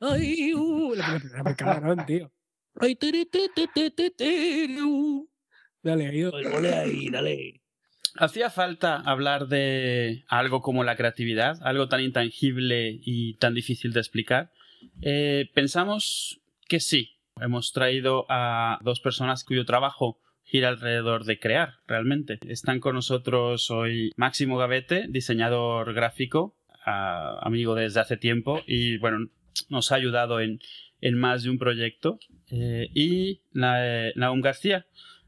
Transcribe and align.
Ay, 0.00 0.54
uh, 0.54 0.94
me 1.44 1.56
cagaron, 1.56 2.06
tío. 2.06 2.30
Ay, 2.80 2.94
tiri, 2.94 3.26
ti, 3.26 3.48
ti, 3.54 3.66
ti, 3.74 3.90
ti, 3.90 4.10
ti, 4.10 4.80
uh. 4.80 5.28
Dale, 5.82 6.06
ahí, 6.06 6.22
dale 6.22 6.74
ahí, 6.74 7.08
dale. 7.10 7.62
Hacía 8.16 8.50
falta 8.50 8.96
hablar 8.96 9.48
de 9.48 10.24
algo 10.28 10.60
como 10.60 10.84
la 10.84 10.96
creatividad, 10.96 11.58
algo 11.62 11.88
tan 11.88 12.00
intangible 12.00 12.98
y 13.02 13.34
tan 13.38 13.54
difícil 13.54 13.92
de 13.92 14.00
explicar. 14.00 14.52
Eh, 15.02 15.50
pensamos 15.54 16.40
que 16.68 16.80
sí. 16.80 17.16
Hemos 17.40 17.72
traído 17.72 18.26
a 18.28 18.78
dos 18.82 19.00
personas 19.00 19.44
cuyo 19.44 19.64
trabajo 19.64 20.20
gira 20.42 20.68
alrededor 20.68 21.24
de 21.24 21.38
crear, 21.38 21.74
realmente. 21.86 22.38
Están 22.48 22.80
con 22.80 22.94
nosotros 22.94 23.70
hoy 23.70 24.12
Máximo 24.16 24.56
Gavete, 24.56 25.06
diseñador 25.08 25.92
gráfico, 25.94 26.56
ah, 26.84 27.38
amigo 27.42 27.74
desde 27.74 28.00
hace 28.00 28.16
tiempo 28.16 28.62
y 28.66 28.98
bueno, 28.98 29.28
nos 29.68 29.92
ha 29.92 29.96
ayudado 29.96 30.40
en, 30.40 30.60
en 31.00 31.18
más 31.18 31.42
de 31.42 31.50
un 31.50 31.58
proyecto. 31.58 32.18
Eh, 32.50 32.88
y 32.94 33.40
Na- 33.52 34.08
eh, 34.08 34.12
Naum 34.16 34.40
García, 34.40 34.86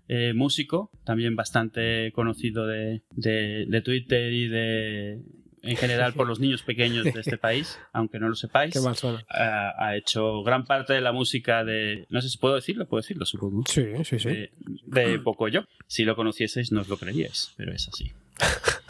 eh, 0.09 0.33
músico, 0.35 0.91
también 1.05 1.37
bastante 1.37 2.11
conocido 2.13 2.67
de, 2.67 3.03
de- 3.15 3.67
de 3.69 3.81
Twitter 3.83 4.33
y 4.33 4.49
de 4.49 5.21
en 5.63 5.77
general 5.77 6.15
por 6.15 6.27
los 6.27 6.41
niños 6.41 6.63
pequeños 6.63 7.05
de 7.05 7.21
este 7.21 7.37
país, 7.37 7.79
aunque 7.93 8.19
no 8.19 8.29
lo 8.31 8.35
sepáis. 8.35 8.73
Qué 8.73 8.81
mal 8.81 8.97
suena. 8.97 9.23
Ha, 9.29 9.75
ha 9.89 9.97
hecho 9.97 10.43
gran 10.43 10.65
parte 10.65 10.95
de 10.95 11.03
la 11.03 11.13
música 11.13 11.63
de... 11.65 12.07
No 12.09 12.23
sé 12.23 12.31
si 12.31 12.39
puedo 12.39 12.55
decirlo, 12.55 12.89
puedo 12.89 13.03
decirlo, 13.03 13.27
supongo. 13.27 13.65
Sí, 13.69 13.85
sí, 14.05 14.19
sí. 14.19 14.29
De, 14.31 14.51
de 14.87 15.19
Pocoyo. 15.19 15.67
Si 15.87 16.05
lo 16.05 16.17
conocieseis 16.17 16.73
no 16.73 16.81
os 16.81 16.89
lo 16.89 16.97
creeríais, 16.97 17.53
pero 17.59 17.73
es 17.75 17.87
así. 17.89 18.11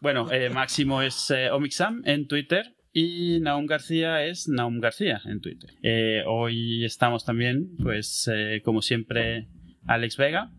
Bueno, 0.00 0.30
eh, 0.30 0.48
Máximo 0.50 1.02
es 1.02 1.32
Omixam 1.52 2.02
en 2.04 2.28
Twitter 2.28 2.74
y 2.92 3.40
Naum 3.40 3.66
García 3.66 4.24
es 4.24 4.48
Naum 4.48 4.80
García 4.80 5.20
en 5.24 5.40
Twitter. 5.40 5.70
Eh, 5.82 6.22
hoy 6.26 6.84
estamos 6.84 7.24
también, 7.24 7.76
pues, 7.76 8.30
eh, 8.32 8.62
como 8.64 8.82
siempre, 8.82 9.48
Alex 9.86 10.16
Vega, 10.16 10.52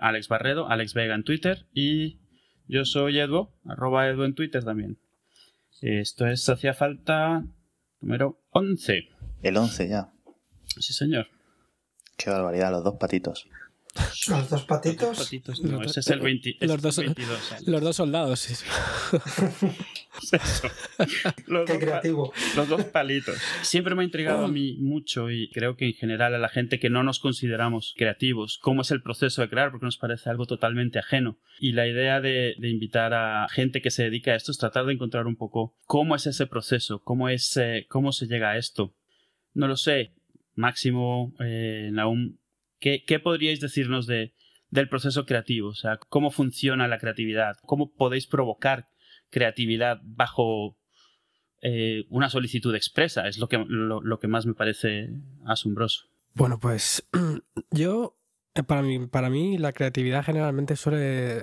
Alex 0.00 0.28
Barredo, 0.28 0.68
Alex 0.68 0.94
Vega 0.94 1.14
en 1.14 1.24
Twitter 1.24 1.66
y 1.72 2.18
yo 2.66 2.84
soy 2.84 3.18
Edu, 3.18 3.50
arroba 3.64 4.08
Edu 4.08 4.24
en 4.24 4.34
Twitter 4.34 4.64
también. 4.64 4.98
Esto 5.80 6.26
es 6.26 6.48
Hacía 6.48 6.72
Falta 6.72 7.44
número 8.00 8.40
11. 8.50 9.08
El 9.42 9.56
11 9.56 9.88
ya. 9.88 10.12
Sí, 10.78 10.92
señor. 10.92 11.28
Qué 12.16 12.30
barbaridad, 12.30 12.70
los 12.70 12.84
dos 12.84 12.94
patitos. 12.98 13.48
Los 14.28 14.50
dos 14.50 14.64
patitos. 14.64 15.18
Patitos, 15.18 15.58
Los 15.60 15.70
no, 15.70 15.78
dos- 15.78 15.86
ese 15.90 16.00
es 16.00 16.10
el 16.10 16.20
20, 16.20 16.56
es 16.60 16.68
los 16.68 16.82
dos- 16.82 16.96
22 16.98 17.52
años. 17.52 17.68
Los 17.68 17.80
dos 17.82 17.96
soldados, 17.96 18.40
sí, 18.40 18.54
sí. 18.56 18.64
Eso. 20.32 20.68
Los 21.46 21.66
Qué 21.66 21.72
dos 21.74 21.78
creativo. 21.82 22.32
Los 22.56 22.68
dos 22.68 22.84
palitos. 22.84 23.36
Siempre 23.62 23.94
me 23.94 24.02
ha 24.02 24.04
intrigado 24.04 24.44
a 24.44 24.48
mí 24.48 24.76
mucho 24.80 25.30
y 25.30 25.50
creo 25.50 25.76
que 25.76 25.86
en 25.86 25.94
general 25.94 26.34
a 26.34 26.38
la 26.38 26.48
gente 26.48 26.78
que 26.78 26.90
no 26.90 27.02
nos 27.02 27.18
consideramos 27.20 27.94
creativos, 27.96 28.58
cómo 28.58 28.82
es 28.82 28.90
el 28.90 29.02
proceso 29.02 29.42
de 29.42 29.48
crear, 29.48 29.70
porque 29.70 29.86
nos 29.86 29.96
parece 29.98 30.30
algo 30.30 30.46
totalmente 30.46 30.98
ajeno. 30.98 31.38
Y 31.60 31.72
la 31.72 31.86
idea 31.86 32.20
de, 32.20 32.54
de 32.58 32.70
invitar 32.70 33.12
a 33.14 33.48
gente 33.48 33.82
que 33.82 33.90
se 33.90 34.04
dedica 34.04 34.32
a 34.32 34.36
esto 34.36 34.50
es 34.52 34.58
tratar 34.58 34.86
de 34.86 34.94
encontrar 34.94 35.26
un 35.26 35.36
poco 35.36 35.76
cómo 35.86 36.16
es 36.16 36.26
ese 36.26 36.46
proceso, 36.46 37.00
cómo, 37.02 37.28
es, 37.28 37.56
eh, 37.56 37.86
cómo 37.88 38.12
se 38.12 38.26
llega 38.26 38.50
a 38.50 38.56
esto. 38.56 38.94
No 39.52 39.68
lo 39.68 39.76
sé. 39.76 40.12
Máximo, 40.56 41.34
eh, 41.40 41.90
Naum, 41.92 42.36
¿qué, 43.06 43.18
podríais 43.18 43.60
decirnos 43.60 44.06
de, 44.06 44.34
del 44.70 44.88
proceso 44.88 45.24
creativo? 45.24 45.68
O 45.68 45.74
sea, 45.74 45.98
¿cómo 46.08 46.30
funciona 46.30 46.88
la 46.88 46.98
creatividad? 46.98 47.56
¿Cómo 47.62 47.92
podéis 47.94 48.26
provocar 48.26 48.88
creatividad 49.30 50.00
bajo 50.02 50.76
eh, 51.62 52.04
una 52.10 52.28
solicitud 52.28 52.74
expresa? 52.74 53.26
Es 53.26 53.38
lo 53.38 53.48
que, 53.48 53.64
lo, 53.66 54.20
que 54.20 54.28
más 54.28 54.44
me 54.46 54.54
parece 54.54 55.10
asombroso. 55.46 56.08
Bueno, 56.34 56.58
pues 56.60 57.08
yo, 57.70 58.18
eh, 58.54 58.62
para 58.62 58.82
mí, 58.82 59.06
para 59.06 59.30
mí 59.30 59.56
la 59.56 59.72
creatividad 59.72 60.24
generalmente 60.24 60.76
suele 60.76 61.42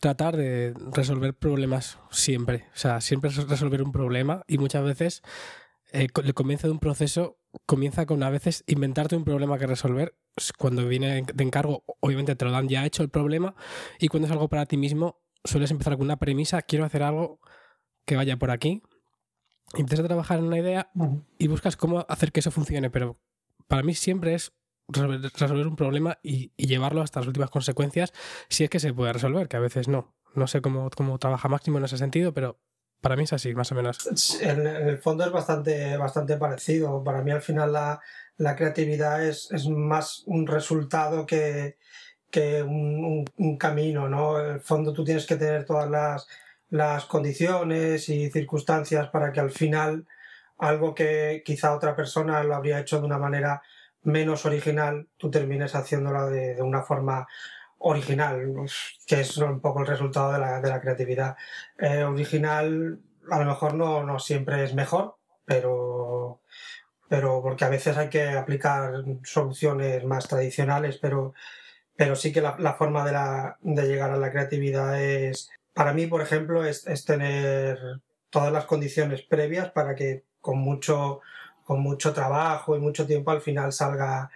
tratar 0.00 0.36
de 0.36 0.74
resolver 0.92 1.34
problemas 1.34 1.98
siempre. 2.10 2.64
O 2.74 2.78
sea, 2.78 3.00
siempre 3.00 3.30
es 3.30 3.36
resolver 3.48 3.82
un 3.82 3.92
problema 3.92 4.42
y 4.48 4.58
muchas 4.58 4.82
veces 4.82 5.22
eh, 5.92 6.08
el 6.22 6.34
comienzo 6.34 6.66
de 6.66 6.72
un 6.72 6.78
proceso 6.78 7.38
comienza 7.66 8.06
con 8.06 8.22
a 8.22 8.30
veces 8.30 8.64
inventarte 8.66 9.16
un 9.16 9.24
problema 9.24 9.58
que 9.58 9.66
resolver. 9.66 10.14
Cuando 10.58 10.86
viene 10.86 11.22
de 11.22 11.44
encargo, 11.44 11.84
obviamente 12.00 12.36
te 12.36 12.44
lo 12.44 12.52
dan 12.52 12.68
ya 12.68 12.86
hecho 12.86 13.02
el 13.02 13.08
problema 13.08 13.54
y 13.98 14.08
cuando 14.08 14.26
es 14.26 14.32
algo 14.32 14.48
para 14.48 14.66
ti 14.66 14.76
mismo, 14.76 15.20
sueles 15.44 15.70
empezar 15.70 15.96
con 15.96 16.04
una 16.04 16.18
premisa, 16.18 16.62
quiero 16.62 16.84
hacer 16.84 17.02
algo 17.02 17.40
que 18.04 18.16
vaya 18.16 18.36
por 18.36 18.50
aquí. 18.50 18.82
Y 19.74 19.80
empiezas 19.80 20.04
a 20.04 20.08
trabajar 20.08 20.38
en 20.38 20.46
una 20.46 20.58
idea 20.58 20.90
y 21.38 21.46
buscas 21.46 21.76
cómo 21.76 22.04
hacer 22.08 22.32
que 22.32 22.40
eso 22.40 22.50
funcione, 22.50 22.90
pero 22.90 23.20
para 23.68 23.82
mí 23.82 23.94
siempre 23.94 24.34
es 24.34 24.52
resolver, 24.88 25.20
resolver 25.20 25.66
un 25.66 25.76
problema 25.76 26.18
y, 26.22 26.52
y 26.56 26.66
llevarlo 26.66 27.02
hasta 27.02 27.20
las 27.20 27.28
últimas 27.28 27.50
consecuencias, 27.50 28.12
si 28.48 28.64
es 28.64 28.70
que 28.70 28.80
se 28.80 28.92
puede 28.92 29.12
resolver, 29.12 29.48
que 29.48 29.56
a 29.56 29.60
veces 29.60 29.86
no. 29.86 30.16
No 30.34 30.46
sé 30.46 30.60
cómo, 30.60 30.90
cómo 30.90 31.18
trabaja 31.18 31.48
Máximo 31.48 31.78
en 31.78 31.84
ese 31.84 31.98
sentido, 31.98 32.32
pero 32.34 32.60
para 33.00 33.16
mí 33.16 33.24
es 33.24 33.32
así, 33.32 33.54
más 33.54 33.72
o 33.72 33.74
menos. 33.74 33.98
En, 34.40 34.66
el 34.66 34.98
fondo 34.98 35.24
es 35.24 35.32
bastante, 35.32 35.96
bastante 35.96 36.36
parecido. 36.36 37.02
Para 37.02 37.22
mí 37.22 37.30
al 37.30 37.42
final 37.42 37.72
la, 37.72 38.00
la 38.36 38.56
creatividad 38.56 39.24
es, 39.24 39.50
es 39.52 39.66
más 39.68 40.22
un 40.26 40.46
resultado 40.46 41.26
que, 41.26 41.76
que 42.30 42.62
un, 42.62 43.04
un- 43.04 43.24
un 43.36 43.56
camino, 43.58 44.08
¿no? 44.08 44.40
En 44.40 44.50
el 44.54 44.60
fondo 44.60 44.92
tú 44.92 45.04
tienes 45.04 45.26
que 45.26 45.36
tener 45.36 45.64
todas 45.64 45.88
las, 45.90 46.26
las 46.68 47.04
condiciones 47.06 48.08
y 48.08 48.30
circunstancias 48.30 49.08
para 49.08 49.32
que 49.32 49.40
al 49.40 49.50
final 49.50 50.06
algo 50.58 50.94
que 50.94 51.42
quizá 51.44 51.74
otra 51.74 51.96
persona 51.96 52.42
lo 52.44 52.54
habría 52.54 52.80
hecho 52.80 53.00
de 53.00 53.06
una 53.06 53.18
manera 53.18 53.62
menos 54.02 54.46
original, 54.46 55.08
tú 55.16 55.30
termines 55.30 55.74
haciéndolo 55.74 56.28
de, 56.30 56.54
de 56.54 56.62
una 56.62 56.82
forma 56.82 57.26
original, 57.80 58.52
pues, 58.54 58.98
que 59.06 59.20
es 59.20 59.36
un 59.36 59.60
poco 59.60 59.80
el 59.80 59.86
resultado 59.86 60.32
de 60.32 60.38
la, 60.38 60.60
de 60.60 60.68
la 60.68 60.80
creatividad. 60.80 61.36
Eh, 61.78 62.04
original 62.04 62.98
a 63.30 63.38
lo 63.38 63.44
mejor 63.44 63.74
no, 63.74 64.04
no 64.04 64.18
siempre 64.18 64.64
es 64.64 64.74
mejor, 64.74 65.16
pero, 65.44 66.40
pero 67.08 67.42
porque 67.42 67.64
a 67.64 67.68
veces 67.70 67.96
hay 67.96 68.08
que 68.08 68.28
aplicar 68.30 69.04
soluciones 69.24 70.04
más 70.04 70.28
tradicionales, 70.28 70.98
pero, 70.98 71.34
pero 71.96 72.16
sí 72.16 72.32
que 72.32 72.40
la, 72.40 72.56
la 72.58 72.74
forma 72.74 73.04
de, 73.04 73.12
la, 73.12 73.56
de 73.60 73.86
llegar 73.86 74.10
a 74.10 74.16
la 74.16 74.30
creatividad 74.30 75.00
es, 75.02 75.50
para 75.72 75.92
mí, 75.92 76.06
por 76.06 76.22
ejemplo, 76.22 76.64
es, 76.64 76.86
es 76.86 77.04
tener 77.04 77.78
todas 78.30 78.52
las 78.52 78.66
condiciones 78.66 79.22
previas 79.22 79.70
para 79.70 79.94
que 79.94 80.24
con 80.40 80.58
mucho, 80.58 81.20
con 81.64 81.80
mucho 81.80 82.12
trabajo 82.12 82.76
y 82.76 82.80
mucho 82.80 83.06
tiempo 83.06 83.30
al 83.30 83.40
final 83.40 83.72
salga, 83.72 84.30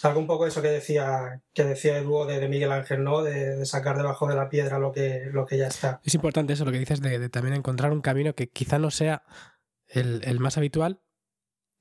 salga 0.00 0.18
un 0.18 0.26
poco 0.26 0.46
eso 0.46 0.62
que 0.62 0.68
decía, 0.68 1.42
que 1.52 1.62
decía 1.62 1.98
Edu 1.98 2.24
de, 2.24 2.40
de 2.40 2.48
Miguel 2.48 2.72
Ángel, 2.72 3.04
¿no? 3.04 3.22
De, 3.22 3.56
de 3.56 3.66
sacar 3.66 3.98
debajo 3.98 4.26
de 4.26 4.34
la 4.34 4.48
piedra 4.48 4.78
lo 4.78 4.92
que, 4.92 5.28
lo 5.30 5.44
que 5.44 5.58
ya 5.58 5.66
está. 5.66 6.00
Es 6.02 6.14
importante 6.14 6.54
eso, 6.54 6.64
lo 6.64 6.72
que 6.72 6.78
dices 6.78 7.02
de, 7.02 7.18
de 7.18 7.28
también 7.28 7.54
encontrar 7.54 7.92
un 7.92 8.00
camino 8.00 8.34
que 8.34 8.48
quizá 8.48 8.78
no 8.78 8.90
sea 8.90 9.24
el, 9.88 10.22
el 10.24 10.40
más 10.40 10.56
habitual, 10.56 11.02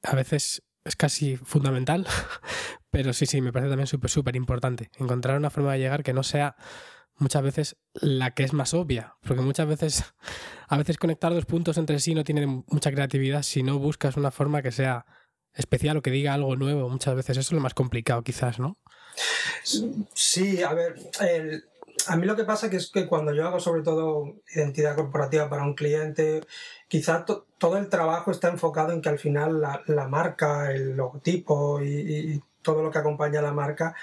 a 0.03 0.15
veces 0.15 0.63
es 0.83 0.97
casi 0.97 1.37
fundamental, 1.37 2.05
pero 2.91 3.13
sí, 3.13 3.25
sí, 3.25 3.39
me 3.39 3.53
parece 3.53 3.69
también 3.69 3.87
súper, 3.87 4.09
súper 4.09 4.35
importante. 4.35 4.91
Encontrar 4.97 5.37
una 5.37 5.49
forma 5.49 5.71
de 5.71 5.79
llegar 5.79 6.03
que 6.03 6.11
no 6.11 6.23
sea 6.23 6.57
muchas 7.15 7.41
veces 7.41 7.77
la 7.93 8.31
que 8.31 8.43
es 8.43 8.51
más 8.51 8.73
obvia, 8.73 9.15
porque 9.21 9.43
muchas 9.43 9.65
veces, 9.65 10.03
a 10.67 10.77
veces 10.77 10.97
conectar 10.97 11.33
dos 11.33 11.45
puntos 11.45 11.77
entre 11.77 11.99
sí 11.99 12.13
no 12.15 12.25
tiene 12.25 12.47
mucha 12.67 12.91
creatividad 12.91 13.43
si 13.43 13.63
no 13.63 13.79
buscas 13.79 14.17
una 14.17 14.31
forma 14.31 14.61
que 14.61 14.73
sea 14.73 15.05
especial 15.59 15.97
o 15.97 16.01
que 16.01 16.11
diga 16.11 16.33
algo 16.33 16.55
nuevo. 16.55 16.89
Muchas 16.89 17.15
veces 17.15 17.37
eso 17.37 17.49
es 17.49 17.51
lo 17.51 17.59
más 17.59 17.73
complicado, 17.73 18.23
quizás, 18.23 18.59
¿no? 18.59 18.77
Sí, 20.13 20.63
a 20.63 20.73
ver, 20.73 20.95
el- 21.21 21.65
a 22.07 22.15
mí 22.15 22.25
lo 22.25 22.35
que 22.35 22.45
pasa 22.45 22.69
que 22.69 22.77
es 22.77 22.89
que 22.91 23.07
cuando 23.07 23.33
yo 23.33 23.45
hago 23.45 23.59
sobre 23.59 23.83
todo 23.83 24.35
identidad 24.55 24.95
corporativa 24.95 25.49
para 25.49 25.63
un 25.63 25.73
cliente, 25.75 26.41
quizá 26.87 27.25
to- 27.25 27.45
todo 27.57 27.77
el 27.77 27.89
trabajo 27.89 28.31
está 28.31 28.47
enfocado 28.47 28.93
en 28.93 29.01
que 29.01 29.09
al 29.09 29.19
final 29.19 29.61
la, 29.61 30.07
marca, 30.07 30.71
el 30.71 30.95
logotipo 30.95 31.81
y, 31.81 31.87
y 32.35 32.41
todo 32.61 32.81
lo 32.83 32.89
que 32.91 32.99
acompaña 32.99 33.39
a 33.39 33.43
la 33.43 33.51
marca 33.53 33.95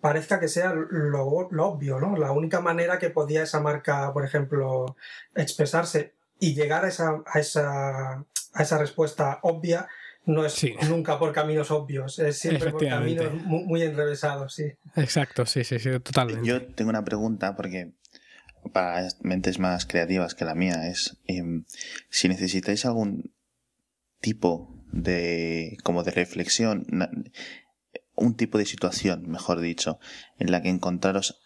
parezca 0.00 0.38
que 0.40 0.48
sea 0.48 0.72
lo, 0.72 1.48
lo 1.50 1.66
obvio, 1.66 1.98
¿no? 2.00 2.16
La 2.16 2.30
única 2.30 2.60
manera 2.60 2.98
que 2.98 3.10
podía 3.10 3.42
esa 3.42 3.60
marca, 3.60 4.12
por 4.12 4.24
ejemplo, 4.24 4.96
expresarse 5.34 6.14
y 6.38 6.54
llegar 6.54 6.84
a 6.84 6.88
esa, 6.88 7.22
a 7.26 7.38
esa, 7.40 8.12
a 8.54 8.62
esa 8.62 8.78
respuesta 8.78 9.40
obvia 9.42 9.88
no 10.26 10.44
es 10.44 10.52
Sí. 10.52 10.74
nunca 10.88 11.18
por 11.18 11.32
caminos 11.32 11.70
obvios, 11.70 12.18
es 12.18 12.38
siempre 12.38 12.70
por 12.70 12.86
caminos 12.86 13.32
muy, 13.34 13.64
muy 13.64 13.82
enrevesados, 13.82 14.54
sí. 14.54 14.72
Exacto, 14.96 15.46
sí, 15.46 15.64
sí, 15.64 15.78
sí, 15.78 15.90
totalmente. 16.00 16.46
Yo 16.46 16.66
tengo 16.74 16.90
una 16.90 17.04
pregunta 17.04 17.56
porque 17.56 17.92
para 18.72 19.08
mentes 19.22 19.58
más 19.58 19.86
creativas 19.86 20.34
que 20.34 20.44
la 20.44 20.54
mía 20.54 20.88
es 20.88 21.16
em, 21.26 21.64
si 22.10 22.28
necesitáis 22.28 22.84
algún 22.84 23.32
tipo 24.20 24.74
de 24.92 25.78
como 25.82 26.02
de 26.02 26.10
reflexión, 26.10 26.86
un 28.14 28.36
tipo 28.36 28.58
de 28.58 28.66
situación, 28.66 29.28
mejor 29.30 29.60
dicho, 29.60 29.98
en 30.38 30.50
la 30.50 30.60
que 30.60 30.68
encontraros 30.68 31.40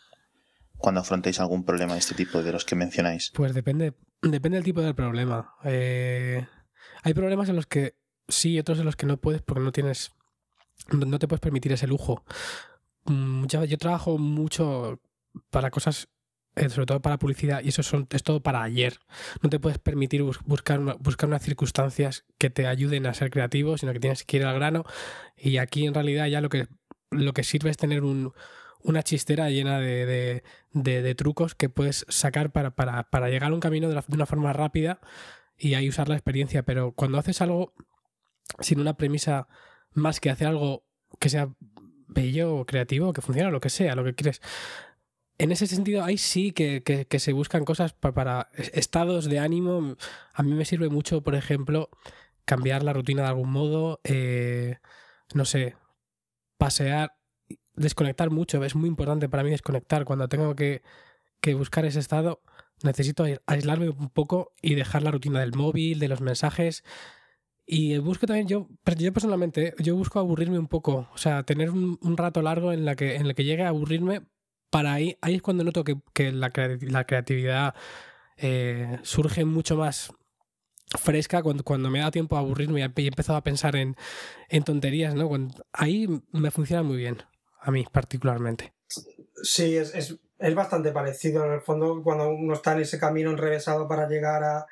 cuando 0.76 1.00
afrontéis 1.00 1.38
algún 1.40 1.64
problema 1.64 1.92
de 1.92 2.00
este 2.00 2.14
tipo 2.14 2.42
de 2.42 2.52
los 2.52 2.64
que 2.64 2.74
mencionáis. 2.74 3.30
Pues 3.34 3.54
depende, 3.54 3.94
depende 4.22 4.56
del 4.56 4.64
tipo 4.64 4.82
del 4.82 4.94
problema. 4.94 5.54
Eh, 5.64 6.44
hay 7.04 7.14
problemas 7.14 7.48
en 7.48 7.56
los 7.56 7.66
que 7.66 7.94
sí 8.28 8.58
otros 8.58 8.78
en 8.78 8.86
los 8.86 8.96
que 8.96 9.06
no 9.06 9.16
puedes 9.16 9.42
porque 9.42 9.62
no 9.62 9.72
tienes, 9.72 10.12
no 10.90 11.18
te 11.18 11.28
puedes 11.28 11.40
permitir 11.40 11.72
ese 11.72 11.86
lujo. 11.86 12.24
Mm, 13.04 13.46
yo, 13.46 13.64
yo 13.64 13.78
trabajo 13.78 14.18
mucho 14.18 15.00
para 15.50 15.70
cosas 15.70 16.08
eh, 16.56 16.68
sobre 16.68 16.86
todo 16.86 17.02
para 17.02 17.18
publicidad, 17.18 17.62
y 17.64 17.70
eso 17.70 17.82
son, 17.82 18.06
es 18.10 18.22
todo 18.22 18.40
para 18.40 18.62
ayer. 18.62 19.00
No 19.42 19.50
te 19.50 19.58
puedes 19.58 19.78
permitir 19.78 20.22
buscar, 20.22 20.80
buscar 21.00 21.28
unas 21.28 21.42
circunstancias 21.42 22.24
que 22.38 22.48
te 22.48 22.68
ayuden 22.68 23.06
a 23.06 23.14
ser 23.14 23.30
creativo, 23.30 23.76
sino 23.76 23.92
que 23.92 23.98
tienes 23.98 24.22
que 24.22 24.36
ir 24.36 24.44
al 24.44 24.54
grano. 24.54 24.84
Y 25.36 25.58
aquí 25.58 25.84
en 25.84 25.94
realidad 25.94 26.26
ya 26.26 26.40
lo 26.40 26.48
que, 26.48 26.68
lo 27.10 27.32
que 27.32 27.42
sirve 27.42 27.70
es 27.70 27.76
tener 27.76 28.04
un, 28.04 28.32
una 28.82 29.02
chistera 29.02 29.50
llena 29.50 29.80
de, 29.80 30.44
de, 30.72 31.14
trucos 31.16 31.56
que 31.56 31.68
puedes 31.68 32.06
sacar 32.08 32.52
para, 32.52 32.70
para 32.72 33.28
llegar 33.28 33.50
a 33.50 33.54
un 33.54 33.60
camino 33.60 33.88
de, 33.88 34.00
una 34.08 34.26
forma 34.26 34.52
rápida 34.52 35.00
y 35.58 35.74
ahí 35.74 35.88
usar 35.88 36.08
la 36.08 36.14
experiencia. 36.14 36.62
Pero 36.62 36.92
cuando 36.92 37.18
haces 37.18 37.42
algo 37.42 37.74
sin 38.60 38.80
una 38.80 38.96
premisa 38.96 39.48
más 39.92 40.20
que 40.20 40.30
hacer 40.30 40.48
algo 40.48 40.84
que 41.18 41.28
sea 41.28 41.48
bello 42.08 42.56
o 42.56 42.66
creativo, 42.66 43.12
que 43.12 43.22
funcione, 43.22 43.50
lo 43.50 43.60
que 43.60 43.70
sea, 43.70 43.94
lo 43.94 44.04
que 44.04 44.14
quieres 44.14 44.40
en 45.38 45.52
ese 45.52 45.66
sentido, 45.66 46.04
ahí 46.04 46.16
sí 46.16 46.52
que, 46.52 47.06
se 47.18 47.32
buscan 47.32 47.64
cosas 47.64 47.92
para, 47.92 48.48
estados 48.72 49.24
de 49.26 49.38
ánimo. 49.40 49.96
A 50.32 50.42
mí 50.42 50.52
me 50.52 50.64
sirve 50.64 50.88
mucho, 50.88 51.22
por 51.22 51.34
ejemplo, 51.34 51.90
cambiar 52.44 52.82
la 52.82 52.92
rutina 52.92 53.22
de 53.22 53.28
algún 53.28 53.50
modo, 53.50 54.00
eh, 54.04 54.78
no 55.34 55.44
sé, 55.44 55.76
pasear, 56.56 57.16
desconectar 57.74 58.30
mucho. 58.30 58.62
Es 58.64 58.76
muy 58.76 58.88
importante 58.88 59.28
para 59.28 59.42
mí 59.42 59.50
desconectar. 59.50 60.04
Cuando 60.04 60.28
tengo 60.28 60.54
que, 60.54 60.82
buscar 61.54 61.84
ese 61.84 61.98
estado, 61.98 62.40
necesito 62.82 63.24
aislarme 63.46 63.90
un 63.90 64.10
poco 64.10 64.52
y 64.62 64.74
dejar 64.76 65.02
la 65.02 65.10
rutina 65.10 65.40
del 65.40 65.52
móvil, 65.54 65.98
de 65.98 66.08
los 66.08 66.20
mensajes. 66.20 66.84
Y 67.66 67.96
busco 67.98 68.26
también, 68.26 68.46
yo, 68.46 68.68
yo 68.96 69.12
personalmente, 69.12 69.74
yo 69.78 69.96
busco 69.96 70.18
aburrirme 70.18 70.58
un 70.58 70.68
poco, 70.68 71.08
o 71.12 71.18
sea, 71.18 71.44
tener 71.44 71.70
un, 71.70 72.16
rato 72.16 72.42
largo 72.42 72.72
en, 72.72 72.84
la 72.84 72.94
que, 72.94 73.16
en 73.16 73.26
el 73.26 73.34
que 73.34 73.44
llegue 73.44 73.62
a 73.62 73.68
aburrirme 73.68 74.22
para 74.68 74.92
ahí, 74.92 75.16
ahí 75.22 75.36
es 75.36 75.42
cuando 75.42 75.64
noto 75.64 75.82
que, 75.82 76.32
la, 76.32 76.50
creatividad 76.50 77.74
eh, 78.36 78.98
surge 79.02 79.46
mucho 79.46 79.76
más 79.76 80.12
fresca 80.98 81.42
cuando, 81.42 81.64
cuando 81.64 81.90
me 81.90 82.00
da 82.00 82.10
tiempo 82.10 82.36
a 82.36 82.40
aburrirme 82.40 82.80
y 82.80 82.82
he 82.82 83.06
empezado 83.06 83.38
a 83.38 83.44
pensar 83.44 83.76
en, 83.76 83.96
tonterías, 84.64 85.14
¿no? 85.14 85.30
ahí 85.72 86.06
me 86.32 86.50
funciona 86.50 86.82
muy 86.82 86.98
bien, 86.98 87.22
a 87.60 87.70
mí 87.70 87.86
particularmente. 87.90 88.74
Sí, 89.42 89.76
es, 89.76 89.94
es, 89.94 90.18
es, 90.38 90.54
bastante 90.54 90.92
parecido 90.92 91.46
en 91.46 91.52
el 91.52 91.60
fondo 91.62 92.02
cuando 92.02 92.28
uno 92.28 92.52
está 92.52 92.74
en 92.74 92.80
ese 92.80 92.98
camino 92.98 93.30
enrevesado 93.30 93.88
para 93.88 94.06
llegar 94.06 94.44
a, 94.44 94.66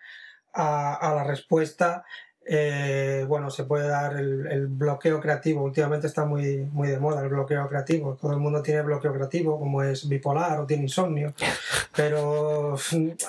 a 0.94 1.14
la 1.14 1.24
respuesta 1.24 2.04
eh, 2.44 3.24
bueno, 3.28 3.50
se 3.50 3.64
puede 3.64 3.88
dar 3.88 4.16
el, 4.16 4.66
bloqueo 4.66 5.20
creativo. 5.20 5.62
Últimamente 5.62 6.06
está 6.06 6.24
muy, 6.24 6.58
muy 6.72 6.88
de 6.88 6.98
moda 6.98 7.22
el 7.22 7.28
bloqueo 7.28 7.68
creativo. 7.68 8.16
Todo 8.20 8.32
el 8.32 8.38
mundo 8.38 8.62
tiene 8.62 8.82
bloqueo 8.82 9.12
creativo, 9.12 9.58
como 9.58 9.82
es 9.82 10.08
bipolar 10.08 10.60
o 10.60 10.66
tiene 10.66 10.84
insomnio. 10.84 11.34
Pero, 11.96 12.76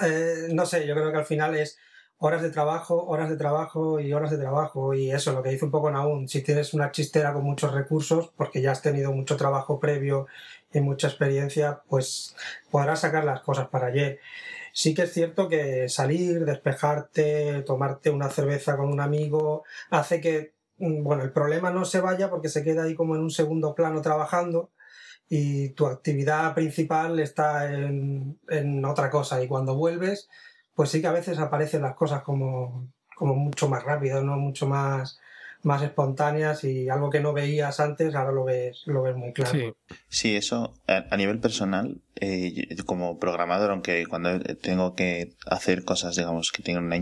eh, 0.02 0.48
no 0.52 0.66
sé, 0.66 0.88
yo 0.88 0.96
creo 0.96 1.12
que 1.12 1.18
al 1.18 1.26
final 1.26 1.56
es 1.56 1.78
horas 2.26 2.42
de 2.42 2.52
trabajo, 2.52 3.06
horas 3.06 3.30
de 3.30 3.36
trabajo 3.36 4.00
y 4.00 4.14
horas 4.14 4.32
de 4.32 4.38
trabajo. 4.38 4.94
Y 4.94 5.12
eso, 5.12 5.34
lo 5.34 5.44
que 5.44 5.50
dice 5.50 5.66
un 5.66 5.72
poco 5.72 5.92
Naún, 5.92 6.30
si 6.30 6.42
tienes 6.42 6.74
una 6.74 6.90
chistera 6.90 7.34
con 7.34 7.44
muchos 7.44 7.74
recursos, 7.74 8.32
porque 8.38 8.62
ya 8.62 8.72
has 8.72 8.82
tenido 8.82 9.12
mucho 9.12 9.36
trabajo 9.36 9.78
previo 9.78 10.28
y 10.72 10.80
mucha 10.80 11.08
experiencia, 11.08 11.82
pues 11.90 12.34
podrás 12.72 13.02
sacar 13.02 13.26
las 13.26 13.42
cosas 13.42 13.68
para 13.68 13.88
ayer. 13.88 14.20
Sí 14.72 14.94
que 14.94 15.02
es 15.02 15.12
cierto 15.12 15.50
que 15.50 15.90
salir, 15.90 16.46
despejarte, 16.46 17.62
tomarte 17.64 18.10
una 18.10 18.30
cerveza 18.30 18.78
con 18.78 18.88
un 18.88 19.02
amigo, 19.02 19.66
hace 19.90 20.22
que, 20.22 20.54
mm, 20.78 21.04
bueno, 21.04 21.24
el 21.24 21.34
problema 21.34 21.72
no 21.72 21.84
se 21.84 22.00
vaya 22.00 22.30
porque 22.30 22.48
se 22.48 22.64
queda 22.64 22.84
ahí 22.84 22.96
como 22.96 23.16
en 23.16 23.22
un 23.22 23.32
segundo 23.32 23.76
plano 23.76 24.02
trabajando 24.02 24.72
y 25.28 25.70
tu 25.72 25.88
actividad 25.88 26.54
principal 26.56 27.20
está 27.20 27.74
en, 27.74 28.40
en 28.48 28.86
otra 28.86 29.10
cosa 29.10 29.44
y 29.44 29.48
cuando 29.50 29.76
vuelves, 29.76 30.30
pues 30.76 30.90
sí 30.90 31.02
que 31.02 31.08
a 31.08 31.12
veces 31.12 31.40
aparecen 31.40 31.82
las 31.82 31.96
cosas 31.96 32.24
como, 32.24 32.88
como 33.16 33.36
mucho 33.36 33.70
más 33.70 33.84
rápido, 33.84 34.24
¿no? 34.24 34.38
Mucho 34.38 34.68
más 34.68 35.20
más 35.64 35.82
espontáneas 35.82 36.64
y 36.66 36.90
algo 36.90 37.10
que 37.10 37.22
no 37.22 37.34
veías 37.34 37.80
antes, 37.80 38.16
ahora 38.16 38.32
lo 38.32 38.44
ves, 38.44 38.84
lo 38.86 39.02
ves 39.02 39.16
muy 39.16 39.32
claro. 39.32 39.76
Sí, 40.10 40.36
eso 40.36 40.74
a, 40.88 41.16
nivel 41.16 41.40
personal, 41.40 42.02
eh, 42.16 42.76
como 42.86 43.18
programador, 43.18 43.72
aunque 43.72 44.06
cuando 44.06 44.40
tengo 44.40 44.94
que 44.94 45.36
hacer 45.46 45.86
cosas, 45.86 46.18
digamos, 46.18 46.52
que 46.52 46.64
tengan 46.64 46.86
una, 46.86 47.00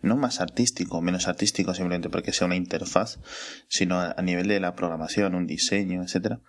no 0.00 0.16
más 0.16 0.40
artístico, 0.40 1.02
menos 1.02 1.28
artístico 1.28 1.74
simplemente 1.74 2.08
porque 2.08 2.32
sea 2.32 2.46
una 2.46 2.56
interfaz, 2.56 3.20
sino 3.68 4.00
a, 4.00 4.14
nivel 4.22 4.48
de 4.48 4.60
la 4.60 4.74
programación, 4.74 5.34
un 5.34 5.46
diseño, 5.46 6.02
etcétera, 6.02 6.40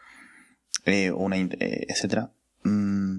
eh, 0.85 1.11
una, 1.11 1.37
eh, 1.37 1.85
etcétera, 1.89 2.31
mm, 2.63 3.17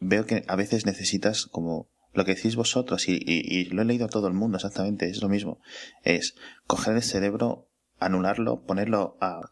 veo 0.00 0.26
que 0.26 0.44
a 0.46 0.56
veces 0.56 0.84
necesitas 0.84 1.46
como 1.46 1.88
lo 2.16 2.24
que 2.24 2.34
decís 2.34 2.56
vosotros, 2.56 3.08
y, 3.08 3.64
lo 3.66 3.82
he 3.82 3.84
leído 3.84 4.06
a 4.06 4.08
todo 4.08 4.26
el 4.26 4.34
mundo 4.34 4.56
exactamente, 4.56 5.08
es 5.08 5.22
lo 5.22 5.28
mismo, 5.28 5.60
es 6.02 6.34
coger 6.66 6.96
el 6.96 7.02
cerebro, 7.02 7.68
anularlo, 8.00 8.62
ponerlo 8.62 9.16
a 9.20 9.50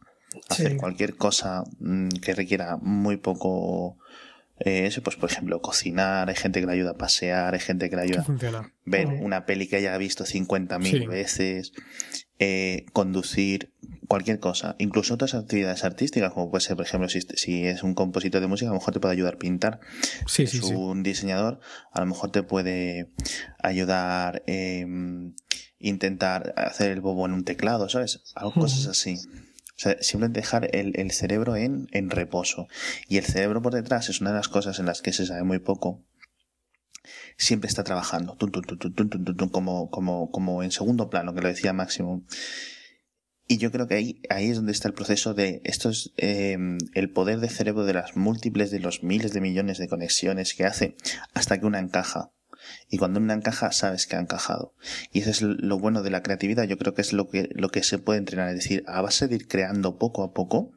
hacer 0.49 0.77
cualquier 0.77 1.17
cosa 1.17 1.63
mm, 1.79 2.09
que 2.09 2.35
requiera 2.35 2.77
muy 2.77 3.17
poco 3.19 3.99
eh, 4.61 4.87
eso, 4.87 5.03
pues 5.03 5.17
por 5.17 5.31
ejemplo, 5.31 5.61
cocinar, 5.61 6.29
hay 6.29 6.37
gente 6.37 6.61
que 6.61 6.67
le 6.67 6.73
ayuda 6.73 6.93
a 6.93 6.97
pasear, 6.97 7.55
hay 7.55 7.61
gente 7.61 7.91
que 7.91 7.97
le 7.97 8.03
ayuda 8.03 8.25
a 8.25 8.71
ver 8.85 9.09
una 9.09 9.47
peli 9.47 9.67
que 9.67 9.77
haya 9.77 9.97
visto 9.99 10.25
50.000 10.25 11.09
veces, 11.09 11.73
eh, 12.39 12.87
conducir, 12.93 13.73
cualquier 14.09 14.39
cosa, 14.39 14.77
incluso 14.79 15.15
otras 15.15 15.35
actividades 15.35 15.85
artísticas, 15.85 16.33
como 16.33 16.51
puede 16.51 16.63
ser, 16.63 16.77
por 16.77 16.85
ejemplo, 16.85 17.09
si, 17.09 17.21
si 17.21 17.67
es 17.67 17.83
un 17.83 17.95
compositor 17.95 18.41
de 18.41 18.47
música, 18.47 18.71
a 18.71 18.75
lo 18.75 18.81
mejor 18.81 18.95
te 18.95 19.01
puede 19.01 19.15
ayudar 19.15 19.35
a 19.35 19.39
pintar. 19.39 19.81
si 20.27 20.43
es 20.43 20.63
un 20.63 21.03
diseñador, 21.03 21.61
a 21.93 22.01
lo 22.01 22.07
mejor 22.07 22.31
te 22.31 22.43
puede 22.43 23.11
ayudar 23.63 24.43
eh, 24.47 24.87
intentar 25.79 26.55
hacer 26.57 26.91
el 26.91 27.01
bobo 27.01 27.27
en 27.27 27.33
un 27.33 27.45
teclado, 27.45 27.89
¿sabes? 27.89 28.23
Algo, 28.35 28.53
cosas 28.55 28.87
así. 28.87 29.19
O 29.77 29.79
sea, 29.79 29.97
simplemente 30.01 30.41
dejar 30.41 30.75
el, 30.75 30.99
el 30.99 31.11
cerebro 31.11 31.57
en, 31.57 31.89
en 31.93 32.11
reposo. 32.11 32.69
Y 33.09 33.19
el 33.19 33.25
cerebro 33.25 33.61
por 33.61 33.75
detrás 33.75 34.09
es 34.09 34.21
una 34.21 34.31
de 34.31 34.37
las 34.37 34.49
cosas 34.49 34.79
en 34.79 34.87
las 34.87 35.03
que 35.03 35.13
se 35.13 35.27
sabe 35.27 35.43
muy 35.43 35.59
poco. 35.59 36.03
Siempre 37.37 37.69
está 37.69 37.85
trabajando, 37.85 38.37
como, 39.51 39.91
como, 39.91 40.31
como 40.31 40.63
en 40.63 40.71
segundo 40.71 41.11
plano, 41.11 41.35
que 41.35 41.41
lo 41.41 41.49
decía 41.49 41.73
Máximo. 41.73 42.25
Y 43.47 43.59
yo 43.59 43.71
creo 43.71 43.87
que 43.87 43.95
ahí, 43.95 44.23
ahí 44.31 44.49
es 44.51 44.57
donde 44.57 44.73
está 44.73 44.89
el 44.89 44.95
proceso 44.95 45.35
de 45.35 45.61
esto 45.65 45.91
es 45.91 46.13
eh, 46.17 46.57
el 46.95 47.11
poder 47.11 47.41
de 47.41 47.51
cerebro 47.51 47.85
de 47.85 47.93
las 47.93 48.17
múltiples 48.17 48.71
de 48.71 48.81
los 48.81 49.03
miles 49.03 49.35
de 49.35 49.43
millones 49.43 49.77
de 49.77 49.89
conexiones 49.89 50.55
que 50.55 50.65
hace 50.65 50.97
hasta 51.35 51.61
que 51.61 51.67
una 51.67 51.79
encaja. 51.79 52.33
Y 52.89 52.97
cuando 52.97 53.21
una 53.21 53.35
encaja, 53.35 53.73
sabes 53.73 54.07
que 54.07 54.17
ha 54.17 54.21
encajado. 54.21 54.75
Y 55.13 55.21
eso 55.21 55.31
es 55.31 55.43
lo 55.43 55.79
bueno 55.79 56.03
de 56.03 56.11
la 56.11 56.23
creatividad. 56.23 56.65
Yo 56.65 56.79
creo 56.79 56.95
que 56.95 57.03
es 57.03 57.13
lo 57.13 57.29
que, 57.29 57.51
lo 57.55 57.69
que 57.69 57.83
se 57.83 57.99
puede 57.99 58.19
entrenar. 58.19 58.49
Es 58.49 58.57
decir, 58.57 58.83
a 58.87 59.03
base 59.03 59.29
de 59.29 59.37
ir 59.37 59.47
creando 59.47 59.99
poco 59.99 60.23
a 60.23 60.33
poco, 60.33 60.73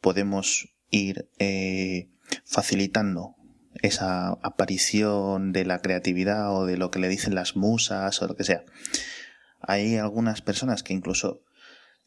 podemos 0.00 0.68
ir 0.90 1.28
eh, 1.38 2.10
facilitando 2.44 3.34
esa 3.82 4.30
aparición 4.42 5.52
de 5.52 5.64
la 5.64 5.80
creatividad 5.80 6.54
o 6.56 6.66
de 6.66 6.76
lo 6.76 6.90
que 6.90 6.98
le 6.98 7.08
dicen 7.08 7.34
las 7.34 7.56
musas 7.56 8.20
o 8.22 8.26
lo 8.26 8.36
que 8.36 8.44
sea. 8.44 8.64
Hay 9.60 9.96
algunas 9.96 10.42
personas 10.42 10.82
que 10.82 10.92
incluso, 10.92 11.40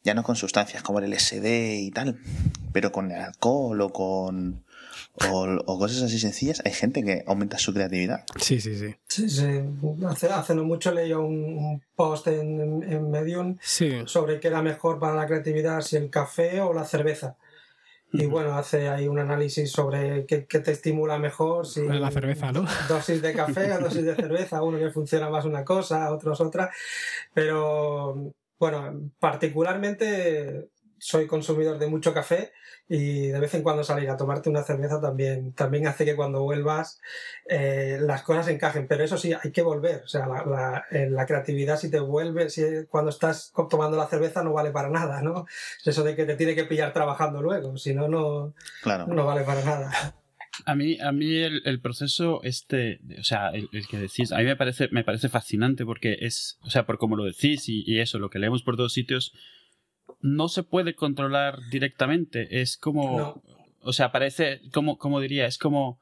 ya 0.02 0.14
no 0.14 0.22
con 0.22 0.36
sustancias 0.36 0.82
como 0.82 1.00
el 1.00 1.10
LSD 1.10 1.74
y 1.80 1.90
tal, 1.90 2.20
pero 2.72 2.92
con 2.92 3.10
el 3.10 3.20
alcohol 3.20 3.80
o 3.80 3.92
con 3.92 4.64
o, 5.28 5.78
cosas 5.78 6.02
así 6.02 6.18
sencillas, 6.18 6.62
hay 6.64 6.72
gente 6.72 7.02
que 7.02 7.24
aumenta 7.26 7.58
su 7.58 7.74
creatividad. 7.74 8.24
Sí, 8.36 8.60
sí, 8.60 8.76
sí. 8.78 8.94
Sí, 9.06 9.28
sí. 9.28 9.44
Hace, 10.30 10.54
no 10.54 10.64
mucho 10.64 10.92
leí 10.92 11.12
un, 11.12 11.82
post 11.94 12.28
en, 12.28 12.82
en 12.82 13.10
Medium 13.10 13.58
sobre 14.06 14.40
qué 14.40 14.48
era 14.48 14.62
mejor 14.62 14.98
para 14.98 15.14
la 15.14 15.26
creatividad, 15.26 15.82
si 15.82 15.96
el 15.96 16.10
café 16.10 16.60
o 16.60 16.72
la 16.72 16.84
cerveza. 16.84 17.36
Y 18.12 18.26
bueno, 18.26 18.54
hace 18.54 18.88
ahí 18.88 19.06
un 19.06 19.18
análisis 19.18 19.70
sobre 19.70 20.26
qué, 20.26 20.42
te 20.42 20.72
estimula 20.72 21.18
mejor. 21.18 21.66
Si 21.66 21.86
la 21.86 22.10
cerveza, 22.10 22.50
¿no? 22.50 22.64
Dosis 22.88 23.22
de 23.22 23.32
café 23.32 23.72
o 23.72 23.80
dosis 23.80 24.04
de 24.04 24.16
cerveza, 24.16 24.62
uno 24.62 24.78
que 24.78 24.90
funciona 24.90 25.28
más 25.28 25.44
una 25.44 25.64
cosa, 25.64 26.12
otros 26.12 26.40
otra. 26.40 26.70
Pero 27.32 28.32
bueno, 28.58 29.10
particularmente 29.18 30.70
soy 30.98 31.26
consumidor 31.26 31.78
de 31.78 31.86
mucho 31.86 32.12
café 32.12 32.52
y 32.92 33.28
de 33.28 33.38
vez 33.38 33.54
en 33.54 33.62
cuando 33.62 33.84
salir 33.84 34.10
a 34.10 34.16
tomarte 34.16 34.50
una 34.50 34.64
cerveza 34.64 35.00
también, 35.00 35.52
también 35.52 35.86
hace 35.86 36.04
que 36.04 36.16
cuando 36.16 36.42
vuelvas 36.42 37.00
eh, 37.48 37.98
las 38.00 38.22
cosas 38.22 38.48
encajen. 38.48 38.88
Pero 38.88 39.04
eso 39.04 39.16
sí, 39.16 39.32
hay 39.32 39.52
que 39.52 39.62
volver. 39.62 40.02
O 40.04 40.08
sea, 40.08 40.26
la, 40.26 40.44
la, 40.44 40.84
la 41.08 41.26
creatividad 41.26 41.78
si 41.78 41.88
te 41.88 42.00
vuelve, 42.00 42.50
si 42.50 42.62
cuando 42.88 43.10
estás 43.10 43.52
tomando 43.70 43.96
la 43.96 44.08
cerveza 44.08 44.42
no 44.42 44.52
vale 44.52 44.72
para 44.72 44.90
nada, 44.90 45.22
¿no? 45.22 45.46
Es 45.80 45.86
eso 45.86 46.02
de 46.02 46.16
que 46.16 46.24
te 46.24 46.34
tiene 46.34 46.56
que 46.56 46.64
pillar 46.64 46.92
trabajando 46.92 47.40
luego, 47.40 47.76
si 47.76 47.94
no, 47.94 48.08
no, 48.08 48.54
no 48.84 49.24
vale 49.24 49.42
para 49.42 49.64
nada. 49.64 50.16
A 50.66 50.74
mí, 50.74 50.98
a 51.00 51.12
mí 51.12 51.36
el, 51.36 51.80
proceso 51.80 52.40
este, 52.42 53.00
o 53.18 53.22
sea, 53.24 53.50
el, 53.50 53.68
que 53.88 53.98
decís, 53.98 54.32
a 54.32 54.38
mí 54.38 54.44
me 54.44 54.56
parece, 54.56 54.88
me 54.90 55.04
parece 55.04 55.28
fascinante 55.28 55.84
porque 55.86 56.18
es, 56.20 56.58
o 56.62 56.70
sea, 56.70 56.86
por 56.86 56.98
cómo 56.98 57.16
lo 57.16 57.24
decís 57.24 57.68
y, 57.68 58.00
eso, 58.00 58.18
lo 58.18 58.30
que 58.30 58.38
leemos 58.38 58.62
por 58.62 58.76
todos 58.76 58.92
sitios, 58.92 59.32
no 60.20 60.48
se 60.48 60.62
puede 60.62 60.94
controlar 60.94 61.58
directamente. 61.70 62.60
Es 62.60 62.76
como, 62.76 63.42
o 63.80 63.92
sea, 63.92 64.12
parece, 64.12 64.60
como, 64.72 64.98
como 64.98 65.20
diría, 65.20 65.46
es 65.46 65.58
como 65.58 65.98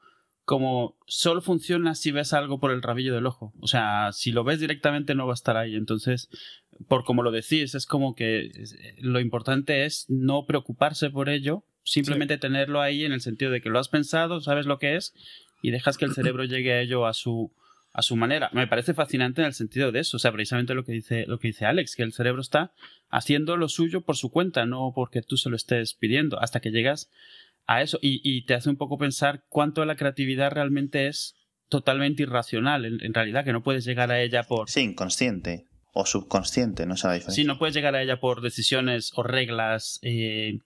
como 0.49 0.97
solo 1.05 1.43
funciona 1.43 1.93
si 1.93 2.09
ves 2.09 2.33
algo 2.33 2.59
por 2.59 2.71
el 2.71 2.81
rabillo 2.81 3.13
del 3.13 3.27
ojo. 3.27 3.53
O 3.59 3.67
sea, 3.67 4.09
si 4.13 4.31
lo 4.31 4.43
ves 4.43 4.59
directamente 4.59 5.13
no 5.13 5.27
va 5.27 5.33
a 5.33 5.35
estar 5.35 5.57
ahí. 5.57 5.75
Entonces, 5.75 6.27
por 6.87 7.03
como 7.03 7.21
lo 7.21 7.29
decís, 7.29 7.75
es 7.75 7.85
como 7.85 8.15
que 8.15 8.49
lo 8.97 9.19
importante 9.19 9.85
es 9.85 10.07
no 10.09 10.47
preocuparse 10.47 11.11
por 11.11 11.29
ello, 11.29 11.65
simplemente 11.83 12.39
tenerlo 12.39 12.81
ahí 12.81 13.05
en 13.05 13.11
el 13.11 13.21
sentido 13.21 13.51
de 13.51 13.61
que 13.61 13.69
lo 13.69 13.77
has 13.77 13.89
pensado, 13.89 14.41
sabes 14.41 14.65
lo 14.65 14.79
que 14.79 14.95
es 14.95 15.13
y 15.61 15.69
dejas 15.69 15.99
que 15.99 16.05
el 16.05 16.13
cerebro 16.15 16.45
llegue 16.45 16.73
a 16.73 16.81
ello 16.81 17.05
a 17.05 17.13
su 17.13 17.51
a 17.93 18.01
su 18.01 18.15
manera. 18.15 18.49
Me 18.53 18.67
parece 18.67 18.93
fascinante 18.93 19.41
en 19.41 19.47
el 19.47 19.53
sentido 19.53 19.91
de 19.91 19.99
eso, 19.99 20.17
o 20.17 20.19
sea, 20.19 20.31
precisamente 20.31 20.73
lo 20.73 20.83
que 20.83 20.91
dice 20.91 21.25
lo 21.27 21.39
que 21.39 21.49
dice 21.49 21.65
Alex, 21.65 21.95
que 21.95 22.03
el 22.03 22.13
cerebro 22.13 22.41
está 22.41 22.71
haciendo 23.09 23.57
lo 23.57 23.69
suyo 23.69 24.01
por 24.01 24.15
su 24.15 24.29
cuenta, 24.29 24.65
no 24.65 24.91
porque 24.93 25.21
tú 25.21 25.37
se 25.37 25.49
lo 25.49 25.55
estés 25.55 25.93
pidiendo, 25.93 26.39
hasta 26.39 26.59
que 26.59 26.71
llegas 26.71 27.09
a 27.65 27.81
eso 27.81 27.99
y, 28.01 28.45
te 28.45 28.55
hace 28.55 28.69
un 28.69 28.77
poco 28.77 28.97
pensar 28.97 29.43
cuánto 29.47 29.85
la 29.85 29.95
creatividad 29.95 30.51
realmente 30.51 31.07
es 31.07 31.35
totalmente 31.67 32.23
irracional, 32.23 32.85
en, 32.85 33.13
realidad, 33.13 33.45
que 33.45 33.53
no 33.53 33.61
puedes 33.61 33.85
llegar 33.85 34.11
a 34.11 34.19
ella 34.21 34.41
por... 34.41 34.71
Sí, 34.71 34.81
inconsciente 34.81 35.68
o 35.99 36.05
subconsciente, 36.05 36.85
no 36.85 36.97
sé 36.97 37.21
Sí, 37.29 37.43
no 37.43 37.57
puedes 37.57 37.75
llegar 37.75 37.95
a 37.95 38.01
ella 38.01 38.19
por 38.19 38.41
decisiones 38.41 39.11
o 39.15 39.23
reglas 39.23 39.99
eh, 40.01 40.59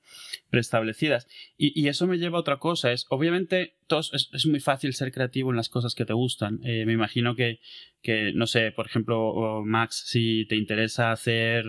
preestablecidas. 0.49 1.27
Y, 1.57 1.87
eso 1.87 2.07
me 2.07 2.17
lleva 2.17 2.37
a 2.37 2.41
otra 2.41 2.57
cosa, 2.57 2.91
es, 2.91 3.05
obviamente, 3.09 3.75
es, 3.89 4.45
muy 4.45 4.59
fácil 4.59 4.93
ser 4.93 5.11
creativo 5.11 5.51
en 5.51 5.57
las 5.57 5.69
cosas 5.69 5.95
que 5.95 6.05
te 6.05 6.13
gustan. 6.13 6.59
Eh, 6.63 6.85
me 6.85 6.93
imagino 6.93 7.35
que, 7.35 7.59
que, 8.01 8.31
no 8.33 8.47
sé, 8.47 8.71
por 8.71 8.85
ejemplo, 8.85 9.61
Max, 9.65 10.03
si 10.07 10.45
te 10.45 10.55
interesa 10.55 11.11
hacer 11.11 11.65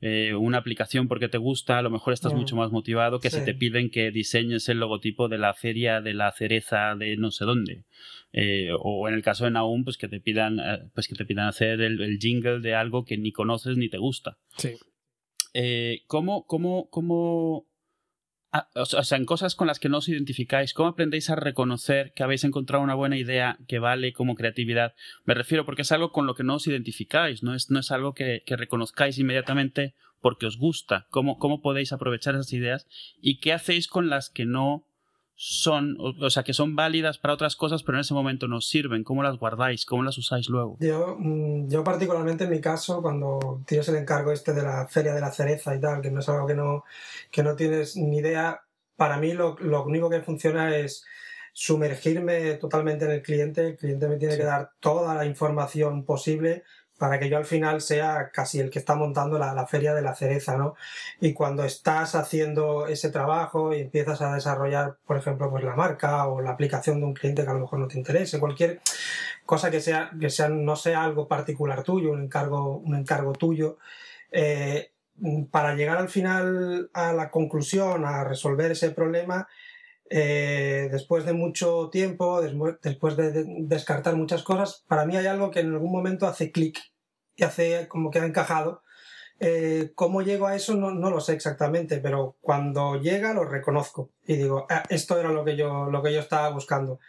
eh, 0.00 0.34
una 0.34 0.58
aplicación 0.58 1.08
porque 1.08 1.28
te 1.28 1.38
gusta, 1.38 1.78
a 1.78 1.82
lo 1.82 1.90
mejor 1.90 2.12
estás 2.12 2.34
mucho 2.34 2.54
más 2.54 2.70
motivado 2.70 3.18
que 3.18 3.30
si 3.30 3.42
te 3.44 3.54
piden 3.54 3.90
que 3.90 4.10
diseñes 4.10 4.68
el 4.68 4.78
logotipo 4.78 5.28
de 5.28 5.38
la 5.38 5.54
feria 5.54 6.02
de 6.02 6.12
la 6.12 6.32
cereza 6.32 6.94
de 6.96 7.16
no 7.16 7.30
sé 7.30 7.44
dónde. 7.46 7.84
Eh, 8.32 8.70
o 8.78 9.08
en 9.08 9.14
el 9.14 9.22
caso 9.22 9.44
de 9.44 9.52
Naum, 9.52 9.84
pues 9.84 9.96
que 9.96 10.08
te 10.08 10.20
pidan, 10.20 10.60
eh, 10.60 10.90
pues 10.94 11.08
que 11.08 11.14
te 11.14 11.24
pidan 11.24 11.48
hacer 11.48 11.80
el, 11.80 12.18
jingle 12.20 12.60
de 12.60 12.74
algo 12.74 13.04
que 13.04 13.16
ni 13.16 13.32
conoces 13.32 13.78
ni 13.78 13.88
te 13.88 13.98
gusta. 13.98 14.36
Sí. 14.56 14.74
¿cómo, 16.06 16.44
cómo, 16.46 16.90
cómo 16.90 17.66
Ah, 18.52 18.68
o 18.74 18.84
sea, 18.86 19.18
en 19.18 19.26
cosas 19.26 19.54
con 19.54 19.66
las 19.66 19.78
que 19.80 19.88
no 19.88 19.98
os 19.98 20.08
identificáis, 20.08 20.72
¿cómo 20.72 20.88
aprendéis 20.88 21.30
a 21.30 21.36
reconocer 21.36 22.12
que 22.14 22.22
habéis 22.22 22.44
encontrado 22.44 22.82
una 22.82 22.94
buena 22.94 23.18
idea 23.18 23.58
que 23.66 23.78
vale 23.78 24.12
como 24.12 24.34
creatividad? 24.34 24.94
Me 25.24 25.34
refiero 25.34 25.66
porque 25.66 25.82
es 25.82 25.92
algo 25.92 26.12
con 26.12 26.26
lo 26.26 26.34
que 26.34 26.44
no 26.44 26.54
os 26.54 26.66
identificáis, 26.66 27.42
no 27.42 27.54
es, 27.54 27.70
no 27.70 27.80
es 27.80 27.90
algo 27.90 28.14
que, 28.14 28.42
que 28.46 28.56
reconozcáis 28.56 29.18
inmediatamente 29.18 29.94
porque 30.20 30.46
os 30.46 30.58
gusta. 30.58 31.06
¿Cómo, 31.10 31.38
¿Cómo 31.38 31.60
podéis 31.60 31.92
aprovechar 31.92 32.34
esas 32.34 32.52
ideas? 32.52 32.86
¿Y 33.20 33.38
qué 33.40 33.52
hacéis 33.52 33.88
con 33.88 34.08
las 34.08 34.30
que 34.30 34.46
no 34.46 34.86
son, 35.38 35.98
o, 36.00 36.30
sea, 36.30 36.42
que 36.42 36.54
son 36.54 36.74
válidas 36.74 37.18
para 37.18 37.34
otras 37.34 37.56
cosas, 37.56 37.82
pero 37.82 37.98
en 37.98 38.00
ese 38.00 38.14
momento 38.14 38.48
no 38.48 38.62
sirven? 38.62 39.04
¿Cómo 39.04 39.22
las 39.22 39.36
guardáis? 39.36 39.84
¿Cómo 39.84 40.02
las 40.02 40.16
usáis 40.16 40.48
luego? 40.48 40.78
Yo, 40.80 41.16
mm, 41.18 41.68
yo 41.68 41.84
particularmente 41.84 42.44
en 42.44 42.50
mi 42.50 42.60
caso, 42.60 43.02
cuando 43.02 43.62
tienes 43.66 43.86
el 43.90 43.96
encargo 43.96 44.32
este 44.32 44.54
de 44.54 44.62
la 44.62 44.88
feria 44.88 45.14
de 45.14 45.20
la 45.20 45.30
cereza 45.30 45.74
y 45.76 45.80
tal, 45.80 46.00
que 46.00 46.10
no 46.10 46.20
es 46.20 46.28
algo 46.30 46.46
que 46.46 46.54
no, 46.54 46.84
que 47.30 47.42
no 47.42 47.54
tienes 47.54 47.96
ni 47.96 48.18
idea, 48.18 48.62
para 48.96 49.18
mí 49.18 49.34
lo, 49.34 49.56
lo 49.58 49.84
único 49.84 50.08
que 50.08 50.22
funciona 50.22 50.74
es 50.74 51.04
sumergirme 51.52 52.54
totalmente 52.54 53.04
en 53.04 53.10
el 53.10 53.22
cliente, 53.22 53.68
el 53.68 53.76
cliente 53.76 54.08
me 54.08 54.16
tiene 54.16 54.38
que 54.38 54.44
dar 54.44 54.70
toda 54.80 55.14
la 55.14 55.26
información 55.26 56.04
posible 56.04 56.64
para 56.98 57.18
que 57.18 57.28
yo 57.28 57.36
al 57.36 57.44
final 57.44 57.80
sea 57.80 58.30
casi 58.32 58.60
el 58.60 58.70
que 58.70 58.78
está 58.78 58.94
montando 58.94 59.38
la, 59.38 59.66
feria 59.66 59.94
de 59.94 60.02
la 60.02 60.14
cereza, 60.14 60.56
¿no? 60.56 60.74
Y 61.20 61.32
cuando 61.32 61.64
estás 61.64 62.14
haciendo 62.14 62.86
ese 62.86 63.10
trabajo 63.10 63.74
y 63.74 63.80
empiezas 63.80 64.22
a 64.22 64.34
desarrollar, 64.34 64.96
por 65.06 65.16
ejemplo, 65.16 65.50
pues 65.50 65.64
la 65.64 65.74
marca 65.76 66.26
o 66.28 66.40
la 66.40 66.50
aplicación 66.50 67.00
de 67.00 67.06
un 67.06 67.14
cliente 67.14 67.44
que 67.44 67.50
a 67.50 67.54
lo 67.54 67.60
mejor 67.60 67.78
no 67.78 67.88
te 67.88 67.98
interese, 67.98 68.40
cualquier 68.40 68.80
cosa 69.44 69.70
que 69.70 69.80
sea, 69.80 70.10
que 70.18 70.30
sea, 70.30 70.48
no 70.48 70.76
sea 70.76 71.04
algo 71.04 71.28
particular 71.28 71.82
tuyo, 71.82 72.12
un 72.12 72.22
encargo, 72.24 72.78
un 72.78 72.94
encargo 72.96 73.32
tuyo, 73.32 73.78
eh, 74.30 74.90
para 75.50 75.74
llegar 75.74 75.98
al 75.98 76.08
final 76.08 76.90
a 76.92 77.12
la 77.12 77.30
conclusión, 77.30 78.04
a 78.04 78.24
resolver 78.24 78.72
ese 78.72 78.90
problema, 78.90 79.48
eh, 80.10 80.88
después 80.90 81.24
de 81.24 81.32
mucho 81.32 81.88
tiempo, 81.90 82.40
después 82.40 83.16
de 83.16 83.44
descartar 83.60 84.16
muchas 84.16 84.42
cosas, 84.42 84.84
para 84.88 85.04
mí 85.04 85.16
hay 85.16 85.26
algo 85.26 85.50
que 85.50 85.60
en 85.60 85.72
algún 85.72 85.92
momento 85.92 86.26
hace 86.26 86.52
clic 86.52 86.78
y 87.34 87.44
hace 87.44 87.88
como 87.88 88.10
que 88.10 88.20
ha 88.20 88.26
encajado. 88.26 88.82
Eh, 89.38 89.92
¿Cómo 89.94 90.22
llego 90.22 90.46
a 90.46 90.54
eso? 90.54 90.74
No, 90.74 90.92
no, 90.92 91.10
lo 91.10 91.20
sé 91.20 91.34
exactamente, 91.34 91.98
pero 91.98 92.36
cuando 92.40 93.00
llega 93.00 93.34
lo 93.34 93.44
reconozco 93.44 94.10
y 94.26 94.36
digo, 94.36 94.66
ah, 94.70 94.84
esto 94.88 95.18
era 95.18 95.30
lo 95.30 95.44
que, 95.44 95.56
yo, 95.56 95.86
lo 95.90 96.02
que 96.02 96.12
yo 96.12 96.20
estaba 96.20 96.48
buscando. 96.50 97.00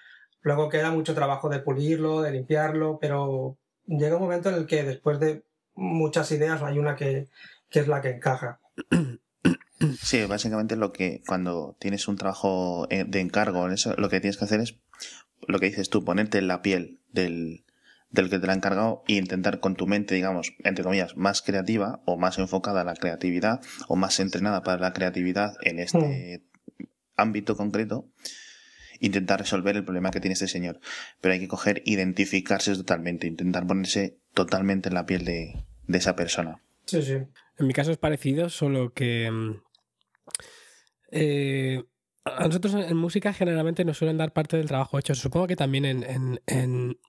Luego 0.42 0.70
queda 0.70 0.92
mucho 0.92 1.14
trabajo 1.14 1.50
de 1.50 1.60
pulirlo, 1.60 2.22
de 2.22 2.32
limpiarlo, 2.32 3.00
pero 3.00 3.58
llega 3.86 4.18
un 4.18 4.24
momento 4.24 4.50
en 4.50 4.56
el 4.56 4.66
que 4.68 4.84
después 4.84 5.20
de 5.20 5.44
muchas 5.76 6.32
ideas 6.32 6.62
hay 6.64 6.80
una 6.80 6.96
que, 6.96 7.28
que 7.70 7.80
es 7.80 7.88
la 7.88 8.02
que 8.02 8.10
encaja. 8.10 8.60
Sí, 10.02 10.26
básicamente 10.26 10.76
lo 10.76 10.92
que 10.92 11.22
cuando 11.28 11.76
tienes 11.80 12.08
un 12.08 12.18
trabajo 12.18 12.88
eh, 12.90 13.06
de 13.08 13.20
encargo, 13.20 13.70
eso, 13.70 13.94
lo 13.98 14.10
que 14.10 14.20
tienes 14.20 14.38
que 14.38 14.46
hacer 14.46 14.60
es 14.60 14.80
lo 15.48 15.60
que 15.60 15.68
dices 15.68 15.90
tú, 15.90 16.04
ponerte 16.04 16.40
en 16.40 16.48
la 16.48 16.62
piel 16.62 17.00
del, 17.12 17.64
del 18.10 18.30
que 18.30 18.40
te 18.40 18.48
la 18.48 18.54
ha 18.54 18.56
encargado 18.56 19.04
e 19.08 19.14
intentar 19.14 19.60
con 19.60 19.76
tu 19.76 19.86
mente, 19.86 20.16
digamos, 20.16 20.54
entre 20.64 20.84
comillas, 20.84 21.16
más 21.16 21.42
creativa 21.42 22.02
o 22.06 22.18
más 22.18 22.40
enfocada 22.40 22.82
a 22.82 22.86
la 22.86 22.96
creatividad 22.96 23.62
o 23.88 23.96
más 23.96 24.20
entrenada 24.20 24.64
para 24.64 24.82
la 24.82 24.94
creatividad 24.94 25.56
en 25.62 25.80
este 25.80 26.42
hmm. 26.80 26.84
ámbito 27.16 27.56
concreto, 27.56 28.10
intentar 29.00 29.40
resolver 29.40 29.76
el 29.76 29.86
problema 29.86 30.10
que 30.10 30.20
tiene 30.20 30.34
este 30.34 30.48
señor. 30.48 30.80
Pero 31.22 31.34
hay 31.34 31.40
que 31.40 31.48
coger, 31.48 31.84
identificarse 31.86 32.74
totalmente, 32.76 33.28
intentar 33.28 33.68
ponerse 33.68 34.18
totalmente 34.34 34.90
en 34.90 34.96
la 34.96 35.06
piel 35.06 35.24
de, 35.24 35.66
de 35.86 35.98
esa 35.98 36.16
persona. 36.16 36.64
Sí, 36.86 37.02
sí. 37.02 37.18
En 37.60 37.68
mi 37.68 37.74
caso 37.74 37.92
es 37.92 37.98
parecido, 37.98 38.50
solo 38.50 38.94
que 38.94 39.30
mm, 39.30 39.62
eh, 41.12 41.84
a 42.36 42.48
nosotros 42.48 42.74
en 42.74 42.98
música 42.98 43.34
generalmente 43.34 43.86
nos 43.86 43.98
suelen 43.98 44.18
dar 44.18 44.34
parte 44.34 44.58
del 44.58 44.68
trabajo 44.68 45.00
hecho. 45.00 45.16
Supongo 45.16 45.48
que 45.48 45.56
también 45.56 45.86
en, 45.86 47.00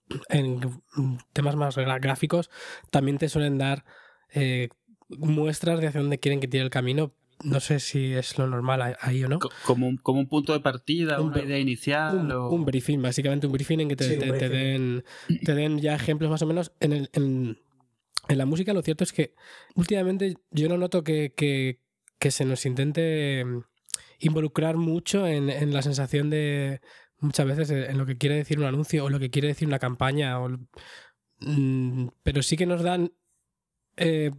temas 1.32 1.56
más 1.56 1.76
gráficos 1.76 2.50
también 2.90 3.18
te 3.18 3.28
suelen 3.28 3.58
dar 3.58 3.84
eh, 4.32 4.68
muestras 5.08 5.80
de 5.80 5.88
hacia 5.88 6.00
dónde 6.00 6.18
quieren 6.18 6.40
que 6.40 6.48
tire 6.48 6.64
el 6.64 6.70
camino. 6.70 7.12
No 7.44 7.60
sé 7.60 7.78
si 7.78 8.14
es 8.14 8.36
lo 8.36 8.48
normal 8.48 8.96
ahí 9.00 9.22
o 9.22 9.28
no. 9.28 9.38
Como 9.64 9.86
un, 9.86 9.96
como 9.96 10.18
un 10.18 10.28
punto 10.28 10.52
de 10.52 10.60
partida, 10.60 11.20
una 11.20 11.40
idea 11.40 11.58
inicial. 11.58 12.32
Un, 12.32 12.64
briefing, 12.64 13.00
básicamente 13.00 13.46
un 13.46 13.52
briefing 13.52 13.80
en 13.80 13.88
que 13.88 13.96
te, 13.96 14.16
den, 14.16 15.04
te 15.44 15.54
den 15.54 15.78
ya 15.78 15.94
ejemplos 15.94 16.30
más 16.30 16.42
o 16.42 16.46
menos. 16.46 16.72
En, 16.80 16.92
el, 16.92 17.10
en, 17.12 17.58
la 18.28 18.44
música 18.44 18.74
lo 18.74 18.82
cierto 18.82 19.04
es 19.04 19.12
que 19.12 19.34
últimamente 19.76 20.36
yo 20.50 20.68
no 20.68 20.76
noto 20.78 21.04
que, 21.04 21.32
que 21.36 21.78
se 22.30 22.44
nos 22.44 22.66
intente 22.66 23.44
involucrar 24.18 24.76
mucho 24.76 25.26
en, 25.26 25.72
la 25.72 25.82
sensación 25.82 26.30
de 26.30 26.80
muchas 27.18 27.46
veces 27.46 27.70
en 27.70 27.98
lo 27.98 28.06
que 28.06 28.18
quiere 28.18 28.36
decir 28.36 28.58
un 28.58 28.66
anuncio 28.66 29.04
o 29.04 29.10
lo 29.10 29.18
que 29.18 29.30
quiere 29.30 29.48
decir 29.48 29.68
una 29.68 29.78
campaña. 29.78 30.40
O, 30.40 30.48
mm, 31.40 32.08
pero 32.22 32.42
sí 32.42 32.56
que 32.56 32.66
nos 32.66 32.82
dan... 32.82 33.12
Eh, 33.96 34.30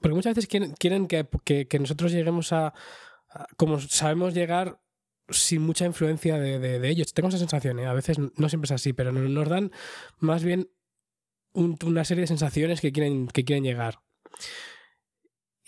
porque 0.00 0.14
muchas 0.14 0.34
veces 0.34 0.48
quieren, 0.78 1.06
que, 1.06 1.78
nosotros 1.78 2.12
lleguemos 2.12 2.52
a, 2.52 2.72
Como 3.56 3.78
sabemos 3.80 4.34
llegar 4.34 4.80
sin 5.28 5.62
mucha 5.62 5.84
influencia 5.84 6.38
de, 6.38 6.88
ellos. 6.88 7.12
Tengo 7.12 7.28
esa 7.28 7.38
sensación, 7.38 7.78
¿eh? 7.78 7.86
a 7.86 7.92
veces 7.92 8.18
no 8.18 8.48
siempre 8.48 8.66
es 8.66 8.72
así, 8.72 8.92
pero 8.92 9.12
nos 9.12 9.48
dan 9.48 9.70
más 10.18 10.42
bien 10.42 10.70
una 11.52 12.04
serie 12.04 12.22
de 12.22 12.28
sensaciones 12.28 12.80
que 12.80 12.92
quieren, 12.92 13.28
que 13.28 13.44
quieren 13.44 13.64
llegar. 13.64 14.00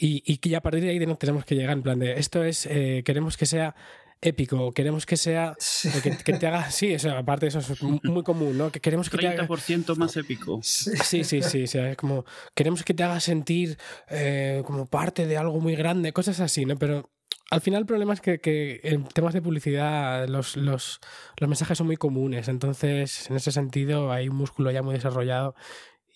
Y, 0.03 0.21
y 0.27 0.39
que 0.39 0.57
a 0.57 0.61
partir 0.61 0.83
de 0.83 0.91
ahí 0.91 1.17
tenemos 1.17 1.45
que 1.45 1.55
llegar 1.55 1.75
en 1.75 1.83
plan 1.85 2.01
de 2.01 2.19
esto 2.19 2.43
es, 2.43 2.67
eh, 2.67 3.05
queremos 3.05 3.37
que 3.37 3.47
sea 3.47 3.77
épico, 4.21 4.73
queremos 4.73 5.07
que 5.07 5.17
sea, 5.17 5.57
que, 6.03 6.17
que, 6.17 6.33
te 6.33 6.49
haga, 6.49 6.73
sí, 6.73 6.93
eso, 6.93 7.17
aparte 7.17 7.47
eso 7.47 7.61
es 7.61 7.81
muy 8.03 8.25
común, 8.25 8.59
¿no? 8.59 8.73
Que 8.73 8.81
queremos 8.81 9.09
que 9.09 9.17
30% 9.17 9.47
te 9.85 9.93
haga, 9.93 9.95
más 9.95 10.17
épico. 10.17 10.59
Sí, 10.61 10.91
sí, 11.05 11.23
sí, 11.23 11.69
sí, 11.69 11.79
es 11.79 11.97
como, 11.97 12.25
queremos 12.53 12.83
que 12.83 12.95
te 12.95 13.05
haga 13.05 13.21
sentir 13.21 13.79
eh, 14.09 14.65
como 14.67 14.87
parte 14.87 15.25
de 15.25 15.37
algo 15.37 15.61
muy 15.61 15.77
grande, 15.77 16.13
cosas 16.13 16.41
así, 16.41 16.65
¿no? 16.65 16.77
Pero 16.77 17.09
al 17.53 17.61
final 17.61 17.83
el 17.83 17.87
problema 17.87 18.15
es 18.15 18.21
que, 18.21 18.41
que 18.41 18.81
en 18.83 19.05
temas 19.05 19.35
de 19.35 19.43
publicidad 19.43 20.27
los, 20.27 20.57
los, 20.57 20.99
los 21.39 21.49
mensajes 21.49 21.79
son 21.79 21.87
muy 21.87 21.97
comunes, 21.97 22.49
entonces 22.49 23.31
en 23.31 23.37
ese 23.37 23.53
sentido 23.53 24.11
hay 24.11 24.29
un 24.29 24.35
músculo 24.35 24.73
ya 24.73 24.83
muy 24.83 24.95
desarrollado 24.95 25.55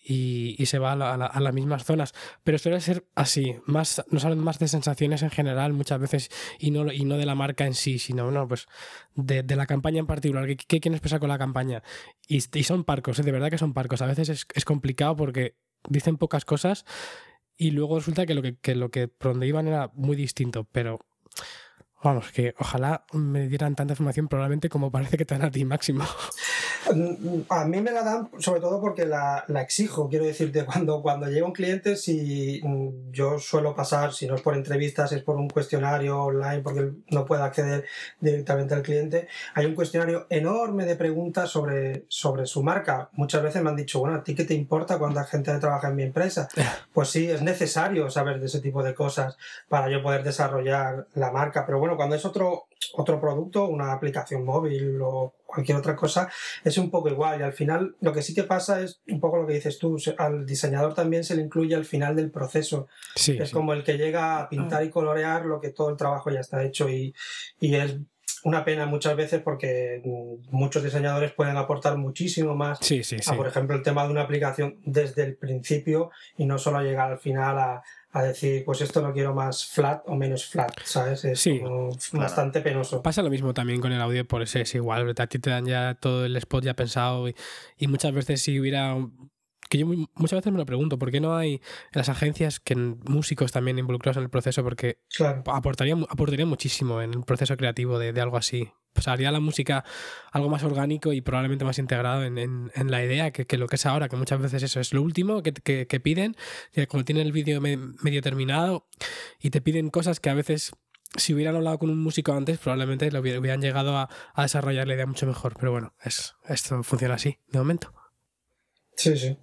y, 0.08 0.66
se 0.66 0.78
va 0.78 0.92
a, 0.92 1.40
las 1.40 1.54
mismas 1.54 1.84
zonas. 1.84 2.14
Pero 2.44 2.58
suele 2.58 2.80
ser 2.80 3.04
así, 3.16 3.56
más, 3.66 4.04
nos 4.10 4.24
hablan 4.24 4.38
más 4.38 4.58
de 4.58 4.68
sensaciones 4.68 5.22
en 5.22 5.30
general 5.30 5.72
muchas 5.72 5.98
veces 5.98 6.30
y 6.60 6.70
no, 6.70 6.92
y 6.92 7.04
no 7.04 7.16
de 7.16 7.26
la 7.26 7.34
marca 7.34 7.66
en 7.66 7.74
sí, 7.74 7.98
sino 7.98 8.30
no, 8.30 8.46
pues 8.46 8.68
de, 9.14 9.42
la 9.56 9.66
campaña 9.66 9.98
en 9.98 10.06
particular. 10.06 10.46
¿Qué, 10.46 10.56
qué 10.56 10.80
quieren 10.80 10.94
expresar 10.94 11.18
con 11.18 11.28
la 11.28 11.38
campaña? 11.38 11.82
Y, 12.28 12.40
son 12.40 12.84
parcos, 12.84 13.18
¿eh? 13.18 13.22
de 13.22 13.32
verdad 13.32 13.50
que 13.50 13.58
son 13.58 13.74
parcos. 13.74 14.00
A 14.00 14.06
veces 14.06 14.28
es, 14.28 14.46
es 14.54 14.64
complicado 14.64 15.16
porque 15.16 15.56
dicen 15.88 16.18
pocas 16.18 16.44
cosas 16.44 16.84
y 17.56 17.72
luego 17.72 17.98
resulta 17.98 18.26
que 18.26 18.34
lo 18.34 18.42
que, 18.42 18.56
que 18.56 18.76
lo 18.76 18.90
que 18.90 19.08
por 19.08 19.32
donde 19.32 19.48
iban 19.48 19.66
era 19.66 19.90
muy 19.94 20.14
distinto, 20.14 20.68
pero 20.70 21.00
Vamos, 22.06 22.30
que 22.30 22.54
ojalá 22.60 23.04
me 23.14 23.48
dieran 23.48 23.74
tanta 23.74 23.94
información 23.94 24.28
probablemente 24.28 24.68
como 24.68 24.92
parece 24.92 25.16
que 25.16 25.24
te 25.24 25.34
dan 25.34 25.48
a 25.48 25.50
ti 25.50 25.64
máximo. 25.64 26.04
A 27.48 27.64
mí 27.64 27.80
me 27.80 27.90
la 27.90 28.04
dan 28.04 28.30
sobre 28.38 28.60
todo 28.60 28.80
porque 28.80 29.06
la, 29.06 29.42
la, 29.48 29.60
exijo. 29.60 30.08
Quiero 30.08 30.24
decirte, 30.24 30.64
cuando, 30.64 31.02
cuando 31.02 31.26
llega 31.26 31.44
un 31.44 31.52
cliente, 31.52 31.96
si 31.96 32.60
mm, 32.62 33.10
yo 33.10 33.40
suelo 33.40 33.74
pasar, 33.74 34.12
si 34.12 34.28
no 34.28 34.36
es 34.36 34.40
por 34.40 34.54
entrevistas, 34.54 35.10
es 35.10 35.24
por 35.24 35.34
un 35.34 35.48
cuestionario 35.48 36.22
online 36.22 36.60
porque 36.60 36.92
no 37.10 37.24
puedo 37.24 37.42
acceder 37.42 37.84
directamente 38.20 38.74
al 38.74 38.82
cliente, 38.82 39.26
hay 39.54 39.66
un 39.66 39.74
cuestionario 39.74 40.28
enorme 40.30 40.84
de 40.84 40.94
preguntas 40.94 41.50
sobre, 41.50 42.04
sobre 42.06 42.46
su 42.46 42.62
marca. 42.62 43.10
Muchas 43.14 43.42
veces 43.42 43.64
me 43.64 43.70
han 43.70 43.76
dicho, 43.76 43.98
bueno, 43.98 44.14
¿a 44.14 44.22
ti 44.22 44.36
qué 44.36 44.44
te 44.44 44.54
importa 44.54 44.96
cuánta 44.96 45.24
gente 45.24 45.58
trabaja 45.58 45.88
en 45.88 45.96
mi 45.96 46.04
empresa? 46.04 46.46
Pues 46.92 47.08
sí, 47.08 47.28
es 47.28 47.42
necesario 47.42 48.08
saber 48.10 48.38
de 48.38 48.46
ese 48.46 48.60
tipo 48.60 48.84
de 48.84 48.94
cosas 48.94 49.36
para 49.68 49.90
yo 49.90 50.04
poder 50.04 50.22
desarrollar 50.22 51.08
la 51.14 51.32
marca. 51.32 51.66
Pero 51.66 51.80
bueno, 51.80 51.95
cuando 51.96 52.16
es 52.16 52.24
otro, 52.24 52.68
otro 52.94 53.20
producto, 53.20 53.66
una 53.66 53.92
aplicación 53.92 54.44
móvil 54.44 55.00
o 55.02 55.34
cualquier 55.44 55.78
otra 55.78 55.96
cosa, 55.96 56.30
es 56.64 56.76
un 56.78 56.90
poco 56.90 57.08
igual. 57.08 57.40
Y 57.40 57.44
al 57.44 57.52
final, 57.52 57.96
lo 58.00 58.12
que 58.12 58.22
sí 58.22 58.34
que 58.34 58.44
pasa 58.44 58.80
es 58.80 59.00
un 59.08 59.20
poco 59.20 59.38
lo 59.38 59.46
que 59.46 59.54
dices 59.54 59.78
tú, 59.78 59.96
al 60.18 60.44
diseñador 60.44 60.94
también 60.94 61.24
se 61.24 61.36
le 61.36 61.42
incluye 61.42 61.74
al 61.74 61.84
final 61.84 62.16
del 62.16 62.30
proceso. 62.30 62.88
es 63.14 63.50
como 63.50 63.72
el 63.72 63.84
que 63.84 63.96
llega 63.96 64.40
a 64.40 64.48
pintar 64.48 64.84
y 64.84 64.90
colorear 64.90 65.46
lo 65.46 65.60
que 65.60 65.70
todo 65.70 65.90
el 65.90 65.96
trabajo 65.96 66.30
ya 66.30 66.40
está 66.40 66.62
hecho 66.64 66.88
y, 66.88 67.14
y 67.60 67.74
es 67.74 67.96
una 68.46 68.64
pena 68.64 68.86
muchas 68.86 69.16
veces 69.16 69.42
porque 69.42 70.00
muchos 70.52 70.84
diseñadores 70.84 71.32
pueden 71.32 71.56
aportar 71.56 71.96
muchísimo 71.96 72.54
más 72.54 72.78
sí, 72.80 73.02
sí, 73.02 73.16
a, 73.26 73.34
por 73.34 73.48
ejemplo, 73.48 73.74
el 73.74 73.82
tema 73.82 74.04
de 74.04 74.12
una 74.12 74.22
aplicación 74.22 74.76
desde 74.84 75.24
el 75.24 75.34
principio 75.34 76.12
y 76.38 76.46
no 76.46 76.56
solo 76.56 76.80
llegar 76.80 77.10
al 77.10 77.18
final 77.18 77.58
a, 77.58 77.82
a 78.12 78.22
decir, 78.22 78.64
pues 78.64 78.82
esto 78.82 79.02
lo 79.02 79.12
quiero 79.12 79.34
más 79.34 79.66
flat 79.66 80.04
o 80.06 80.14
menos 80.14 80.46
flat, 80.46 80.70
¿sabes? 80.84 81.24
Es 81.24 81.40
sí, 81.40 81.60
bastante 82.12 82.60
penoso. 82.60 83.02
Pasa 83.02 83.20
lo 83.20 83.30
mismo 83.30 83.52
también 83.52 83.80
con 83.80 83.90
el 83.90 84.00
audio, 84.00 84.24
por 84.24 84.42
eso 84.42 84.60
es 84.60 84.72
igual. 84.76 85.12
A 85.18 85.26
ti 85.26 85.40
te 85.40 85.50
dan 85.50 85.66
ya 85.66 85.96
todo 86.00 86.24
el 86.24 86.36
spot 86.36 86.62
ya 86.62 86.74
pensado 86.74 87.28
y, 87.28 87.34
y 87.76 87.88
muchas 87.88 88.12
veces 88.12 88.42
si 88.42 88.60
hubiera 88.60 88.96
que 89.68 89.78
yo 89.78 89.86
muchas 89.86 90.38
veces 90.38 90.52
me 90.52 90.58
lo 90.58 90.66
pregunto, 90.66 90.98
¿por 90.98 91.10
qué 91.10 91.20
no 91.20 91.36
hay 91.36 91.54
en 91.54 91.60
las 91.92 92.08
agencias 92.08 92.60
que 92.60 92.76
músicos 92.76 93.52
también 93.52 93.78
involucrados 93.78 94.16
en 94.18 94.24
el 94.24 94.30
proceso? 94.30 94.62
Porque 94.62 94.98
aportaría, 95.46 95.94
aportaría 96.08 96.46
muchísimo 96.46 97.02
en 97.02 97.14
el 97.14 97.24
proceso 97.24 97.56
creativo 97.56 97.98
de, 97.98 98.12
de 98.12 98.20
algo 98.20 98.36
así. 98.36 98.70
Pues 98.92 99.08
haría 99.08 99.30
la 99.30 99.40
música 99.40 99.84
algo 100.32 100.48
más 100.48 100.62
orgánico 100.64 101.12
y 101.12 101.20
probablemente 101.20 101.66
más 101.66 101.78
integrado 101.78 102.24
en, 102.24 102.38
en, 102.38 102.90
la 102.90 103.04
idea 103.04 103.30
que, 103.30 103.46
que, 103.46 103.58
lo 103.58 103.66
que 103.66 103.76
es 103.76 103.84
ahora, 103.84 104.08
que 104.08 104.16
muchas 104.16 104.40
veces 104.40 104.62
eso 104.62 104.80
es 104.80 104.94
lo 104.94 105.02
último 105.02 105.42
que, 105.42 105.52
que, 105.52 105.86
que 105.86 106.00
piden, 106.00 106.34
como 106.88 107.04
tienen 107.04 107.26
el 107.26 107.32
vídeo 107.32 107.60
medio 107.60 108.22
terminado 108.22 108.88
y 109.38 109.50
te 109.50 109.60
piden 109.60 109.90
cosas 109.90 110.18
que 110.18 110.30
a 110.30 110.34
veces 110.34 110.72
si 111.14 111.34
hubieran 111.34 111.56
hablado 111.56 111.78
con 111.78 111.90
un 111.90 112.02
músico 112.02 112.32
antes, 112.32 112.58
probablemente 112.58 113.10
lo 113.10 113.20
hubieran 113.20 113.60
llegado 113.60 113.96
a, 113.98 114.08
a 114.34 114.42
desarrollar 114.42 114.86
la 114.88 114.94
idea 114.94 115.06
mucho 115.06 115.26
mejor. 115.26 115.54
Pero 115.58 115.72
bueno, 115.72 115.94
es, 116.02 116.34
esto 116.48 116.82
funciona 116.82 117.14
así, 117.14 117.38
de 117.48 117.58
momento. 117.58 117.92
Sí, 118.96 119.16
sí. 119.18 119.36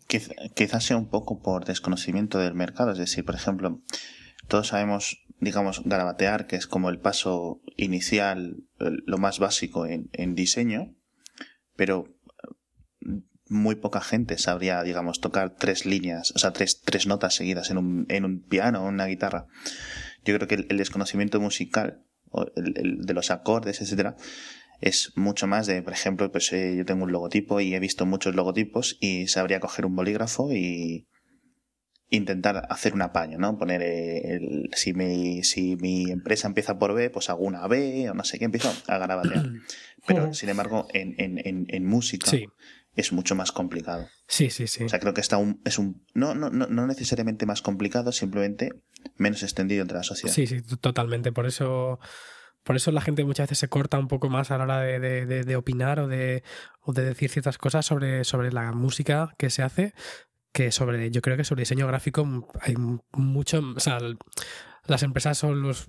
quizás 0.56 0.84
sea 0.84 0.98
un 0.98 1.10
poco 1.10 1.42
por 1.42 1.66
desconocimiento 1.66 2.40
del 2.40 2.56
mercado. 2.56 2.92
Es 2.92 2.98
decir, 2.98 3.24
por 3.24 3.36
ejemplo, 3.36 3.82
todos 4.48 4.68
sabemos, 4.68 5.24
digamos, 5.40 5.84
garabatear, 5.86 6.48
que 6.48 6.56
es 6.56 6.66
como 6.66 6.90
el 6.90 7.00
paso 7.00 7.62
inicial, 7.78 8.58
lo 8.78 9.18
más 9.18 9.40
básico 9.40 9.86
en, 9.86 10.36
diseño, 10.36 10.96
pero 11.76 12.16
muy 13.48 13.76
poca 13.76 14.02
gente 14.02 14.38
sabría, 14.40 14.82
digamos, 14.82 15.20
tocar 15.22 15.56
tres 15.56 15.86
líneas, 15.86 16.32
o 16.36 16.40
sea, 16.40 16.52
tres, 16.52 16.82
tres 16.82 17.06
notas 17.06 17.36
seguidas 17.36 17.70
en 17.70 17.78
un, 17.78 18.06
en 18.10 18.26
un 18.26 18.42
piano 18.42 18.84
o 18.84 18.88
una 18.88 19.06
guitarra. 19.06 19.46
Yo 20.26 20.36
creo 20.36 20.48
que 20.48 20.56
el, 20.56 20.78
desconocimiento 20.78 21.40
musical, 21.40 22.04
o 22.32 22.48
el, 22.56 23.06
de 23.06 23.14
los 23.14 23.30
acordes, 23.30 23.82
etcétera, 23.82 24.16
es 24.84 25.14
mucho 25.16 25.48
más 25.48 25.66
de, 25.66 25.82
por 25.82 25.94
ejemplo, 25.94 26.30
pues 26.30 26.52
eh, 26.52 26.76
yo 26.76 26.84
tengo 26.84 27.06
un 27.06 27.12
logotipo 27.14 27.62
y 27.62 27.74
he 27.74 27.80
visto 27.80 28.06
muchos 28.06 28.36
logotipos 28.36 28.98
y 29.00 29.28
sabría 29.28 29.62
coger 29.62 29.86
un 29.86 29.96
bolígrafo 29.96 30.52
y 30.52 31.08
intentar 32.10 32.68
hacer 32.70 32.94
un 32.94 33.02
apaño, 33.02 33.38
¿no? 33.38 33.58
Poner 33.58 33.82
eh, 33.82 34.36
el, 34.36 34.70
si 34.74 34.94
mi, 34.94 35.42
si 35.44 35.78
mi 35.78 36.12
empresa 36.12 36.48
empieza 36.48 36.78
por 36.78 36.94
B, 36.94 37.10
pues 37.10 37.30
hago 37.30 37.46
una 37.46 37.66
B 37.68 38.10
o 38.10 38.14
no 38.14 38.26
sé 38.26 38.38
qué, 38.38 38.46
empiezo 38.46 38.74
a 38.88 38.98
garabatear. 38.98 39.46
Pero, 40.06 40.34
sin 40.34 40.50
embargo, 40.50 40.86
en, 40.92 41.16
en, 41.18 41.66
en, 41.70 41.86
música 41.86 42.30
es 42.98 43.14
mucho 43.14 43.36
más 43.36 43.54
complicado. 43.54 44.06
Sí, 44.28 44.50
sí, 44.50 44.68
sí. 44.68 44.84
O 44.84 44.90
sea, 44.90 45.00
creo 45.00 45.14
que 45.14 45.22
está 45.22 45.38
un, 45.38 45.62
es 45.64 45.80
un, 45.80 46.06
no, 46.14 46.36
no, 46.36 46.50
no, 46.50 46.68
no 46.68 46.88
necesariamente 46.88 47.46
más 47.46 47.62
complicado, 47.62 48.12
simplemente 48.12 48.74
menos 49.16 49.44
extendido 49.44 49.82
entre 49.82 49.96
la 49.96 50.04
sociedad. 50.04 50.34
Sí, 50.36 50.46
sí, 50.46 50.62
totalmente. 50.62 51.32
Por 51.32 51.46
eso 51.46 52.02
por 52.64 52.76
eso 52.76 52.92
la 52.92 53.02
gente 53.02 53.24
muchas 53.24 53.46
veces 53.46 53.60
se 53.60 53.68
corta 53.68 54.00
un 54.00 54.08
poco 54.08 54.30
más 54.30 54.52
a 54.52 54.58
la 54.58 54.64
hora 54.64 54.80
de, 54.82 55.56
opinar 55.56 56.00
o 56.00 56.08
de, 56.08 56.44
o 56.82 56.94
de 56.94 57.04
decir 57.04 57.30
ciertas 57.30 57.58
cosas 57.58 57.86
sobre, 57.86 58.24
sobre 58.24 58.52
la 58.52 58.72
música 58.72 59.34
que 59.38 59.50
se 59.50 59.64
hace, 59.64 59.94
que 60.54 60.72
sobre, 60.72 61.12
yo 61.12 61.22
creo 61.22 61.38
que 61.38 61.44
sobre 61.44 61.62
diseño 61.62 61.88
gráfico 61.88 62.48
hay 62.62 62.76
mucho, 63.12 63.62
o 63.76 63.80
las 64.86 65.02
empresas 65.04 65.38
son 65.38 65.62
los, 65.62 65.88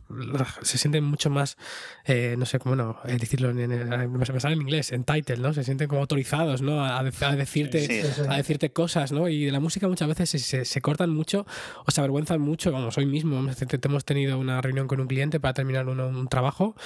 se 0.63 0.79
sienten 0.79 1.03
mucho 1.03 1.29
más, 1.29 1.57
eh, 2.05 2.37
no 2.39 2.47
sé 2.47 2.61
cómo 2.61 2.77
no, 2.77 2.99
eh, 3.07 3.17
decirlo 3.19 3.51
en, 3.51 3.59
en, 3.59 3.73
en 3.73 4.61
inglés, 4.61 4.93
en 4.93 5.03
title, 5.03 5.39
¿no? 5.39 5.53
Se 5.53 5.65
sienten 5.65 5.89
como 5.89 6.01
autorizados, 6.01 6.63
¿no? 6.63 6.85
A, 6.85 7.03
decirte, 7.03 8.05
a 8.29 8.37
decirte 8.37 8.73
cosas, 8.73 9.11
¿no? 9.11 9.29
Y 9.29 9.47
de 9.47 9.53
la 9.53 9.59
música 9.59 9.89
muchas 9.89 10.09
veces 10.09 10.31
se, 10.31 10.65
se, 10.65 10.81
cortan 10.81 11.11
mucho 11.11 11.45
o 11.85 11.91
se 11.91 12.01
avergüenzan 12.01 12.41
mucho, 12.41 12.71
vamos, 12.71 12.97
hoy 12.97 13.07
mismo 13.07 13.45
hemos 13.85 14.05
tenido 14.05 14.39
una 14.39 14.61
reunión 14.61 14.87
con 14.87 15.01
un 15.01 15.09
cliente 15.09 15.41
para 15.41 15.55
terminar 15.55 15.89
un, 15.89 16.29
trabajo 16.29 16.77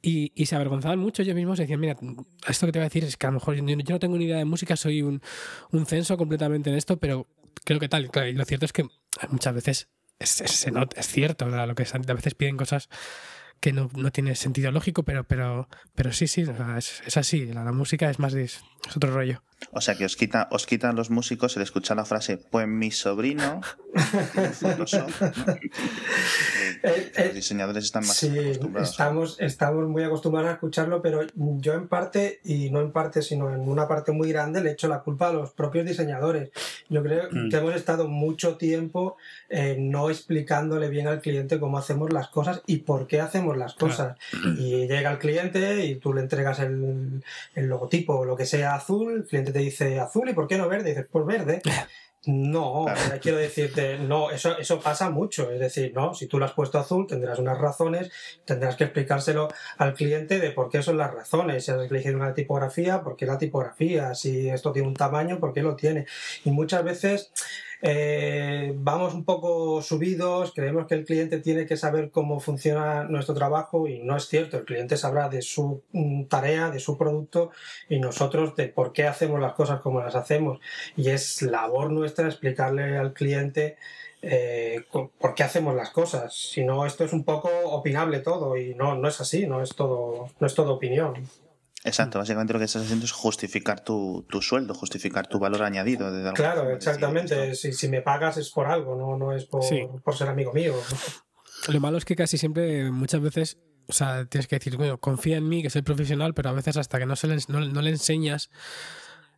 y, 0.00 0.32
y, 0.34 0.46
se 0.46 0.56
avergonzaban 0.56 0.98
mucho 0.98 1.22
ellos 1.22 1.34
mismos, 1.34 1.58
decían, 1.58 1.80
mira, 1.80 1.96
esto 2.46 2.66
que 2.66 2.72
te 2.72 2.78
voy 2.78 2.84
a 2.84 2.88
decir 2.88 3.04
es 3.04 3.16
que 3.16 3.26
a 3.26 3.30
lo 3.30 3.34
mejor 3.34 3.54
yo, 3.54 3.62
no 3.62 3.98
tengo 3.98 4.16
ni 4.16 4.24
idea 4.24 4.38
de 4.38 4.44
música, 4.44 4.76
soy 4.76 5.02
un, 5.02 5.20
un 5.70 5.86
censo 5.86 6.16
completamente 6.16 6.70
en 6.70 6.76
esto, 6.76 6.98
pero 6.98 7.26
creo 7.64 7.78
que 7.78 7.88
tal, 7.88 8.10
y 8.28 8.32
lo 8.32 8.44
cierto 8.44 8.64
es 8.64 8.72
que 8.72 8.86
muchas 9.30 9.54
veces 9.54 9.88
es, 10.18 10.40
es, 10.40 10.66
es 10.96 11.06
cierto, 11.06 11.46
lo 11.46 11.74
que 11.74 11.84
a 11.84 12.14
veces 12.14 12.34
piden 12.34 12.56
cosas 12.56 12.88
que 13.60 13.72
no, 13.72 13.90
no 13.94 14.10
tiene 14.12 14.34
sentido 14.34 14.70
lógico, 14.70 15.02
pero, 15.02 15.24
pero, 15.24 15.68
pero 15.94 16.12
sí, 16.12 16.26
sí, 16.28 16.44
es, 16.76 17.02
es, 17.06 17.16
así. 17.16 17.46
La, 17.46 17.64
la, 17.64 17.72
música 17.72 18.08
es 18.08 18.18
más 18.18 18.34
es 18.34 18.60
otro 18.94 19.12
rollo. 19.12 19.42
O 19.72 19.80
sea 19.80 19.96
que 19.96 20.04
os, 20.04 20.16
quita, 20.16 20.48
os 20.50 20.66
quitan 20.66 20.96
los 20.96 21.10
músicos 21.10 21.56
el 21.56 21.62
escuchar 21.62 21.96
la 21.96 22.04
frase, 22.04 22.36
pues 22.38 22.66
mi 22.66 22.90
sobrino, 22.90 23.60
eh, 26.82 27.12
los 27.24 27.34
diseñadores 27.34 27.84
están 27.84 28.06
más 28.06 28.16
sí, 28.16 28.30
Estamos, 28.80 29.36
estamos 29.40 29.88
muy 29.88 30.04
acostumbrados 30.04 30.50
a 30.50 30.54
escucharlo, 30.54 31.02
pero 31.02 31.26
yo 31.34 31.74
en 31.74 31.88
parte, 31.88 32.40
y 32.44 32.70
no 32.70 32.80
en 32.80 32.92
parte, 32.92 33.20
sino 33.20 33.52
en 33.52 33.60
una 33.60 33.88
parte 33.88 34.12
muy 34.12 34.30
grande, 34.32 34.62
le 34.62 34.70
echo 34.72 34.88
la 34.88 35.00
culpa 35.00 35.28
a 35.28 35.32
los 35.32 35.50
propios 35.50 35.84
diseñadores. 35.84 36.50
Yo 36.88 37.02
creo 37.02 37.28
mm. 37.30 37.50
que 37.50 37.56
hemos 37.56 37.74
estado 37.74 38.08
mucho 38.08 38.56
tiempo 38.56 39.16
eh, 39.48 39.76
no 39.78 40.10
explicándole 40.10 40.88
bien 40.88 41.08
al 41.08 41.20
cliente 41.20 41.58
cómo 41.58 41.78
hacemos 41.78 42.12
las 42.12 42.28
cosas 42.28 42.62
y 42.66 42.78
por 42.78 43.06
qué 43.06 43.20
hacemos 43.20 43.56
las 43.56 43.74
cosas. 43.74 44.16
Y 44.58 44.86
llega 44.86 45.10
el 45.10 45.18
cliente 45.18 45.84
y 45.84 45.96
tú 45.96 46.14
le 46.14 46.20
entregas 46.20 46.60
el, 46.60 47.22
el 47.54 47.66
logotipo 47.66 48.18
o 48.18 48.24
lo 48.24 48.36
que 48.36 48.46
sea 48.46 48.74
azul, 48.74 49.12
el 49.12 49.24
cliente 49.24 49.47
te 49.52 49.58
dice 49.60 49.98
azul 50.00 50.28
y 50.28 50.34
¿por 50.34 50.46
qué 50.46 50.58
no 50.58 50.68
verde? 50.68 50.90
dices, 50.90 51.06
por 51.06 51.26
verde. 51.26 51.62
No, 52.26 52.86
quiero 53.22 53.38
decirte, 53.38 53.96
no, 53.96 54.30
eso, 54.30 54.58
eso 54.58 54.80
pasa 54.80 55.08
mucho. 55.08 55.50
Es 55.52 55.60
decir, 55.60 55.92
no, 55.94 56.14
si 56.14 56.26
tú 56.26 56.38
lo 56.38 56.44
has 56.44 56.52
puesto 56.52 56.78
azul, 56.78 57.06
tendrás 57.06 57.38
unas 57.38 57.56
razones, 57.56 58.10
tendrás 58.44 58.76
que 58.76 58.84
explicárselo 58.84 59.48
al 59.78 59.94
cliente 59.94 60.40
de 60.40 60.50
por 60.50 60.68
qué 60.68 60.82
son 60.82 60.98
las 60.98 61.14
razones. 61.14 61.64
Si 61.64 61.70
has 61.70 61.90
elegido 61.90 62.16
una 62.16 62.34
tipografía, 62.34 63.02
por 63.02 63.16
qué 63.16 63.24
la 63.24 63.38
tipografía. 63.38 64.14
Si 64.14 64.50
esto 64.50 64.72
tiene 64.72 64.88
un 64.88 64.94
tamaño, 64.94 65.38
por 65.38 65.52
qué 65.52 65.62
lo 65.62 65.76
tiene. 65.76 66.06
Y 66.44 66.50
muchas 66.50 66.82
veces 66.82 67.32
eh, 67.80 68.72
vamos 68.76 69.14
un 69.14 69.24
poco 69.24 69.82
subidos, 69.82 70.52
creemos 70.52 70.86
que 70.86 70.94
el 70.94 71.04
cliente 71.04 71.38
tiene 71.38 71.66
que 71.66 71.76
saber 71.76 72.10
cómo 72.10 72.40
funciona 72.40 73.04
nuestro 73.04 73.34
trabajo 73.34 73.86
y 73.86 74.00
no 74.00 74.16
es 74.16 74.26
cierto, 74.26 74.56
el 74.58 74.64
cliente 74.64 74.96
sabrá 74.96 75.28
de 75.28 75.42
su 75.42 75.82
mm, 75.92 76.24
tarea, 76.24 76.70
de 76.70 76.80
su 76.80 76.98
producto 76.98 77.50
y 77.88 78.00
nosotros 78.00 78.56
de 78.56 78.68
por 78.68 78.92
qué 78.92 79.06
hacemos 79.06 79.40
las 79.40 79.52
cosas 79.52 79.80
como 79.80 80.00
las 80.00 80.16
hacemos. 80.16 80.58
Y 80.96 81.10
es 81.10 81.42
labor 81.42 81.90
nuestra 81.92 82.26
explicarle 82.26 82.96
al 82.96 83.12
cliente 83.12 83.76
eh, 84.22 84.84
por 84.90 85.34
qué 85.34 85.44
hacemos 85.44 85.74
las 85.76 85.90
cosas. 85.90 86.34
Si 86.34 86.64
no, 86.64 86.84
esto 86.84 87.04
es 87.04 87.12
un 87.12 87.24
poco 87.24 87.48
opinable 87.70 88.18
todo 88.20 88.56
y 88.56 88.74
no, 88.74 88.96
no 88.96 89.08
es 89.08 89.20
así, 89.20 89.46
no 89.46 89.62
es 89.62 89.74
todo, 89.76 90.30
no 90.40 90.46
es 90.46 90.54
todo 90.54 90.74
opinión. 90.74 91.14
Exacto, 91.84 92.18
básicamente 92.18 92.52
lo 92.52 92.58
que 92.58 92.64
estás 92.64 92.82
haciendo 92.82 93.04
es 93.04 93.12
justificar 93.12 93.80
tu, 93.80 94.26
sueldo, 94.40 94.74
justificar 94.74 95.26
tu 95.28 95.38
valor 95.38 95.62
añadido. 95.62 96.10
De 96.10 96.32
claro, 96.32 96.70
exactamente. 96.70 97.54
Si, 97.54 97.72
si, 97.72 97.88
me 97.88 98.02
pagas 98.02 98.36
es 98.36 98.50
por 98.50 98.66
algo, 98.66 98.96
no, 98.96 99.16
no 99.16 99.32
es 99.32 99.44
por, 99.44 99.62
por 100.02 100.16
ser 100.16 100.28
amigo 100.28 100.52
mío. 100.52 100.74
Lo 101.68 101.80
malo 101.80 101.98
es 101.98 102.04
que 102.04 102.16
casi 102.16 102.36
siempre, 102.36 102.90
muchas 102.90 103.20
veces, 103.20 103.58
o 103.86 103.92
sea, 103.92 104.24
tienes 104.26 104.48
que 104.48 104.58
decir, 104.58 104.76
bueno, 104.76 104.98
confía 104.98 105.36
en 105.36 105.48
mí, 105.48 105.62
que 105.62 105.70
soy 105.70 105.82
profesional, 105.82 106.34
pero 106.34 106.50
a 106.50 106.52
veces 106.52 106.76
hasta 106.76 106.98
que 106.98 107.06
no, 107.06 107.14
se 107.14 107.28
le, 107.28 107.36
no, 107.48 107.60
no 107.60 107.80
le 107.80 107.90
enseñas 107.90 108.50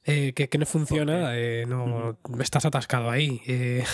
eh, 0.04 0.32
que, 0.32 0.56
no 0.56 0.64
funciona, 0.64 1.36
eh, 1.36 1.66
no 1.66 2.18
estás 2.40 2.64
atascado 2.64 3.10
ahí. 3.10 3.42
Eh. 3.46 3.84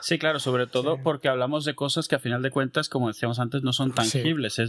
Sí, 0.00 0.16
claro, 0.16 0.38
sobre 0.38 0.66
todo 0.68 1.02
porque 1.02 1.28
hablamos 1.28 1.64
de 1.64 1.74
cosas 1.74 2.06
que 2.06 2.14
a 2.14 2.20
final 2.20 2.40
de 2.42 2.50
cuentas, 2.50 2.88
como 2.88 3.08
decíamos 3.08 3.40
antes, 3.40 3.62
no 3.62 3.72
son 3.72 3.92
tangibles. 3.92 4.60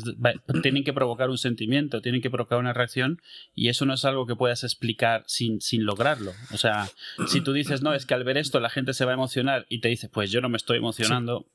tienen 0.64 0.84
que 0.84 0.94
provocar 0.94 1.30
un 1.30 1.38
sentimiento, 1.38 2.02
tienen 2.02 2.22
que 2.22 2.32
provocar 2.32 2.58
una 2.58 2.74
reacción 2.74 3.22
y 3.54 3.70
eso 3.70 3.86
no 3.86 3.94
es 3.94 4.06
algo 4.06 4.26
que 4.26 4.36
puedas 4.36 4.64
explicar 4.64 5.24
sin, 5.28 5.62
sin 5.62 5.86
lograrlo. 5.86 6.34
O 6.52 6.58
sea, 6.58 6.90
si 7.28 7.42
tú 7.42 7.54
dices, 7.54 7.84
no, 7.84 7.94
es 7.94 8.08
que 8.08 8.16
al 8.16 8.24
ver 8.24 8.38
esto 8.38 8.60
la 8.60 8.72
gente 8.72 8.94
se 8.94 9.06
va 9.06 9.12
a 9.12 9.16
emocionar 9.16 9.68
y 9.70 9.82
te 9.82 9.90
dice, 9.90 10.10
pues 10.10 10.32
yo 10.32 10.42
no 10.42 10.50
me 10.50 10.58
estoy 10.58 10.80
emocionando. 10.80 11.46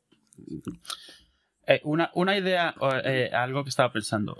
una, 1.82 2.12
una, 2.14 2.38
idea, 2.38 2.76
algo 3.32 3.64
que 3.64 3.70
estaba 3.70 3.92
pensando. 3.92 4.36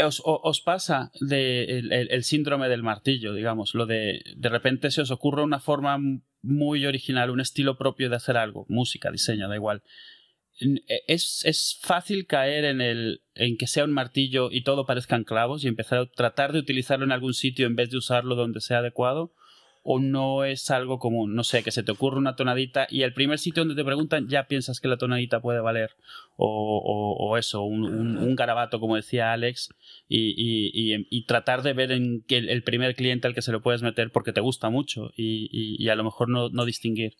Os, 0.00 0.60
pasa 0.60 1.10
de 1.20 1.80
el, 1.80 2.24
síndrome 2.24 2.68
del 2.68 2.82
martillo, 2.82 3.34
digamos, 3.34 3.74
lo 3.74 3.86
de 3.86 4.22
de 4.36 4.48
repente 4.48 4.90
se 4.90 5.02
os 5.02 5.10
ocurre 5.10 5.42
una 5.42 5.58
forma 5.58 5.98
muy 6.42 6.86
original, 6.86 7.30
un 7.30 7.40
estilo 7.40 7.76
propio 7.76 8.08
de 8.08 8.16
hacer 8.16 8.36
algo, 8.36 8.64
música, 8.68 9.10
diseño, 9.10 9.48
da 9.48 9.56
igual. 9.56 9.82
E, 10.60 11.02
es, 11.08 11.44
es 11.44 11.78
fácil 11.82 12.26
caer 12.26 12.64
en 12.64 12.80
el 12.80 13.22
en 13.34 13.56
que 13.56 13.66
sea 13.66 13.84
un 13.84 13.92
martillo 13.92 14.50
y 14.50 14.62
todo 14.62 14.86
parezcan 14.86 15.24
clavos 15.24 15.64
y 15.64 15.68
empezar 15.68 15.98
a 15.98 16.06
tratar 16.06 16.52
de 16.52 16.60
utilizarlo 16.60 17.04
en 17.04 17.12
algún 17.12 17.34
sitio 17.34 17.66
en 17.66 17.76
vez 17.76 17.90
de 17.90 17.98
usarlo 17.98 18.34
donde 18.34 18.60
sea 18.60 18.78
adecuado 18.78 19.34
o 19.82 19.98
no 20.00 20.44
es 20.44 20.70
algo 20.70 20.98
común, 20.98 21.34
no 21.34 21.44
sé, 21.44 21.62
que 21.62 21.70
se 21.70 21.82
te 21.82 21.92
ocurre 21.92 22.18
una 22.18 22.36
tonadita 22.36 22.86
y 22.90 23.02
el 23.02 23.14
primer 23.14 23.38
sitio 23.38 23.62
donde 23.62 23.80
te 23.80 23.84
preguntan 23.84 24.28
ya 24.28 24.46
piensas 24.46 24.80
que 24.80 24.88
la 24.88 24.96
tonadita 24.96 25.40
puede 25.40 25.60
valer 25.60 25.96
o, 26.40 27.36
eso, 27.36 27.62
un, 27.62 28.36
garabato 28.36 28.78
como 28.78 28.94
decía 28.94 29.32
Alex 29.32 29.70
y, 30.08 31.24
tratar 31.26 31.62
de 31.62 31.72
ver 31.72 31.90
en 31.90 32.22
que 32.22 32.38
el, 32.38 32.62
primer 32.62 32.94
cliente 32.94 33.26
al 33.26 33.34
que 33.34 33.42
se 33.42 33.50
lo 33.50 33.60
puedes 33.60 33.82
meter 33.82 34.12
porque 34.12 34.32
te 34.32 34.40
gusta 34.40 34.70
mucho 34.70 35.10
y, 35.16 35.88
a 35.88 35.96
lo 35.96 36.04
mejor 36.04 36.28
no, 36.28 36.48
no, 36.50 36.64
distinguir. 36.64 37.16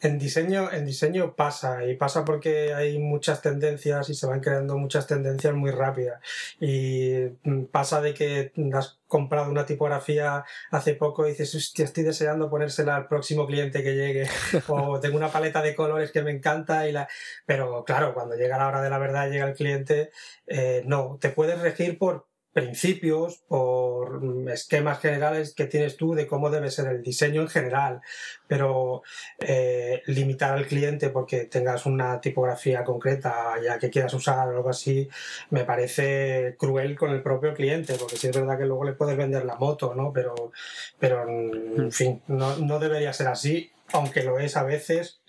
En 0.00 0.18
diseño, 0.18 0.70
en 0.70 0.84
diseño 0.84 1.34
pasa 1.34 1.86
y 1.86 1.96
pasa 1.96 2.24
porque 2.24 2.74
hay 2.74 2.98
muchas 2.98 3.40
tendencias 3.40 4.10
y 4.10 4.14
se 4.14 4.26
van 4.26 4.40
creando 4.40 4.76
muchas 4.76 5.06
tendencias 5.06 5.54
muy 5.54 5.70
rápidas 5.70 6.20
y 6.60 7.28
mm, 7.44 7.64
pasa 7.66 8.00
de 8.00 8.12
que 8.12 8.52
has 8.74 8.98
comprado 9.08 9.50
una 9.50 9.66
tipografía 9.66 10.44
hace 10.70 10.94
poco 10.94 11.26
y 11.26 11.30
dices, 11.30 11.54
hostia, 11.54 11.84
estoy 11.84 12.04
deseando 12.04 12.48
ponérsela 12.48 12.94
al 12.94 13.08
próximo 13.08 13.46
cliente 13.46 13.82
que 13.82 13.94
llegue 13.94 14.28
o 14.68 15.00
tengo 15.00 15.16
una 15.16 15.32
paleta 15.32 15.62
de 15.62 15.74
colores 15.74 16.12
que 16.12 16.22
me 16.22 16.30
encanta 16.30 16.88
y 16.88 16.92
la... 16.92 17.08
pero 17.46 17.84
claro, 17.84 18.14
cuando 18.14 18.36
llega 18.36 18.58
la 18.58 18.68
hora 18.68 18.82
de 18.82 18.90
la 18.90 18.98
verdad, 18.98 19.30
llega 19.30 19.48
el 19.48 19.54
cliente, 19.54 20.10
eh, 20.46 20.82
no, 20.86 21.18
te 21.20 21.30
puedes 21.30 21.58
regir 21.60 21.98
por 21.98 22.27
principios, 22.60 23.42
por 23.46 24.20
esquemas 24.52 25.00
generales 25.00 25.54
que 25.54 25.66
tienes 25.66 25.96
tú 25.96 26.14
de 26.14 26.26
cómo 26.26 26.50
debe 26.50 26.70
ser 26.70 26.88
el 26.88 27.02
diseño 27.02 27.42
en 27.42 27.48
general, 27.48 28.00
pero 28.46 29.02
eh, 29.38 30.02
limitar 30.06 30.54
al 30.54 30.66
cliente 30.66 31.10
porque 31.10 31.44
tengas 31.44 31.86
una 31.86 32.20
tipografía 32.20 32.84
concreta 32.84 33.54
ya 33.62 33.78
que 33.78 33.90
quieras 33.90 34.12
usar 34.14 34.48
o 34.48 34.56
algo 34.56 34.70
así, 34.70 35.08
me 35.50 35.64
parece 35.64 36.56
cruel 36.58 36.96
con 36.96 37.10
el 37.10 37.22
propio 37.22 37.54
cliente, 37.54 37.94
porque 37.94 38.16
sí 38.16 38.26
es 38.28 38.36
verdad 38.36 38.58
que 38.58 38.66
luego 38.66 38.84
le 38.84 38.92
puedes 38.92 39.16
vender 39.16 39.44
la 39.44 39.56
moto, 39.56 39.94
¿no? 39.94 40.12
Pero, 40.12 40.52
pero 40.98 41.28
en 41.28 41.86
hmm. 41.86 41.90
fin, 41.92 42.22
no, 42.26 42.56
no 42.56 42.78
debería 42.78 43.12
ser 43.12 43.28
así, 43.28 43.70
aunque 43.92 44.22
lo 44.24 44.38
es 44.38 44.56
a 44.56 44.64
veces, 44.64 45.20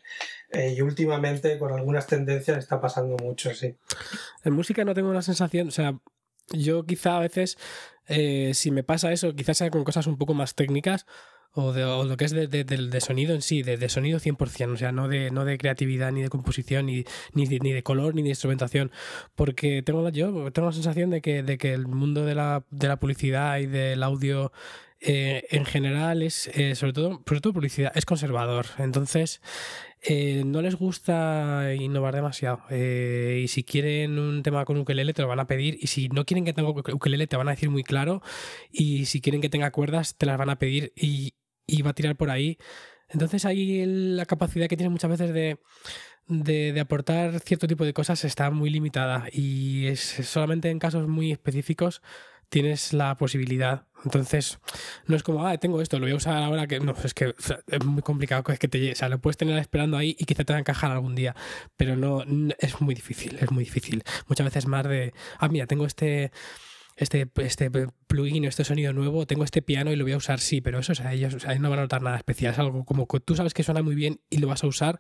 eh, 0.52 0.74
y 0.76 0.82
últimamente 0.82 1.60
con 1.60 1.72
algunas 1.72 2.08
tendencias 2.08 2.58
está 2.58 2.82
pasando 2.82 3.18
mucho, 3.18 3.54
sí. 3.54 3.76
En 4.44 4.54
música 4.54 4.84
no 4.84 4.96
tengo 4.96 5.14
la 5.14 5.22
sensación, 5.22 5.68
o 5.68 5.72
sea, 5.72 6.00
yo 6.54 6.84
quizá 6.84 7.18
a 7.18 7.20
veces, 7.20 7.58
eh, 8.08 8.52
si 8.54 8.72
me 8.72 8.84
pasa 8.84 9.12
eso, 9.12 9.36
quizás 9.36 9.58
sea 9.58 9.70
con 9.70 9.84
cosas 9.84 10.08
un 10.08 10.18
poco 10.18 10.34
más 10.34 10.56
técnicas 10.56 11.06
o, 11.54 11.74
de, 11.74 11.82
lo 11.82 12.16
que 12.18 12.26
es 12.26 12.32
de, 12.32 12.48
de, 12.48 13.02
sonido 13.02 13.34
en 13.34 13.42
sí, 13.42 13.64
de, 13.64 13.90
sonido 13.90 14.20
100%, 14.20 14.74
o 14.74 14.78
sea, 14.78 14.92
no 14.92 15.08
de, 15.08 15.32
no 15.32 15.46
de 15.46 15.58
creatividad, 15.58 16.12
ni 16.12 16.22
de 16.22 16.30
composición, 16.30 16.86
ni, 16.86 17.06
ni, 17.34 17.46
ni 17.46 17.72
de 17.72 17.84
color, 17.84 18.14
ni 18.14 18.22
de 18.22 18.30
instrumentación, 18.30 18.92
porque 19.36 19.82
tengo 19.82 20.04
la, 20.04 20.12
yo 20.12 20.52
tengo 20.52 20.68
la 20.68 20.74
sensación 20.74 21.10
de 21.10 21.22
que, 21.22 21.42
de 21.42 21.58
que 21.58 21.74
el 21.74 21.88
mundo 21.88 22.26
de 22.26 22.36
la, 22.36 22.64
de 22.70 22.88
la 22.88 23.00
publicidad 23.00 23.58
y 23.60 23.66
del 23.66 24.04
audio 24.04 24.52
eh, 25.02 25.46
en 25.52 25.66
general 25.66 26.22
es, 26.22 26.48
eh, 26.48 26.76
sobre, 26.76 26.94
todo, 26.94 27.24
sobre 27.26 27.42
todo 27.42 27.54
publicidad, 27.54 27.92
es 27.96 28.06
conservador. 28.06 28.66
Entonces, 28.78 29.42
eh, 30.02 30.44
no 30.46 30.62
les 30.62 30.76
gusta 30.76 31.74
innovar 31.76 32.16
demasiado. 32.16 32.62
y 32.72 33.48
si 33.48 33.64
quieren 33.64 34.18
un 34.20 34.44
tema 34.44 34.66
con 34.66 34.78
ukelele, 34.78 35.14
te 35.14 35.22
lo 35.22 35.28
van 35.28 35.40
a 35.40 35.48
pedir. 35.48 35.78
Y 35.82 35.88
si 35.88 36.10
no 36.10 36.26
quieren 36.26 36.46
que 36.46 36.54
tenga 36.54 36.70
ukelele, 36.70 37.28
te 37.28 37.38
van 37.38 37.48
a 37.48 37.52
decir 37.52 37.70
muy 37.70 37.84
claro. 37.84 38.22
Y 38.72 39.06
si 39.06 39.22
quieren 39.22 39.42
que 39.42 39.50
tenga 39.50 39.72
cuerdas, 39.72 40.18
te 40.18 40.26
las 40.26 40.38
van 40.38 40.50
a 40.50 40.60
pedir 40.60 40.94
y, 40.96 41.34
y 41.68 41.82
va 41.82 41.92
a 41.92 41.94
tirar 41.94 42.16
por 42.16 42.30
ahí. 42.30 42.58
Entonces 43.10 43.46
ahí 43.46 43.86
la 43.86 44.26
capacidad 44.26 44.68
que 44.68 44.78
tiene 44.78 44.90
muchas 44.90 45.10
veces 45.10 45.34
de, 45.34 45.60
de, 46.28 46.74
de, 46.74 46.80
aportar 46.80 47.40
cierto 47.40 47.68
tipo 47.68 47.86
de 47.86 47.94
cosas 47.94 48.24
está 48.24 48.52
muy 48.52 48.70
limitada 48.70 49.26
y 49.32 49.88
es 49.88 50.00
solamente 50.00 50.70
en 50.70 50.80
casos 50.80 51.08
muy 51.08 51.32
específicos 51.32 52.02
tienes 52.50 52.94
la 52.94 53.16
posibilidad. 53.16 53.88
Entonces, 54.06 54.60
no 55.08 55.16
es 55.16 55.24
como, 55.24 55.46
ah, 55.46 55.58
tengo 55.58 55.82
esto, 55.82 56.00
lo 56.00 56.06
voy 56.06 56.14
a 56.14 56.16
usar 56.16 56.42
ahora 56.42 56.68
que. 56.68 56.80
No, 56.80 56.94
es 57.04 57.14
que 57.14 57.36
es 57.38 57.86
muy 57.86 58.02
complicado 58.02 58.44
que 58.44 58.68
te 58.68 58.92
O 58.92 58.96
sea, 58.96 59.10
lo 59.10 59.20
puedes 59.20 59.38
tener 59.38 59.58
esperando 59.58 59.98
ahí 59.98 60.16
y 60.18 60.26
quizá 60.26 60.44
te 60.44 60.54
va 60.54 60.58
a 60.58 60.60
encajar 60.62 60.92
algún 60.92 61.16
día. 61.16 61.36
Pero 61.78 61.96
no, 61.96 62.24
es 62.60 62.82
muy 62.82 62.96
difícil, 62.96 63.38
es 63.40 63.52
muy 63.52 63.64
difícil. 63.64 64.04
Muchas 64.28 64.46
veces 64.46 64.68
más 64.68 64.88
de, 64.88 65.14
ah, 65.38 65.50
mira, 65.50 65.68
tengo 65.68 65.86
este 65.86 66.32
este, 67.00 67.32
este 67.38 67.72
plugin, 68.08 68.44
este 68.44 68.66
sonido 68.66 68.92
nuevo, 68.92 69.26
tengo 69.26 69.46
este 69.46 69.62
piano 69.62 69.92
y 69.92 69.96
lo 69.96 70.04
voy 70.04 70.12
a 70.12 70.18
usar, 70.18 70.40
sí, 70.42 70.60
pero 70.60 70.80
eso, 70.80 70.92
o 70.92 70.96
sea, 70.96 71.14
ellos 71.14 71.46
no 71.60 71.70
van 71.70 71.80
a 71.80 71.84
notar 71.84 72.02
nada 72.02 72.18
especial, 72.18 72.52
es 72.52 72.60
algo 72.60 72.84
como 72.84 73.08
que 73.08 73.22
tú 73.22 73.38
sabes 73.38 73.54
que 73.54 73.64
suena 73.64 73.82
muy 73.82 73.96
bien 73.96 74.20
y 74.30 74.40
lo 74.40 74.48
vas 74.48 74.66
a 74.66 74.68
usar, 74.68 75.00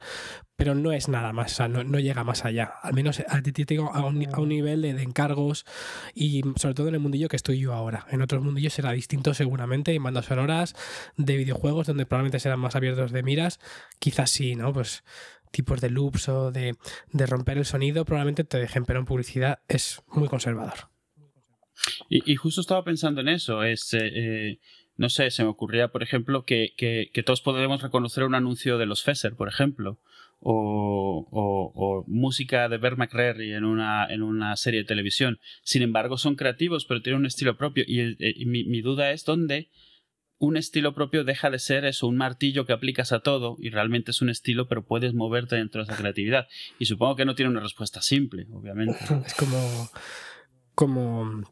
pero 0.55 0.75
no 0.75 0.93
es 0.93 1.09
nada 1.09 1.33
más, 1.33 1.51
o 1.51 1.55
sea, 1.55 1.67
no, 1.67 1.83
no 1.83 1.99
llega 1.99 2.23
más 2.23 2.45
allá, 2.45 2.71
al 2.83 2.93
menos 2.93 3.19
a 3.19 3.41
tengo 3.41 3.93
a 3.93 4.05
un, 4.05 4.33
a 4.33 4.39
un 4.39 4.47
nivel 4.47 4.81
de, 4.81 4.89
encargos 5.01 5.65
y 6.13 6.41
sobre 6.55 6.73
todo 6.73 6.87
en 6.87 6.93
el 6.93 7.01
mundillo 7.01 7.27
que 7.27 7.35
estoy 7.35 7.59
yo 7.59 7.73
ahora, 7.73 8.07
en 8.09 8.21
otros 8.21 8.41
mundillos 8.41 8.73
será 8.73 8.93
distinto 8.93 9.33
seguramente, 9.33 9.93
y 9.93 9.99
mandas 9.99 10.25
sonoras 10.25 10.75
de 11.17 11.35
videojuegos 11.35 11.87
donde 11.87 12.05
probablemente 12.05 12.39
serán 12.39 12.59
más 12.59 12.77
abiertos 12.77 13.11
de 13.11 13.23
miras, 13.23 13.59
quizás 13.99 14.31
sí, 14.31 14.55
¿no? 14.55 14.71
Pues 14.71 15.03
tipos 15.51 15.81
de 15.81 15.89
loops 15.89 16.29
o 16.29 16.51
de, 16.51 16.77
de 17.11 17.25
romper 17.25 17.57
el 17.57 17.65
sonido 17.65 18.05
probablemente 18.05 18.45
te 18.45 18.57
dejen, 18.57 18.85
pero 18.85 18.99
en 18.99 19.05
publicidad 19.05 19.59
es 19.67 20.01
muy 20.07 20.29
conservador. 20.29 20.89
Y, 22.09 22.35
justo 22.35 22.61
estaba 22.61 22.83
pensando 22.83 23.21
en 23.21 23.29
eso. 23.29 23.63
Es, 23.63 23.93
eh, 23.93 24.11
eh, 24.13 24.59
no 24.99 25.09
sé, 25.09 25.31
se 25.31 25.43
me 25.43 25.49
ocurría, 25.49 25.89
por 25.89 26.03
ejemplo, 26.03 26.43
que, 26.43 26.73
todos 27.25 27.41
podemos 27.41 27.81
reconocer 27.81 28.25
un 28.25 28.35
anuncio 28.35 28.77
de 28.77 28.85
los 28.85 29.01
Fesser, 29.01 29.35
por 29.35 29.47
ejemplo. 29.47 29.99
O, 30.41 32.03
música 32.07 32.67
de 32.67 32.77
Bert 32.77 32.97
McCreary 32.97 33.53
en 33.53 33.63
una, 33.63 34.05
en 34.07 34.23
una 34.23 34.55
serie 34.57 34.81
de 34.81 34.85
televisión. 34.85 35.39
Sin 35.63 35.83
embargo, 35.83 36.17
son 36.17 36.35
creativos, 36.35 36.85
pero 36.85 37.01
tienen 37.01 37.21
un 37.21 37.25
estilo 37.25 37.57
propio. 37.57 37.85
Y, 37.87 38.17
eh, 38.19 38.45
mi, 38.45 38.81
duda 38.81 39.11
es 39.11 39.23
dónde 39.23 39.69
un 40.37 40.57
estilo 40.57 40.93
propio 40.93 41.23
deja 41.23 41.49
de 41.49 41.59
ser 41.59 41.85
eso, 41.85 42.07
un 42.07 42.17
martillo 42.17 42.65
que 42.65 42.73
aplicas 42.73 43.11
a 43.11 43.19
todo 43.19 43.57
y 43.59 43.69
realmente 43.69 44.11
es 44.11 44.21
un 44.21 44.29
estilo, 44.29 44.67
pero 44.67 44.85
puedes 44.85 45.13
moverte 45.13 45.57
dentro 45.57 45.81
de 45.81 45.91
esa 45.91 46.01
creatividad. 46.01 46.47
Y 46.77 46.85
supongo 46.85 47.15
que 47.15 47.25
no 47.25 47.35
tiene 47.35 47.51
una 47.51 47.59
respuesta 47.59 48.01
simple, 48.01 48.47
obviamente. 48.51 48.97
Es 49.25 49.33
como, 49.33 49.89
como 50.75 51.43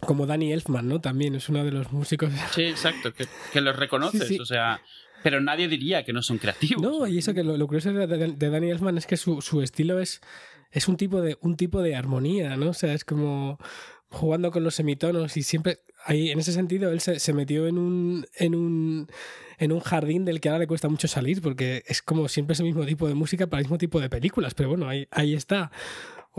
como 0.00 0.26
Danny 0.26 0.52
Elfman, 0.52 0.88
¿no? 0.88 1.00
También 1.00 1.34
es 1.34 1.48
uno 1.48 1.64
de 1.64 1.72
los 1.72 1.92
músicos. 1.92 2.30
Sí, 2.54 2.64
exacto, 2.64 3.12
que, 3.12 3.26
que 3.52 3.60
los 3.60 3.76
reconoces, 3.76 4.38
o 4.40 4.44
sea. 4.44 4.80
Pero 5.22 5.40
nadie 5.40 5.66
diría 5.66 6.04
que 6.04 6.12
no 6.12 6.22
son 6.22 6.38
creativos. 6.38 6.82
No, 6.82 7.06
y 7.06 7.18
eso 7.18 7.34
que 7.34 7.42
lo, 7.42 7.66
curioso 7.66 7.92
de, 7.92 8.06
de, 8.06 8.50
Danny 8.50 8.70
Elfman 8.70 8.98
es 8.98 9.06
que 9.06 9.16
su, 9.16 9.42
su, 9.42 9.62
estilo 9.62 9.98
es, 9.98 10.20
es 10.70 10.86
un, 10.86 10.96
tipo 10.96 11.20
de, 11.20 11.36
un 11.40 11.56
tipo 11.56 11.82
de 11.82 11.96
armonía, 11.96 12.56
¿no? 12.56 12.70
O 12.70 12.74
sea, 12.74 12.94
es 12.94 13.04
como 13.04 13.58
jugando 14.10 14.52
con 14.52 14.62
los 14.62 14.74
semitonos 14.74 15.36
y 15.36 15.42
siempre. 15.42 15.80
Ahí, 16.04 16.30
en 16.30 16.38
ese 16.38 16.52
sentido, 16.52 16.92
él 16.92 17.00
se, 17.00 17.18
se 17.18 17.32
metió 17.32 17.66
en 17.66 17.76
un, 17.76 18.26
en 18.36 18.54
un 18.54 19.08
en 19.58 19.72
un 19.72 19.80
jardín 19.80 20.24
del 20.24 20.40
que 20.40 20.48
ahora 20.48 20.60
le 20.60 20.66
cuesta 20.66 20.88
mucho 20.88 21.08
salir, 21.08 21.42
porque 21.42 21.82
es 21.86 22.00
como 22.00 22.28
siempre 22.28 22.54
ese 22.54 22.62
mismo 22.62 22.86
tipo 22.86 23.08
de 23.08 23.14
música 23.14 23.48
para 23.48 23.60
el 23.60 23.66
mismo 23.66 23.78
tipo 23.78 24.00
de 24.00 24.08
películas, 24.08 24.54
pero 24.54 24.70
bueno, 24.70 24.88
ahí, 24.88 25.08
ahí 25.10 25.34
está. 25.34 25.70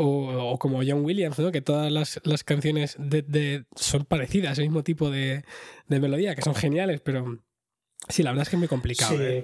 O, 0.01 0.57
como 0.59 0.77
John 0.77 1.03
Williams, 1.03 1.37
¿no? 1.39 1.51
que 1.51 1.61
todas 1.61 1.91
las, 1.91 2.21
las 2.23 2.45
canciones 2.45 2.95
de, 2.97 3.65
son 3.75 4.05
parecidas, 4.05 4.57
el 4.57 4.65
mismo 4.65 4.81
tipo 4.81 5.09
de, 5.09 5.43
de, 5.87 5.99
melodía, 5.99 6.35
que 6.35 6.41
son 6.41 6.55
geniales, 6.55 7.01
pero 7.01 7.39
Sí, 8.07 8.23
la 8.23 8.31
verdad 8.31 8.43
es 8.43 8.49
que 8.49 8.55
es 8.55 8.59
muy 8.59 8.67
complicado. 8.67 9.15
Sí, 9.15 9.21
¿eh? 9.21 9.43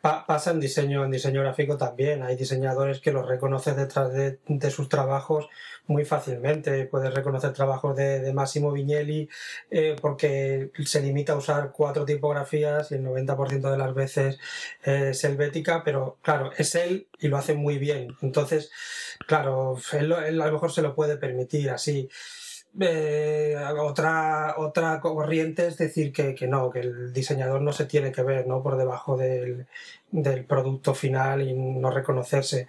Pasa 0.00 0.50
en 0.50 0.60
diseño, 0.60 1.04
en 1.04 1.10
diseño 1.10 1.40
gráfico 1.40 1.76
también. 1.76 2.22
Hay 2.22 2.36
diseñadores 2.36 3.00
que 3.00 3.12
los 3.12 3.26
reconoces 3.26 3.76
detrás 3.76 4.12
de, 4.12 4.70
sus 4.70 4.88
trabajos 4.88 5.48
muy 5.86 6.04
fácilmente. 6.04 6.84
Puedes 6.86 7.14
reconocer 7.14 7.52
trabajos 7.52 7.96
de, 7.96 8.32
Massimo 8.32 8.72
Vignelli 8.72 9.28
eh, 9.70 9.96
porque 10.00 10.70
se 10.84 11.00
limita 11.00 11.32
a 11.32 11.36
usar 11.36 11.72
cuatro 11.72 12.04
tipografías 12.04 12.90
y 12.92 12.96
el 12.96 13.04
90% 13.04 13.70
de 13.70 13.78
las 13.78 13.94
veces 13.94 14.38
es 14.82 15.24
helvética, 15.24 15.82
pero 15.84 16.18
claro, 16.22 16.52
es 16.56 16.74
él 16.74 17.08
y 17.18 17.28
lo 17.28 17.38
hace 17.38 17.54
muy 17.54 17.78
bien. 17.78 18.16
Entonces, 18.20 18.70
claro, 19.26 19.78
él, 19.92 20.12
él 20.12 20.40
a 20.40 20.46
lo 20.46 20.52
mejor 20.52 20.72
se 20.72 20.82
lo 20.82 20.94
puede 20.94 21.16
permitir 21.16 21.70
así. 21.70 22.08
Eh, 22.80 23.56
otra, 23.78 24.56
otra 24.58 25.00
corriente 25.00 25.68
es 25.68 25.78
decir 25.78 26.12
que, 26.12 26.34
no, 26.48 26.70
que 26.70 26.80
el 26.80 27.12
diseñador 27.12 27.62
no 27.62 27.72
se 27.72 27.84
tiene 27.84 28.10
que 28.10 28.22
ver 28.22 28.48
¿no? 28.48 28.62
por 28.62 28.76
debajo 28.76 29.16
del, 29.16 29.66
producto 30.48 30.94
final 30.94 31.42
y 31.42 31.52
no 31.54 31.90
reconocerse. 31.90 32.68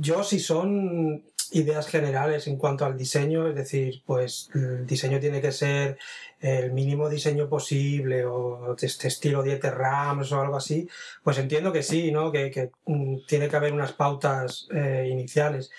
Yo 0.00 0.22
si 0.22 0.38
son 0.38 1.22
ideas 1.52 1.86
generales 1.86 2.46
en 2.46 2.56
cuanto 2.56 2.84
al 2.84 2.96
diseño, 2.96 3.48
es 3.48 3.54
decir, 3.54 4.02
pues 4.04 4.50
el 4.54 4.86
diseño 4.86 5.20
tiene 5.20 5.40
que 5.40 5.52
ser 5.52 5.98
el 6.40 6.72
mínimo 6.72 7.08
diseño 7.08 7.48
posible 7.48 8.24
o 8.26 8.76
este 8.78 9.08
estilo 9.08 9.42
Dieter 9.42 9.74
Rams 9.74 10.32
o 10.32 10.40
algo 10.40 10.56
así, 10.56 10.88
pues 11.22 11.38
entiendo 11.38 11.72
que 11.72 11.82
sí, 11.82 12.12
¿no? 12.12 12.32
que, 12.32 12.70
mm, 12.84 13.18
tiene 13.26 13.48
que 13.48 13.56
haber 13.56 13.72
unas 13.72 13.92
pautas 13.92 14.68
eh, 14.74 15.08
iniciales 15.10 15.70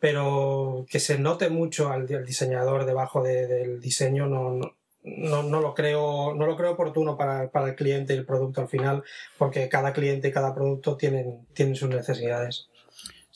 pero 0.00 0.86
que 0.90 1.00
se 1.00 1.18
note 1.18 1.48
mucho 1.48 1.90
al, 1.90 2.06
diseñador 2.06 2.84
debajo 2.84 3.22
del 3.22 3.80
diseño 3.80 4.26
no, 4.26 4.58
no, 5.02 5.42
no, 5.42 5.60
lo 5.60 5.74
creo 5.74 6.34
no 6.34 6.46
lo 6.46 6.56
creo 6.56 6.72
oportuno 6.72 7.16
para, 7.16 7.50
para, 7.50 7.68
el 7.68 7.76
cliente 7.76 8.14
y 8.14 8.18
el 8.18 8.26
producto 8.26 8.60
al 8.60 8.68
final 8.68 9.04
porque 9.38 9.68
cada 9.68 9.92
cliente 9.92 10.28
y 10.28 10.32
cada 10.32 10.54
producto 10.54 10.96
tienen, 10.96 11.46
tienen 11.54 11.76
sus 11.76 11.88
necesidades. 11.88 12.68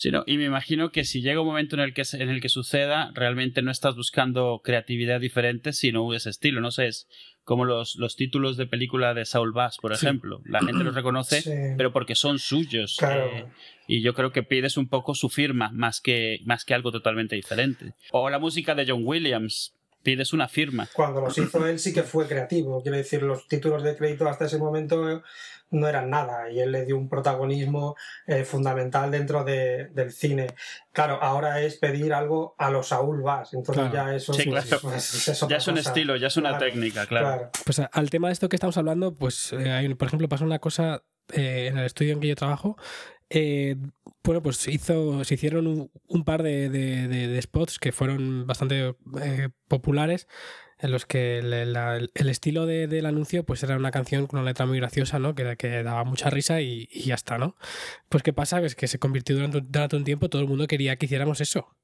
Sí, 0.01 0.11
y 0.25 0.39
me 0.39 0.47
imagino 0.47 0.93
que 0.93 1.05
si 1.05 1.21
llega 1.21 1.43
un 1.43 1.47
momento 1.47 1.77
en 1.77 1.83
el 1.83 1.93
que, 1.93 2.05
en 2.15 2.31
el 2.31 2.41
que 2.41 2.49
suceda, 2.49 3.11
realmente 3.13 3.61
no 3.61 3.71
estás 3.71 3.97
buscando 3.97 4.63
creatividad 4.65 5.21
diferente, 5.21 5.75
sino 5.75 6.15
ese 6.15 6.31
estilo. 6.31 6.63
No 6.63 6.71
sé, 6.71 6.87
es 6.87 7.07
como 7.45 7.65
los, 7.65 7.97
los 7.97 8.17
títulos 8.17 8.57
de 8.57 8.67
película 8.67 9.15
de 9.15 9.25
Saul 9.25 9.53
Bass, 9.53 9.79
por 9.81 9.93
ejemplo. 9.93 10.41
La 10.45 10.61
gente 10.61 10.85
los 10.85 10.95
reconoce, 10.95 11.75
pero 11.77 11.93
porque 11.93 12.15
son 12.15 12.39
suyos. 12.39 12.99
Eh, 13.03 13.47
y 13.89 14.03
yo 14.03 14.15
creo 14.15 14.31
que 14.31 14.43
pides 14.43 14.77
un 14.77 14.89
poco 14.89 15.15
su 15.15 15.29
firma 15.29 15.71
más 15.73 16.01
que, 16.01 16.41
más 16.45 16.65
que 16.65 16.75
algo 16.75 16.93
totalmente 16.93 17.37
diferente. 17.37 17.95
O 18.13 18.31
la 18.31 18.39
música 18.39 18.75
de 18.75 18.87
John 18.87 19.03
Williams, 19.05 19.75
pides 20.03 20.33
una 20.33 20.49
firma. 20.49 20.89
Cuando 20.93 21.21
los 21.21 21.37
hizo 21.39 21.67
él 21.67 21.79
sí 21.79 21.93
que 21.93 22.03
fue 22.03 22.27
creativo. 22.27 22.83
Quiero 22.83 22.97
decir, 22.97 23.23
los 23.23 23.47
títulos 23.49 23.83
de 23.83 23.97
crédito 23.97 24.29
hasta 24.29 24.47
ese 24.47 24.59
momento 24.59 25.23
no 25.71 25.89
eran 25.89 26.11
nada 26.11 26.51
y 26.51 26.61
él 26.61 26.73
le 26.73 26.85
dio 26.85 26.97
un 26.97 27.09
protagonismo 27.09 27.97
eh, 28.27 28.45
fundamental 28.45 29.11
dentro 29.11 29.45
de, 29.45 29.89
del 29.93 30.11
cine. 30.11 30.49
Claro, 30.93 31.23
ahora 31.23 31.61
es 31.61 31.77
pedir 31.77 32.13
algo 32.13 32.55
a 32.59 32.71
los 32.71 32.89
Saúl 32.89 33.23
Bass, 33.23 33.55
entonces 33.55 33.93
ya 33.93 34.15
eso, 34.15 34.33
sí, 34.33 34.45
claro. 34.45 34.67
ya 35.49 35.57
es 35.57 35.69
un 35.69 35.79
estilo, 35.79 36.17
ya 36.17 36.27
es 36.27 36.37
una 36.37 36.59
técnica, 36.59 37.07
claro. 37.07 37.51
Pues 37.65 37.81
al 37.81 38.11
tema 38.11 38.29
de 38.29 38.33
esto 38.33 38.49
que 38.49 38.57
estamos 38.57 38.77
hablando, 38.77 39.15
pues 39.15 39.53
eh, 39.53 39.95
por 39.97 40.09
ejemplo 40.09 40.29
pasa 40.29 40.45
una 40.45 40.59
cosa 40.59 41.03
eh, 41.33 41.69
en 41.69 41.79
el 41.79 41.87
estudio 41.87 42.15
en 42.15 42.21
que 42.21 42.29
yo 42.29 42.37
trabajo. 42.37 42.77
Bueno, 44.23 44.43
pues 44.43 44.69
hizo, 44.69 45.25
se 45.25 45.35
hicieron 45.35 45.91
un, 46.09 46.25
par 46.25 46.43
de, 46.43 46.69
de, 46.69 47.43
spots 47.43 47.79
que 47.79 47.93
fueron 47.93 48.47
bastante 48.47 48.95
populares 49.69 50.29
en 50.79 50.93
los 50.93 51.07
que 51.07 51.39
el, 51.39 52.29
estilo 52.29 52.67
del 52.67 53.07
anuncio 53.07 53.45
pues 53.45 53.63
era 53.63 53.77
una 53.77 53.91
canción 53.91 54.27
con 54.27 54.41
una 54.41 54.49
letra 54.49 54.67
muy 54.67 54.79
graciosa, 54.79 55.19
¿no? 55.19 55.35
Que, 55.35 55.57
que 55.57 55.83
daba 55.83 56.05
mucha 56.05 56.31
risa 56.31 56.61
y, 56.61 56.87
ya 56.87 57.15
está, 57.15 57.39
¿no? 57.39 57.57
Pues 58.09 58.23
qué 58.23 58.33
pasa, 58.33 58.61
es 58.63 58.75
que 58.75 58.89
se 58.89 58.99
convirtió 58.99 59.37
durante, 59.37 59.61
durante 59.61 59.97
un 59.97 60.05
tiempo, 60.05 60.29
todo 60.29 60.43
el 60.43 60.49
mundo 60.49 60.67
quería 60.67 60.97
que 60.97 61.07
hiciéramos 61.07 61.41
eso. 61.41 61.77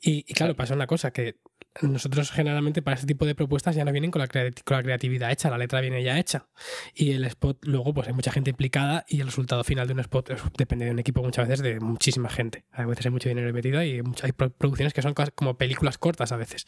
Y, 0.00 0.24
claro, 0.34 0.54
pasa 0.56 0.74
una 0.74 0.86
cosa, 0.86 1.10
que 1.10 1.36
nosotros 1.82 2.30
generalmente 2.30 2.82
para 2.82 2.94
este 2.94 3.06
tipo 3.06 3.26
de 3.26 3.34
propuestas 3.34 3.74
ya 3.76 3.84
no 3.84 3.92
vienen 3.92 4.10
con 4.10 4.20
la, 4.20 4.28
con 4.28 4.76
la 4.76 4.82
creatividad 4.82 5.30
hecha, 5.30 5.50
la 5.50 5.58
letra 5.58 5.80
viene 5.80 6.02
ya 6.02 6.18
hecha. 6.18 6.46
Y 6.94 7.12
el 7.12 7.24
spot, 7.24 7.64
luego, 7.64 7.92
pues 7.94 8.08
hay 8.08 8.14
mucha 8.14 8.32
gente 8.32 8.50
implicada 8.50 9.04
y 9.08 9.20
el 9.20 9.26
resultado 9.26 9.64
final 9.64 9.86
de 9.86 9.94
un 9.94 10.00
spot 10.00 10.30
depende 10.56 10.86
de 10.86 10.90
un 10.90 10.98
equipo 10.98 11.22
muchas 11.22 11.48
veces 11.48 11.62
de 11.62 11.80
muchísima 11.80 12.28
gente. 12.28 12.64
A 12.72 12.84
veces 12.86 13.06
hay 13.06 13.12
mucho 13.12 13.28
dinero 13.28 13.52
metido 13.52 13.82
y 13.82 14.02
hay 14.22 14.32
producciones 14.32 14.92
que 14.92 15.02
son 15.02 15.14
como 15.34 15.56
películas 15.58 15.98
cortas 15.98 16.32
a 16.32 16.36
veces. 16.36 16.66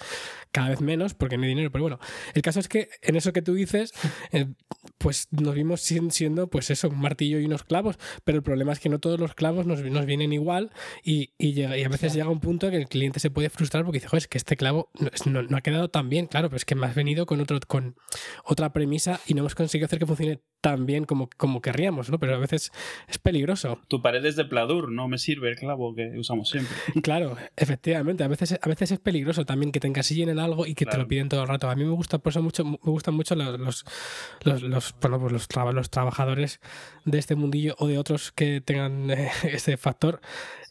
Cada 0.52 0.70
vez 0.70 0.80
menos 0.80 1.14
porque 1.14 1.36
no 1.36 1.44
hay 1.44 1.50
dinero, 1.50 1.70
pero 1.70 1.84
bueno. 1.84 1.98
El 2.34 2.42
caso 2.42 2.60
es 2.60 2.68
que 2.68 2.88
en 3.02 3.16
eso 3.16 3.32
que 3.32 3.42
tú 3.42 3.54
dices, 3.54 3.92
eh, 4.32 4.46
pues 4.98 5.28
nos 5.30 5.54
vimos 5.54 5.80
siendo, 5.80 6.48
pues 6.48 6.70
eso, 6.70 6.88
un 6.88 7.00
martillo 7.00 7.38
y 7.38 7.44
unos 7.44 7.64
clavos, 7.64 7.98
pero 8.24 8.36
el 8.38 8.42
problema 8.42 8.72
es 8.72 8.80
que 8.80 8.88
no 8.88 8.98
todos 8.98 9.18
los 9.18 9.34
clavos 9.34 9.66
nos, 9.66 9.82
nos 9.82 10.06
vienen 10.06 10.32
igual 10.32 10.70
y, 11.02 11.32
y, 11.38 11.52
llega, 11.52 11.76
y 11.76 11.84
a 11.84 11.88
veces 11.88 12.14
llega 12.14 12.28
un 12.28 12.40
punto 12.40 12.66
en 12.66 12.72
que 12.72 12.78
el 12.78 12.88
cliente 12.88 13.20
se 13.20 13.30
puede 13.30 13.50
frustrar 13.50 13.84
porque 13.84 13.98
dice, 13.98 14.08
joder, 14.08 14.22
es 14.22 14.28
que 14.28 14.38
este 14.38 14.56
clavo 14.56 14.90
no, 15.00 15.56
ha 15.56 15.60
quedado 15.60 15.88
tan 15.88 16.08
bien, 16.08 16.26
claro, 16.26 16.48
pero 16.48 16.56
es 16.56 16.64
que 16.64 16.74
me 16.74 16.86
has 16.86 16.94
venido 16.94 17.26
con, 17.26 17.40
otro, 17.40 17.58
con 17.66 17.96
otra 18.44 18.72
premisa 18.72 19.20
y 19.26 19.34
no 19.34 19.40
hemos 19.40 19.54
conseguido 19.54 19.86
hacer 19.86 19.98
que 19.98 20.06
funcione 20.06 20.42
tan 20.60 20.86
bien 20.86 21.04
como, 21.04 21.28
como 21.36 21.60
querríamos, 21.62 22.10
¿no? 22.10 22.18
Pero 22.18 22.34
a 22.34 22.38
veces 22.38 22.72
es 23.08 23.18
peligroso. 23.18 23.80
Tu 23.88 24.02
pared 24.02 24.24
es 24.24 24.36
de 24.36 24.44
pladur, 24.44 24.90
no 24.90 25.08
me 25.08 25.18
sirve 25.18 25.50
el 25.50 25.56
clavo 25.56 25.94
que 25.94 26.18
usamos 26.18 26.48
siempre. 26.50 26.76
Claro, 27.02 27.36
efectivamente, 27.56 28.24
a 28.24 28.28
veces, 28.28 28.58
a 28.60 28.68
veces 28.68 28.92
es 28.92 28.98
peligroso 28.98 29.46
también 29.46 29.72
que 29.72 29.80
te 29.80 29.86
encasillen 29.86 30.28
en 30.28 30.38
algo 30.38 30.66
y 30.66 30.74
que 30.74 30.84
te 30.84 30.98
lo 30.98 31.08
piden 31.08 31.28
todo 31.28 31.42
el 31.42 31.48
rato. 31.48 31.70
A 31.70 31.74
mí 31.74 31.84
me 31.84 31.92
gusta, 31.92 32.18
por 32.18 32.30
eso 32.30 32.42
mucho, 32.42 32.64
me 32.64 32.76
gustan 32.82 33.14
mucho 33.14 33.34
los, 33.34 33.84
los, 34.44 34.62
los, 34.62 34.94
bueno, 35.00 35.20
pues 35.20 35.32
los, 35.32 35.74
los 35.74 35.90
trabajadores 35.90 36.60
de 37.04 37.18
este 37.18 37.34
mundillo 37.34 37.76
o 37.78 37.86
de 37.86 37.98
otros 37.98 38.32
que 38.32 38.60
tengan 38.60 39.10
este 39.44 39.76
factor 39.76 40.20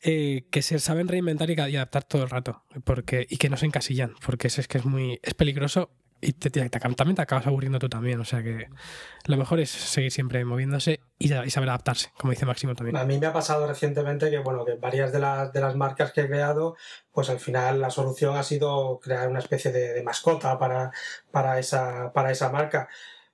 eh, 0.03 0.45
que 0.51 0.61
se 0.61 0.79
saben 0.79 1.07
reinventar 1.07 1.49
y, 1.49 1.53
adaptar 1.53 2.03
todo 2.03 2.23
el 2.23 2.29
rato 2.29 2.63
porque, 2.83 3.25
y 3.29 3.37
que 3.37 3.49
no 3.49 3.57
se 3.57 3.65
encasillan, 3.65 4.13
porque 4.25 4.47
es, 4.47 4.59
es 4.59 4.67
que 4.67 4.77
es 4.77 4.85
muy 4.85 5.19
es 5.23 5.33
peligroso 5.33 5.89
y 6.19 6.33
te, 6.33 6.49
también 6.69 7.15
te 7.15 7.21
acabas 7.21 7.47
aburriendo 7.47 7.79
tú 7.79 7.89
también. 7.89 8.19
O 8.19 8.25
sea 8.25 8.41
que 8.41 8.69
lo 9.25 9.37
mejor 9.37 9.59
es 9.59 9.69
seguir 9.69 10.11
siempre 10.11 10.43
moviéndose 10.45 10.99
y, 11.19 11.29
saber 11.29 11.69
adaptarse, 11.69 12.11
como 12.17 12.31
dice 12.31 12.45
Máximo 12.45 12.75
también. 12.75 12.97
A 12.97 13.05
mí 13.05 13.17
me 13.19 13.27
ha 13.27 13.33
pasado 13.33 13.67
recientemente 13.67 14.29
que, 14.29 14.39
bueno, 14.39 14.65
que 14.65 14.75
varias 14.75 15.11
de 15.11 15.19
las, 15.19 15.51
de 15.53 15.61
las 15.61 15.75
marcas 15.75 16.11
que 16.11 16.21
he 16.21 16.27
creado, 16.27 16.75
pues 17.11 17.29
al 17.29 17.39
final 17.39 17.79
la 17.79 17.89
solución 17.89 18.35
ha 18.37 18.43
sido 18.43 18.99
crear 18.99 19.27
una 19.27 19.39
especie 19.39 19.71
de, 19.71 19.93
de 19.93 20.03
mascota 20.03 20.57
para, 20.57 20.91
para, 21.31 21.59
esa, 21.59 22.11
para 22.13 22.31
esa 22.31 22.49
marca 22.49 22.87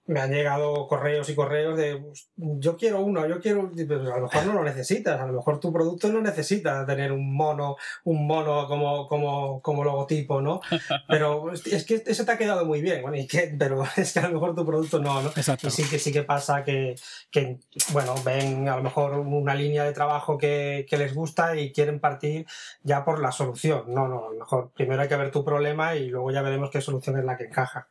me 0.06 0.20
han 0.20 0.32
llegado 0.32 0.88
correos 0.88 1.30
y 1.30 1.36
correos 1.36 1.78
de 1.78 2.04
yo 2.36 2.76
quiero 2.76 3.02
uno, 3.02 3.26
yo 3.26 3.40
quiero, 3.40 3.72
pero 3.76 4.14
a 4.14 4.18
lo 4.18 4.24
mejor 4.24 4.46
no 4.46 4.54
lo 4.54 4.64
necesitas, 4.64 5.20
a 5.20 5.26
lo 5.26 5.34
mejor 5.34 5.60
tu 5.60 5.72
producto 5.72 6.12
no 6.12 6.20
necesita 6.22 6.86
tener 6.86 7.12
un 7.12 7.34
mono, 7.34 7.78
un 8.04 8.28
mono 8.28 8.68
como, 8.68 9.08
como, 9.08 9.62
como 9.62 9.84
logotipo, 9.84 10.42
¿no? 10.42 10.60
Pero 11.08 11.52
es 11.54 11.86
que 11.86 12.04
ese 12.06 12.26
te 12.26 12.32
ha 12.32 12.38
quedado 12.38 12.66
muy 12.66 12.82
bien, 12.82 13.02
bueno, 13.02 13.18
¿y 13.18 13.28
qué? 13.28 13.56
pero 13.58 13.84
es 13.98 14.14
que 14.14 14.20
a 14.20 14.28
lo 14.28 14.34
mejor 14.34 14.56
tu 14.56 14.66
producto 14.66 15.00
no, 15.00 15.22
¿no? 15.22 15.30
Exacto. 15.30 15.68
Y 15.68 15.72
sí 15.72 15.84
que 15.90 16.00
sí 16.00 16.12
que 16.12 16.24
pasa 16.24 16.64
que, 16.64 16.96
que, 17.32 17.60
bueno, 17.92 18.16
ven 18.26 18.68
a 18.68 18.76
lo 18.76 18.84
mejor 18.84 19.18
una 19.20 19.56
línea 19.56 19.84
de 19.84 19.94
trabajo 19.94 20.38
que, 20.38 20.86
que 20.90 20.98
les 20.98 21.14
gusta 21.14 21.56
y 21.56 21.72
quieren 21.72 22.00
partir 22.00 22.46
ya 22.84 23.06
por 23.06 23.20
la 23.20 23.32
solución. 23.32 23.84
No, 23.88 24.08
no, 24.08 24.28
a 24.28 24.34
lo 24.34 24.40
mejor 24.40 24.72
primero 24.74 25.02
hay 25.02 25.08
que 25.08 25.16
ver 25.16 25.32
tu 25.32 25.46
problema 25.46 25.96
y 25.96 26.10
luego 26.10 26.32
ya 26.32 26.42
veremos 26.42 26.70
qué 26.72 26.82
solución 26.82 27.18
es 27.18 27.26
la 27.26 27.38
que 27.38 27.46
encaja. 27.46 27.88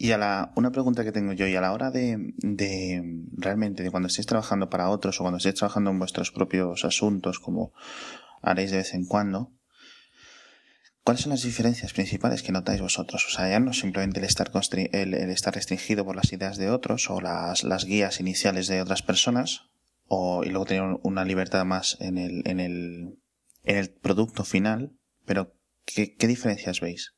Y 0.00 0.12
a 0.12 0.18
la, 0.18 0.52
una 0.54 0.70
pregunta 0.70 1.02
que 1.02 1.10
tengo 1.10 1.32
yo, 1.32 1.48
y 1.48 1.56
a 1.56 1.60
la 1.60 1.72
hora 1.72 1.90
de, 1.90 2.32
de 2.36 3.02
realmente, 3.32 3.82
de 3.82 3.90
cuando 3.90 4.06
estéis 4.06 4.26
trabajando 4.26 4.70
para 4.70 4.90
otros 4.90 5.18
o 5.18 5.24
cuando 5.24 5.38
estéis 5.38 5.56
trabajando 5.56 5.90
en 5.90 5.98
vuestros 5.98 6.30
propios 6.30 6.84
asuntos, 6.84 7.40
como 7.40 7.72
haréis 8.40 8.70
de 8.70 8.76
vez 8.76 8.94
en 8.94 9.06
cuando, 9.06 9.52
¿cuáles 11.02 11.22
son 11.22 11.30
las 11.30 11.42
diferencias 11.42 11.92
principales 11.94 12.44
que 12.44 12.52
notáis 12.52 12.80
vosotros? 12.80 13.26
O 13.26 13.30
sea, 13.30 13.50
ya 13.50 13.58
no 13.58 13.72
simplemente 13.72 14.20
el 14.20 14.26
estar, 14.26 14.52
el, 14.72 15.14
el 15.14 15.30
estar 15.30 15.52
restringido 15.52 16.04
por 16.04 16.14
las 16.14 16.32
ideas 16.32 16.58
de 16.58 16.70
otros 16.70 17.10
o 17.10 17.20
las, 17.20 17.64
las 17.64 17.84
guías 17.84 18.20
iniciales 18.20 18.68
de 18.68 18.80
otras 18.80 19.02
personas, 19.02 19.62
o, 20.06 20.44
y 20.44 20.50
luego 20.50 20.66
tener 20.66 20.84
una 21.02 21.24
libertad 21.24 21.64
más 21.64 21.96
en 21.98 22.18
el, 22.18 22.42
en 22.46 22.60
el, 22.60 23.18
en 23.64 23.76
el 23.76 23.90
producto 23.90 24.44
final, 24.44 24.92
pero 25.26 25.56
¿qué, 25.84 26.14
qué 26.14 26.28
diferencias 26.28 26.78
veis? 26.78 27.14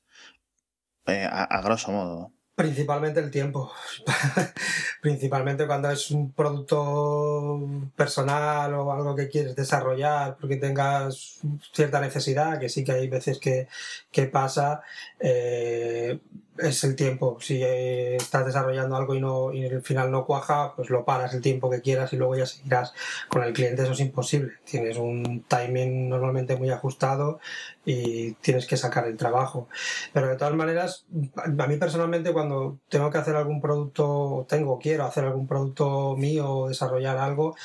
Eh, 1.07 1.29
a 1.31 1.61
grosso 1.61 1.93
modo. 1.93 2.33
Principalmente 2.61 3.21
el 3.21 3.31
tiempo. 3.31 3.73
Principalmente 5.01 5.67
cuando 5.67 5.91
es 5.91 6.11
un 6.11 6.31
producto 6.33 7.67
personal 7.97 8.75
o 8.75 8.93
algo 8.93 9.17
que 9.17 9.31
quieres 9.31 9.57
desarrollar 9.57 10.37
porque 10.39 10.57
tengas 10.57 11.41
cierta 11.73 12.03
necesidad, 12.03 12.61
que 12.61 12.69
sí 12.69 12.85
que 12.85 12.93
hay 12.93 13.09
veces 13.09 13.39
que, 13.39 13.67
pasa. 14.27 14.83
Eh, 15.19 16.21
es 16.63 16.85
el 16.85 16.97
tiempo. 16.97 17.39
Si 17.41 17.63
eh, 17.63 18.17
estás 18.17 18.47
desarrollando 18.47 18.97
algo 18.97 19.15
y, 19.15 19.21
no, 19.21 19.53
y 19.53 19.67
al 19.67 19.83
final 19.83 20.11
no 20.11 20.25
cuaja, 20.25 20.75
pues 20.77 20.91
lo 20.91 21.05
paras 21.05 21.35
el 21.35 21.41
tiempo 21.41 21.71
que 21.71 21.81
quieras 21.81 22.13
y 22.13 22.17
luego 22.17 22.37
ya 22.37 22.47
seguirás. 22.47 22.93
Con 23.29 23.43
el 23.43 23.53
cliente 23.53 23.83
eso 23.83 23.93
es 23.93 24.01
imposible. 24.01 24.53
Tienes 24.65 24.97
un 24.97 25.45
timing 25.49 26.09
normalmente 26.09 26.57
muy 26.57 26.71
ajustado 26.71 27.41
y 27.85 28.33
tienes 28.35 28.67
que 28.67 28.77
sacar 28.77 29.07
el 29.07 29.17
trabajo. 29.17 29.69
Pero 30.13 30.29
de 30.29 30.37
todas 30.37 30.55
maneras, 30.55 31.07
a 31.37 31.67
mí 31.67 31.77
personalmente 31.77 32.33
cuando 32.33 32.79
tengo 32.89 33.11
que 33.11 33.19
hacer 33.19 33.37
algún 33.37 33.61
producto, 33.61 34.47
tengo, 34.49 34.79
quiero 34.79 35.05
hacer 35.05 35.25
algún 35.25 35.47
producto 35.47 36.17
mío 36.17 36.51
o 36.51 36.69
desarrollar 36.69 37.19
algo, 37.19 37.57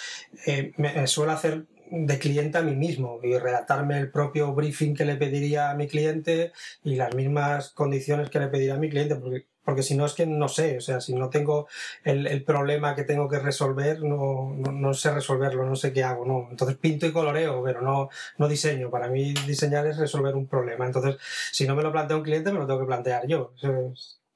eh, 0.45 0.73
me 0.77 1.07
suele 1.07 1.33
hacer 1.33 1.65
de 1.89 2.19
cliente 2.19 2.57
a 2.57 2.61
mí 2.61 2.75
mismo 2.75 3.19
y 3.23 3.37
redactarme 3.37 3.99
el 3.99 4.09
propio 4.09 4.53
briefing 4.53 4.95
que 4.95 5.05
le 5.05 5.15
pediría 5.15 5.69
a 5.69 5.75
mi 5.75 5.87
cliente 5.87 6.51
y 6.83 6.95
las 6.95 7.13
mismas 7.15 7.69
condiciones 7.69 8.29
que 8.29 8.39
le 8.39 8.47
pediría 8.47 8.75
a 8.75 8.79
mi 8.79 8.89
cliente, 8.89 9.15
porque, 9.15 9.45
porque 9.63 9.83
si 9.83 9.95
no 9.95 10.05
es 10.05 10.13
que 10.13 10.25
no 10.25 10.47
sé, 10.47 10.77
o 10.77 10.81
sea, 10.81 10.99
si 10.99 11.13
no 11.13 11.29
tengo 11.29 11.67
el, 12.03 12.27
el 12.27 12.43
problema 12.43 12.95
que 12.95 13.03
tengo 13.03 13.29
que 13.29 13.39
resolver, 13.39 14.01
no, 14.01 14.53
no, 14.55 14.71
no, 14.71 14.93
sé 14.93 15.11
resolverlo, 15.11 15.65
no 15.65 15.75
sé 15.75 15.93
qué 15.93 16.03
hago, 16.03 16.25
no. 16.25 16.47
Entonces 16.49 16.77
pinto 16.77 17.05
y 17.05 17.11
coloreo, 17.11 17.63
pero 17.63 17.81
no, 17.81 18.09
no 18.37 18.47
diseño. 18.47 18.89
Para 18.89 19.07
mí 19.07 19.33
diseñar 19.45 19.87
es 19.87 19.97
resolver 19.97 20.35
un 20.35 20.47
problema. 20.47 20.85
Entonces, 20.85 21.17
si 21.51 21.67
no 21.67 21.75
me 21.75 21.83
lo 21.83 21.91
plantea 21.91 22.17
un 22.17 22.23
cliente, 22.23 22.51
me 22.51 22.59
lo 22.59 22.67
tengo 22.67 22.79
que 22.79 22.87
plantear 22.87 23.27
yo. 23.27 23.53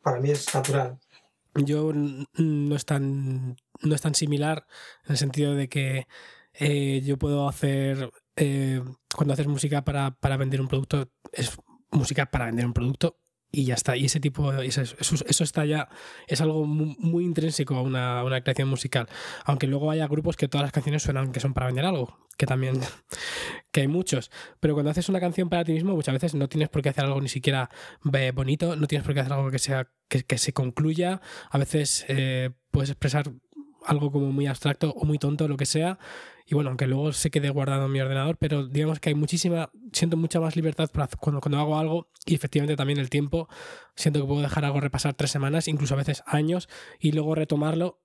Para 0.02 0.20
mí 0.20 0.32
es 0.32 0.54
natural. 0.54 0.98
Yo 1.56 1.92
no 1.94 2.76
es 2.76 2.86
tan, 2.86 3.58
no 3.82 3.96
es 3.96 4.02
tan 4.02 4.16
similar 4.16 4.66
en 5.06 5.12
el 5.12 5.18
sentido 5.18 5.56
de 5.56 5.68
que 5.68 6.08
eh, 6.60 7.02
yo 7.06 7.18
puedo 7.18 7.48
hacer, 7.48 8.12
eh, 8.36 8.82
cuando 9.16 9.34
haces 9.34 9.48
música 9.48 9.84
para, 9.86 10.12
para, 10.12 10.36
vender 10.36 10.60
un 10.60 10.68
producto, 10.68 11.10
es 11.32 11.58
música 11.90 12.26
para 12.26 12.48
vender 12.48 12.66
un 12.66 12.74
producto 12.74 13.18
y 13.50 13.64
ya 13.64 13.76
está. 13.76 13.96
Y 13.96 14.06
ese 14.06 14.20
tipo, 14.20 14.52
eso, 14.54 14.82
eso 14.82 15.44
está 15.44 15.66
ya, 15.66 15.88
es 16.28 16.42
algo 16.42 16.66
muy, 16.66 17.24
intrínseco 17.24 17.76
a 17.76 17.82
una, 17.82 18.24
una, 18.26 18.42
creación 18.42 18.68
musical. 18.68 19.08
Aunque 19.46 19.68
luego 19.68 19.90
haya 19.90 20.08
grupos 20.08 20.36
que 20.36 20.50
todas 20.50 20.66
las 20.66 20.74
canciones 20.74 21.02
suenan 21.02 21.32
que 21.32 21.40
son 21.40 21.54
para 21.54 21.68
vender 21.68 21.86
algo, 21.86 22.20
que 22.38 22.46
también, 22.46 22.82
que 23.72 23.82
hay 23.82 23.88
muchos. 23.88 24.30
Pero 24.60 24.74
cuando 24.74 24.92
haces 24.92 25.08
una 25.08 25.22
canción 25.22 25.50
para 25.50 25.64
ti 25.64 25.72
mismo, 25.72 25.96
muchas 25.96 26.14
veces 26.14 26.36
no 26.36 26.50
tienes 26.50 26.68
por 26.68 26.82
qué 26.82 26.90
hacer 26.90 27.06
algo 27.06 27.22
ni 27.22 27.30
siquiera 27.30 27.70
bonito, 28.34 28.76
no 28.76 28.86
tienes 28.86 29.06
por 29.06 29.14
qué 29.14 29.22
hacer 29.22 29.34
algo 29.34 29.50
que 29.50 29.60
sea, 29.60 29.90
que, 30.10 30.24
que 30.24 30.38
se 30.38 30.52
concluya. 30.52 31.22
A 31.50 31.58
veces 31.58 32.06
eh, 32.10 32.52
puedes 32.72 32.90
expresar 32.90 33.32
algo 33.90 34.12
como 34.12 34.32
muy 34.32 34.46
abstracto 34.46 34.92
o 34.92 35.04
muy 35.04 35.18
tonto, 35.18 35.48
lo 35.48 35.58
que 35.58 35.66
sea, 35.66 35.98
y 36.46 36.54
bueno, 36.54 36.70
aunque 36.70 36.86
luego 36.86 37.12
se 37.12 37.32
quede 37.32 37.50
guardado 37.50 37.88
en 37.88 37.92
mi 37.92 38.00
ordenador, 38.00 38.38
pero 38.38 38.68
digamos 38.68 39.00
que 39.00 39.10
hay 39.10 39.16
muchísima, 39.16 39.72
siento 39.94 40.16
mucha 40.16 40.40
más 40.40 40.56
libertad 40.56 40.90
cuando, 41.20 41.42
cuando 41.42 41.58
hago 41.60 41.78
algo 41.78 42.12
y 42.26 42.36
efectivamente 42.36 42.76
también 42.76 43.00
el 43.00 43.10
tiempo, 43.10 43.50
siento 43.96 44.22
que 44.22 44.28
puedo 44.28 44.42
dejar 44.42 44.64
algo 44.64 44.80
repasar 44.80 45.16
tres 45.16 45.32
semanas, 45.32 45.68
incluso 45.68 45.96
a 45.96 45.98
veces 45.98 46.24
años, 46.28 46.70
y 47.00 47.12
luego 47.14 47.34
retomarlo 47.34 48.00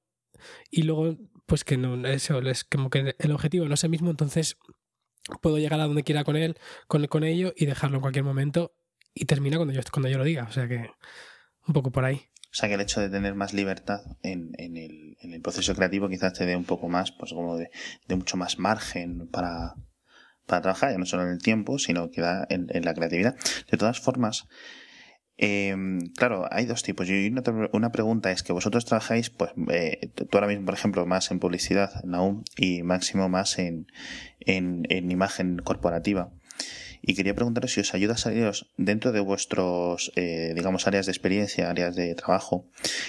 y 0.70 0.82
luego 0.82 1.16
pues 1.46 1.64
que 1.64 1.76
no, 1.76 2.06
eso 2.06 2.38
es 2.40 2.64
como 2.64 2.88
que 2.88 3.14
el 3.18 3.32
objetivo 3.32 3.66
no 3.68 3.74
es 3.74 3.84
el 3.84 3.90
mismo, 3.90 4.10
entonces 4.10 4.56
puedo 5.42 5.58
llegar 5.58 5.80
a 5.80 5.86
donde 5.86 6.02
quiera 6.02 6.24
con 6.24 6.36
él, 6.36 6.56
con, 6.88 7.06
con 7.08 7.24
ello 7.24 7.52
y 7.56 7.66
dejarlo 7.66 7.98
en 7.98 8.00
cualquier 8.00 8.24
momento 8.24 8.74
y 9.14 9.26
termina 9.26 9.56
cuando 9.58 9.74
yo, 9.74 9.82
cuando 9.92 10.08
yo 10.08 10.16
lo 10.16 10.24
diga, 10.24 10.44
o 10.48 10.52
sea 10.52 10.66
que 10.66 10.90
un 11.66 11.74
poco 11.74 11.90
por 11.90 12.04
ahí. 12.04 12.22
O 12.54 12.56
sea 12.56 12.68
que 12.68 12.76
el 12.76 12.80
hecho 12.80 13.00
de 13.00 13.10
tener 13.10 13.34
más 13.34 13.52
libertad 13.52 14.02
en, 14.22 14.54
el, 14.56 15.40
proceso 15.42 15.74
creativo 15.74 16.08
quizás 16.08 16.34
te 16.34 16.46
dé 16.46 16.54
un 16.54 16.64
poco 16.64 16.88
más, 16.88 17.10
pues 17.10 17.32
como 17.32 17.56
de, 17.56 17.68
mucho 18.10 18.36
más 18.36 18.60
margen 18.60 19.26
para, 19.26 19.74
trabajar, 20.46 20.92
ya 20.92 20.98
no 20.98 21.04
solo 21.04 21.24
en 21.24 21.30
el 21.30 21.42
tiempo, 21.42 21.80
sino 21.80 22.12
que 22.12 22.20
da 22.20 22.46
en, 22.48 22.68
la 22.84 22.94
creatividad. 22.94 23.34
De 23.68 23.76
todas 23.76 23.98
formas, 23.98 24.46
eh, 25.36 25.74
claro, 26.16 26.46
hay 26.48 26.66
dos 26.66 26.84
tipos. 26.84 27.10
Y 27.10 27.34
una, 27.72 27.90
pregunta 27.90 28.30
es 28.30 28.44
que 28.44 28.52
vosotros 28.52 28.84
trabajáis, 28.84 29.30
pues, 29.30 29.50
eh, 29.72 30.12
tú 30.14 30.28
ahora 30.38 30.46
mismo, 30.46 30.64
por 30.64 30.74
ejemplo, 30.74 31.04
más 31.06 31.32
en 31.32 31.40
publicidad, 31.40 32.04
Naum, 32.04 32.44
y 32.56 32.84
Máximo 32.84 33.28
más 33.28 33.58
en 33.58 33.88
imagen 34.46 35.58
corporativa. 35.58 36.30
Y 37.06 37.14
quería 37.14 37.34
preguntaros 37.34 37.72
si 37.72 37.80
os 37.80 37.92
ayuda 37.92 38.14
a 38.14 38.16
saliros 38.16 38.72
dentro 38.78 39.12
de 39.12 39.20
vuestros, 39.20 40.10
eh, 40.16 40.52
digamos, 40.54 40.86
áreas 40.86 41.04
de 41.04 41.12
experiencia, 41.12 41.68
áreas 41.68 41.94
de 41.94 42.14
trabajo, 42.14 42.66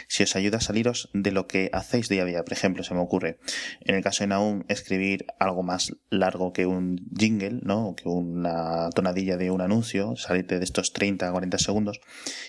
si 0.09 0.23
os 0.23 0.35
ayuda 0.35 0.57
a 0.57 0.61
saliros 0.61 1.09
de 1.13 1.31
lo 1.31 1.47
que 1.47 1.69
hacéis 1.71 2.09
día 2.09 2.23
a 2.23 2.25
día. 2.25 2.43
Por 2.43 2.51
ejemplo, 2.51 2.83
se 2.83 2.93
me 2.93 2.99
ocurre, 2.99 3.39
en 3.79 3.95
el 3.95 4.03
caso 4.03 4.25
de 4.25 4.27
Naum, 4.27 4.65
escribir 4.67 5.27
algo 5.39 5.63
más 5.63 5.95
largo 6.09 6.51
que 6.51 6.65
un 6.65 7.09
jingle, 7.17 7.61
¿no? 7.63 7.95
Que 7.95 8.09
una 8.09 8.89
tonadilla 8.89 9.37
de 9.37 9.49
un 9.49 9.61
anuncio, 9.61 10.17
salirte 10.17 10.59
de 10.59 10.65
estos 10.65 10.91
30 10.91 11.29
a 11.29 11.31
40 11.31 11.57
segundos 11.57 12.01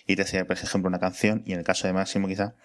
y 0.05 0.17
te 0.17 0.23
hacer, 0.23 0.49
por 0.49 0.57
ejemplo, 0.57 0.89
una 0.89 0.99
canción. 0.99 1.45
Y 1.47 1.53
en 1.53 1.61
el 1.61 1.65
caso 1.65 1.87
de 1.87 1.93
Máximo, 1.93 2.27
quizá, 2.27 2.57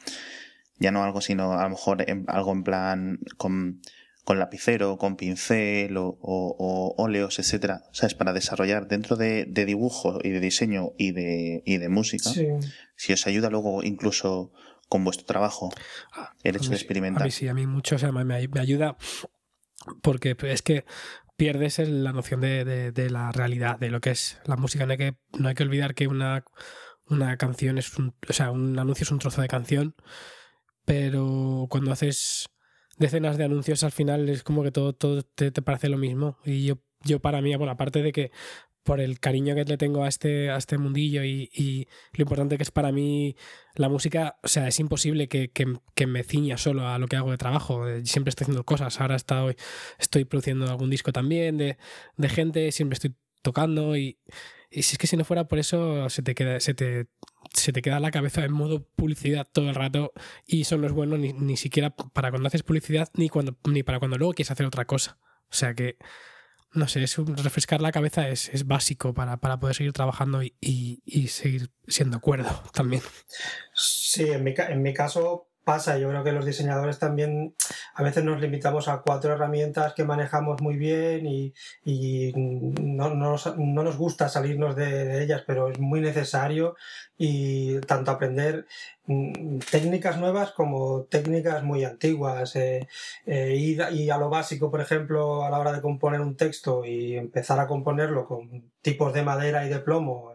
ya 0.80 0.92
no 0.92 1.04
algo, 1.04 1.22
sino 1.22 1.54
a 1.54 1.64
lo 1.66 1.70
mejor 1.70 2.10
en, 2.10 2.26
algo 2.28 2.52
en 2.52 2.64
plan 2.64 3.20
con 3.38 3.82
con 4.24 4.40
lapicero, 4.40 4.98
con 4.98 5.16
pincel 5.16 5.98
o, 5.98 6.08
o, 6.22 6.56
o 6.58 7.04
óleos, 7.04 7.40
etcétera, 7.40 7.84
¿sabes? 7.92 8.14
Para 8.14 8.34
desarrollar 8.34 8.88
dentro 8.88 9.16
de, 9.16 9.46
de, 9.46 9.66
dibujo 9.66 10.20
y 10.24 10.30
de 10.30 10.40
diseño 10.40 10.92
y 10.98 11.12
de, 11.12 11.64
y 11.66 11.78
de 11.78 11.90
música, 11.90 12.30
sí. 12.30 12.48
si 12.96 13.14
os 13.14 13.26
ayuda 13.28 13.50
luego 13.50 13.84
incluso 13.84 14.52
con 14.88 15.04
vuestro 15.04 15.26
trabajo, 15.26 15.72
ah, 16.14 16.34
el 16.44 16.56
hecho 16.56 16.66
mí, 16.66 16.72
de 16.72 16.76
experimentar. 16.76 17.24
A 17.24 17.26
mí 17.26 17.32
sí, 17.32 17.48
a 17.48 17.54
mí 17.54 17.66
mucho, 17.66 17.96
o 17.96 18.00
sea, 18.00 18.12
me, 18.12 18.26
me 18.26 18.60
ayuda 18.60 18.98
porque 20.02 20.36
es 20.44 20.62
que 20.62 20.86
pierdes 21.36 21.80
la 21.80 22.12
noción 22.12 22.42
de, 22.42 22.64
de, 22.66 22.92
de, 22.92 23.10
la 23.10 23.32
realidad, 23.32 23.80
de 23.80 23.90
lo 23.90 24.00
que 24.00 24.12
es 24.12 24.40
la 24.46 24.58
música. 24.58 24.86
No 24.86 24.92
hay 24.92 24.98
que, 24.98 25.16
no 25.40 25.48
hay 25.50 25.56
que 25.56 25.64
olvidar 25.64 25.96
que 25.96 26.08
una, 26.08 26.46
una 27.08 27.36
canción 27.38 27.78
es 27.78 27.98
un, 27.98 28.14
o 28.30 28.34
sea, 28.34 28.52
un 28.52 28.78
anuncio 28.78 29.04
es 29.06 29.12
un 29.12 29.18
trozo 29.18 29.42
de 29.42 29.48
canción, 29.48 29.96
pero 30.86 31.66
cuando 31.70 31.92
haces 31.92 32.50
decenas 33.02 33.38
de 33.38 33.44
anuncios 33.44 33.84
al 33.84 33.92
final 33.92 34.30
es 34.30 34.44
como 34.44 34.64
que 34.64 34.72
todo, 34.72 34.94
todo 34.94 35.24
te, 35.24 35.52
te, 35.52 35.62
parece 35.62 35.90
lo 35.90 35.98
mismo. 35.98 36.38
Y 36.46 36.66
yo, 36.66 36.76
yo 37.04 37.20
para 37.20 37.42
mí, 37.42 37.54
bueno, 37.56 37.74
aparte 37.74 38.02
de 38.02 38.12
que 38.14 38.32
por 38.84 39.00
el 39.00 39.20
cariño 39.20 39.54
que 39.54 39.66
le 39.66 39.78
tengo 39.78 40.04
a 40.04 40.08
este, 40.08 40.50
a 40.50 40.58
este 40.58 40.78
mundillo 40.78 41.24
y, 41.24 41.50
y 41.54 41.88
lo 42.14 42.24
importante 42.24 42.58
que 42.58 42.64
es 42.64 42.72
para 42.72 42.92
mí 42.92 43.36
la 43.76 43.90
música, 43.90 44.40
o 44.42 44.48
sea, 44.48 44.68
es 44.68 44.80
imposible 44.80 45.28
que, 45.28 45.52
que, 45.52 46.08
me 46.08 46.24
ciña 46.24 46.58
solo 46.58 46.88
a 46.88 46.98
lo 46.98 47.08
que 47.08 47.16
hago 47.16 47.32
de 47.32 47.38
trabajo. 47.38 47.86
Siempre 48.04 48.30
estoy 48.30 48.46
haciendo 48.46 48.64
cosas. 48.64 49.00
Ahora 49.02 49.16
estoy, 49.16 49.56
estoy 50.00 50.26
produciendo 50.26 50.68
algún 50.70 50.90
disco 50.90 51.12
también 51.12 51.58
de, 51.58 51.78
de 52.18 52.30
gente, 52.30 52.72
siempre 52.72 52.96
estoy 52.96 53.16
tocando 53.44 53.98
y, 53.98 54.20
y 54.72 54.84
si 54.84 54.94
es 54.94 54.98
que 54.98 55.08
si 55.08 55.18
no 55.18 55.26
fuera 55.26 55.48
por 55.48 55.60
eso 55.60 56.10
se 56.10 56.24
te 56.24 56.34
queda, 56.34 56.60
se 56.60 56.74
te, 56.74 57.08
se 57.54 57.74
te 57.74 57.82
queda 57.82 58.00
la 58.00 58.12
cabeza 58.12 58.44
en 58.46 58.54
modo 58.54 58.84
publicidad 58.96 59.48
todo 59.52 59.70
el 59.70 59.76
rato 59.76 60.14
y 60.46 60.62
eso 60.62 60.78
no 60.78 60.88
es 60.88 60.94
bueno 60.94 61.18
ni, 61.18 61.34
ni 61.34 61.58
siquiera 61.58 61.90
para 61.90 62.30
cuando 62.30 62.48
haces 62.48 62.64
publicidad 62.64 63.10
ni, 63.16 63.30
cuando, 63.30 63.58
ni 63.66 63.84
para 63.84 64.00
cuando 64.00 64.18
luego 64.18 64.34
quieres 64.34 64.52
hacer 64.52 64.66
otra 64.66 64.86
cosa. 64.86 65.18
O 65.50 65.54
sea 65.54 65.74
que, 65.74 65.98
no 66.74 66.88
sé, 66.88 67.04
es 67.04 67.18
un, 67.18 67.36
refrescar 67.38 67.82
la 67.82 67.92
cabeza 67.92 68.30
es, 68.30 68.50
es 68.50 68.66
básico 68.66 69.14
para, 69.14 69.38
para, 69.38 69.60
poder 69.60 69.76
seguir 69.76 69.94
trabajando 69.94 70.44
y, 70.44 70.56
y, 70.62 71.02
y, 71.06 71.28
seguir 71.28 71.72
siendo 71.88 72.22
cuerdo 72.22 72.64
también. 72.74 73.04
Sí, 73.74 74.30
en 74.30 74.44
mi, 74.44 74.54
en 74.58 74.82
mi 74.82 74.94
caso 74.94 75.51
pasa. 75.64 75.98
Yo 75.98 76.10
creo 76.10 76.24
que 76.24 76.32
los 76.32 76.46
diseñadores 76.46 77.00
también 77.00 77.56
a 77.94 78.04
veces 78.04 78.24
nos 78.24 78.42
limitamos 78.42 78.88
a 78.88 79.02
cuatro 79.02 79.34
herramientas 79.34 79.94
que 79.94 80.04
manejamos 80.04 80.62
muy 80.62 80.78
bien 80.78 81.26
y, 81.28 81.54
y 81.84 82.34
no, 82.36 83.14
no, 83.14 83.36
no, 83.58 83.84
nos, 83.84 83.98
gusta 83.98 84.30
salirnos 84.30 84.76
de, 84.76 85.06
de, 85.06 85.24
ellas, 85.24 85.44
pero 85.46 85.70
es 85.70 85.80
muy 85.80 86.02
necesario 86.02 86.76
y 87.18 87.80
tanto 87.82 88.12
aprender 88.12 88.66
mm, 89.06 89.60
técnicas 89.70 90.18
nuevas 90.18 90.52
como 90.52 91.04
técnicas 91.04 91.64
muy 91.64 91.84
antiguas. 91.84 92.56
Eh, 92.56 92.88
eh, 93.26 93.56
ir 93.56 93.84
y 93.92 94.10
a 94.10 94.18
lo 94.18 94.30
básico, 94.30 94.72
por 94.72 94.82
ejemplo, 94.82 95.44
a 95.44 95.50
la 95.50 95.60
hora 95.60 95.72
de 95.72 95.82
componer 95.82 96.22
un 96.22 96.36
texto 96.36 96.86
y 96.86 97.16
empezar 97.16 97.60
a 97.60 97.68
componerlo 97.68 98.26
con 98.26 98.72
tipos 98.82 99.14
de 99.14 99.24
madera 99.24 99.66
y 99.66 99.70
de 99.70 99.80
plomo 99.80 100.34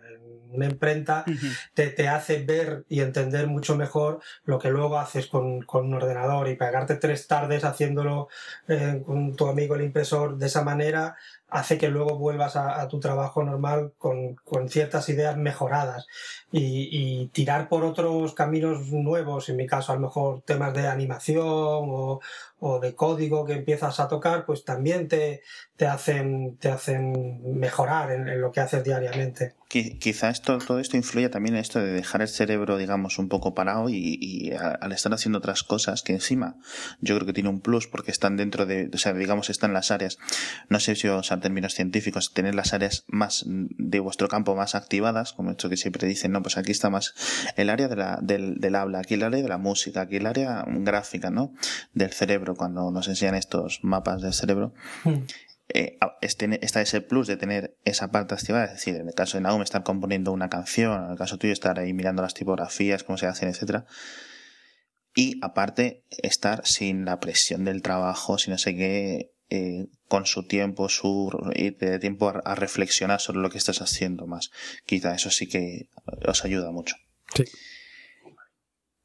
una 0.50 0.66
imprenta 0.66 1.24
uh 1.26 1.30
-huh. 1.30 1.58
te, 1.74 1.88
te, 1.88 2.08
hace 2.08 2.44
ver 2.44 2.84
y 2.88 3.00
entender 3.00 3.46
mucho 3.46 3.76
mejor 3.76 4.20
lo 4.44 4.58
que 4.58 4.70
luego 4.70 4.98
haces 4.98 5.26
con, 5.26 5.62
con 5.62 5.86
un 5.86 5.94
ordenador 5.94 6.48
y 6.48 6.56
pegarte 6.56 6.96
tres 6.96 7.26
tardes 7.26 7.64
haciéndolo 7.64 8.28
eh, 8.68 9.02
con 9.04 9.34
tu 9.34 9.46
amigo 9.48 9.74
el 9.74 9.82
impresor 9.82 10.36
de 10.36 10.46
esa 10.46 10.62
manera 10.62 11.16
hace 11.48 11.78
que 11.78 11.88
luego 11.88 12.18
vuelvas 12.18 12.56
a, 12.56 12.86
tu 12.88 12.98
trabajo 12.98 13.42
normal 13.44 13.92
con, 13.98 14.34
con, 14.36 14.68
ciertas 14.68 15.08
ideas 15.08 15.36
mejoradas 15.36 16.06
y, 16.50 17.28
tirar 17.28 17.68
por 17.68 17.84
otros 17.84 18.34
caminos 18.34 18.86
nuevos, 18.88 19.48
en 19.48 19.56
mi 19.56 19.66
caso 19.66 19.92
a 19.92 19.96
lo 19.96 20.02
mejor 20.02 20.42
temas 20.42 20.74
de 20.74 20.86
animación 20.86 21.44
o, 21.46 22.20
o 22.58 22.80
de 22.80 22.94
código 22.94 23.44
que 23.44 23.52
empiezas 23.52 24.00
a 24.00 24.08
tocar, 24.08 24.46
pues 24.46 24.64
también 24.64 25.08
te, 25.08 25.42
te, 25.76 25.86
hacen, 25.86 26.56
te 26.56 26.70
hacen 26.70 27.58
mejorar 27.58 28.10
en, 28.12 28.40
lo 28.40 28.50
que 28.50 28.60
haces 28.60 28.82
diariamente. 28.82 29.54
Quizá 29.68 30.30
esto, 30.30 30.56
todo 30.58 30.78
esto 30.78 30.96
influye 30.96 31.28
también 31.28 31.56
en 31.56 31.60
esto 31.60 31.80
de 31.80 31.92
dejar 31.92 32.22
el 32.22 32.28
cerebro, 32.28 32.78
digamos, 32.78 33.18
un 33.18 33.28
poco 33.28 33.54
parado 33.54 33.90
y, 33.90 34.16
y 34.20 34.52
al 34.52 34.92
estar 34.92 35.12
haciendo 35.12 35.38
otras 35.38 35.64
cosas 35.64 36.02
que 36.02 36.12
encima 36.12 36.56
yo 37.00 37.16
creo 37.16 37.26
que 37.26 37.32
tiene 37.32 37.50
un 37.50 37.60
plus 37.60 37.86
porque 37.86 38.10
están 38.10 38.36
dentro 38.36 38.64
de, 38.64 38.90
o 38.94 38.98
sea, 38.98 39.12
digamos, 39.12 39.50
están 39.50 39.72
las 39.72 39.90
áreas. 39.90 40.18
No 40.68 40.80
sé 40.80 40.94
si 40.96 41.08
términos 41.46 41.74
científicos, 41.74 42.32
tener 42.34 42.56
las 42.56 42.72
áreas 42.72 43.04
más 43.06 43.44
de 43.46 44.00
vuestro 44.00 44.26
campo 44.26 44.56
más 44.56 44.74
activadas, 44.74 45.32
como 45.32 45.52
esto 45.52 45.68
que 45.68 45.76
siempre 45.76 46.08
dicen, 46.08 46.32
no, 46.32 46.42
pues 46.42 46.58
aquí 46.58 46.72
está 46.72 46.90
más 46.90 47.14
el 47.54 47.70
área 47.70 47.86
de 47.86 47.94
la, 47.94 48.18
del, 48.20 48.56
del 48.56 48.74
habla, 48.74 48.98
aquí 48.98 49.14
el 49.14 49.22
área 49.22 49.40
de 49.40 49.48
la 49.48 49.58
música, 49.58 50.00
aquí 50.00 50.16
el 50.16 50.26
área 50.26 50.64
gráfica, 50.66 51.30
¿no? 51.30 51.54
Del 51.94 52.12
cerebro, 52.12 52.56
cuando 52.56 52.90
nos 52.90 53.06
enseñan 53.06 53.36
estos 53.36 53.78
mapas 53.82 54.22
del 54.22 54.32
cerebro. 54.32 54.74
Hmm. 55.04 55.22
Eh, 55.68 55.98
está 56.20 56.80
ese 56.80 57.00
plus 57.00 57.28
de 57.28 57.36
tener 57.36 57.76
esa 57.84 58.10
parte 58.10 58.34
activada, 58.34 58.64
es 58.64 58.72
decir, 58.72 58.96
en 58.96 59.06
el 59.06 59.14
caso 59.14 59.36
de 59.36 59.42
Naum 59.42 59.62
estar 59.62 59.84
componiendo 59.84 60.32
una 60.32 60.48
canción, 60.48 61.04
en 61.04 61.10
el 61.12 61.16
caso 61.16 61.38
tuyo 61.38 61.52
estar 61.52 61.78
ahí 61.78 61.92
mirando 61.92 62.22
las 62.22 62.34
tipografías, 62.34 63.04
cómo 63.04 63.18
se 63.18 63.26
hacen, 63.26 63.48
etcétera. 63.48 63.86
Y 65.14 65.38
aparte, 65.42 66.04
estar 66.10 66.66
sin 66.66 67.04
la 67.04 67.20
presión 67.20 67.64
del 67.64 67.82
trabajo, 67.82 68.36
sin 68.36 68.50
no 68.50 68.58
sé 68.58 68.74
qué, 68.74 69.35
eh, 69.50 69.86
con 70.08 70.26
su 70.26 70.46
tiempo, 70.46 70.88
su 70.88 71.30
de 71.54 71.98
tiempo 71.98 72.32
a, 72.44 72.54
reflexionar 72.54 73.20
sobre 73.20 73.40
lo 73.40 73.50
que 73.50 73.58
estás 73.58 73.80
haciendo 73.80 74.26
más. 74.26 74.50
Quizá 74.86 75.14
eso 75.14 75.30
sí 75.30 75.46
que 75.48 75.88
os 76.26 76.44
ayuda 76.44 76.72
mucho. 76.72 76.96
Sí. 77.34 77.44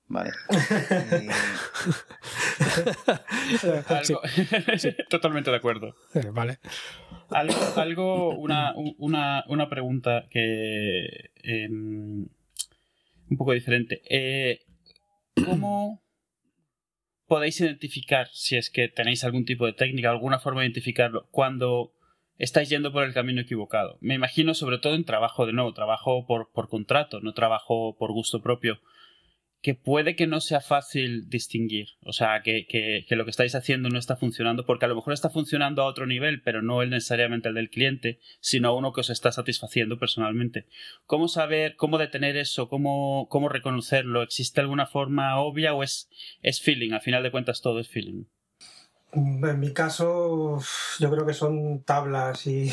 Vale. 0.07 0.31
Totalmente 5.09 5.51
de 5.51 5.57
acuerdo. 5.57 5.95
Eh, 6.13 6.29
vale. 6.33 6.59
Algo, 7.29 7.55
algo 7.77 8.37
una, 8.37 8.73
una, 8.97 9.45
una, 9.47 9.69
pregunta 9.69 10.25
que 10.29 11.31
em, 11.35 12.27
un 13.29 13.37
poco 13.37 13.53
diferente. 13.53 14.01
Eh, 14.09 14.59
¿Cómo 15.45 16.01
podéis 17.31 17.61
identificar, 17.61 18.27
si 18.33 18.57
es 18.57 18.69
que 18.69 18.89
tenéis 18.89 19.23
algún 19.23 19.45
tipo 19.45 19.65
de 19.65 19.71
técnica, 19.71 20.09
alguna 20.09 20.39
forma 20.39 20.59
de 20.59 20.67
identificarlo, 20.67 21.29
cuando 21.31 21.93
estáis 22.37 22.67
yendo 22.67 22.91
por 22.91 23.05
el 23.05 23.13
camino 23.13 23.39
equivocado? 23.39 23.97
Me 24.01 24.15
imagino 24.15 24.53
sobre 24.53 24.79
todo 24.79 24.95
en 24.95 25.05
trabajo, 25.05 25.45
de 25.45 25.53
nuevo, 25.53 25.73
trabajo 25.73 26.25
por, 26.27 26.51
por 26.51 26.67
contrato, 26.67 27.21
no 27.21 27.33
trabajo 27.33 27.95
por 27.97 28.11
gusto 28.11 28.41
propio 28.41 28.81
que 29.61 29.75
puede 29.75 30.15
que 30.15 30.27
no 30.27 30.41
sea 30.41 30.59
fácil 30.59 31.29
distinguir. 31.29 31.89
O 32.01 32.13
sea, 32.13 32.41
que, 32.41 32.65
que, 32.65 33.05
que, 33.07 33.15
lo 33.15 33.25
que 33.25 33.29
estáis 33.29 33.53
haciendo 33.53 33.89
no 33.89 33.99
está 33.99 34.15
funcionando, 34.15 34.65
porque 34.65 34.85
a 34.85 34.87
lo 34.87 34.95
mejor 34.95 35.13
está 35.13 35.29
funcionando 35.29 35.83
a 35.83 35.85
otro 35.85 36.07
nivel, 36.07 36.41
pero 36.41 36.61
no 36.61 36.83
necesariamente 36.85 37.49
el 37.49 37.55
del 37.55 37.69
cliente, 37.69 38.19
sino 38.39 38.75
uno 38.75 38.91
que 38.91 39.01
os 39.01 39.09
está 39.11 39.31
satisfaciendo 39.31 39.99
personalmente. 39.99 40.65
¿Cómo 41.05 41.27
saber, 41.27 41.75
cómo 41.75 41.99
detener 41.99 42.37
eso? 42.37 42.69
¿Cómo, 42.69 43.27
cómo 43.29 43.49
reconocerlo? 43.49 44.23
¿Existe 44.23 44.61
alguna 44.61 44.87
forma 44.87 45.39
obvia 45.39 45.73
o 45.73 45.83
es, 45.83 46.09
es 46.41 46.59
feeling? 46.61 46.91
Al 46.91 47.01
final 47.01 47.21
de 47.21 47.31
cuentas 47.31 47.61
todo 47.61 47.79
es 47.79 47.87
feeling. 47.87 48.25
En 49.13 49.59
mi 49.59 49.73
caso, 49.73 50.59
yo 50.99 51.11
creo 51.11 51.25
que 51.25 51.33
son 51.33 51.83
tablas 51.83 52.47
y, 52.47 52.69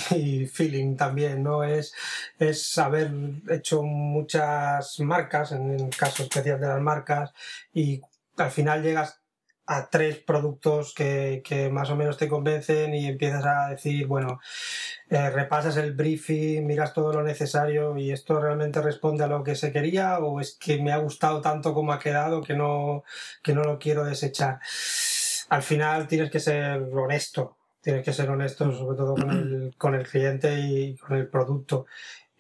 feeling 0.47 0.97
también, 0.97 1.43
¿no? 1.43 1.65
Es, 1.65 1.95
es 2.39 2.79
haber 2.79 3.11
hecho 3.51 3.83
muchas 3.83 5.01
marcas, 5.01 5.53
en 5.53 5.71
el 5.71 5.91
caso 5.97 6.23
especial 6.23 6.61
de 6.61 6.69
las 6.69 6.81
marcas, 6.81 7.33
y 7.75 8.01
al 8.37 8.51
final 8.53 8.83
llegas 8.83 9.21
a 9.67 9.91
tres 9.91 10.19
productos 10.19 10.95
que, 10.95 11.43
que 11.45 11.71
más 11.71 11.91
o 11.91 11.97
menos 11.97 12.17
te 12.17 12.29
convencen 12.29 12.95
y 12.95 13.07
empiezas 13.07 13.45
a 13.45 13.69
decir, 13.69 14.07
bueno, 14.07 14.41
eh, 15.11 15.31
repasas 15.31 15.77
el 15.77 15.93
briefing, 15.95 16.67
miras 16.67 16.95
todo 16.95 17.13
lo 17.13 17.23
necesario 17.23 17.97
y 17.99 18.13
esto 18.13 18.41
realmente 18.41 18.81
responde 18.81 19.25
a 19.25 19.27
lo 19.27 19.45
que 19.45 19.57
se 19.57 19.73
quería 19.73 20.19
o 20.21 20.41
es 20.41 20.57
que 20.59 20.81
me 20.81 20.93
ha 20.93 20.99
gustado 20.99 21.43
tanto 21.43 21.75
como 21.75 21.93
ha 21.93 21.99
quedado 21.99 22.43
que 22.43 22.55
no, 22.55 23.05
que 23.43 23.55
no 23.55 23.63
lo 23.63 23.79
quiero 23.79 24.05
desechar 24.05 24.61
al 25.49 25.63
final 25.63 26.07
tienes 26.07 26.31
que 26.31 26.41
ser 26.41 26.83
honesto, 26.83 27.57
tienes 27.81 28.05
que 28.05 28.13
ser 28.13 28.31
honesto 28.31 28.71
sobre 28.73 28.97
todo 28.97 29.15
con 29.15 29.31
el, 29.31 29.75
con 29.79 29.95
el 29.95 30.07
cliente 30.07 30.59
y 30.61 30.97
con 30.97 31.17
el 31.17 31.29
producto. 31.29 31.87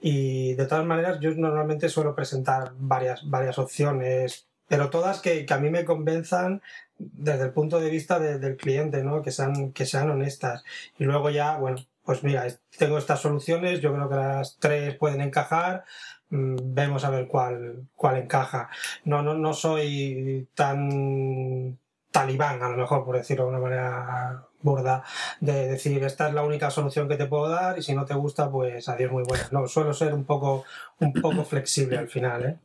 Y 0.01 0.55
de 0.55 0.67
todas 0.67 0.87
maneras, 0.87 1.19
yo 1.21 1.31
normalmente 1.35 1.89
suelo 1.89 2.15
presentar 2.15 2.73
varias, 2.77 3.29
varias 3.29 3.59
opciones, 3.59 4.47
pero 4.69 4.91
todas 4.91 5.21
que, 5.21 5.45
que 5.45 5.55
a 5.55 5.59
mí 5.59 5.71
me 5.71 5.85
convenzan 5.85 6.63
desde 6.99 7.45
el 7.45 7.53
punto 7.53 7.81
de 7.81 7.91
vista 7.91 8.19
del 8.19 8.57
cliente, 8.57 9.03
¿no? 9.03 9.23
Que 9.23 9.31
sean, 9.31 9.73
que 9.73 9.87
sean 9.87 10.11
honestas. 10.11 10.65
Y 10.99 11.05
luego 11.05 11.31
ya, 11.31 11.57
bueno, 11.57 11.79
pues 12.05 12.23
mira, 12.23 12.47
tengo 12.77 12.99
estas 12.99 13.21
soluciones, 13.21 13.81
yo 13.81 13.93
creo 13.93 14.09
que 14.09 14.17
las 14.17 14.57
tres 14.59 14.97
pueden 14.97 15.21
encajar, 15.21 15.85
mm, 16.31 16.57
vemos 16.75 17.05
a 17.05 17.11
ver 17.11 17.27
cuál, 17.29 17.89
cuál 17.95 18.19
encaja. 18.19 18.71
No, 19.05 19.23
no, 19.23 19.35
no 19.35 19.53
soy 19.55 20.49
tan 20.55 21.79
talibán, 22.11 22.63
a 22.63 22.69
lo 22.69 22.77
mejor, 22.77 23.05
por 23.05 23.17
decirlo 23.17 23.45
de 23.45 23.51
una 23.51 23.61
manera 23.61 24.49
burda, 24.61 25.05
de 25.41 25.69
decir 25.69 26.03
esta 26.03 26.29
es 26.29 26.35
la 26.35 26.43
única 26.43 26.71
solución 26.71 27.09
que 27.09 27.17
te 27.17 27.27
puedo 27.27 27.49
dar 27.49 27.79
y 27.79 27.83
si 27.83 27.95
no 27.95 28.05
te 28.05 28.15
gusta, 28.15 28.51
pues 28.51 28.89
adiós 28.89 29.13
muy 29.13 29.23
buena. 29.23 29.49
No, 29.53 29.69
suelo 29.69 29.93
ser 29.93 30.15
un 30.15 30.25
poco, 30.25 30.65
un 30.99 31.13
poco 31.13 31.45
flexible 31.45 31.99
al 31.99 32.09
final, 32.09 32.45
¿eh? 32.45 32.57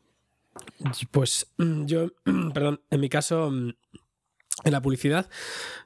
Pues 1.12 1.48
mm, 1.58 1.86
yo, 1.86 2.08
perdón, 2.54 2.82
en 2.90 3.00
mi 3.00 3.10
caso, 3.10 3.50
mm, 3.52 3.70
en 4.64 4.72
la 4.72 4.82
publicidad, 4.82 5.30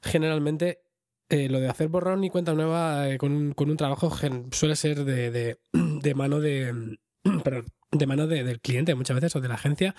generalmente 0.01 0.82
eh, 1.30 1.49
lo 1.49 1.60
de 1.60 1.70
hacer 1.70 1.89
borrón 1.89 2.24
y 2.24 2.30
cuenta 2.30 2.53
nueva 2.53 3.10
eh, 3.10 3.18
con, 3.18 3.32
un, 3.32 3.53
con, 3.53 3.70
un, 3.70 3.78
trabajo 3.78 4.12
suele 4.51 4.76
ser 4.76 5.03
de, 5.03 5.32
de, 5.32 5.58
de 5.74 6.16
mano 6.16 6.39
de, 6.39 6.97
perdón, 7.43 7.66
de 7.91 8.08
mano 8.08 8.28
del 8.28 8.60
cliente 8.60 8.95
muchas 8.95 9.16
veces 9.16 9.36
o 9.36 9.41
de 9.41 9.47
la 9.47 9.55
agencia. 9.55 9.95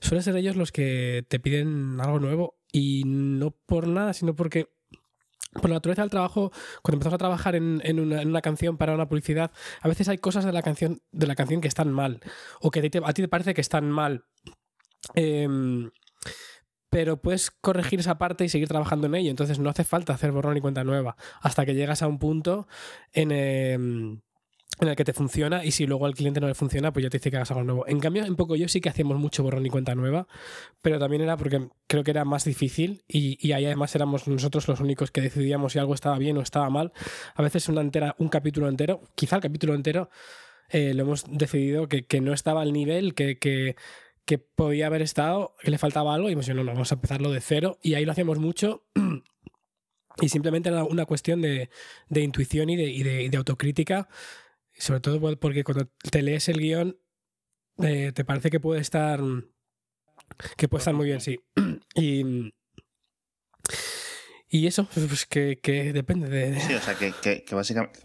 Suelen 0.00 0.22
ser 0.22 0.36
ellos 0.36 0.56
los 0.56 0.72
que 0.72 1.24
te 1.28 1.38
piden 1.38 2.00
algo 2.00 2.18
nuevo 2.18 2.56
y 2.72 3.04
no 3.06 3.50
por 3.50 3.86
nada, 3.86 4.14
sino 4.14 4.34
porque 4.34 4.70
por 5.52 5.68
la 5.68 5.76
naturaleza 5.76 6.02
del 6.02 6.10
trabajo, 6.10 6.50
cuando 6.82 6.96
empezamos 6.96 7.14
a 7.14 7.18
trabajar 7.18 7.54
en, 7.54 8.00
una, 8.00 8.40
canción 8.40 8.78
para 8.78 8.94
una 8.94 9.08
publicidad, 9.08 9.52
a 9.82 9.88
veces 9.88 10.08
hay 10.08 10.16
cosas 10.16 10.46
de 10.46 10.52
la 10.52 10.62
canción, 10.62 11.02
de 11.12 11.26
la 11.26 11.34
canción 11.34 11.60
que 11.60 11.68
están 11.68 11.92
mal. 11.92 12.20
O 12.60 12.70
que 12.70 12.80
a 12.80 12.82
ti 12.82 12.90
te, 12.90 13.28
parece 13.28 13.52
que 13.52 13.60
están 13.60 13.90
mal. 13.90 14.24
Eh, 15.14 15.46
pero 16.88 17.20
puedes 17.20 17.50
corregir 17.50 18.00
esa 18.00 18.18
parte 18.18 18.44
y 18.44 18.48
seguir 18.48 18.68
trabajando 18.68 19.06
en 19.06 19.14
ello. 19.14 19.30
Entonces 19.30 19.58
no 19.58 19.70
hace 19.70 19.84
falta 19.84 20.14
hacer 20.14 20.32
borrón 20.32 20.56
y 20.56 20.60
cuenta 20.60 20.84
nueva. 20.84 21.16
Hasta 21.40 21.64
que 21.64 21.74
llegas 21.74 22.02
a 22.02 22.06
un 22.06 22.18
punto 22.18 22.66
en. 23.12 23.30
Eh, 23.32 24.18
en 24.80 24.88
el 24.88 24.96
que 24.96 25.04
te 25.04 25.12
funciona 25.12 25.64
y 25.64 25.70
si 25.70 25.86
luego 25.86 26.06
al 26.06 26.14
cliente 26.14 26.40
no 26.40 26.48
le 26.48 26.54
funciona, 26.54 26.92
pues 26.92 27.02
ya 27.04 27.10
te 27.10 27.18
dice 27.18 27.30
que 27.30 27.36
hagas 27.36 27.50
algo 27.50 27.64
nuevo. 27.64 27.86
En 27.86 28.00
cambio, 28.00 28.24
en 28.24 28.36
poco 28.36 28.56
yo 28.56 28.68
sí 28.68 28.80
que 28.80 28.88
hacíamos 28.88 29.18
mucho 29.18 29.42
borrón 29.42 29.64
y 29.66 29.70
cuenta 29.70 29.94
nueva, 29.94 30.26
pero 30.80 30.98
también 30.98 31.22
era 31.22 31.36
porque 31.36 31.68
creo 31.86 32.04
que 32.04 32.10
era 32.10 32.24
más 32.24 32.44
difícil 32.44 33.04
y, 33.06 33.38
y 33.46 33.52
ahí 33.52 33.66
además 33.66 33.94
éramos 33.94 34.26
nosotros 34.28 34.66
los 34.68 34.80
únicos 34.80 35.10
que 35.10 35.20
decidíamos 35.20 35.74
si 35.74 35.78
algo 35.78 35.94
estaba 35.94 36.18
bien 36.18 36.36
o 36.38 36.40
estaba 36.40 36.70
mal. 36.70 36.92
A 37.34 37.42
veces 37.42 37.68
una 37.68 37.80
entera, 37.80 38.16
un 38.18 38.28
capítulo 38.28 38.68
entero, 38.68 39.02
quizá 39.14 39.36
el 39.36 39.42
capítulo 39.42 39.74
entero, 39.74 40.10
eh, 40.70 40.94
lo 40.94 41.02
hemos 41.02 41.24
decidido 41.28 41.88
que, 41.88 42.06
que, 42.06 42.20
no 42.20 42.32
estaba 42.32 42.62
al 42.62 42.72
nivel, 42.72 43.14
que, 43.14 43.38
que, 43.38 43.76
que, 44.24 44.38
podía 44.38 44.86
haber 44.86 45.02
estado, 45.02 45.54
que 45.60 45.70
le 45.70 45.76
faltaba 45.78 46.14
algo 46.14 46.30
y 46.30 46.32
hemos 46.32 46.46
dicho, 46.46 46.56
no, 46.56 46.64
no, 46.64 46.72
vamos 46.72 46.90
a 46.92 46.94
empezarlo 46.94 47.30
de 47.30 47.40
cero 47.40 47.78
y 47.82 47.94
ahí 47.94 48.04
lo 48.04 48.12
hacíamos 48.12 48.38
mucho. 48.38 48.84
Y 50.20 50.28
simplemente 50.28 50.68
era 50.68 50.84
una 50.84 51.06
cuestión 51.06 51.40
de, 51.40 51.70
de 52.10 52.20
intuición 52.20 52.68
y 52.68 52.76
de, 52.76 52.84
y 52.84 53.02
de, 53.02 53.30
de 53.30 53.36
autocrítica 53.38 54.10
sobre 54.82 54.98
todo 54.98 55.38
porque 55.38 55.62
cuando 55.62 55.88
te 56.10 56.22
lees 56.22 56.48
el 56.48 56.58
guion, 56.58 56.98
eh, 57.84 58.10
te 58.12 58.24
parece 58.24 58.50
que 58.50 58.58
puede 58.58 58.80
estar. 58.80 59.20
que 60.56 60.68
puede 60.68 60.80
estar 60.80 60.92
muy 60.92 61.06
bien, 61.06 61.20
sí. 61.20 61.38
y. 61.94 62.52
Y 64.48 64.66
eso, 64.66 64.86
pues 64.92 65.24
que, 65.26 65.60
que 65.62 65.92
depende 65.92 66.28
de. 66.28 66.60
Sí, 66.60 66.74
o 66.74 66.80
sea, 66.80 66.96
que, 66.96 67.12
que 67.44 67.54
básicamente. 67.54 68.00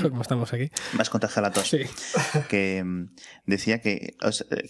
Como 0.10 0.22
estamos 0.22 0.52
aquí. 0.52 0.70
Más 0.94 1.10
contagiar 1.10 1.42
la 1.42 1.52
tos. 1.52 1.68
Sí. 1.68 1.80
Que 2.48 2.82
mm, 2.82 3.10
decía 3.46 3.80
que, 3.80 4.16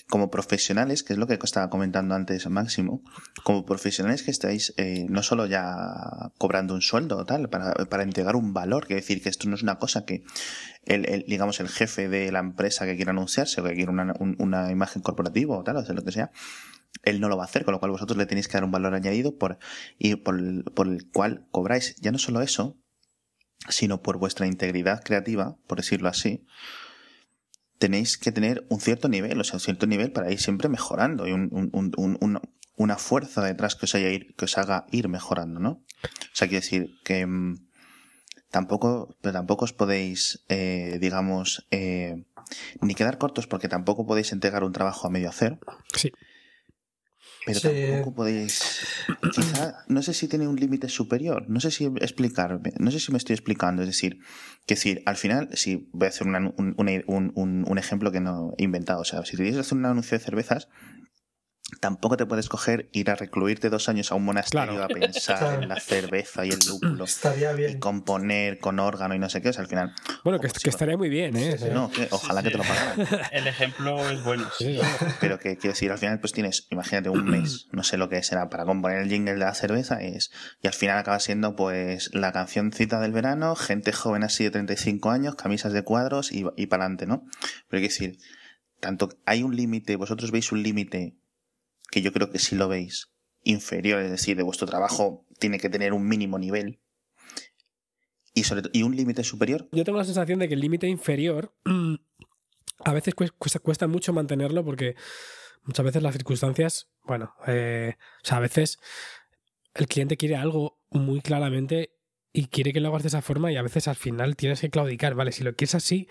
como 0.08 0.30
profesionales, 0.30 1.02
que 1.02 1.12
es 1.12 1.18
lo 1.18 1.26
que 1.26 1.38
estaba 1.42 1.70
comentando 1.70 2.14
antes 2.14 2.48
Máximo, 2.48 3.02
como 3.44 3.64
profesionales 3.64 4.22
que 4.22 4.30
estáis 4.30 4.74
eh, 4.76 5.06
no 5.08 5.22
solo 5.22 5.46
ya 5.46 6.32
cobrando 6.38 6.74
un 6.74 6.82
sueldo 6.82 7.18
o 7.18 7.24
tal, 7.24 7.48
para, 7.48 7.72
para 7.86 8.02
entregar 8.02 8.36
un 8.36 8.52
valor, 8.52 8.86
que 8.86 8.94
decir 8.94 9.22
que 9.22 9.28
esto 9.28 9.48
no 9.48 9.54
es 9.54 9.62
una 9.62 9.78
cosa 9.78 10.04
que 10.04 10.24
el, 10.84 11.08
el, 11.08 11.24
digamos, 11.26 11.60
el 11.60 11.68
jefe 11.68 12.08
de 12.08 12.32
la 12.32 12.40
empresa 12.40 12.86
que 12.86 12.96
quiera 12.96 13.12
anunciarse 13.12 13.60
o 13.60 13.64
que 13.64 13.74
quiera 13.74 13.90
una, 13.90 14.14
un, 14.18 14.36
una 14.38 14.70
imagen 14.70 15.02
corporativa 15.02 15.56
o 15.56 15.62
tal, 15.62 15.76
o 15.76 15.84
sea, 15.84 15.94
lo 15.94 16.02
que 16.02 16.12
sea, 16.12 16.30
él 17.02 17.20
no 17.20 17.28
lo 17.28 17.36
va 17.36 17.44
a 17.44 17.46
hacer, 17.46 17.64
con 17.64 17.72
lo 17.72 17.80
cual 17.80 17.92
vosotros 17.92 18.16
le 18.16 18.26
tenéis 18.26 18.48
que 18.48 18.54
dar 18.54 18.64
un 18.64 18.70
valor 18.70 18.94
añadido 18.94 19.36
por, 19.36 19.58
y 19.98 20.16
por, 20.16 20.64
por 20.74 20.88
el 20.88 21.10
cual 21.10 21.46
cobráis 21.50 21.96
ya 22.00 22.12
no 22.12 22.18
solo 22.18 22.42
eso, 22.42 22.78
sino 23.68 24.02
por 24.02 24.18
vuestra 24.18 24.46
integridad 24.46 25.02
creativa, 25.02 25.56
por 25.66 25.78
decirlo 25.78 26.08
así, 26.08 26.44
tenéis 27.78 28.18
que 28.18 28.32
tener 28.32 28.66
un 28.68 28.80
cierto 28.80 29.08
nivel, 29.08 29.40
o 29.40 29.44
sea, 29.44 29.54
un 29.56 29.60
cierto 29.60 29.86
nivel 29.86 30.12
para 30.12 30.30
ir 30.30 30.40
siempre 30.40 30.68
mejorando 30.68 31.26
y 31.26 31.32
un, 31.32 31.48
un, 31.52 31.92
un, 31.96 32.40
una 32.76 32.96
fuerza 32.96 33.42
detrás 33.42 33.74
que 33.74 33.86
os, 33.86 33.94
haya 33.94 34.10
ir, 34.10 34.34
que 34.36 34.44
os 34.44 34.58
haga 34.58 34.86
ir 34.90 35.08
mejorando, 35.08 35.60
¿no? 35.60 35.70
O 36.02 36.34
sea, 36.34 36.48
quiero 36.48 36.62
decir 36.62 36.90
que 37.04 37.26
mmm, 37.26 37.56
tampoco, 38.50 39.16
pero 39.20 39.32
tampoco 39.32 39.64
os 39.64 39.72
podéis, 39.72 40.44
eh, 40.48 40.98
digamos, 41.00 41.66
eh, 41.70 42.24
ni 42.80 42.94
quedar 42.94 43.18
cortos 43.18 43.46
porque 43.46 43.68
tampoco 43.68 44.06
podéis 44.06 44.32
entregar 44.32 44.64
un 44.64 44.72
trabajo 44.72 45.06
a 45.06 45.10
medio 45.10 45.28
hacer. 45.28 45.58
Sí. 45.94 46.12
Pero 47.46 47.60
tampoco 47.60 48.14
podéis. 48.14 48.84
Quizá, 49.32 49.84
no 49.88 50.02
sé 50.02 50.12
si 50.12 50.28
tiene 50.28 50.46
un 50.46 50.56
límite 50.56 50.88
superior. 50.88 51.48
No 51.48 51.60
sé 51.60 51.70
si 51.70 51.86
explicarme. 51.86 52.72
No 52.78 52.90
sé 52.90 53.00
si 53.00 53.12
me 53.12 53.18
estoy 53.18 53.34
explicando. 53.34 53.82
Es 53.82 53.88
decir, 53.88 54.18
que 54.66 54.74
decir, 54.74 55.02
al 55.06 55.16
final, 55.16 55.48
si 55.54 55.88
voy 55.92 56.06
a 56.06 56.08
hacer 56.10 56.26
un, 56.26 56.54
un, 56.56 57.64
un, 57.66 57.78
ejemplo 57.78 58.12
que 58.12 58.20
no 58.20 58.52
he 58.58 58.64
inventado. 58.64 59.00
O 59.00 59.04
sea, 59.04 59.24
si 59.24 59.36
tienes 59.36 59.54
que 59.54 59.60
hacer 59.60 59.78
un 59.78 59.86
anuncio 59.86 60.18
de 60.18 60.24
cervezas, 60.24 60.68
tampoco 61.80 62.16
te 62.16 62.26
puedes 62.26 62.48
coger, 62.48 62.88
ir 62.92 63.10
a 63.10 63.14
recluirte 63.14 63.70
dos 63.70 63.88
años 63.88 64.10
a 64.12 64.14
un 64.14 64.24
monasterio 64.24 64.82
a 64.82 64.88
pensar 64.88 65.62
en 65.62 65.68
la 65.68 65.78
cerveza 65.78 66.44
y 66.44 66.50
el 66.50 66.58
lúpulo. 66.66 67.04
Estaría 67.04 67.52
bien. 67.52 67.72
Y 67.72 67.78
componer 67.78 68.58
con 68.58 68.78
órgano 68.78 69.14
y 69.14 69.18
no 69.18 69.28
sé 69.28 69.40
qué. 69.40 69.50
O 69.50 69.52
sea, 69.52 69.62
al 69.62 69.68
final. 69.68 69.94
Bueno, 70.24 70.40
que, 70.40 70.46
estaría 70.46 70.96
muy 70.96 71.08
bien, 71.08 71.36
¿eh? 71.36 71.56
No, 71.72 71.90
ojalá 72.10 72.42
que 72.42 72.50
te 72.50 72.58
lo 72.58 72.64
pagaran. 72.64 73.06
El 73.32 73.46
ejemplo 73.46 74.08
es 74.10 74.22
bueno. 74.24 74.48
Pero 75.20 75.38
que 75.38 75.56
quiero 75.56 75.72
decir, 75.72 75.90
al 75.92 75.98
final, 75.98 76.20
pues 76.20 76.32
tienes, 76.32 76.66
imagínate, 76.70 77.08
un 77.08 77.24
mes, 77.30 77.68
no 77.72 77.82
sé 77.82 77.96
lo 77.96 78.08
que 78.08 78.22
será, 78.22 78.48
para 78.48 78.64
componer 78.64 78.98
el 78.98 79.08
jingle 79.08 79.32
de 79.32 79.38
la 79.38 79.54
cerveza 79.54 80.00
es, 80.00 80.30
y 80.62 80.66
al 80.66 80.74
final 80.74 80.98
acaba 80.98 81.18
siendo, 81.20 81.56
pues, 81.56 82.10
la 82.14 82.32
cancióncita 82.32 83.00
del 83.00 83.12
verano, 83.12 83.54
gente 83.56 83.92
joven 83.92 84.24
así 84.24 84.44
de 84.44 84.50
35 84.50 85.10
años, 85.10 85.34
camisas 85.34 85.72
de 85.72 85.82
cuadros 85.82 86.32
y, 86.32 86.44
y 86.56 86.66
para 86.66 86.84
adelante, 86.84 87.06
¿no? 87.06 87.24
Pero 87.68 87.78
hay 87.78 87.82
que 87.82 87.88
decir, 87.88 88.18
tanto 88.80 89.10
hay 89.26 89.42
un 89.42 89.54
límite, 89.54 89.96
vosotros 89.96 90.30
veis 90.30 90.50
un 90.52 90.62
límite 90.62 91.19
que 91.90 92.02
yo 92.02 92.12
creo 92.12 92.30
que 92.30 92.38
si 92.38 92.56
lo 92.56 92.68
veis, 92.68 93.12
inferior, 93.42 94.00
es 94.00 94.10
decir, 94.10 94.36
de 94.36 94.42
vuestro 94.42 94.66
trabajo 94.66 95.26
tiene 95.38 95.58
que 95.58 95.68
tener 95.68 95.92
un 95.92 96.06
mínimo 96.06 96.38
nivel. 96.38 96.80
Y, 98.32 98.82
un 98.82 98.96
límite 98.96 99.24
superior. 99.24 99.68
Yo 99.72 99.84
tengo 99.84 99.98
la 99.98 100.04
sensación 100.04 100.38
de 100.38 100.48
que 100.48 100.54
el 100.54 100.60
límite 100.60 100.86
inferior 100.86 101.52
a 102.84 102.92
veces 102.92 103.14
cuesta, 103.14 103.58
cuesta, 103.58 103.86
mucho 103.86 104.12
mantenerlo 104.12 104.64
porque 104.64 104.94
muchas 105.64 105.84
veces 105.84 106.02
las 106.02 106.14
circunstancias, 106.14 106.88
bueno, 107.04 107.34
eh, 107.46 107.96
o 108.22 108.26
sea, 108.26 108.38
a 108.38 108.40
veces 108.40 108.78
el 109.74 109.88
cliente 109.88 110.16
quiere 110.16 110.36
algo 110.36 110.80
muy 110.90 111.20
claramente 111.20 111.96
y 112.32 112.46
quiere 112.46 112.72
que 112.72 112.80
lo 112.80 112.88
hagas 112.88 113.02
de 113.02 113.08
esa 113.08 113.20
forma 113.20 113.50
y 113.50 113.56
a 113.56 113.62
veces 113.62 113.88
al 113.88 113.96
final 113.96 114.36
tienes 114.36 114.60
que 114.60 114.70
claudicar, 114.70 115.14
¿vale? 115.14 115.32
Si 115.32 115.42
lo 115.42 115.54
quieres 115.54 115.74
así 115.74 116.08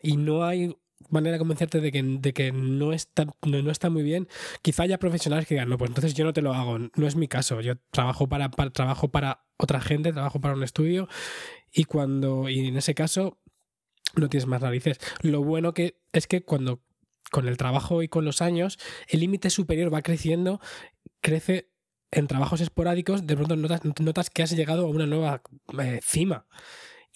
y 0.00 0.16
no 0.16 0.44
hay 0.44 0.74
manera 1.10 1.34
de 1.34 1.38
convencerte 1.38 1.80
de 1.80 1.92
que, 1.92 2.02
de 2.02 2.32
que 2.32 2.52
no, 2.52 2.92
está, 2.92 3.26
no, 3.42 3.70
está 3.70 3.90
muy 3.90 4.02
bien, 4.02 4.28
quizá 4.62 4.82
haya 4.82 4.98
profesionales 4.98 5.46
que 5.46 5.54
digan, 5.54 5.68
no, 5.68 5.78
pues 5.78 5.90
entonces 5.90 6.14
yo 6.14 6.24
no 6.24 6.32
te 6.32 6.42
lo 6.42 6.54
hago, 6.54 6.78
no 6.78 7.06
es 7.06 7.16
mi 7.16 7.28
caso, 7.28 7.60
yo 7.60 7.76
trabajo 7.90 8.28
para, 8.28 8.50
trabajo 8.50 9.08
para 9.08 9.44
otra 9.56 9.80
gente, 9.80 10.12
trabajo 10.12 10.40
para 10.40 10.54
un 10.54 10.62
estudio 10.62 11.08
y 11.72 11.84
cuando, 11.84 12.48
y 12.48 12.66
en 12.66 12.76
ese 12.76 12.94
caso, 12.94 13.38
no 14.14 14.28
tienes 14.28 14.46
más 14.46 14.62
narices. 14.62 14.98
Lo 15.20 15.42
bueno 15.42 15.74
que 15.74 16.00
es 16.12 16.26
que 16.26 16.42
cuando 16.42 16.82
con 17.30 17.46
el 17.46 17.56
trabajo 17.56 18.02
y 18.02 18.08
con 18.08 18.24
los 18.24 18.40
años, 18.40 18.78
el 19.08 19.20
límite 19.20 19.50
superior 19.50 19.92
va 19.92 20.02
creciendo, 20.02 20.60
crece 21.20 21.70
en 22.10 22.26
trabajos 22.26 22.60
esporádicos, 22.60 23.26
de 23.26 23.36
pronto 23.36 23.56
notas, 23.56 23.82
notas 24.00 24.30
que 24.30 24.42
has 24.42 24.50
llegado 24.52 24.86
a 24.86 24.90
una 24.90 25.06
nueva 25.06 25.42
eh, 25.78 26.00
cima. 26.02 26.46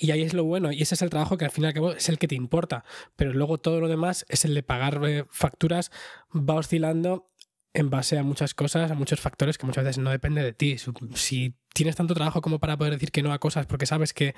Y 0.02 0.10
ahí 0.10 0.22
es 0.22 0.34
lo 0.34 0.42
bueno, 0.42 0.72
y 0.72 0.82
ese 0.82 0.96
es 0.96 1.02
el 1.02 1.10
trabajo 1.10 1.38
que 1.38 1.44
al 1.44 1.52
fin 1.52 1.64
y 1.64 1.96
es 1.96 2.08
el 2.08 2.18
que 2.18 2.26
te 2.26 2.34
importa. 2.34 2.84
Pero 3.14 3.32
luego 3.32 3.58
todo 3.58 3.78
lo 3.78 3.86
demás 3.86 4.26
es 4.28 4.44
el 4.44 4.52
de 4.52 4.64
pagar 4.64 5.00
eh, 5.06 5.26
facturas, 5.30 5.92
va 6.34 6.54
oscilando 6.54 7.30
en 7.72 7.88
base 7.88 8.18
a 8.18 8.24
muchas 8.24 8.52
cosas, 8.52 8.90
a 8.90 8.96
muchos 8.96 9.20
factores 9.20 9.58
que 9.58 9.64
muchas 9.64 9.84
veces 9.84 10.02
no 10.02 10.10
depende 10.10 10.42
de 10.42 10.52
ti. 10.54 10.76
Si 11.14 11.56
tienes 11.72 11.94
tanto 11.94 12.14
trabajo 12.14 12.42
como 12.42 12.58
para 12.58 12.76
poder 12.76 12.94
decir 12.94 13.12
que 13.12 13.22
no 13.22 13.32
a 13.32 13.38
cosas 13.38 13.66
porque 13.66 13.86
sabes 13.86 14.12
que, 14.12 14.34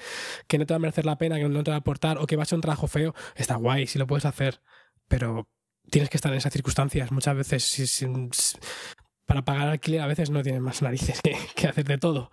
que 0.48 0.58
no 0.58 0.66
te 0.66 0.74
va 0.74 0.76
a 0.76 0.80
merecer 0.80 1.06
la 1.06 1.16
pena, 1.16 1.38
que 1.38 1.48
no 1.48 1.64
te 1.64 1.70
va 1.70 1.78
a 1.78 1.80
aportar 1.80 2.18
o 2.18 2.26
que 2.26 2.36
va 2.36 2.42
a 2.42 2.46
ser 2.46 2.56
un 2.56 2.62
trabajo 2.62 2.86
feo, 2.86 3.14
está 3.34 3.56
guay, 3.56 3.86
si 3.86 3.98
lo 3.98 4.06
puedes 4.06 4.26
hacer. 4.26 4.60
Pero 5.08 5.48
tienes 5.90 6.10
que 6.10 6.18
estar 6.18 6.30
en 6.30 6.36
esas 6.36 6.52
circunstancias. 6.52 7.10
Muchas 7.10 7.36
veces, 7.36 8.06
para 9.24 9.46
pagar 9.46 9.68
alquiler, 9.68 10.02
a 10.02 10.06
veces 10.06 10.28
no 10.28 10.42
tienes 10.42 10.60
más 10.60 10.82
narices 10.82 11.22
que 11.56 11.66
hacer 11.66 11.86
de 11.86 11.96
todo. 11.96 12.30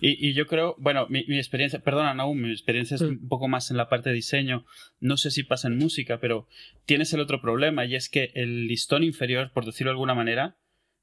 Y, 0.00 0.32
yo 0.32 0.46
creo, 0.46 0.74
bueno, 0.78 1.06
mi, 1.08 1.20
experiencia, 1.36 1.80
perdona, 1.80 2.14
no, 2.14 2.32
mi 2.34 2.50
experiencia 2.50 2.94
es 2.94 3.00
un 3.02 3.28
poco 3.28 3.48
más 3.48 3.70
en 3.70 3.76
la 3.76 3.88
parte 3.88 4.10
de 4.10 4.16
diseño. 4.16 4.64
No 4.98 5.16
sé 5.16 5.30
si 5.30 5.42
pasa 5.42 5.68
en 5.68 5.78
música, 5.78 6.18
pero 6.20 6.48
tienes 6.86 7.12
el 7.12 7.20
otro 7.20 7.40
problema 7.40 7.84
y 7.84 7.94
es 7.94 8.08
que 8.08 8.32
el 8.34 8.66
listón 8.66 9.02
inferior, 9.02 9.52
por 9.52 9.64
decirlo 9.64 9.90
de 9.90 9.94
alguna 9.94 10.14
manera, 10.14 10.56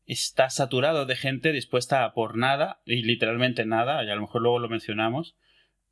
está 0.05 0.49
saturado 0.49 1.05
de 1.05 1.15
gente 1.15 1.51
dispuesta 1.51 2.03
a 2.03 2.13
por 2.13 2.37
nada, 2.37 2.81
y 2.85 3.03
literalmente 3.03 3.65
nada, 3.65 4.03
y 4.03 4.09
a 4.09 4.15
lo 4.15 4.21
mejor 4.21 4.41
luego 4.41 4.59
lo 4.59 4.69
mencionamos, 4.69 5.35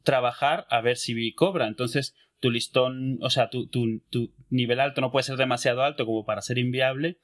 trabajar 0.04 0.66
a 0.70 0.82
ver 0.82 0.98
si 0.98 1.34
cobra. 1.34 1.68
Entonces, 1.68 2.16
tu 2.40 2.50
listón, 2.50 3.20
o 3.22 3.30
sea, 3.30 3.50
tu, 3.50 3.68
tu, 3.68 4.00
tu 4.10 4.34
nivel 4.50 4.80
alto 4.80 5.02
no 5.02 5.12
puede 5.12 5.24
ser 5.24 5.38
demasiado 5.38 5.84
alto 5.84 6.06
como 6.06 6.26
para 6.26 6.42
ser 6.42 6.58
inviable, 6.58 7.20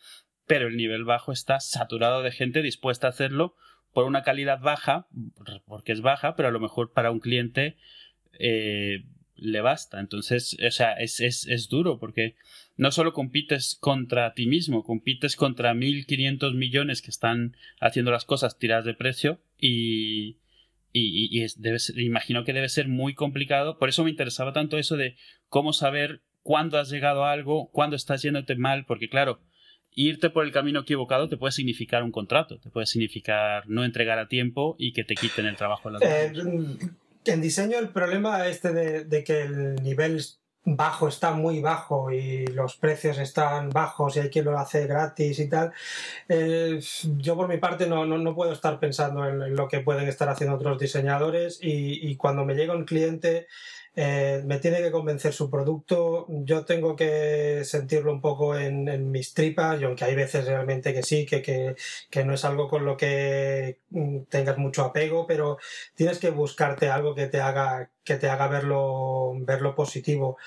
pero 0.45 0.67
el 0.67 0.75
nivel 0.75 1.05
bajo 1.05 1.31
está 1.31 1.59
saturado 1.59 2.23
de 2.23 2.31
gente 2.31 2.61
dispuesta 2.61 3.07
a 3.07 3.11
hacerlo 3.11 3.55
por 3.93 4.05
una 4.05 4.23
calidad 4.23 4.59
baja, 4.59 5.07
porque 5.65 5.91
es 5.91 6.01
baja, 6.01 6.35
pero 6.35 6.47
a 6.47 6.51
lo 6.51 6.59
mejor 6.59 6.93
para 6.93 7.11
un 7.11 7.19
cliente 7.19 7.77
eh, 8.39 9.03
le 9.35 9.61
basta. 9.61 9.99
Entonces, 9.99 10.57
o 10.65 10.71
sea, 10.71 10.93
es, 10.93 11.19
es, 11.19 11.47
es, 11.47 11.67
duro 11.67 11.99
porque 11.99 12.35
no 12.77 12.91
solo 12.91 13.11
compites 13.11 13.77
contra 13.79 14.33
ti 14.33 14.45
mismo, 14.47 14.83
compites 14.83 15.35
contra 15.35 15.73
1.500 15.73 16.53
millones 16.55 17.01
que 17.01 17.11
están 17.11 17.57
haciendo 17.79 18.11
las 18.11 18.25
cosas 18.25 18.57
tiradas 18.57 18.85
de 18.85 18.93
precio 18.93 19.41
y, 19.59 20.37
y, 20.93 21.41
es, 21.41 21.57
imagino 21.97 22.43
que 22.43 22.53
debe 22.53 22.69
ser 22.69 22.87
muy 22.87 23.13
complicado. 23.13 23.77
Por 23.77 23.89
eso 23.89 24.03
me 24.03 24.09
interesaba 24.09 24.53
tanto 24.53 24.77
eso 24.77 24.95
de 24.95 25.15
cómo 25.49 25.73
saber 25.73 26.21
cuándo 26.43 26.77
has 26.79 26.89
llegado 26.89 27.25
a 27.25 27.31
algo, 27.31 27.69
cuándo 27.71 27.95
estás 27.95 28.21
yéndote 28.21 28.55
mal, 28.55 28.85
porque 28.85 29.09
claro, 29.09 29.41
irte 29.93 30.29
por 30.29 30.45
el 30.45 30.51
camino 30.51 30.81
equivocado 30.81 31.27
te 31.27 31.37
puede 31.37 31.51
significar 31.51 32.03
un 32.03 32.11
contrato, 32.11 32.59
te 32.59 32.69
puede 32.69 32.85
significar 32.85 33.63
no 33.67 33.83
entregar 33.83 34.19
a 34.19 34.27
tiempo 34.27 34.75
y 34.77 34.93
que 34.93 35.03
te 35.03 35.15
quiten 35.15 35.45
el 35.45 35.55
trabajo. 35.55 35.89
Eh, 36.01 36.31
en 37.25 37.41
diseño 37.41 37.77
el 37.77 37.89
problema 37.89 38.47
este 38.47 38.71
de, 38.71 39.23
que 39.23 39.41
el 39.41 39.75
nivel 39.75 40.23
bajo 40.63 41.07
está 41.07 41.31
muy 41.31 41.59
bajo 41.59 42.11
y 42.11 42.45
los 42.47 42.77
precios 42.77 43.17
están 43.17 43.69
bajos 43.69 44.15
y 44.15 44.19
hay 44.19 44.29
quien 44.29 44.45
lo 44.45 44.57
hace 44.57 44.87
gratis 44.87 45.39
y 45.39 45.49
tal. 45.49 45.73
Eh, 46.29 46.79
yo 47.17 47.35
por 47.35 47.47
mi 47.47 47.57
parte 47.57 47.87
no, 47.87 48.05
no, 48.05 48.35
puedo 48.35 48.53
estar 48.53 48.79
pensando 48.79 49.27
en, 49.27 49.55
lo 49.55 49.67
que 49.67 49.81
pueden 49.81 50.07
estar 50.07 50.29
haciendo 50.29 50.55
otros 50.55 50.79
diseñadores 50.79 51.59
y, 51.61 52.09
y 52.09 52.15
cuando 52.15 52.45
me 52.45 52.55
llega 52.55 52.75
un 52.75 52.85
cliente 52.85 53.47
eh, 53.95 54.41
me 54.45 54.59
tiene 54.59 54.77
que 54.81 54.91
convencer 54.91 55.33
su 55.33 55.49
producto, 55.49 56.25
yo 56.29 56.63
tengo 56.65 56.95
que 56.95 57.63
sentirlo 57.65 58.13
un 58.13 58.21
poco 58.21 58.57
en, 58.57 59.11
mis 59.11 59.33
tripas, 59.33 59.81
y 59.81 59.83
aunque 59.83 60.05
hay 60.05 60.15
veces 60.15 60.45
realmente 60.45 60.93
que 60.93 61.03
sí, 61.03 61.25
que, 61.25 61.41
que, 61.41 61.75
que, 62.09 62.23
no 62.23 62.33
es 62.33 62.45
algo 62.45 62.69
con 62.69 62.85
lo 62.85 62.95
que 62.95 63.79
mm, 63.89 64.23
tengas 64.29 64.57
mucho 64.57 64.83
apego, 64.83 65.27
pero 65.27 65.57
tienes 65.95 66.19
que 66.19 66.29
buscarte 66.29 66.89
algo 66.89 67.13
que 67.15 67.27
te 67.27 67.41
haga, 67.41 67.89
que 68.03 68.15
te 68.15 68.29
haga 68.29 68.47
verlo, 68.47 69.33
verlo 69.41 69.75
positivo. 69.75 70.37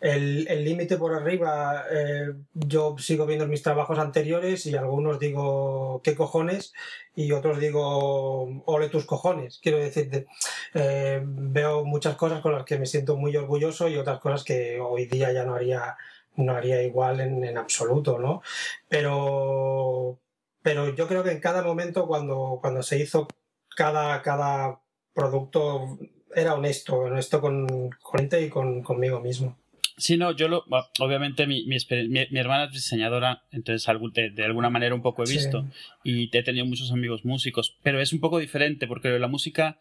El 0.00 0.64
límite 0.64 0.96
por 0.96 1.14
arriba, 1.14 1.84
eh, 1.90 2.32
yo 2.54 2.96
sigo 2.98 3.26
viendo 3.26 3.46
mis 3.46 3.62
trabajos 3.62 3.98
anteriores 3.98 4.64
y 4.64 4.74
algunos 4.74 5.18
digo, 5.18 6.00
¿qué 6.02 6.14
cojones? 6.14 6.72
Y 7.14 7.32
otros 7.32 7.60
digo, 7.60 8.62
ole 8.64 8.88
tus 8.88 9.04
cojones. 9.04 9.60
Quiero 9.62 9.78
decir, 9.78 10.26
eh, 10.74 11.20
veo 11.22 11.84
muchas 11.84 12.16
cosas 12.16 12.40
con 12.40 12.52
las 12.52 12.64
que 12.64 12.78
me 12.78 12.86
siento 12.86 13.16
muy 13.16 13.36
orgulloso 13.36 13.88
y 13.88 13.98
otras 13.98 14.20
cosas 14.20 14.42
que 14.42 14.80
hoy 14.80 15.04
día 15.04 15.32
ya 15.32 15.44
no 15.44 15.54
haría, 15.54 15.98
no 16.36 16.54
haría 16.54 16.82
igual 16.82 17.20
en, 17.20 17.44
en 17.44 17.58
absoluto, 17.58 18.18
¿no? 18.18 18.40
Pero, 18.88 20.18
pero 20.62 20.94
yo 20.94 21.08
creo 21.08 21.22
que 21.22 21.32
en 21.32 21.40
cada 21.40 21.62
momento 21.62 22.06
cuando, 22.06 22.58
cuando 22.62 22.82
se 22.82 22.98
hizo 22.98 23.28
cada, 23.76 24.22
cada 24.22 24.80
producto 25.12 25.98
era 26.34 26.54
honesto, 26.54 26.96
honesto 27.00 27.40
con, 27.40 27.90
con 28.02 28.28
y 28.40 28.48
con, 28.48 28.82
conmigo 28.82 29.20
mismo. 29.20 29.59
Sí, 30.00 30.16
no, 30.16 30.32
yo 30.32 30.48
lo. 30.48 30.64
Obviamente, 30.98 31.46
mi, 31.46 31.66
mi, 31.66 31.76
mi, 32.08 32.38
hermana 32.38 32.64
es 32.64 32.72
diseñadora, 32.72 33.42
entonces 33.52 33.86
de, 34.14 34.30
de, 34.30 34.44
alguna 34.44 34.70
manera 34.70 34.94
un 34.94 35.02
poco 35.02 35.22
he 35.24 35.30
visto. 35.30 35.68
Y 36.02 36.34
he 36.36 36.42
tenido 36.42 36.64
muchos 36.64 36.90
amigos 36.90 37.24
músicos, 37.26 37.76
pero 37.82 38.00
es 38.00 38.12
un 38.14 38.20
poco 38.20 38.38
diferente 38.38 38.86
porque 38.86 39.10
la 39.18 39.28
música, 39.28 39.78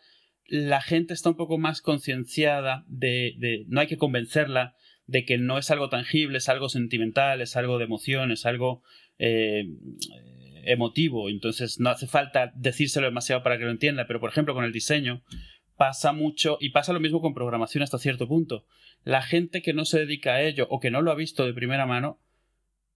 la 0.48 0.82
gente 0.82 1.14
está 1.14 1.30
un 1.30 1.38
poco 1.38 1.58
más 1.58 1.82
concienciada 1.82 2.84
de, 2.88 3.36
de. 3.38 3.64
No 3.70 3.80
hay 3.80 3.88
que 3.88 3.98
convencerla 3.98 4.76
de 5.08 5.24
que 5.24 5.38
no 5.38 5.58
es 5.58 5.72
algo 5.72 5.88
tangible, 5.90 6.38
es 6.38 6.50
algo 6.50 6.68
sentimental, 6.68 7.42
es 7.42 7.56
algo 7.56 7.78
de 7.78 7.86
emoción, 7.86 8.32
es 8.32 8.46
algo 8.46 8.84
eh, 9.20 9.64
emotivo. 10.66 11.30
Entonces, 11.30 11.80
no 11.80 11.90
hace 11.90 12.08
falta 12.08 12.52
decírselo 12.56 13.08
demasiado 13.08 13.42
para 13.42 13.58
que 13.58 13.64
lo 13.64 13.72
entienda, 13.72 14.06
pero 14.06 14.20
por 14.20 14.32
ejemplo, 14.32 14.54
con 14.54 14.66
el 14.66 14.74
diseño 14.74 15.24
pasa 15.78 16.12
mucho 16.12 16.58
y 16.60 16.72
pasa 16.72 16.92
lo 16.92 17.00
mismo 17.00 17.22
con 17.22 17.34
programación 17.34 17.84
hasta 17.84 17.98
cierto 17.98 18.28
punto 18.28 18.66
la 19.04 19.22
gente 19.22 19.62
que 19.62 19.74
no 19.74 19.86
se 19.86 20.00
dedica 20.00 20.36
a 20.36 20.42
ello 20.42 20.68
o 20.70 20.80
que 20.80 20.92
no 20.92 21.02
lo 21.02 21.12
ha 21.12 21.16
visto 21.16 21.46
de 21.46 21.54
primera 21.54 21.86
mano 21.86 22.20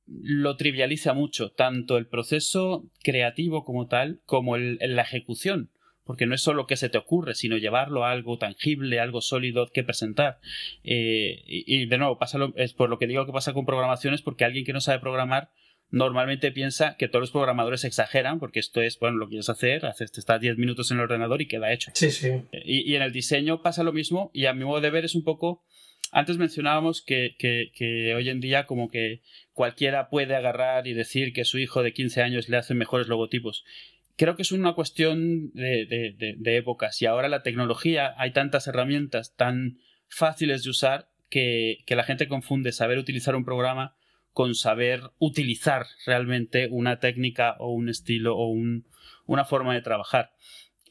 lo 0.05 0.57
trivializa 0.57 1.13
mucho, 1.13 1.51
tanto 1.51 1.97
el 1.97 2.07
proceso 2.07 2.85
creativo 3.03 3.63
como 3.63 3.87
tal, 3.87 4.21
como 4.25 4.55
el, 4.55 4.77
la 4.81 5.03
ejecución, 5.03 5.71
porque 6.03 6.25
no 6.25 6.35
es 6.35 6.41
solo 6.41 6.67
que 6.67 6.75
se 6.75 6.89
te 6.89 6.97
ocurre, 6.97 7.35
sino 7.35 7.57
llevarlo 7.57 8.03
a 8.03 8.11
algo 8.11 8.37
tangible, 8.37 8.99
algo 8.99 9.21
sólido 9.21 9.67
que 9.71 9.83
presentar. 9.83 10.39
Eh, 10.83 11.41
y, 11.45 11.85
de 11.85 11.97
nuevo, 11.97 12.17
pasa 12.19 12.37
es 12.55 12.73
por 12.73 12.89
lo 12.89 12.99
que 12.99 13.07
digo 13.07 13.25
que 13.25 13.31
pasa 13.31 13.53
con 13.53 13.65
programación, 13.65 14.13
es 14.13 14.21
porque 14.21 14.45
alguien 14.45 14.65
que 14.65 14.73
no 14.73 14.81
sabe 14.81 14.99
programar 14.99 15.51
normalmente 15.89 16.51
piensa 16.51 16.97
que 16.97 17.07
todos 17.07 17.21
los 17.21 17.31
programadores 17.31 17.83
exageran 17.83 18.39
porque 18.39 18.59
esto 18.59 18.81
es, 18.81 18.97
bueno, 18.97 19.17
lo 19.17 19.29
quieres 19.29 19.47
hacer, 19.49 19.85
haces, 19.85 20.11
te 20.11 20.19
estás 20.19 20.41
10 20.41 20.57
minutos 20.57 20.89
en 20.89 20.97
el 20.97 21.03
ordenador 21.03 21.41
y 21.41 21.47
queda 21.47 21.71
hecho. 21.71 21.91
Sí, 21.93 22.09
sí. 22.09 22.29
Y, 22.65 22.91
y, 22.91 22.95
en 22.95 23.03
el 23.03 23.13
diseño 23.13 23.61
pasa 23.61 23.83
lo 23.83 23.93
mismo 23.93 24.31
y 24.33 24.47
a 24.47 24.53
mi 24.53 24.65
modo 24.65 24.81
de 24.81 24.89
ver 24.89 25.05
es 25.05 25.15
un 25.15 25.23
poco... 25.23 25.63
Antes 26.11 26.37
mencionábamos 26.37 27.01
que, 27.01 27.35
que, 27.39 28.13
hoy 28.15 28.29
en 28.29 28.39
día 28.39 28.65
como 28.65 28.89
que 28.89 29.21
cualquiera 29.51 30.09
puede 30.09 30.35
agarrar 30.35 30.87
y 30.87 30.93
decir 30.93 31.33
que 31.33 31.45
su 31.45 31.57
hijo 31.57 31.81
de 31.81 31.93
15 31.93 32.21
años 32.21 32.49
le 32.49 32.57
hace 32.57 32.73
mejores 32.73 33.07
logotipos 33.07 33.63
creo 34.15 34.35
que 34.35 34.43
es 34.43 34.51
una 34.51 34.73
cuestión 34.73 35.51
de, 35.53 35.87
de, 35.87 36.35
de, 36.37 36.57
épocas 36.57 37.01
y 37.01 37.07
ahora 37.07 37.29
la 37.29 37.41
tecnología, 37.41 38.13
hay 38.17 38.31
tantas 38.31 38.67
herramientas 38.67 39.35
tan 39.35 39.79
fáciles 40.07 40.63
de 40.63 40.69
usar 40.69 41.09
que, 41.31 41.79
que, 41.87 41.95
la 41.95 42.03
gente 42.03 42.27
confunde 42.27 42.71
saber 42.73 42.99
utilizar 42.99 43.35
un 43.35 43.43
programa 43.43 43.95
con 44.33 44.55
saber 44.55 45.01
utilizar 45.19 45.85
realmente 46.05 46.67
una 46.69 46.99
técnica 46.99 47.55
o 47.59 47.71
un 47.71 47.89
estilo 47.89 48.35
o 48.35 48.47
un, 48.47 48.85
una 49.25 49.45
forma 49.45 49.73
de 49.73 49.81
trabajar. 49.81 50.31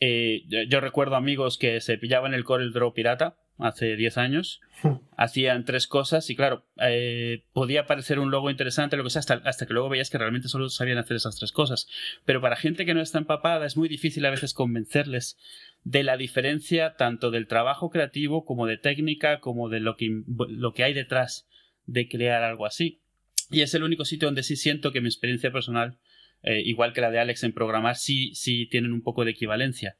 Eh, 0.00 0.42
yo, 0.68 0.80
recuerdo 0.80 1.16
amigos 1.16 1.58
que 1.58 1.80
se 1.80 1.98
pillaban 1.98 2.34
el 2.34 2.44
Corel 2.44 2.72
Draw 2.72 2.92
pirata 2.92 3.36
hace 3.58 3.96
10 3.96 4.18
años, 4.18 4.60
hmm. 4.82 4.94
hacían 5.16 5.64
tres 5.64 5.86
cosas 5.86 6.28
y 6.30 6.36
claro, 6.36 6.64
eh, 6.80 7.44
podía 7.52 7.86
parecer 7.86 8.18
un 8.18 8.30
logo 8.30 8.50
interesante, 8.50 8.96
lo 8.96 9.04
que 9.04 9.10
sea, 9.10 9.20
hasta, 9.20 9.34
hasta, 9.44 9.66
que 9.66 9.72
luego 9.72 9.88
veías 9.88 10.10
que 10.10 10.18
realmente 10.18 10.48
solo 10.48 10.68
sabían 10.68 10.98
hacer 10.98 11.16
esas 11.16 11.36
tres 11.36 11.52
cosas. 11.52 11.88
Pero 12.24 12.40
para 12.40 12.56
gente 12.56 12.84
que 12.86 12.94
no 12.94 13.00
está 13.00 13.18
empapada 13.18 13.66
es 13.66 13.76
muy 13.76 13.88
difícil 13.88 14.24
a 14.26 14.30
veces 14.30 14.54
convencerles 14.54 15.38
de 15.84 16.02
la 16.02 16.16
diferencia 16.16 16.94
tanto 16.96 17.30
del 17.30 17.46
trabajo 17.46 17.90
creativo 17.90 18.44
como 18.44 18.66
de 18.66 18.78
técnica, 18.78 19.40
como 19.40 19.68
de 19.68 19.80
lo 19.80 19.96
que, 19.96 20.22
lo 20.48 20.72
que 20.72 20.84
hay 20.84 20.94
detrás 20.94 21.48
de 21.86 22.08
crear 22.08 22.42
algo 22.42 22.66
así. 22.66 23.00
Y 23.50 23.60
es 23.60 23.74
el 23.74 23.82
único 23.82 24.04
sitio 24.04 24.28
donde 24.28 24.42
sí 24.42 24.56
siento 24.56 24.92
que 24.92 25.00
mi 25.00 25.08
experiencia 25.08 25.52
personal, 25.52 25.98
eh, 26.42 26.62
igual 26.64 26.92
que 26.92 27.00
la 27.00 27.10
de 27.10 27.18
Alex 27.18 27.42
en 27.44 27.52
programar, 27.52 27.96
sí, 27.96 28.34
sí 28.34 28.66
tienen 28.66 28.92
un 28.92 29.02
poco 29.02 29.24
de 29.24 29.32
equivalencia. 29.32 29.96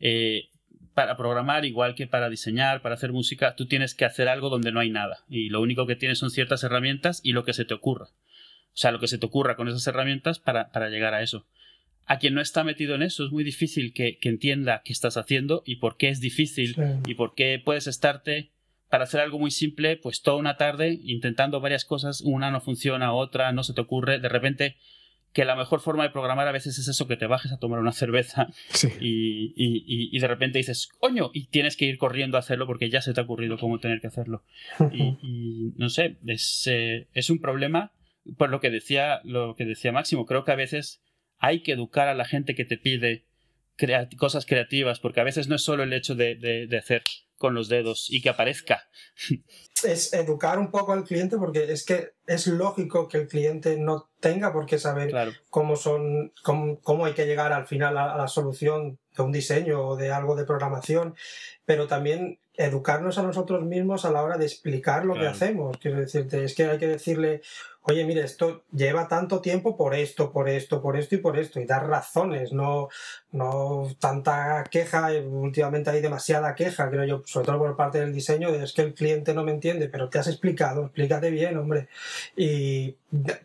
Eh, 0.00 0.50
para 0.94 1.16
programar, 1.16 1.64
igual 1.64 1.94
que 1.94 2.06
para 2.06 2.30
diseñar, 2.30 2.80
para 2.80 2.94
hacer 2.94 3.12
música, 3.12 3.56
tú 3.56 3.66
tienes 3.66 3.94
que 3.94 4.04
hacer 4.04 4.28
algo 4.28 4.48
donde 4.48 4.72
no 4.72 4.80
hay 4.80 4.90
nada. 4.90 5.24
Y 5.28 5.48
lo 5.48 5.60
único 5.60 5.86
que 5.86 5.96
tienes 5.96 6.18
son 6.18 6.30
ciertas 6.30 6.62
herramientas 6.62 7.20
y 7.22 7.32
lo 7.32 7.44
que 7.44 7.52
se 7.52 7.64
te 7.64 7.74
ocurra. 7.74 8.06
O 8.06 8.76
sea, 8.76 8.92
lo 8.92 9.00
que 9.00 9.08
se 9.08 9.18
te 9.18 9.26
ocurra 9.26 9.56
con 9.56 9.68
esas 9.68 9.86
herramientas 9.86 10.38
para, 10.38 10.70
para 10.70 10.88
llegar 10.88 11.14
a 11.14 11.22
eso. 11.22 11.46
A 12.06 12.18
quien 12.18 12.34
no 12.34 12.40
está 12.40 12.64
metido 12.64 12.94
en 12.94 13.02
eso 13.02 13.24
es 13.24 13.32
muy 13.32 13.44
difícil 13.44 13.92
que, 13.92 14.18
que 14.18 14.28
entienda 14.28 14.82
qué 14.84 14.92
estás 14.92 15.16
haciendo 15.16 15.62
y 15.64 15.76
por 15.76 15.96
qué 15.96 16.10
es 16.10 16.20
difícil 16.20 16.76
y 17.06 17.14
por 17.14 17.34
qué 17.34 17.60
puedes 17.64 17.86
estarte 17.86 18.50
para 18.90 19.04
hacer 19.04 19.20
algo 19.20 19.38
muy 19.38 19.50
simple, 19.50 19.96
pues 19.96 20.22
toda 20.22 20.36
una 20.36 20.56
tarde 20.56 21.00
intentando 21.02 21.60
varias 21.60 21.84
cosas, 21.84 22.20
una 22.20 22.50
no 22.50 22.60
funciona, 22.60 23.12
otra 23.12 23.50
no 23.52 23.64
se 23.64 23.72
te 23.72 23.80
ocurre, 23.80 24.20
de 24.20 24.28
repente 24.28 24.76
que 25.34 25.44
la 25.44 25.56
mejor 25.56 25.80
forma 25.80 26.04
de 26.04 26.10
programar 26.10 26.46
a 26.46 26.52
veces 26.52 26.78
es 26.78 26.86
eso, 26.86 27.08
que 27.08 27.16
te 27.16 27.26
bajes 27.26 27.50
a 27.50 27.58
tomar 27.58 27.80
una 27.80 27.92
cerveza 27.92 28.46
y, 29.00 29.52
y, 29.56 30.16
y, 30.16 30.18
de 30.18 30.28
repente 30.28 30.58
dices, 30.58 30.88
coño, 31.00 31.30
y 31.34 31.48
tienes 31.48 31.76
que 31.76 31.86
ir 31.86 31.98
corriendo 31.98 32.36
a 32.36 32.40
hacerlo 32.40 32.66
porque 32.66 32.88
ya 32.88 33.02
se 33.02 33.12
te 33.12 33.20
ha 33.20 33.24
ocurrido 33.24 33.58
cómo 33.58 33.80
tener 33.80 34.00
que 34.00 34.06
hacerlo. 34.06 34.44
y, 34.92 35.72
no 35.76 35.88
sé, 35.88 36.18
es, 36.24 36.68
eh, 36.70 37.08
es 37.12 37.30
un 37.30 37.40
problema, 37.40 37.92
por 38.38 38.48
lo 38.48 38.60
que, 38.60 38.70
decía, 38.70 39.20
lo 39.24 39.56
que 39.56 39.64
decía 39.64 39.90
Máximo, 39.90 40.24
creo 40.24 40.44
que 40.44 40.52
a 40.52 40.56
veces 40.56 41.02
hay 41.38 41.64
que 41.64 41.72
educar 41.72 42.06
a 42.06 42.14
la 42.14 42.24
gente 42.24 42.54
que 42.54 42.64
te 42.64 42.78
pide 42.78 43.24
cosas 44.16 44.46
creativas, 44.46 45.00
porque 45.00 45.20
a 45.20 45.24
veces 45.24 45.48
no 45.48 45.56
es 45.56 45.62
solo 45.62 45.82
el 45.82 45.92
hecho 45.92 46.14
de, 46.14 46.36
de, 46.36 46.68
de 46.68 46.78
hacer 46.78 47.02
con 47.38 47.54
los 47.54 47.68
dedos 47.68 48.06
y 48.08 48.22
que 48.22 48.28
aparezca. 48.28 48.88
Es 49.84 50.12
educar 50.12 50.58
un 50.58 50.70
poco 50.70 50.92
al 50.92 51.04
cliente 51.04 51.36
porque 51.36 51.72
es 51.72 51.84
que 51.84 52.12
es 52.26 52.46
lógico 52.46 53.08
que 53.08 53.18
el 53.18 53.28
cliente 53.28 53.78
no 53.78 54.08
tenga 54.20 54.52
por 54.52 54.66
qué 54.66 54.78
saber 54.78 55.14
cómo 55.50 55.76
son, 55.76 56.32
cómo, 56.42 56.80
cómo, 56.80 57.04
hay 57.04 57.12
que 57.12 57.26
llegar 57.26 57.52
al 57.52 57.66
final 57.66 57.98
a, 57.98 58.16
la 58.16 58.28
solución 58.28 58.98
de 59.16 59.22
un 59.22 59.32
diseño 59.32 59.86
o 59.86 59.96
de 59.96 60.12
algo 60.12 60.34
de 60.34 60.44
programación, 60.44 61.14
pero 61.64 61.86
también 61.86 62.38
educarnos 62.56 63.18
a 63.18 63.22
nosotros 63.22 63.64
mismos 63.64 64.04
a 64.04 64.10
la 64.10 64.22
hora 64.22 64.38
de 64.38 64.46
explicar 64.46 65.04
lo 65.04 65.14
que 65.14 65.26
hacemos. 65.26 65.76
Quiero 65.78 65.98
decirte, 65.98 66.44
es 66.44 66.54
que 66.54 66.64
hay 66.66 66.78
que 66.78 66.86
decirle, 66.86 67.42
oye, 67.86 68.04
mire, 68.04 68.22
esto 68.22 68.62
lleva 68.72 69.08
tanto 69.08 69.40
tiempo 69.40 69.76
por 69.76 69.94
esto, 69.94 70.32
por 70.32 70.48
esto, 70.48 70.80
por 70.80 70.96
esto 70.96 71.16
y 71.16 71.18
por 71.18 71.38
esto, 71.38 71.60
y 71.60 71.66
dar 71.66 71.86
razones, 71.86 72.52
no, 72.52 72.88
no 73.32 73.88
tanta 73.98 74.64
queja, 74.70 75.10
últimamente 75.26 75.90
hay 75.90 76.00
demasiada 76.00 76.54
queja, 76.54 76.88
creo 76.88 77.04
yo, 77.04 77.22
sobre 77.26 77.46
todo 77.46 77.58
por 77.58 77.76
parte 77.76 78.00
del 78.00 78.14
diseño, 78.14 78.48
es 78.50 78.72
que 78.72 78.82
el 78.82 78.94
cliente 78.94 79.34
no 79.34 79.44
me 79.44 79.52
entiende, 79.52 79.88
pero 79.88 80.08
te 80.08 80.18
has 80.18 80.28
explicado, 80.28 80.84
explícate 80.84 81.30
bien, 81.30 81.58
hombre. 81.58 81.88
Y 82.36 82.96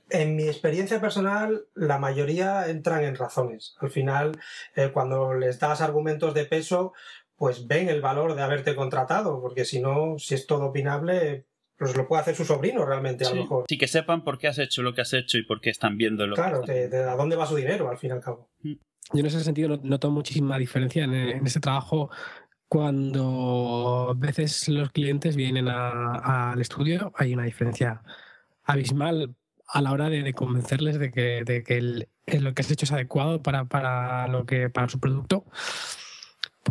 en 0.10 0.36
mi 0.36 0.48
experiencia 0.48 1.02
personal, 1.02 1.66
la 1.76 1.98
mayoría 1.98 2.70
entran 2.70 3.04
en 3.04 3.16
razones. 3.16 3.76
Al 3.80 3.92
final, 3.92 4.40
eh, 4.76 4.92
cuando 4.94 5.34
les 5.34 5.60
das 5.60 5.82
argumentos 5.82 6.34
de 6.34 6.46
peso, 6.46 6.94
pues 7.40 7.68
ven 7.68 7.88
el 7.88 8.02
valor 8.02 8.36
de 8.36 8.42
haberte 8.42 8.76
contratado, 8.76 9.42
porque 9.42 9.64
si 9.64 9.80
no, 9.80 10.20
si 10.20 10.36
es 10.36 10.46
todo 10.46 10.66
opinable, 10.66 11.46
pues 11.78 11.96
lo 11.96 12.06
puede 12.06 12.22
hacer 12.22 12.36
su 12.36 12.44
sobrino 12.44 12.86
realmente, 12.86 13.26
a 13.26 13.30
lo 13.30 13.36
mejor. 13.38 13.66
Sí, 13.68 13.78
que 13.78 13.88
sepan 13.88 14.26
por 14.26 14.38
qué 14.38 14.50
has 14.50 14.60
hecho 14.60 14.84
lo 14.84 14.94
que 14.94 15.02
has 15.02 15.14
hecho 15.14 15.38
y 15.38 15.44
por 15.44 15.62
qué 15.62 15.70
están 15.70 15.98
viendo 15.98 16.28
lo 16.28 16.36
claro, 16.36 16.62
que 16.62 16.90
de, 16.90 17.04
a 17.04 17.16
dónde 17.16 17.38
va 17.38 17.46
su 17.46 17.56
dinero, 17.56 17.90
al 17.90 17.98
fin 17.98 18.10
y 18.10 18.14
al 18.14 18.20
cabo. 18.20 18.50
Mm. 18.62 18.74
Yo 19.14 19.20
en 19.22 19.26
ese 19.26 19.40
sentido 19.40 19.80
noto 19.82 20.12
muchísima 20.12 20.60
diferencia 20.60 21.06
en, 21.06 21.14
en 21.14 21.48
ese 21.48 21.60
trabajo 21.60 22.12
cuando 22.68 24.10
a 24.12 24.14
veces 24.14 24.68
los 24.68 24.92
clientes 24.92 25.36
vienen 25.36 25.68
al 25.70 26.62
estudio, 26.62 27.12
hay 27.16 27.34
una 27.34 27.46
diferencia 27.46 28.04
abismal 28.64 29.34
a 29.66 29.82
la 29.82 29.92
hora 29.92 30.10
de, 30.10 30.34
convencerles 30.34 31.00
de 31.00 31.12
que, 31.12 31.44
de 31.44 31.64
que 31.64 32.40
lo 32.40 32.54
que 32.54 32.62
has 32.62 32.70
hecho 32.70 32.86
es 32.86 32.92
adecuado 32.92 33.42
para, 33.42 33.66
para, 33.66 34.28
lo 34.28 34.46
que, 34.46 34.70
para 34.70 34.90
su 34.90 35.00
producto 35.00 35.46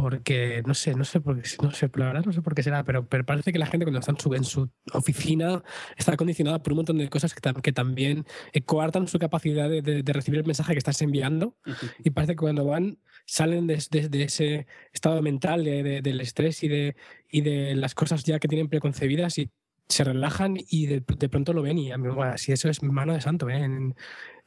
porque 0.00 0.62
no 0.64 0.74
sé, 0.74 0.94
no 0.94 1.04
sé 1.04 1.20
por 1.20 1.42
qué, 1.42 1.48
no 1.60 1.72
sé, 1.72 1.90
la 1.96 2.06
verdad 2.06 2.24
no 2.24 2.32
sé 2.32 2.40
por 2.40 2.54
qué 2.54 2.62
será, 2.62 2.84
pero, 2.84 3.08
pero 3.08 3.26
parece 3.26 3.52
que 3.52 3.58
la 3.58 3.66
gente 3.66 3.84
cuando 3.84 3.98
está 3.98 4.12
en 4.12 4.18
su, 4.18 4.34
en 4.34 4.44
su 4.44 4.70
oficina 4.92 5.62
está 5.96 6.16
condicionada 6.16 6.62
por 6.62 6.72
un 6.72 6.78
montón 6.78 6.98
de 6.98 7.08
cosas 7.08 7.34
que, 7.34 7.40
que 7.60 7.72
también 7.72 8.24
eh, 8.52 8.62
coartan 8.62 9.08
su 9.08 9.18
capacidad 9.18 9.68
de, 9.68 9.82
de, 9.82 10.12
recibir 10.12 10.38
el 10.38 10.46
mensaje 10.46 10.72
que 10.72 10.78
estás 10.78 11.02
enviando 11.02 11.56
y 12.04 12.10
parece 12.10 12.34
que 12.34 12.38
cuando 12.38 12.64
van 12.64 12.98
salen 13.26 13.66
desde 13.66 14.08
de, 14.08 14.22
ese 14.22 14.66
estado 14.92 15.20
mental 15.20 15.64
del 15.64 16.20
estrés 16.20 16.62
y 16.62 16.68
de, 16.68 16.96
y 17.28 17.40
de 17.40 17.74
las 17.74 17.94
cosas 17.94 18.22
ya 18.24 18.38
que 18.38 18.48
tienen 18.48 18.68
preconcebidas 18.68 19.38
y 19.38 19.50
se 19.88 20.04
relajan 20.04 20.56
y 20.68 20.86
de, 20.86 21.00
pronto 21.00 21.52
lo 21.52 21.62
ven 21.62 21.78
y 21.78 21.92
a 21.92 21.98
mí, 21.98 22.08
bueno, 22.08 22.36
si 22.38 22.52
eso 22.52 22.68
es 22.68 22.82
mano 22.82 23.14
de 23.14 23.20
santo 23.20 23.48
¿eh? 23.48 23.56
en, 23.56 23.96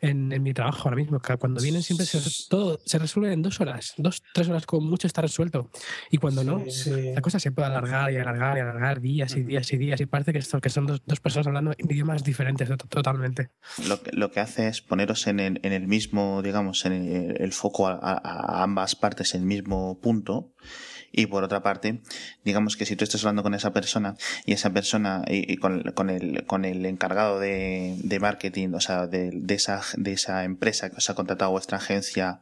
en, 0.02 0.44
mi 0.44 0.54
trabajo 0.54 0.90
ahora 0.90 0.98
mismo. 0.98 1.22
Cuando 1.40 1.62
vienen 1.62 1.84
siempre 1.84 2.06
todo 2.50 2.80
se 2.86 3.00
resuelve 3.00 3.34
en 3.34 3.42
dos 3.42 3.62
horas, 3.62 3.94
dos, 3.98 4.22
tres 4.34 4.50
horas 4.50 4.66
como 4.66 4.88
mucho 4.88 5.08
está 5.08 5.22
resuelto. 5.22 5.70
Y 6.10 6.18
cuando 6.18 6.44
no, 6.44 6.64
la 7.14 7.22
cosa 7.22 7.40
se 7.40 7.52
puede 7.52 7.68
alargar 7.68 8.12
y 8.12 8.18
alargar 8.18 8.58
y 8.58 8.62
alargar 8.62 9.02
días 9.02 9.36
y 9.36 9.44
días 9.44 9.72
y 9.72 9.78
días. 9.78 10.02
Y 10.02 10.06
parece 10.06 10.34
que, 10.34 10.40
esto, 10.40 10.60
que 10.60 10.70
son 10.70 10.88
dos, 10.88 11.02
dos 11.06 11.20
personas 11.20 11.48
hablando 11.48 11.74
idiomas 11.78 12.24
diferentes 12.24 12.70
totalmente. 12.90 13.52
Lo 13.88 14.02
que, 14.02 14.12
lo 14.12 14.32
que 14.32 14.40
hace 14.40 14.68
es 14.68 14.82
poneros 14.82 15.28
en 15.28 15.40
el, 15.40 15.60
en 15.64 15.74
el 15.74 15.88
mismo, 15.88 16.42
digamos, 16.42 16.86
en 16.86 16.94
el, 17.38 17.54
foco 17.54 17.88
a, 17.88 18.00
a, 18.02 18.64
ambas 18.64 18.96
partes, 18.96 19.36
en 19.36 19.42
el 19.42 19.48
mismo 19.48 20.00
punto 20.02 20.54
y 21.12 21.28
por 21.28 21.44
otra 21.44 21.62
parte, 21.62 22.02
digamos 22.44 22.78
que 22.78 22.86
si 22.86 22.96
tú 22.96 23.04
estás 23.04 23.24
hablando 23.24 23.44
con 23.44 23.54
esa 23.54 23.74
persona 23.74 24.16
y 24.46 24.54
esa 24.54 24.72
persona 24.72 25.24
y, 25.28 25.58
con, 25.58 25.84
con, 25.94 26.10
el, 26.10 26.46
con 26.46 26.66
el 26.66 26.86
encargado 26.86 27.40
de, 27.40 27.96
de 27.98 28.20
marketing, 28.20 28.70
o 28.74 28.80
sea, 28.82 29.08
de, 29.08 29.32
de, 29.34 29.56
esa, 29.56 29.82
de 29.98 30.14
esa 30.14 30.44
empresa 30.44 30.90
que 30.90 30.98
os 30.98 31.10
ha 31.10 31.16
contratado 31.16 31.52
vuestra 31.52 31.78
agencia, 31.78 32.42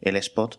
el 0.00 0.16
spot, 0.16 0.58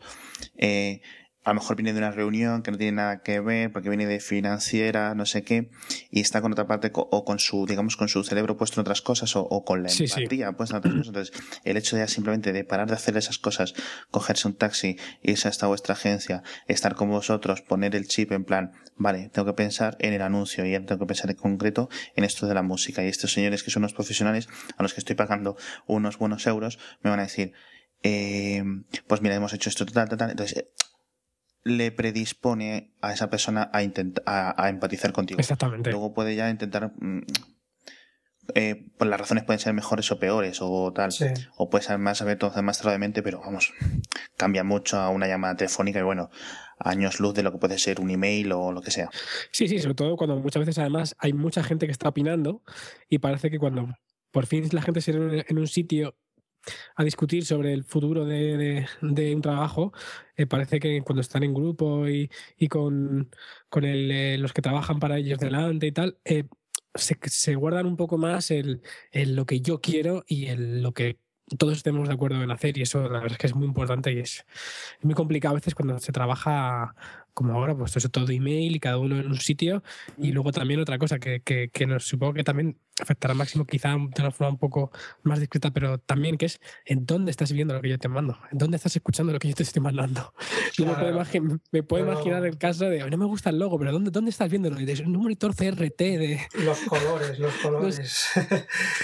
eh, 0.57 1.01
a 1.43 1.49
lo 1.51 1.55
mejor 1.55 1.75
viene 1.75 1.93
de 1.93 1.99
una 1.99 2.11
reunión 2.11 2.61
que 2.61 2.71
no 2.71 2.77
tiene 2.77 2.93
nada 2.93 3.21
que 3.23 3.39
ver 3.39 3.71
porque 3.71 3.89
viene 3.89 4.05
de 4.05 4.19
financiera, 4.19 5.15
no 5.15 5.25
sé 5.25 5.43
qué, 5.43 5.71
y 6.11 6.19
está 6.19 6.41
con 6.41 6.51
otra 6.51 6.67
parte 6.67 6.91
o 6.93 7.25
con 7.25 7.39
su, 7.39 7.65
digamos, 7.65 7.97
con 7.97 8.09
su 8.09 8.23
cerebro 8.23 8.57
puesto 8.57 8.79
en 8.79 8.81
otras 8.81 9.01
cosas 9.01 9.35
o, 9.35 9.65
con 9.65 9.81
la 9.81 9.89
empatía 9.91 10.51
puesta 10.51 10.75
en 10.75 10.79
otras 10.79 10.93
cosas. 10.93 11.07
Entonces, 11.07 11.59
el 11.63 11.77
hecho 11.77 11.95
de 11.97 12.07
simplemente 12.07 12.53
de 12.53 12.63
parar 12.63 12.87
de 12.87 12.93
hacer 12.93 13.17
esas 13.17 13.39
cosas, 13.39 13.73
cogerse 14.11 14.47
un 14.47 14.53
taxi, 14.53 14.97
irse 15.23 15.47
hasta 15.47 15.67
vuestra 15.67 15.93
agencia, 15.93 16.43
estar 16.67 16.95
con 16.95 17.09
vosotros, 17.09 17.61
poner 17.61 17.95
el 17.95 18.07
chip 18.07 18.31
en 18.31 18.43
plan, 18.43 18.73
vale, 18.95 19.29
tengo 19.29 19.47
que 19.47 19.53
pensar 19.53 19.97
en 19.99 20.13
el 20.13 20.21
anuncio 20.21 20.65
y 20.65 20.71
tengo 20.85 20.99
que 20.99 21.07
pensar 21.07 21.31
en 21.31 21.37
concreto 21.37 21.89
en 22.15 22.23
esto 22.23 22.47
de 22.47 22.53
la 22.53 22.61
música. 22.61 23.03
Y 23.03 23.07
estos 23.07 23.33
señores 23.33 23.63
que 23.63 23.71
son 23.71 23.81
unos 23.81 23.93
profesionales 23.93 24.47
a 24.77 24.83
los 24.83 24.93
que 24.93 24.99
estoy 24.99 25.15
pagando 25.15 25.57
unos 25.87 26.17
buenos 26.19 26.45
euros 26.45 26.77
me 27.01 27.09
van 27.09 27.19
a 27.19 27.23
decir, 27.23 27.53
eh, 28.03 28.63
pues 29.07 29.21
mira, 29.21 29.35
hemos 29.35 29.53
hecho 29.53 29.69
esto, 29.69 29.85
tal, 29.85 30.09
tal, 30.09 30.17
tal. 30.17 30.31
Entonces, 30.31 30.65
le 31.63 31.91
predispone 31.91 32.93
a 33.01 33.13
esa 33.13 33.29
persona 33.29 33.69
a, 33.73 33.83
intentar, 33.83 34.23
a, 34.25 34.69
empatizar 34.69 35.11
contigo. 35.11 35.39
Exactamente. 35.39 35.91
Luego 35.91 36.13
puede 36.13 36.35
ya 36.35 36.49
intentar... 36.49 36.93
Mm, 36.99 37.21
eh, 38.55 38.87
pues 38.97 39.09
las 39.09 39.19
razones 39.19 39.43
pueden 39.43 39.59
ser 39.59 39.73
mejores 39.73 40.11
o 40.11 40.19
peores 40.19 40.59
o 40.61 40.91
tal. 40.93 41.11
O 41.55 41.69
puede 41.69 41.83
ser 41.83 41.99
más 41.99 42.21
abierto 42.21 42.51
más 42.63 42.81
tardemente, 42.81 43.21
pero 43.23 43.39
vamos, 43.39 43.71
cambia 44.35 44.63
mucho 44.63 44.97
a 44.97 45.09
una 45.09 45.27
llamada 45.27 45.55
telefónica 45.55 45.99
y 45.99 46.03
bueno, 46.03 46.29
años 46.79 47.19
luz 47.19 47.33
de 47.33 47.43
lo 47.43 47.51
que 47.51 47.59
puede 47.59 47.77
ser 47.77 48.01
un 48.01 48.09
email 48.09 48.51
o 48.51 48.71
lo 48.71 48.81
que 48.81 48.91
sea. 48.91 49.09
Sí, 49.51 49.67
sí, 49.67 49.79
sobre 49.79 49.95
todo 49.95 50.17
cuando 50.17 50.37
muchas 50.37 50.61
veces 50.61 50.79
además 50.79 51.15
hay 51.19 51.33
mucha 51.33 51.63
gente 51.63 51.85
que 51.85 51.91
está 51.91 52.09
opinando 52.09 52.63
y 53.07 53.19
parece 53.19 53.49
que 53.51 53.59
cuando 53.59 53.87
por 54.31 54.47
fin 54.47 54.67
la 54.71 54.81
gente 54.81 55.01
se 55.01 55.11
en 55.11 55.57
un 55.57 55.67
sitio 55.67 56.15
a 56.95 57.03
discutir 57.03 57.45
sobre 57.45 57.73
el 57.73 57.83
futuro 57.83 58.25
de, 58.25 58.85
un 59.01 59.41
trabajo, 59.41 59.93
eh, 60.35 60.45
parece 60.45 60.79
que 60.79 61.01
cuando 61.01 61.21
están 61.21 61.43
en 61.43 61.53
grupo 61.53 62.07
y, 62.07 62.29
con, 62.69 63.29
con 63.69 63.85
eh, 63.85 64.37
los 64.37 64.53
que 64.53 64.61
trabajan 64.61 64.99
para 64.99 65.17
ellos 65.17 65.39
delante 65.39 65.87
y 65.87 65.91
tal, 65.91 66.17
eh, 66.25 66.45
se, 66.93 67.17
se, 67.23 67.55
guardan 67.55 67.85
un 67.85 67.97
poco 67.97 68.17
más 68.17 68.51
el, 68.51 68.81
lo 69.13 69.45
que 69.45 69.61
yo 69.61 69.79
quiero 69.81 70.23
y 70.27 70.47
el, 70.47 70.81
lo 70.81 70.93
que 70.93 71.19
todos 71.57 71.77
estemos 71.77 72.07
de 72.07 72.13
acuerdo 72.13 72.41
en 72.41 72.51
hacer. 72.51 72.77
Y 72.77 72.81
eso 72.83 73.03
la 73.03 73.19
verdad 73.19 73.33
es 73.33 73.37
que 73.37 73.47
es 73.47 73.55
muy 73.55 73.67
importante 73.67 74.11
y 74.11 74.19
es, 74.19 74.45
muy 75.01 75.15
complicado 75.15 75.53
a 75.53 75.59
veces 75.59 75.75
cuando 75.75 75.99
se 75.99 76.11
trabaja 76.11 76.95
como 77.33 77.53
ahora, 77.53 77.75
pues 77.75 77.95
eso 77.95 78.09
todo 78.09 78.29
email 78.31 78.75
y 78.75 78.79
cada 78.79 78.97
uno 78.97 79.17
en 79.19 79.27
un 79.27 79.39
sitio. 79.39 79.83
Y 80.17 80.31
luego 80.31 80.51
también 80.51 80.79
otra 80.79 80.97
cosa 80.97 81.19
que, 81.19 81.41
que, 81.41 81.69
que 81.69 81.85
nos, 81.87 82.05
supongo 82.05 82.33
que 82.33 82.43
también 82.43 82.77
afectará 83.01 83.33
a 83.33 83.35
Máximo, 83.35 83.65
quizá 83.65 83.89
de 83.89 84.21
una 84.21 84.31
forma 84.31 84.49
un 84.51 84.57
poco 84.57 84.91
más 85.23 85.39
discreta, 85.39 85.71
pero 85.71 85.97
también 85.97 86.37
que 86.37 86.45
es 86.45 86.59
en 86.85 87.05
dónde 87.05 87.31
estás 87.31 87.51
viendo 87.51 87.73
lo 87.73 87.81
que 87.81 87.89
yo 87.89 87.97
te 87.97 88.07
mando, 88.07 88.37
en 88.51 88.57
dónde 88.57 88.77
estás 88.77 88.95
escuchando 88.95 89.33
lo 89.33 89.39
que 89.39 89.49
yo 89.49 89.55
te 89.55 89.63
estoy 89.63 89.81
mandando. 89.81 90.33
Yo 90.77 90.85
me, 90.85 91.83
puedo, 91.83 92.05
imaginar 92.05 92.45
el 92.45 92.57
caso 92.57 92.85
de, 92.85 93.09
no 93.09 93.17
me 93.17 93.25
gusta 93.25 93.49
el 93.49 93.59
logo, 93.59 93.77
pero 93.77 93.91
¿dónde, 93.91 94.09
dónde 94.09 94.31
estás 94.31 94.49
viéndolo? 94.49 94.77
De 94.77 95.03
un 95.05 95.11
monitor 95.11 95.53
CRT 95.53 95.97
de... 95.97 96.39
Los 96.63 96.79
colores, 96.81 97.39
los 97.39 97.53
colores. 97.61 98.29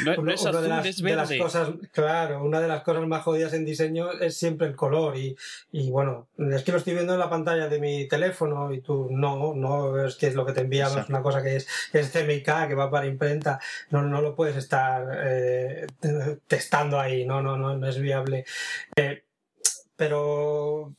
no, 0.05 0.31
es 0.31 0.45
azul, 0.45 0.71
es 0.85 1.01
verde. 1.01 1.15
las 1.15 1.33
cosas, 1.37 1.69
claro, 1.91 2.43
una 2.43 2.61
de 2.61 2.67
las 2.67 2.83
cosas 2.83 3.05
más 3.07 3.23
jodidas 3.23 3.53
en 3.53 3.65
diseño 3.65 4.11
es 4.13 4.37
siempre 4.37 4.67
el 4.67 4.75
color 4.75 5.17
y, 5.17 5.35
y 5.71 5.89
bueno, 5.89 6.27
es 6.37 6.63
que 6.63 6.71
lo 6.71 6.77
estoy 6.77 6.93
viendo 6.93 7.13
en 7.13 7.19
la 7.19 7.29
pantalla 7.29 7.67
de 7.67 7.79
mi 7.79 8.07
teléfono 8.07 8.71
y 8.73 8.81
tú 8.81 9.07
no, 9.11 9.53
no 9.55 10.05
es 10.05 10.15
que 10.15 10.27
es 10.27 10.35
lo 10.35 10.45
que 10.45 10.53
te 10.53 10.61
enviamos, 10.61 10.97
es 10.97 11.09
una 11.09 11.21
cosa 11.21 11.43
que 11.43 11.57
es, 11.57 11.67
es 11.93 12.11
CMYK, 12.11 12.67
que 12.67 12.75
va 12.75 12.89
para 12.89 13.07
imprenta, 13.07 13.59
no, 13.89 14.03
no 14.03 14.21
lo 14.21 14.35
puedes 14.35 14.55
estar 14.55 15.05
eh, 15.23 15.87
testando 16.47 16.99
ahí, 16.99 17.25
no, 17.25 17.41
no, 17.41 17.57
no, 17.57 17.77
no 17.77 17.87
es 17.87 17.99
viable. 17.99 18.45
Eh, 18.95 19.23
pero 19.97 20.95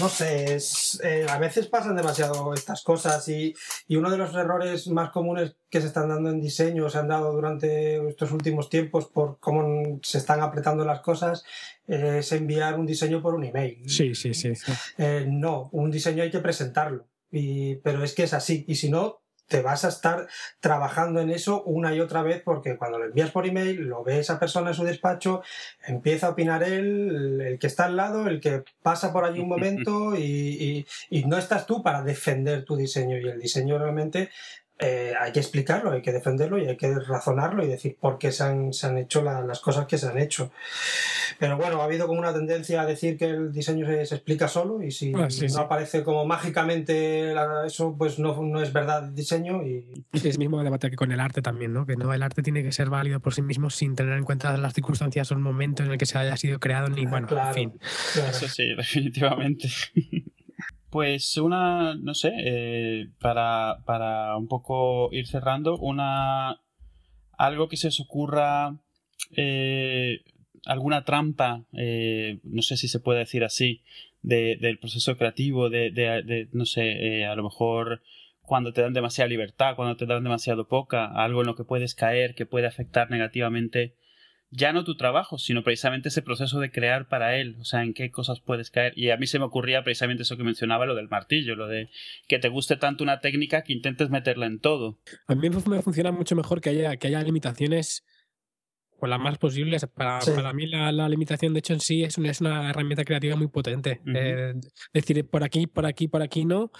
no 0.00 0.08
sé, 0.08 0.56
es, 0.56 1.00
eh, 1.04 1.24
a 1.28 1.38
veces 1.38 1.68
pasan 1.68 1.94
demasiado 1.94 2.52
estas 2.52 2.82
cosas 2.82 3.28
y, 3.28 3.54
y, 3.86 3.94
uno 3.94 4.10
de 4.10 4.18
los 4.18 4.34
errores 4.34 4.88
más 4.88 5.10
comunes 5.10 5.54
que 5.70 5.80
se 5.80 5.86
están 5.86 6.08
dando 6.08 6.30
en 6.30 6.40
diseño, 6.40 6.90
se 6.90 6.98
han 6.98 7.06
dado 7.06 7.32
durante 7.32 8.08
estos 8.08 8.32
últimos 8.32 8.68
tiempos 8.68 9.06
por 9.06 9.38
cómo 9.38 10.00
se 10.02 10.18
están 10.18 10.40
apretando 10.40 10.84
las 10.84 11.00
cosas, 11.00 11.44
es 11.86 12.32
enviar 12.32 12.78
un 12.78 12.86
diseño 12.86 13.22
por 13.22 13.34
un 13.34 13.44
email. 13.44 13.88
Sí, 13.88 14.14
sí, 14.16 14.34
sí. 14.34 14.52
Eh, 14.98 15.26
no, 15.28 15.68
un 15.72 15.92
diseño 15.92 16.24
hay 16.24 16.30
que 16.30 16.40
presentarlo. 16.40 17.06
Y, 17.30 17.76
pero 17.76 18.02
es 18.02 18.14
que 18.14 18.24
es 18.24 18.34
así. 18.34 18.64
Y 18.66 18.76
si 18.76 18.90
no, 18.90 19.23
te 19.54 19.62
vas 19.62 19.84
a 19.84 19.88
estar 19.88 20.26
trabajando 20.58 21.20
en 21.20 21.30
eso 21.30 21.62
una 21.62 21.94
y 21.94 22.00
otra 22.00 22.24
vez 22.24 22.42
porque 22.42 22.76
cuando 22.76 22.98
lo 22.98 23.04
envías 23.04 23.30
por 23.30 23.46
email, 23.46 23.82
lo 23.82 24.02
ve 24.02 24.18
esa 24.18 24.40
persona 24.40 24.70
en 24.70 24.74
su 24.74 24.82
despacho, 24.82 25.42
empieza 25.86 26.26
a 26.26 26.30
opinar 26.30 26.64
él, 26.64 27.40
el 27.40 27.58
que 27.60 27.68
está 27.68 27.84
al 27.84 27.94
lado, 27.94 28.26
el 28.26 28.40
que 28.40 28.64
pasa 28.82 29.12
por 29.12 29.24
allí 29.24 29.38
un 29.38 29.48
momento 29.56 30.16
y, 30.16 30.24
y, 30.28 30.86
y 31.08 31.24
no 31.26 31.38
estás 31.38 31.66
tú 31.66 31.84
para 31.84 32.02
defender 32.02 32.64
tu 32.64 32.74
diseño. 32.74 33.16
Y 33.16 33.28
el 33.28 33.38
diseño 33.38 33.78
realmente 33.78 34.30
eh, 34.80 35.12
hay 35.20 35.30
que 35.30 35.38
explicarlo, 35.38 35.92
hay 35.92 36.02
que 36.02 36.12
defenderlo 36.12 36.58
y 36.58 36.66
hay 36.66 36.76
que 36.76 36.92
razonarlo 36.98 37.64
y 37.64 37.68
decir 37.68 37.96
por 38.00 38.18
qué 38.18 38.32
se 38.32 38.42
han, 38.42 38.72
se 38.72 38.88
han 38.88 38.98
hecho 38.98 39.22
las 39.22 39.60
cosas 39.60 39.86
que 39.86 39.98
se 39.98 40.08
han 40.08 40.18
hecho. 40.18 40.50
Pero 41.38 41.56
bueno, 41.56 41.80
ha 41.80 41.84
habido 41.84 42.08
como 42.08 42.18
una 42.18 42.32
tendencia 42.32 42.82
a 42.82 42.86
decir 42.86 43.16
que 43.16 43.26
el 43.26 43.52
diseño 43.52 43.86
se, 43.86 44.02
explica 44.02 44.48
solo 44.48 44.82
y 44.82 44.90
si 44.90 45.12
ah, 45.14 45.28
no 45.52 45.60
aparece 45.60 46.02
como 46.02 46.26
mágicamente 46.26 47.34
eso, 47.64 47.94
pues 47.96 48.18
no, 48.18 48.42
no, 48.42 48.60
es 48.60 48.72
verdad 48.72 49.04
el 49.04 49.14
diseño. 49.14 49.62
Y... 49.64 50.04
Es 50.12 50.24
el 50.24 50.38
mismo 50.38 50.62
debate 50.62 50.90
que 50.90 50.96
con 50.96 51.12
el 51.12 51.20
arte 51.20 51.40
también, 51.40 51.72
¿no? 51.72 51.86
Que 51.86 51.96
no 51.96 52.12
el 52.12 52.22
arte 52.22 52.42
tiene 52.42 52.64
que 52.64 52.72
ser 52.72 52.90
válido 52.90 53.20
por 53.20 53.32
sí 53.32 53.42
mismo 53.42 53.70
sin 53.70 53.94
tener 53.94 54.18
en 54.18 54.24
cuenta 54.24 54.56
las 54.56 54.74
circunstancias 54.74 55.30
o 55.30 55.34
el 55.34 55.40
momento 55.40 55.84
en 55.84 55.92
el 55.92 55.98
que 55.98 56.06
se 56.06 56.18
haya 56.18 56.36
sido 56.36 56.58
creado, 56.58 56.88
ni 56.88 57.06
bueno, 57.06 57.28
en 57.30 57.54
fin. 57.54 57.72
Eso 57.80 58.48
sí, 58.48 58.74
definitivamente. 58.76 59.68
Pues 60.94 61.36
una, 61.38 61.96
no 61.96 62.14
sé, 62.14 62.32
eh, 62.36 63.08
para, 63.18 63.78
para 63.84 64.36
un 64.36 64.46
poco 64.46 65.08
ir 65.10 65.26
cerrando, 65.26 65.76
una 65.76 66.60
algo 67.36 67.68
que 67.68 67.76
se 67.76 67.88
os 67.88 67.98
ocurra, 67.98 68.78
eh, 69.36 70.20
alguna 70.64 71.04
trampa, 71.04 71.64
eh, 71.72 72.38
no 72.44 72.62
sé 72.62 72.76
si 72.76 72.86
se 72.86 73.00
puede 73.00 73.18
decir 73.18 73.42
así, 73.42 73.82
de, 74.22 74.56
del 74.60 74.78
proceso 74.78 75.16
creativo, 75.16 75.68
de, 75.68 75.90
de, 75.90 76.48
no 76.52 76.64
sé, 76.64 77.24
a 77.24 77.34
lo 77.34 77.42
mejor 77.42 78.00
cuando 78.40 78.72
te 78.72 78.82
dan 78.82 78.92
demasiada 78.92 79.28
libertad, 79.28 79.74
cuando 79.74 79.96
te 79.96 80.06
dan 80.06 80.22
demasiado 80.22 80.68
poca, 80.68 81.06
algo 81.06 81.40
en 81.40 81.48
lo 81.48 81.56
que 81.56 81.64
puedes 81.64 81.96
caer, 81.96 82.36
que 82.36 82.46
puede 82.46 82.68
afectar 82.68 83.10
negativamente 83.10 83.96
ya 84.56 84.72
no 84.72 84.84
tu 84.84 84.96
trabajo, 84.96 85.36
sino 85.36 85.64
precisamente 85.64 86.08
ese 86.08 86.22
proceso 86.22 86.60
de 86.60 86.70
crear 86.70 87.08
para 87.08 87.36
él, 87.36 87.56
o 87.60 87.64
sea, 87.64 87.82
en 87.82 87.92
qué 87.92 88.10
cosas 88.10 88.40
puedes 88.40 88.70
caer. 88.70 88.92
Y 88.96 89.10
a 89.10 89.16
mí 89.16 89.26
se 89.26 89.40
me 89.40 89.44
ocurría 89.44 89.82
precisamente 89.82 90.22
eso 90.22 90.36
que 90.36 90.44
mencionaba, 90.44 90.86
lo 90.86 90.94
del 90.94 91.08
martillo, 91.08 91.56
lo 91.56 91.66
de 91.66 91.90
que 92.28 92.38
te 92.38 92.48
guste 92.48 92.76
tanto 92.76 93.02
una 93.02 93.20
técnica 93.20 93.62
que 93.62 93.72
intentes 93.72 94.10
meterla 94.10 94.46
en 94.46 94.60
todo. 94.60 95.00
A 95.26 95.34
mí 95.34 95.50
me 95.50 95.82
funciona 95.82 96.12
mucho 96.12 96.36
mejor 96.36 96.60
que 96.60 96.70
haya, 96.70 96.96
que 96.96 97.08
haya 97.08 97.22
limitaciones 97.22 98.04
o 99.00 99.08
las 99.08 99.18
más 99.18 99.38
posibles. 99.38 99.84
Para, 99.92 100.20
para 100.20 100.52
mí 100.52 100.66
la, 100.68 101.08
limitación, 101.08 101.52
de 101.52 101.58
hecho, 101.58 101.72
en 101.72 101.80
sí 101.80 102.04
es 102.04 102.16
una, 102.16 102.30
es 102.30 102.40
una 102.40 102.70
herramienta 102.70 103.04
creativa 103.04 103.34
muy 103.34 103.48
potente. 103.48 104.00
Eh, 104.14 104.54
decir, 104.92 105.28
por 105.28 105.42
aquí, 105.42 105.66
por 105.66 105.84
aquí, 105.84 106.06
por 106.06 106.22
aquí 106.22 106.44
no, 106.44 106.70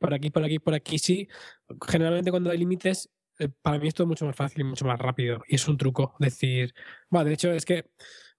por 0.00 0.14
aquí, 0.14 0.30
por 0.30 0.44
aquí, 0.44 0.58
por 0.58 0.74
aquí 0.74 0.98
sí. 0.98 1.28
Generalmente 1.88 2.32
cuando 2.32 2.50
hay 2.50 2.58
límites 2.58 3.08
para 3.48 3.78
mí 3.78 3.88
esto 3.88 4.02
es 4.02 4.08
mucho 4.08 4.26
más 4.26 4.36
fácil 4.36 4.60
y 4.60 4.64
mucho 4.64 4.84
más 4.84 4.98
rápido. 4.98 5.42
Y 5.48 5.56
es 5.56 5.68
un 5.68 5.76
truco. 5.76 6.14
Decir, 6.18 6.74
bueno, 7.08 7.26
de 7.26 7.34
hecho 7.34 7.52
es 7.52 7.64
que 7.64 7.90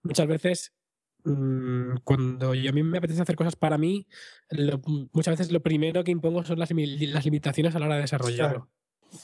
muchas 0.04 0.28
veces 0.28 0.74
mm, 1.24 1.96
cuando 2.04 2.54
yo, 2.54 2.70
a 2.70 2.74
mí 2.74 2.84
me 2.84 2.98
apetece 2.98 3.22
hacer 3.22 3.36
cosas 3.36 3.56
para 3.56 3.78
mí, 3.78 4.08
muchas 5.12 5.38
veces 5.38 5.52
lo 5.52 5.62
primero 5.62 6.04
que 6.04 6.12
impongo 6.12 6.44
son 6.44 6.60
las 6.60 6.72
limitaciones 6.72 7.76
a 7.76 7.80
la 7.80 7.86
hora 7.86 7.96
de 7.96 8.02
desarrollarlo. 8.02 8.70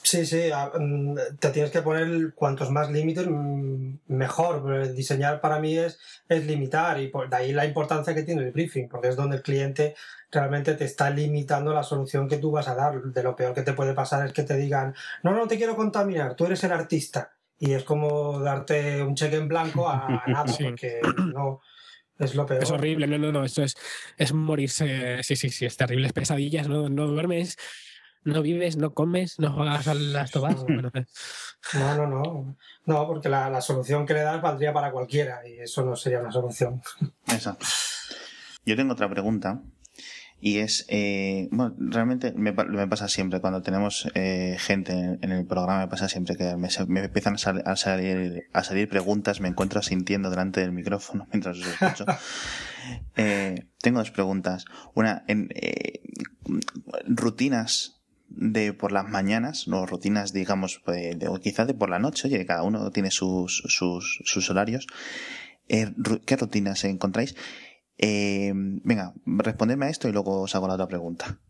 Sí, 0.02 0.26
sí, 0.26 0.50
mm, 0.78 1.14
te 1.38 1.48
tienes 1.48 1.70
que 1.70 1.80
poner 1.80 2.34
cuantos 2.34 2.70
más 2.70 2.90
límites 2.90 3.26
mm, 3.26 3.94
mejor. 4.08 4.92
Diseñar 4.94 5.40
para 5.40 5.60
mí 5.60 5.78
es, 5.78 5.98
es 6.28 6.46
limitar 6.46 7.00
y 7.00 7.08
por 7.08 7.30
de 7.30 7.36
ahí 7.36 7.52
la 7.52 7.64
importancia 7.64 8.14
que 8.14 8.22
tiene 8.22 8.42
el 8.42 8.52
briefing, 8.52 8.88
porque 8.88 9.08
es 9.08 9.16
donde 9.16 9.36
el 9.36 9.42
cliente 9.42 9.94
realmente 10.30 10.74
te 10.74 10.84
está 10.84 11.08
limitando 11.08 11.72
la 11.72 11.82
solución 11.82 12.28
que 12.28 12.36
tú 12.36 12.50
vas 12.50 12.68
a 12.68 12.74
dar. 12.74 13.02
De 13.02 13.22
lo 13.22 13.34
peor 13.34 13.54
que 13.54 13.62
te 13.62 13.72
puede 13.72 13.94
pasar 13.94 14.26
es 14.26 14.32
que 14.34 14.42
te 14.42 14.56
digan, 14.56 14.94
no, 15.22 15.32
no 15.32 15.48
te 15.48 15.56
quiero 15.56 15.74
contaminar, 15.74 16.34
tú 16.34 16.44
eres 16.44 16.62
el 16.64 16.72
artista. 16.72 17.32
Y 17.58 17.72
es 17.72 17.82
como 17.82 18.40
darte 18.40 19.02
un 19.02 19.14
cheque 19.14 19.36
en 19.36 19.48
blanco 19.48 19.88
a, 19.88 20.22
nada, 20.26 20.54
porque 20.62 21.00
no, 21.34 21.62
es 22.18 22.34
lo 22.34 22.44
peor. 22.44 22.62
Es 22.62 22.70
horrible, 22.70 23.06
no, 23.06 23.16
no, 23.16 23.32
no, 23.32 23.42
eso 23.42 23.62
es, 23.62 23.74
es 24.18 24.34
morirse, 24.34 25.22
sí, 25.22 25.34
sí, 25.34 25.48
sí, 25.48 25.64
es 25.64 25.78
terrible, 25.78 26.08
es 26.08 26.12
pesadillas, 26.12 26.68
no, 26.68 26.90
no 26.90 27.06
duermes 27.06 27.56
no 28.28 28.42
vives, 28.42 28.76
no 28.76 28.92
comes, 28.92 29.38
no 29.38 29.52
juegas 29.52 29.88
a 29.88 29.94
las 29.94 30.30
tobadas. 30.30 30.64
no, 31.74 31.96
no, 31.96 32.06
no. 32.06 32.56
No, 32.84 33.06
porque 33.06 33.28
la, 33.28 33.60
solución 33.60 34.06
que 34.06 34.14
le 34.14 34.20
das 34.20 34.40
valdría 34.40 34.72
para 34.72 34.92
cualquiera 34.92 35.46
y 35.46 35.58
eso 35.58 35.84
no 35.84 35.96
sería 35.96 36.20
una 36.20 36.30
solución. 36.30 36.82
Exacto. 37.26 37.66
Yo 38.64 38.76
tengo 38.76 38.92
otra 38.92 39.08
pregunta 39.08 39.62
y 40.40 40.58
es, 40.58 40.84
eh, 40.88 41.48
bueno, 41.50 41.74
realmente 41.78 42.32
me, 42.32 42.52
pasa 42.52 43.08
siempre, 43.08 43.40
cuando 43.40 43.62
tenemos 43.62 44.08
eh, 44.14 44.56
gente 44.58 45.18
en, 45.20 45.32
el 45.32 45.46
programa, 45.46 45.80
me 45.80 45.88
pasa 45.88 46.08
siempre 46.08 46.36
que 46.36 46.56
me, 46.56 46.68
empiezan 47.00 47.34
a, 47.34 47.76
salir, 47.76 48.46
a 48.52 48.62
salir 48.62 48.88
preguntas, 48.88 49.40
me 49.40 49.48
encuentro 49.48 49.82
sintiendo 49.82 50.30
delante 50.30 50.60
del 50.60 50.72
micrófono 50.72 51.26
mientras 51.32 51.58
os 51.58 51.66
escucho. 51.66 52.04
Eh, 53.16 53.66
tengo 53.82 53.98
dos 53.98 54.12
preguntas. 54.12 54.64
Una, 54.94 55.24
en 55.26 55.48
rutinas 57.06 57.97
de 58.28 58.72
por 58.72 58.92
las 58.92 59.08
mañanas, 59.08 59.68
no 59.68 59.86
rutinas, 59.86 60.32
digamos, 60.32 60.80
pues, 60.84 61.18
de, 61.18 61.28
o 61.28 61.40
quizás 61.40 61.66
de 61.66 61.74
por 61.74 61.90
la 61.90 61.98
noche, 61.98 62.28
oye, 62.28 62.44
cada 62.46 62.62
uno 62.62 62.90
tiene 62.90 63.10
sus, 63.10 63.62
sus, 63.66 64.22
sus 64.24 64.50
horarios. 64.50 64.86
Eh, 65.68 65.92
¿Qué 66.24 66.36
rutinas 66.36 66.84
encontráis? 66.84 67.34
Eh, 67.98 68.52
venga, 68.54 69.12
respondedme 69.26 69.86
a 69.86 69.90
esto 69.90 70.08
y 70.08 70.12
luego 70.12 70.42
os 70.42 70.54
hago 70.54 70.68
la 70.68 70.74
otra 70.74 70.86
pregunta. 70.86 71.40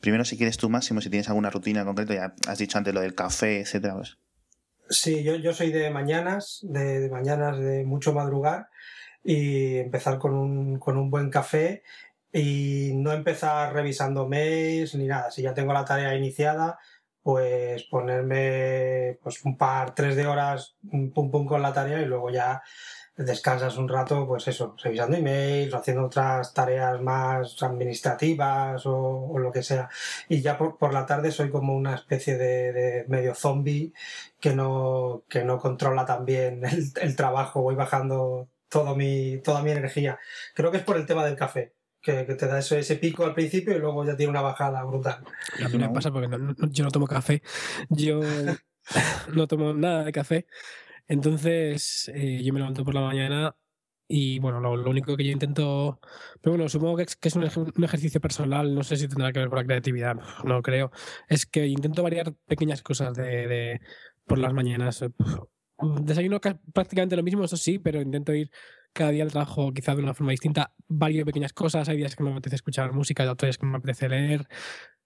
Primero, 0.00 0.24
si 0.24 0.36
quieres 0.36 0.56
tú, 0.56 0.68
Máximo, 0.68 1.00
si 1.00 1.10
tienes 1.10 1.28
alguna 1.28 1.50
rutina 1.50 1.84
concreta, 1.84 2.14
ya 2.14 2.34
has 2.48 2.58
dicho 2.58 2.78
antes 2.78 2.94
lo 2.94 3.00
del 3.00 3.14
café, 3.14 3.60
etcétera. 3.60 3.94
Pues. 3.94 4.18
Sí, 4.88 5.24
yo, 5.24 5.36
yo 5.36 5.52
soy 5.52 5.72
de 5.72 5.90
mañanas, 5.90 6.60
de, 6.62 7.00
de, 7.00 7.10
mañanas 7.10 7.58
de 7.58 7.84
mucho 7.84 8.12
madrugar 8.12 8.68
y 9.24 9.78
empezar 9.78 10.18
con 10.18 10.34
un, 10.34 10.78
con 10.78 10.96
un 10.96 11.10
buen 11.10 11.30
café 11.30 11.82
y 12.36 12.92
no 12.94 13.12
empezar 13.12 13.72
revisando 13.72 14.28
mails 14.28 14.94
ni 14.94 15.06
nada. 15.06 15.30
Si 15.30 15.42
ya 15.42 15.54
tengo 15.54 15.72
la 15.72 15.86
tarea 15.86 16.14
iniciada, 16.14 16.78
pues 17.22 17.84
ponerme 17.84 19.18
pues 19.22 19.42
un 19.44 19.56
par, 19.56 19.94
tres 19.94 20.16
de 20.16 20.26
horas, 20.26 20.76
pum 20.90 21.30
pum 21.30 21.46
con 21.46 21.62
la 21.62 21.72
tarea 21.72 22.00
y 22.02 22.04
luego 22.04 22.30
ya 22.30 22.62
descansas 23.16 23.78
un 23.78 23.88
rato, 23.88 24.26
pues 24.26 24.46
eso, 24.48 24.76
revisando 24.82 25.16
emails 25.16 25.72
o 25.72 25.78
haciendo 25.78 26.04
otras 26.06 26.52
tareas 26.52 27.00
más 27.00 27.62
administrativas 27.62 28.82
o, 28.84 29.38
lo 29.38 29.50
que 29.50 29.62
sea. 29.62 29.88
Y 30.28 30.42
ya 30.42 30.58
por, 30.58 30.76
por, 30.78 30.92
la 30.92 31.06
tarde 31.06 31.32
soy 31.32 31.50
como 31.50 31.74
una 31.74 31.94
especie 31.94 32.36
de, 32.36 33.06
medio 33.08 33.34
zombie 33.34 33.94
que 34.40 34.54
no, 34.54 35.24
que 35.28 35.44
no 35.44 35.58
controla 35.58 36.04
tan 36.04 36.26
bien 36.26 36.64
el, 36.66 36.92
el 37.00 37.16
trabajo. 37.16 37.62
Voy 37.62 37.76
bajando 37.76 38.48
todo 38.68 38.94
mi, 38.94 39.38
toda 39.38 39.62
mi 39.62 39.70
energía. 39.70 40.18
Creo 40.54 40.70
que 40.70 40.78
es 40.78 40.84
por 40.84 40.96
el 40.96 41.06
tema 41.06 41.24
del 41.24 41.36
café. 41.36 41.75
Que, 42.06 42.22
te 42.22 42.46
da 42.46 42.60
ese, 42.60 42.78
ese 42.78 42.94
pico 42.94 43.24
al 43.24 43.34
principio 43.34 43.76
y 43.76 43.80
luego 43.80 44.04
ya 44.04 44.16
tiene 44.16 44.30
una 44.30 44.40
bajada 44.40 44.84
brutal. 44.84 45.24
A 45.60 45.68
mí 45.68 45.76
me 45.76 45.88
pasa 45.88 46.12
porque 46.12 46.28
yo 46.70 46.84
no 46.84 46.90
tomo 46.92 47.08
café. 47.08 47.42
Yo 47.90 48.20
no 49.34 49.48
tomo 49.48 49.74
nada 49.74 50.04
de 50.04 50.12
café. 50.12 50.46
Entonces, 51.08 52.08
eh, 52.14 52.40
yo 52.44 52.52
me 52.52 52.60
levanto 52.60 52.84
por 52.84 52.94
la 52.94 53.00
mañana 53.00 53.56
y 54.06 54.38
bueno, 54.38 54.60
lo, 54.60 54.88
único 54.88 55.16
que 55.16 55.24
yo 55.24 55.32
intento. 55.32 55.98
Pero 56.40 56.52
bueno, 56.52 56.68
supongo 56.68 56.96
que 56.96 57.02
es, 57.02 57.16
que 57.16 57.26
es 57.26 57.34
un, 57.34 57.42
ejercicio 57.42 58.20
personal, 58.20 58.72
no 58.72 58.84
sé 58.84 58.94
si 58.94 59.08
tendrá 59.08 59.32
que 59.32 59.40
ver 59.40 59.48
con 59.48 59.58
la 59.58 59.64
creatividad, 59.64 60.14
no 60.44 60.62
creo. 60.62 60.92
Es 61.28 61.44
que 61.44 61.66
intento 61.66 62.04
variar 62.04 62.34
pequeñas 62.46 62.82
cosas 62.82 63.14
de, 63.14 63.48
de 63.48 63.80
por 64.26 64.38
las 64.38 64.52
mañanas. 64.52 65.04
Desayuno 66.02 66.40
prácticamente 66.72 67.16
lo 67.16 67.24
mismo, 67.24 67.44
eso 67.44 67.56
sí, 67.56 67.80
pero 67.80 68.00
intento 68.00 68.32
ir 68.32 68.52
cada 68.96 69.10
día 69.10 69.26
trabajo 69.26 69.72
quizá 69.72 69.94
de 69.94 70.02
una 70.02 70.14
forma 70.14 70.32
distinta, 70.32 70.72
varias 70.88 71.24
pequeñas 71.24 71.52
cosas. 71.52 71.88
Hay 71.88 71.98
días 71.98 72.16
que 72.16 72.24
me 72.24 72.30
apetece 72.30 72.56
escuchar 72.56 72.92
música, 72.92 73.24
y 73.24 73.28
otros 73.28 73.48
días 73.48 73.58
que 73.58 73.66
me 73.66 73.76
apetece 73.76 74.08
leer. 74.08 74.48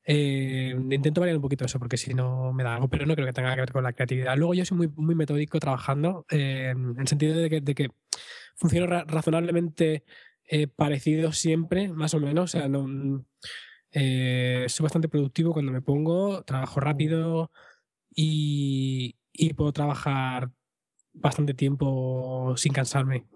Eh, 0.04 0.74
intento 0.90 1.20
variar 1.20 1.36
un 1.36 1.42
poquito 1.42 1.64
eso 1.64 1.78
porque 1.78 1.96
si 1.96 2.14
no 2.14 2.52
me 2.52 2.62
da 2.62 2.74
algo, 2.76 2.88
pero 2.88 3.04
no 3.04 3.14
creo 3.14 3.26
que 3.26 3.32
tenga 3.32 3.54
que 3.54 3.60
ver 3.60 3.72
con 3.72 3.82
la 3.84 3.92
creatividad. 3.92 4.36
Luego 4.36 4.54
yo 4.54 4.64
soy 4.64 4.76
muy, 4.78 4.88
muy 4.88 5.14
metódico 5.14 5.58
trabajando, 5.60 6.24
eh, 6.30 6.70
en 6.70 6.98
el 6.98 7.08
sentido 7.08 7.36
de 7.36 7.50
que, 7.50 7.60
de 7.60 7.74
que 7.74 7.90
funciono 8.56 8.86
razonablemente 8.86 10.04
eh, 10.48 10.68
parecido 10.68 11.32
siempre, 11.32 11.88
más 11.88 12.14
o 12.14 12.20
menos. 12.20 12.54
O 12.54 12.58
sea, 12.58 12.68
no, 12.68 12.86
soy 13.92 14.82
bastante 14.84 15.08
productivo 15.08 15.52
cuando 15.52 15.72
me 15.72 15.82
pongo, 15.82 16.44
trabajo 16.44 16.80
rápido 16.80 17.50
y, 18.14 19.16
y 19.32 19.54
puedo 19.54 19.72
trabajar 19.72 20.50
bastante 21.20 21.54
tiempo 21.54 22.54
sin 22.56 22.72
cansarme. 22.72 23.26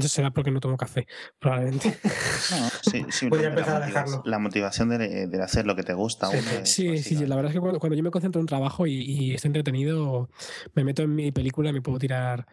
Será 0.00 0.30
porque 0.30 0.50
no 0.50 0.60
tomo 0.60 0.76
café, 0.76 1.06
probablemente. 1.38 1.98
No, 2.50 2.68
sí, 3.10 3.28
Voy 3.28 3.44
a 3.44 3.48
empezar 3.48 3.82
a 3.82 3.86
dejarlo. 3.86 4.22
La 4.24 4.38
motivación 4.38 4.88
de, 4.88 5.26
de, 5.26 5.42
hacer 5.42 5.66
lo 5.66 5.76
que 5.76 5.82
te 5.82 5.92
gusta. 5.92 6.28
Sí, 6.64 6.98
sí, 6.98 7.14
la 7.26 7.36
verdad 7.36 7.50
es 7.50 7.54
que 7.54 7.78
cuando, 7.78 7.94
yo 7.94 8.02
me 8.02 8.10
concentro 8.10 8.40
en 8.40 8.44
un 8.44 8.48
trabajo 8.48 8.86
y, 8.86 8.94
y, 8.94 9.34
estoy 9.34 9.50
entretenido, 9.50 10.30
me 10.74 10.84
meto 10.84 11.02
en 11.02 11.14
mi 11.14 11.32
película 11.32 11.70
y 11.70 11.72
me 11.72 11.82
puedo 11.82 11.98
tirar 11.98 12.46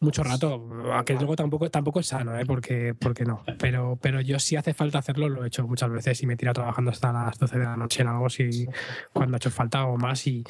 mucho 0.00 0.22
rato, 0.22 0.68
aunque 0.92 1.14
luego 1.14 1.36
tampoco, 1.36 1.70
tampoco 1.70 2.00
es 2.00 2.06
sano, 2.06 2.38
¿eh? 2.38 2.44
porque, 2.46 2.94
porque 2.94 3.24
no. 3.24 3.42
Pero, 3.58 3.98
pero 4.00 4.20
yo 4.20 4.38
si 4.38 4.56
hace 4.56 4.74
falta 4.74 4.98
hacerlo, 4.98 5.28
lo 5.28 5.44
he 5.44 5.48
hecho 5.48 5.66
muchas 5.66 5.90
veces 5.90 6.22
y 6.22 6.26
me 6.26 6.34
he 6.34 6.36
tirado 6.36 6.54
trabajando 6.54 6.90
hasta 6.90 7.12
las 7.12 7.38
12 7.38 7.58
de 7.58 7.64
la 7.64 7.76
noche 7.76 8.02
en 8.02 8.08
algo 8.08 8.28
si, 8.28 8.66
cuando 9.12 9.36
ha 9.36 9.38
hecho 9.38 9.50
falta 9.50 9.84
o 9.86 9.96
más 9.96 10.26
y, 10.26 10.44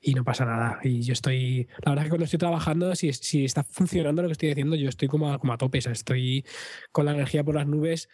y, 0.00 0.14
no 0.14 0.24
pasa 0.24 0.44
nada. 0.44 0.78
Y 0.82 1.02
yo 1.02 1.12
estoy, 1.12 1.68
la 1.84 1.90
verdad 1.90 2.04
es 2.04 2.04
que 2.04 2.10
cuando 2.10 2.24
estoy 2.24 2.38
trabajando, 2.38 2.94
si, 2.94 3.12
si 3.12 3.44
está 3.44 3.62
funcionando 3.64 4.22
lo 4.22 4.28
que 4.28 4.32
estoy 4.32 4.50
haciendo, 4.50 4.76
yo 4.76 4.88
estoy 4.88 5.08
como 5.08 5.32
a, 5.32 5.38
como 5.38 5.52
a 5.52 5.58
tope, 5.58 5.78
estoy 5.78 6.44
con 6.92 7.04
la 7.04 7.12
energía 7.12 7.44
por 7.44 7.54
las 7.54 7.66
nubes 7.66 8.08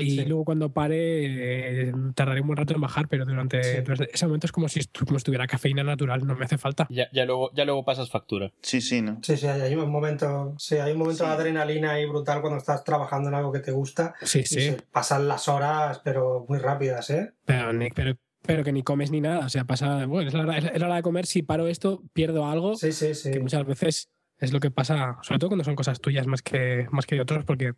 y 0.00 0.24
luego 0.24 0.44
cuando 0.44 0.72
pare, 0.72 1.88
eh, 1.88 1.92
tardaré 2.14 2.40
un 2.40 2.48
buen 2.48 2.56
rato 2.56 2.74
en 2.74 2.80
bajar, 2.80 3.08
pero 3.08 3.24
durante, 3.24 3.60
ese 3.60 4.26
momento 4.26 4.46
es 4.46 4.52
como 4.52 4.68
si, 4.68 4.80
como 5.04 5.16
estuviera 5.16 5.46
cafeína 5.46 5.84
natural, 5.84 6.26
no 6.26 6.34
me 6.34 6.44
hace 6.44 6.58
falta. 6.58 6.86
Ya, 6.90 7.08
ya, 7.12 7.24
luego, 7.24 7.50
ya 7.54 7.64
luego 7.64 7.84
pasas 7.84 8.10
factura. 8.10 8.52
Sí, 8.62 8.80
sí, 8.80 9.02
¿no? 9.02 9.18
Sí, 9.22 9.36
sí, 9.36 9.46
hay 9.46 9.74
un 9.74 9.90
momento, 9.90 10.54
sí, 10.58 10.76
hay 10.76 10.92
un 10.92 10.98
momento 10.98 11.24
de 11.24 11.30
adrenalina 11.30 11.92
ahí 11.92 12.06
brutal 12.06 12.40
cuando 12.40 12.58
estás 12.58 12.84
trabajando 12.84 13.28
en 13.28 13.34
algo 13.34 13.52
que 13.52 13.60
te 13.60 13.72
gusta. 13.72 14.14
Sí, 14.22 14.44
sí. 14.44 14.76
pasan 14.92 15.28
las 15.28 15.48
horas, 15.48 16.00
pero 16.04 16.44
muy 16.48 16.58
rápidas, 16.58 17.10
¿eh? 17.10 17.32
Pero, 17.44 17.70
pero, 17.94 18.16
pero 18.42 18.64
que 18.64 18.72
ni 18.72 18.82
comes 18.82 19.10
ni 19.10 19.20
nada. 19.20 19.46
O 19.46 19.48
sea, 19.48 19.64
pasa. 19.64 20.06
Bueno, 20.06 20.28
es 20.28 20.34
la, 20.34 20.42
hora, 20.42 20.58
es 20.58 20.80
la 20.80 20.86
hora 20.86 20.96
de 20.96 21.02
comer. 21.02 21.26
Si 21.26 21.42
paro 21.42 21.66
esto, 21.66 22.02
pierdo 22.12 22.46
algo. 22.46 22.76
Sí, 22.76 22.92
sí, 22.92 23.14
sí. 23.14 23.30
Que 23.30 23.40
muchas 23.40 23.66
veces 23.66 24.10
es 24.38 24.52
lo 24.52 24.60
que 24.60 24.70
pasa, 24.70 25.18
sobre 25.22 25.38
todo 25.38 25.50
cuando 25.50 25.64
son 25.64 25.76
cosas 25.76 26.00
tuyas 26.00 26.26
más 26.26 26.42
que, 26.42 26.86
más 26.90 27.06
que 27.06 27.14
de 27.14 27.20
otros, 27.20 27.44
porque 27.44 27.74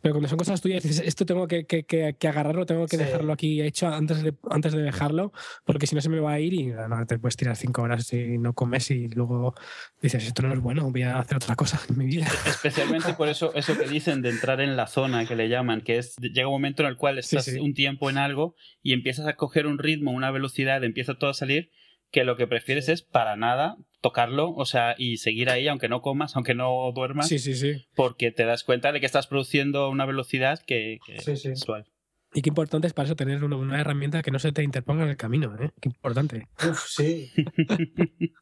pero 0.00 0.14
cuando 0.14 0.28
son 0.28 0.38
cosas 0.38 0.60
tuyas 0.60 0.82
dices, 0.82 1.06
esto 1.06 1.24
tengo 1.24 1.46
que, 1.46 1.66
que, 1.66 1.84
que, 1.84 2.28
agarrarlo, 2.28 2.66
tengo 2.66 2.86
que 2.86 2.96
dejarlo 2.96 3.32
aquí 3.32 3.62
hecho 3.62 3.88
antes 3.88 4.22
de, 4.22 4.34
antes 4.50 4.72
de 4.72 4.82
dejarlo, 4.82 5.32
porque 5.64 5.86
si 5.86 5.94
no 5.94 6.00
se 6.00 6.08
me 6.08 6.20
va 6.20 6.32
a 6.32 6.40
ir 6.40 6.52
y 6.52 6.66
no, 6.66 7.06
te 7.06 7.18
puedes 7.18 7.36
tirar 7.36 7.56
cinco 7.56 7.82
horas 7.82 8.12
y 8.12 8.38
no 8.38 8.54
comes 8.54 8.90
y 8.90 9.08
luego 9.08 9.54
dices, 10.02 10.26
esto 10.26 10.42
no 10.42 10.52
es 10.52 10.60
bueno, 10.60 10.90
voy 10.90 11.02
a 11.02 11.18
hacer 11.18 11.36
otra 11.36 11.54
cosa 11.54 11.80
en 11.88 11.96
mi 11.96 12.06
vida. 12.06 12.26
Especialmente 12.46 13.14
por 13.14 13.28
eso, 13.28 13.54
eso 13.54 13.78
que 13.78 13.88
dicen 13.88 14.20
de 14.20 14.30
entrar 14.30 14.60
en 14.60 14.76
la 14.76 14.88
zona 14.88 15.26
que 15.26 15.36
le 15.36 15.48
llaman, 15.48 15.80
que 15.80 15.98
es, 15.98 16.16
llega 16.16 16.48
un 16.48 16.54
momento 16.54 16.82
en 16.82 16.88
el 16.88 16.96
cual 16.96 17.18
estás 17.18 17.48
un 17.48 17.72
tiempo 17.74 18.10
en 18.10 18.18
algo 18.18 18.56
y 18.82 18.92
empiezas 18.92 19.26
a 19.26 19.36
coger 19.36 19.66
un 19.66 19.78
ritmo, 19.78 20.10
una 20.10 20.30
velocidad, 20.30 20.82
empieza 20.82 21.14
todo 21.14 21.30
a 21.30 21.34
salir 21.34 21.70
que 22.10 22.24
lo 22.24 22.36
que 22.36 22.46
prefieres 22.46 22.88
es 22.88 23.02
para 23.02 23.36
nada 23.36 23.76
tocarlo, 24.04 24.50
o 24.50 24.66
sea, 24.66 24.94
y 24.98 25.16
seguir 25.16 25.48
ahí, 25.48 25.66
aunque 25.66 25.88
no 25.88 26.02
comas, 26.02 26.36
aunque 26.36 26.54
no 26.54 26.92
duermas. 26.94 27.26
Sí, 27.26 27.38
sí, 27.38 27.54
sí. 27.54 27.86
Porque 27.94 28.32
te 28.32 28.44
das 28.44 28.62
cuenta 28.62 28.92
de 28.92 29.00
que 29.00 29.06
estás 29.06 29.26
produciendo 29.26 29.88
una 29.88 30.04
velocidad 30.04 30.60
que, 30.66 30.98
es 31.08 31.46
actual. 31.46 31.86
Y 32.34 32.42
qué 32.42 32.50
importante 32.50 32.86
es 32.86 32.92
para 32.92 33.06
eso 33.06 33.16
tener 33.16 33.42
una, 33.42 33.80
herramienta 33.80 34.20
que 34.20 34.30
no 34.30 34.38
se 34.38 34.52
te 34.52 34.62
interponga 34.62 35.04
en 35.04 35.08
el 35.08 35.16
camino, 35.16 35.56
¿eh? 35.58 35.70
Qué 35.80 35.88
importante. 35.88 36.48
Uf, 36.68 36.84
sí. 36.86 37.32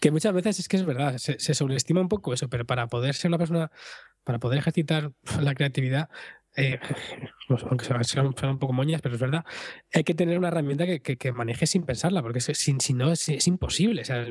que 0.00 0.10
muchas 0.10 0.34
veces 0.34 0.58
es 0.58 0.66
que 0.66 0.76
es 0.76 0.84
verdad, 0.84 1.18
se, 1.18 1.38
se, 1.38 1.54
sobreestima 1.54 2.00
un 2.00 2.08
poco 2.08 2.34
eso, 2.34 2.48
pero 2.48 2.64
para 2.64 2.88
poder 2.88 3.14
ser 3.14 3.28
una 3.28 3.38
persona, 3.38 3.70
para 4.24 4.40
poder 4.40 4.58
ejercitar 4.58 5.12
la 5.40 5.54
creatividad, 5.54 6.08
eh, 6.58 6.78
aunque 7.70 7.86
sean, 8.04 8.26
un 8.26 8.58
poco 8.58 8.72
moñas, 8.72 9.00
pero 9.00 9.14
es 9.14 9.20
verdad, 9.20 9.44
hay 9.92 10.04
que 10.04 10.14
tener 10.14 10.38
una 10.38 10.48
herramienta 10.48 10.86
que, 10.86 11.00
que, 11.00 11.32
maneje 11.32 11.66
sin 11.66 11.84
pensarla, 11.84 12.22
porque 12.22 12.40
si, 12.40 12.54
si 12.54 12.92
no 12.92 13.12
es, 13.12 13.46
imposible. 13.46 14.02
O 14.02 14.04
sea, 14.04 14.26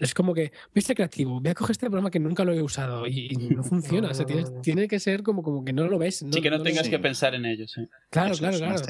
es 0.00 0.14
como 0.14 0.34
que 0.34 0.52
voy 0.74 0.78
a 0.78 0.80
ser 0.80 0.96
creativo, 0.96 1.40
voy 1.40 1.50
a 1.50 1.54
coger 1.54 1.72
este 1.72 1.86
programa 1.86 2.10
que 2.10 2.20
nunca 2.20 2.44
lo 2.44 2.52
he 2.52 2.62
usado 2.62 3.06
y, 3.06 3.28
no 3.50 3.62
funciona. 3.64 4.10
o 4.10 4.14
sea, 4.14 4.26
tiene, 4.62 4.88
que 4.88 5.00
ser 5.00 5.22
como, 5.22 5.42
como 5.42 5.64
que 5.64 5.72
no 5.72 5.88
lo 5.88 5.98
ves. 5.98 6.24
sí, 6.30 6.40
que 6.40 6.50
no, 6.50 6.62
tengas 6.62 6.88
que 6.88 6.98
pensar 6.98 7.34
en 7.34 7.46
ello. 7.46 7.66
Sí. 7.66 7.88
Claro, 8.10 8.34
claro, 8.36 8.58
claro. 8.58 8.82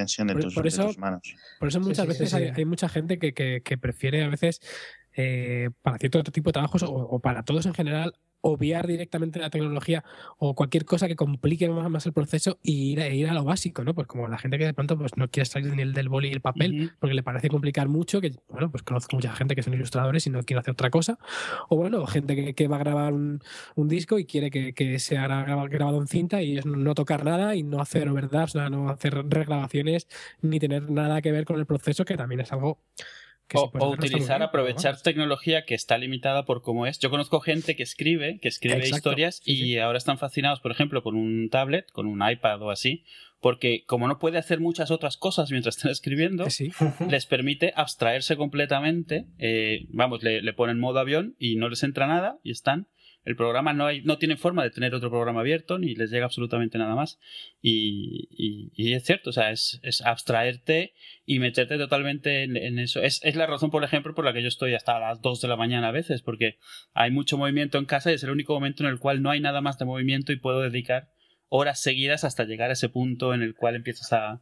por, 0.54 0.66
eso, 0.66 0.90
Por 1.58 1.68
eso 1.68 1.80
muchas 1.80 2.06
veces 2.06 2.34
hay, 2.34 2.64
mucha 2.64 2.88
gente 2.88 3.18
que, 3.18 3.32
que 3.32 3.78
prefiere 3.78 4.24
a 4.24 4.28
veces 4.28 4.60
eh, 5.14 5.68
para 5.82 5.98
cierto 5.98 6.22
tipo 6.32 6.48
de 6.48 6.54
trabajos 6.54 6.82
o, 6.86 7.18
para 7.18 7.42
todos 7.42 7.66
en 7.66 7.74
general, 7.74 8.14
obviar 8.42 8.86
directamente 8.86 9.38
la 9.38 9.50
tecnología 9.50 10.04
o 10.38 10.54
cualquier 10.54 10.84
cosa 10.84 11.08
que 11.08 11.16
complique 11.16 11.68
más, 11.68 12.06
el 12.06 12.12
proceso 12.12 12.58
y 12.62 12.92
ir 12.92 13.00
a, 13.00 13.08
ir 13.08 13.28
a 13.28 13.34
lo 13.34 13.44
básico, 13.44 13.84
¿no? 13.84 13.94
Pues 13.94 14.06
como 14.06 14.28
la 14.28 14.38
gente 14.38 14.58
que 14.58 14.66
de 14.66 14.74
pronto 14.74 14.98
pues, 14.98 15.16
no 15.16 15.28
quiere 15.28 15.46
salir 15.46 15.74
ni 15.74 15.82
el 15.82 15.94
del 15.94 16.08
boli 16.08 16.28
y 16.28 16.32
el 16.32 16.40
papel 16.40 16.92
porque 16.98 17.14
le 17.14 17.22
parece 17.22 17.48
complicar 17.48 17.88
mucho, 17.88 18.20
que 18.20 18.32
bueno, 18.48 18.70
pues 18.70 18.82
conozco 18.82 19.16
mucha 19.16 19.32
gente 19.34 19.54
que 19.54 19.62
son 19.62 19.74
ilustradores 19.74 20.26
y 20.26 20.30
no 20.30 20.42
quiere 20.42 20.60
hacer 20.60 20.72
otra 20.72 20.90
cosa, 20.90 21.18
o 21.68 21.76
bueno, 21.76 22.06
gente 22.06 22.54
que, 22.54 22.68
va 22.68 22.76
a 22.76 22.80
grabar 22.80 23.12
un, 23.12 23.40
disco 23.76 24.18
y 24.18 24.24
quiere 24.24 24.50
que, 24.50 24.72
que 24.72 24.98
sea 24.98 25.26
grabado 25.26 26.00
en 26.00 26.06
cinta 26.06 26.42
y 26.42 26.60
no 26.64 26.94
tocar 26.94 27.24
nada 27.24 27.54
y 27.54 27.62
no 27.62 27.80
hacer 27.80 28.08
overdubs, 28.08 28.54
no 28.54 28.88
hacer 28.88 29.14
regrabaciones 29.28 30.08
ni 30.40 30.58
tener 30.58 30.90
nada 30.90 31.20
que 31.20 31.32
ver 31.32 31.44
con 31.44 31.58
el 31.58 31.66
proceso, 31.66 32.04
que 32.04 32.16
también 32.16 32.40
es 32.40 32.52
algo 32.52 32.78
o, 33.54 33.88
utilizar, 33.90 34.42
aprovechar 34.42 35.00
tecnología 35.00 35.64
que 35.64 35.74
está 35.74 35.98
limitada 35.98 36.44
por 36.44 36.62
cómo 36.62 36.86
es. 36.86 36.98
Yo 36.98 37.10
conozco 37.10 37.40
gente 37.40 37.76
que 37.76 37.82
escribe, 37.82 38.38
que 38.40 38.48
escribe 38.48 38.88
historias 38.88 39.40
y 39.44 39.78
ahora 39.78 39.98
están 39.98 40.18
fascinados, 40.18 40.60
por 40.60 40.72
ejemplo, 40.72 41.02
con 41.02 41.16
un 41.16 41.48
tablet, 41.50 41.90
con 41.92 42.06
un 42.06 42.28
iPad 42.28 42.62
o 42.62 42.70
así, 42.70 43.04
porque 43.40 43.84
como 43.86 44.06
no 44.08 44.18
puede 44.18 44.38
hacer 44.38 44.60
muchas 44.60 44.90
otras 44.90 45.16
cosas 45.16 45.50
mientras 45.50 45.76
están 45.76 45.90
escribiendo, 45.90 46.46
les 47.08 47.26
permite 47.26 47.72
abstraerse 47.74 48.36
completamente. 48.36 49.26
Eh, 49.38 49.86
vamos, 49.90 50.22
le, 50.22 50.42
le 50.42 50.52
ponen 50.52 50.78
modo 50.78 51.00
avión 51.00 51.34
y 51.38 51.56
no 51.56 51.68
les 51.68 51.82
entra 51.82 52.06
nada 52.06 52.38
y 52.42 52.52
están 52.52 52.86
el 53.24 53.36
programa 53.36 53.72
no, 53.72 53.86
hay, 53.86 54.02
no 54.02 54.18
tiene 54.18 54.36
forma 54.36 54.64
de 54.64 54.70
tener 54.70 54.94
otro 54.94 55.08
programa 55.10 55.40
abierto 55.40 55.78
ni 55.78 55.94
les 55.94 56.10
llega 56.10 56.24
absolutamente 56.24 56.76
nada 56.76 56.96
más. 56.96 57.20
Y, 57.60 58.28
y, 58.74 58.94
es 58.94 59.04
cierto, 59.04 59.30
o 59.30 59.32
sea, 59.32 59.52
es, 59.52 59.78
es, 59.82 60.02
abstraerte 60.02 60.94
y 61.24 61.38
meterte 61.38 61.78
totalmente 61.78 62.42
en, 62.42 62.78
eso. 62.78 63.00
Es, 63.00 63.20
es, 63.22 63.36
la 63.36 63.46
razón, 63.46 63.70
por 63.70 63.84
ejemplo, 63.84 64.14
por 64.14 64.24
la 64.24 64.32
que 64.32 64.42
yo 64.42 64.48
estoy 64.48 64.74
hasta 64.74 64.98
las 64.98 65.20
2 65.22 65.40
de 65.40 65.48
la 65.48 65.56
mañana 65.56 65.88
a 65.88 65.92
veces, 65.92 66.22
porque 66.22 66.58
hay 66.94 67.12
mucho 67.12 67.38
movimiento 67.38 67.78
en 67.78 67.84
casa 67.84 68.10
y 68.10 68.14
es 68.14 68.24
el 68.24 68.30
único 68.30 68.54
momento 68.54 68.82
en 68.82 68.90
el 68.90 68.98
cual 68.98 69.22
no 69.22 69.30
hay 69.30 69.40
nada 69.40 69.60
más 69.60 69.78
de 69.78 69.84
movimiento 69.84 70.32
y 70.32 70.36
puedo 70.36 70.60
dedicar 70.60 71.10
horas 71.48 71.80
seguidas 71.80 72.24
hasta 72.24 72.44
llegar 72.44 72.70
a 72.70 72.72
ese 72.72 72.88
punto 72.88 73.34
en 73.34 73.42
el 73.42 73.54
cual 73.54 73.76
empiezas 73.76 74.12
a, 74.12 74.40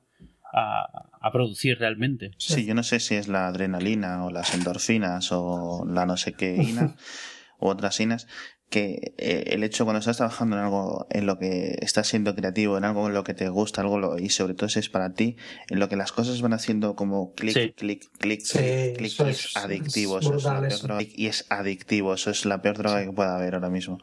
a, 0.55 1.11
a, 1.21 1.31
producir 1.33 1.79
realmente. 1.79 2.31
Sí, 2.39 2.65
yo 2.65 2.75
no 2.75 2.83
sé 2.83 2.99
si 3.01 3.17
es 3.17 3.29
la 3.29 3.49
adrenalina 3.49 4.25
o 4.25 4.31
las 4.31 4.55
endorfinas 4.55 5.33
o 5.33 5.85
la 5.87 6.07
no 6.07 6.17
sé 6.17 6.33
qué 6.33 6.57
ina 6.57 6.97
u 7.59 7.67
otras 7.67 8.01
inas 8.01 8.27
que 8.71 9.15
eh, 9.19 9.45
el 9.49 9.65
hecho 9.65 9.85
cuando 9.85 9.99
estás 9.99 10.17
trabajando 10.17 10.57
en 10.57 10.63
algo 10.63 11.07
en 11.11 11.27
lo 11.27 11.39
que 11.39 11.77
estás 11.83 12.07
siendo 12.07 12.35
creativo, 12.37 12.79
en 12.79 12.85
algo 12.85 13.09
en 13.09 13.15
lo 13.15 13.25
que 13.25 13.35
te 13.35 13.49
gusta, 13.49 13.83
algo 13.83 14.17
y 14.19 14.31
sobre 14.31 14.55
todo 14.55 14.69
si 14.69 14.79
es 14.79 14.89
para 14.89 15.13
ti, 15.13 15.37
en 15.69 15.81
lo 15.81 15.89
que 15.89 15.97
las 15.97 16.13
cosas 16.13 16.41
van 16.41 16.53
haciendo 16.53 16.95
como 16.95 17.35
clic, 17.35 17.75
clic, 17.75 17.75
clic, 17.77 18.09
clic, 18.19 18.97
clic, 18.97 19.21
es, 19.27 19.57
adictivo. 19.57 20.21
Eso 20.21 20.37
es 20.37 20.45
la 20.45 20.61
peor 20.61 20.81
droga, 20.81 21.03
y 21.03 21.27
es 21.27 21.47
adictivo, 21.51 22.15
eso 22.15 22.31
es 22.31 22.47
la 22.47 22.63
peor 22.63 22.79
droga 22.79 23.05
que 23.05 23.13
pueda 23.13 23.35
haber 23.35 23.55
ahora 23.55 23.71
mismo. 23.71 23.99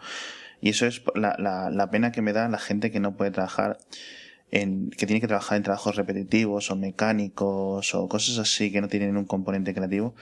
Y 0.59 0.69
eso 0.69 0.85
es 0.85 1.01
la, 1.15 1.35
la, 1.39 1.69
la 1.69 1.89
pena 1.89 2.11
que 2.11 2.21
me 2.21 2.33
da 2.33 2.49
la 2.49 2.59
gente 2.59 2.91
que 2.91 2.99
no 2.99 3.15
puede 3.15 3.31
trabajar 3.31 3.77
en, 4.51 4.89
que 4.89 5.05
tiene 5.05 5.21
que 5.21 5.27
trabajar 5.27 5.57
en 5.57 5.63
trabajos 5.63 5.95
repetitivos 5.95 6.71
o 6.71 6.75
mecánicos 6.75 7.93
o 7.95 8.07
cosas 8.07 8.37
así 8.37 8.71
que 8.71 8.81
no 8.81 8.87
tienen 8.87 9.15
un 9.17 9.25
componente 9.25 9.73
creativo. 9.73 10.15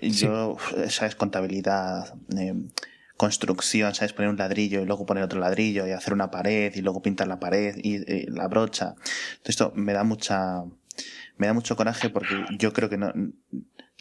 Yo, 0.00 0.56
sabes, 0.88 1.16
contabilidad, 1.16 2.14
eh, 2.36 2.54
construcción, 3.16 3.94
¿sabes? 3.94 4.12
Poner 4.12 4.30
un 4.30 4.36
ladrillo 4.36 4.80
y 4.80 4.86
luego 4.86 5.06
poner 5.06 5.24
otro 5.24 5.40
ladrillo 5.40 5.86
y 5.86 5.92
hacer 5.92 6.12
una 6.12 6.30
pared 6.30 6.74
y 6.74 6.80
luego 6.80 7.02
pintar 7.02 7.28
la 7.28 7.38
pared 7.40 7.76
y, 7.82 7.96
y 8.10 8.26
la 8.26 8.48
brocha. 8.48 8.94
Esto 9.44 9.72
me 9.74 9.92
da 9.92 10.04
mucha, 10.04 10.64
me 11.36 11.46
da 11.46 11.52
mucho 11.52 11.76
coraje 11.76 12.10
porque 12.10 12.44
yo 12.58 12.72
creo 12.72 12.88
que 12.88 12.98
no, 12.98 13.12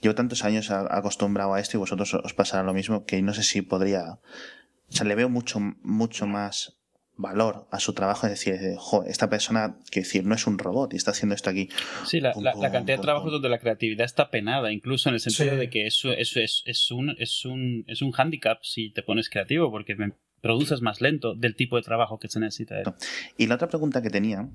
llevo 0.01 0.15
tantos 0.15 0.43
años 0.43 0.71
acostumbrado 0.71 1.53
a 1.53 1.59
esto 1.59 1.77
y 1.77 1.79
vosotros 1.79 2.13
os 2.13 2.33
pasará 2.33 2.63
lo 2.63 2.73
mismo 2.73 3.05
que 3.05 3.21
no 3.21 3.33
sé 3.33 3.43
si 3.43 3.61
podría, 3.61 4.13
o 4.13 4.91
sea, 4.91 5.05
le 5.05 5.15
veo 5.15 5.29
mucho, 5.29 5.59
mucho 5.59 6.27
más 6.27 6.77
valor 7.21 7.67
a 7.71 7.79
su 7.79 7.93
trabajo, 7.93 8.27
es 8.27 8.33
decir, 8.33 8.59
esta 9.05 9.29
persona, 9.29 9.77
que 9.91 10.01
decir, 10.01 10.25
no 10.25 10.35
es 10.35 10.47
un 10.47 10.57
robot 10.57 10.93
y 10.93 10.97
está 10.97 11.11
haciendo 11.11 11.35
esto 11.35 11.49
aquí. 11.49 11.69
Sí, 12.05 12.19
la, 12.19 12.33
cantidad 12.33 12.97
de 12.97 13.01
trabajos 13.01 13.31
donde 13.31 13.49
la 13.49 13.59
creatividad 13.59 14.05
está 14.05 14.29
penada, 14.29 14.71
incluso 14.71 15.09
en 15.09 15.15
el 15.15 15.21
sentido 15.21 15.55
de 15.55 15.69
que 15.69 15.87
eso, 15.87 16.11
eso 16.11 16.39
es, 16.39 16.63
es, 16.65 16.91
un, 16.91 17.15
es, 17.19 17.45
un, 17.45 17.85
es 17.87 18.01
un 18.01 18.13
handicap 18.15 18.59
si 18.63 18.91
te 18.91 19.03
pones 19.03 19.29
creativo, 19.29 19.71
porque 19.71 19.95
produces 20.41 20.81
más 20.81 21.01
lento 21.01 21.35
del 21.35 21.55
tipo 21.55 21.75
de 21.75 21.83
trabajo 21.83 22.19
que 22.19 22.27
se 22.27 22.39
necesita. 22.39 22.81
Y 23.37 23.47
la 23.47 23.55
otra 23.55 23.69
pregunta 23.69 24.01
que 24.01 24.09
tenía 24.09 24.49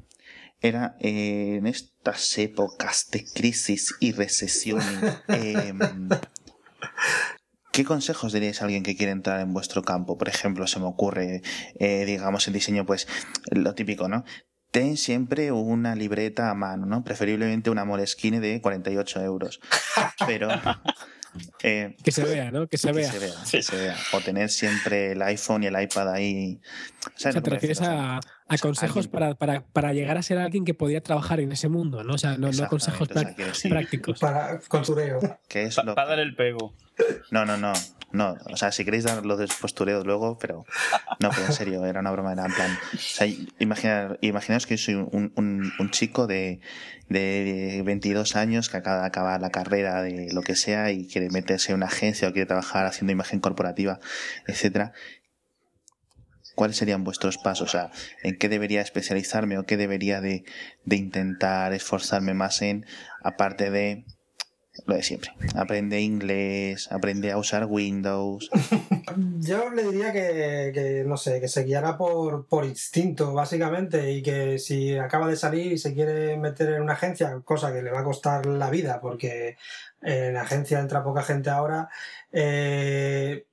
era 0.60 0.96
eh, 1.00 1.56
en 1.58 1.66
estas 1.66 2.36
épocas 2.38 3.08
de 3.10 3.24
crisis 3.24 3.94
y 4.00 4.12
recesión. 4.12 4.82
Em, 5.28 5.78
¿Qué 7.76 7.84
consejos 7.84 8.32
diríais 8.32 8.62
a 8.62 8.64
alguien 8.64 8.82
que 8.82 8.96
quiere 8.96 9.12
entrar 9.12 9.38
en 9.38 9.52
vuestro 9.52 9.82
campo? 9.82 10.16
Por 10.16 10.30
ejemplo, 10.30 10.66
se 10.66 10.80
me 10.80 10.86
ocurre, 10.86 11.42
eh, 11.78 12.06
digamos, 12.06 12.48
el 12.48 12.54
diseño, 12.54 12.86
pues 12.86 13.06
lo 13.50 13.74
típico, 13.74 14.08
¿no? 14.08 14.24
Ten 14.70 14.96
siempre 14.96 15.52
una 15.52 15.94
libreta 15.94 16.48
a 16.48 16.54
mano, 16.54 16.86
¿no? 16.86 17.04
Preferiblemente 17.04 17.68
una 17.68 17.84
Moleskine 17.84 18.40
de 18.40 18.62
48 18.62 19.20
euros. 19.20 19.60
Pero 20.26 20.48
eh, 21.62 21.96
que 22.02 22.12
se 22.12 22.24
vea, 22.24 22.50
¿no? 22.50 22.66
Que 22.66 22.78
se 22.78 22.92
vea. 22.92 23.12
Que 23.50 23.62
se 23.62 23.76
vea, 23.76 23.96
O 24.14 24.22
tener 24.22 24.48
siempre 24.48 25.12
el 25.12 25.20
iPhone 25.20 25.64
y 25.64 25.66
el 25.66 25.78
iPad 25.78 26.14
ahí. 26.14 26.62
O 27.14 27.18
sea, 27.18 27.30
te 27.32 27.50
refieres 27.50 27.82
a, 27.82 28.20
consejos 28.60 29.08
para, 29.08 29.34
para, 29.34 29.64
para, 29.64 29.92
llegar 29.92 30.16
a 30.16 30.22
ser 30.22 30.38
alguien 30.38 30.64
que 30.64 30.74
podía 30.74 31.00
trabajar 31.02 31.40
en 31.40 31.52
ese 31.52 31.68
mundo, 31.68 32.04
¿no? 32.04 32.14
O 32.14 32.18
sea, 32.18 32.36
no, 32.38 32.50
consejos 32.68 33.08
prácticos. 33.08 34.20
Para 34.20 34.60
contureo. 34.68 35.20
Para 35.94 36.06
dar 36.06 36.18
el 36.18 36.34
pego. 36.34 36.74
No, 37.30 37.44
no, 37.44 37.56
no. 37.56 37.72
No, 38.12 38.36
o 38.50 38.56
sea, 38.56 38.70
si 38.70 38.84
queréis 38.84 39.04
dar 39.04 39.26
los 39.26 39.54
postureos 39.56 40.06
luego, 40.06 40.38
pero 40.38 40.64
no, 41.20 41.28
pero 41.30 41.46
en 41.46 41.52
serio, 41.52 41.84
era 41.84 42.00
una 42.00 42.12
broma, 42.12 42.32
era 42.32 42.46
en 42.46 42.52
plan. 42.52 42.78
O 42.94 42.98
sea, 42.98 43.26
imaginaos 43.58 44.66
que 44.66 44.76
yo 44.76 44.84
soy 44.84 44.94
un, 44.94 45.32
un, 45.34 45.72
un 45.78 45.90
chico 45.90 46.26
de, 46.26 46.60
de 47.08 47.82
22 47.84 48.36
años 48.36 48.68
que 48.68 48.76
acaba 48.76 49.00
de 49.00 49.06
acabar 49.06 49.40
la 49.40 49.50
carrera 49.50 50.02
de 50.02 50.28
lo 50.32 50.42
que 50.42 50.56
sea 50.56 50.90
y 50.90 51.06
quiere 51.06 51.30
meterse 51.30 51.72
en 51.72 51.76
una 51.76 51.86
agencia 51.86 52.28
o 52.28 52.32
quiere 52.32 52.46
trabajar 52.46 52.86
haciendo 52.86 53.12
imagen 53.12 53.40
corporativa, 53.40 54.00
etcétera. 54.46 54.92
¿Cuáles 56.56 56.76
serían 56.76 57.04
vuestros 57.04 57.38
pasos? 57.38 57.68
O 57.68 57.70
sea, 57.70 57.92
¿en 58.24 58.36
qué 58.36 58.48
debería 58.48 58.80
especializarme 58.80 59.58
o 59.58 59.64
qué 59.64 59.76
debería 59.76 60.20
de, 60.20 60.44
de 60.84 60.96
intentar 60.96 61.72
esforzarme 61.72 62.34
más 62.34 62.62
en, 62.62 62.84
aparte 63.22 63.70
de 63.70 64.04
lo 64.84 64.94
de 64.94 65.02
siempre. 65.02 65.30
Aprende 65.54 66.00
inglés, 66.00 66.90
aprende 66.92 67.32
a 67.32 67.38
usar 67.38 67.66
Windows. 67.66 68.50
Yo 69.38 69.70
le 69.70 69.84
diría 69.84 70.12
que, 70.12 71.04
no 71.06 71.16
sé, 71.16 71.40
que 71.40 71.48
se 71.48 71.64
guiara 71.64 71.96
por, 71.96 72.46
por 72.46 72.64
instinto, 72.64 73.32
básicamente, 73.32 74.12
y 74.12 74.22
que 74.22 74.58
si 74.58 74.96
acaba 74.98 75.28
de 75.28 75.36
salir 75.36 75.72
y 75.72 75.78
se 75.78 75.94
quiere 75.94 76.36
meter 76.36 76.74
en 76.74 76.82
una 76.82 76.92
agencia, 76.92 77.40
cosa 77.44 77.72
que 77.72 77.82
le 77.82 77.90
va 77.90 78.00
a 78.00 78.04
costar 78.04 78.44
la 78.46 78.68
vida, 78.68 79.00
porque 79.00 79.56
en 80.02 80.34
la 80.34 80.42
agencia 80.42 80.78
entra 80.78 81.02
poca 81.02 81.22
gente 81.22 81.48
ahora, 81.50 81.88
eh, 82.32 83.46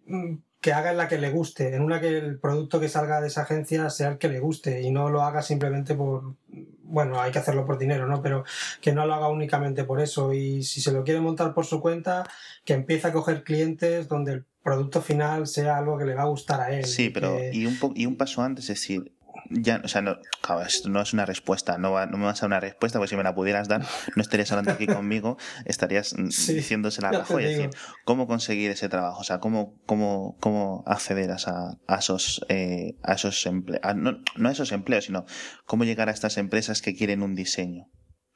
que 0.64 0.72
haga 0.72 0.92
en 0.92 0.98
la 0.98 1.10
que 1.10 1.18
le 1.18 1.30
guste, 1.30 1.76
en 1.76 1.84
una 1.84 2.00
que 2.00 2.18
el 2.18 2.40
producto 2.40 2.80
que 2.80 2.88
salga 2.88 3.20
de 3.20 3.28
esa 3.28 3.42
agencia 3.42 3.90
sea 3.90 4.12
el 4.12 4.18
que 4.18 4.30
le 4.30 4.40
guste 4.40 4.82
y 4.82 4.92
no 4.92 5.10
lo 5.10 5.22
haga 5.22 5.42
simplemente 5.42 5.94
por, 5.94 6.36
bueno, 6.84 7.20
hay 7.20 7.34
que 7.34 7.40
hacerlo 7.40 7.66
por 7.66 7.78
dinero, 7.78 8.08
¿no? 8.08 8.22
Pero 8.22 8.46
que 8.80 8.94
no 8.94 9.06
lo 9.06 9.14
haga 9.14 9.28
únicamente 9.28 9.84
por 9.84 10.00
eso 10.00 10.32
y 10.32 10.64
si 10.64 10.80
se 10.80 10.94
lo 10.94 11.04
quiere 11.04 11.20
montar 11.20 11.54
por 11.54 11.66
su 11.66 11.82
cuenta, 11.82 12.24
que 12.64 12.76
empiece 12.76 13.08
a 13.08 13.12
coger 13.12 13.44
clientes 13.44 14.08
donde 14.08 14.32
el 14.32 14.46
producto 14.64 15.02
final 15.02 15.48
sea 15.48 15.78
algo 15.78 15.98
que 15.98 16.06
le 16.06 16.16
va 16.16 16.22
a 16.22 16.28
gustar 16.28 16.62
a 16.62 16.74
él. 16.74 16.86
Sí, 16.86 17.10
pero 17.10 17.38
y, 17.52 17.66
un 17.66 17.78
y 17.94 18.06
un 18.06 18.16
paso 18.16 18.42
antes, 18.42 18.64
es 18.70 18.80
decir, 18.80 19.12
ya, 19.50 19.82
o 19.84 19.88
sea, 19.88 20.02
no, 20.02 20.18
esto 20.66 20.90
no 20.90 21.02
es 21.02 21.14
una 21.14 21.26
respuesta, 21.26 21.78
no, 21.78 22.06
no 22.06 22.18
me 22.18 22.26
vas 22.26 22.40
a 22.40 22.42
dar 22.42 22.50
una 22.50 22.60
respuesta, 22.60 23.00
porque 23.00 23.10
si 23.10 23.16
me 23.16 23.24
la 23.24 23.36
pudieras 23.36 23.68
dar, 23.68 23.86
no 24.16 24.22
estarías 24.22 24.52
hablando 24.52 24.72
aquí 24.72 24.88
conmigo, 24.88 25.38
estarías 25.66 26.16
mm, 26.18 26.28
diciéndosela 26.28 27.10
a 27.10 27.12
Rajoy, 27.12 27.44
decir, 27.44 27.70
cómo 28.06 28.28
conseguir 28.28 28.72
ese 28.72 28.90
trabajo, 28.90 29.22
o 29.22 29.24
sea, 29.24 29.40
cómo, 29.40 29.76
cómo, 29.86 30.38
cómo 30.40 30.84
acceder 30.88 31.32
a, 31.32 31.78
a 31.88 31.96
esos, 31.98 32.46
eh, 32.50 32.96
a 33.04 33.14
esos 33.14 33.46
empleos, 33.46 33.82
no, 33.96 34.20
no 34.36 34.50
a 34.50 34.52
esos 34.52 34.72
empleos, 34.72 35.06
sino 35.06 35.26
cómo 35.66 35.84
llegar 35.84 36.10
a 36.10 36.12
estas 36.12 36.38
empresas 36.38 36.82
que 36.82 36.96
quieren 36.96 37.22
un 37.22 37.36
diseño. 37.36 37.88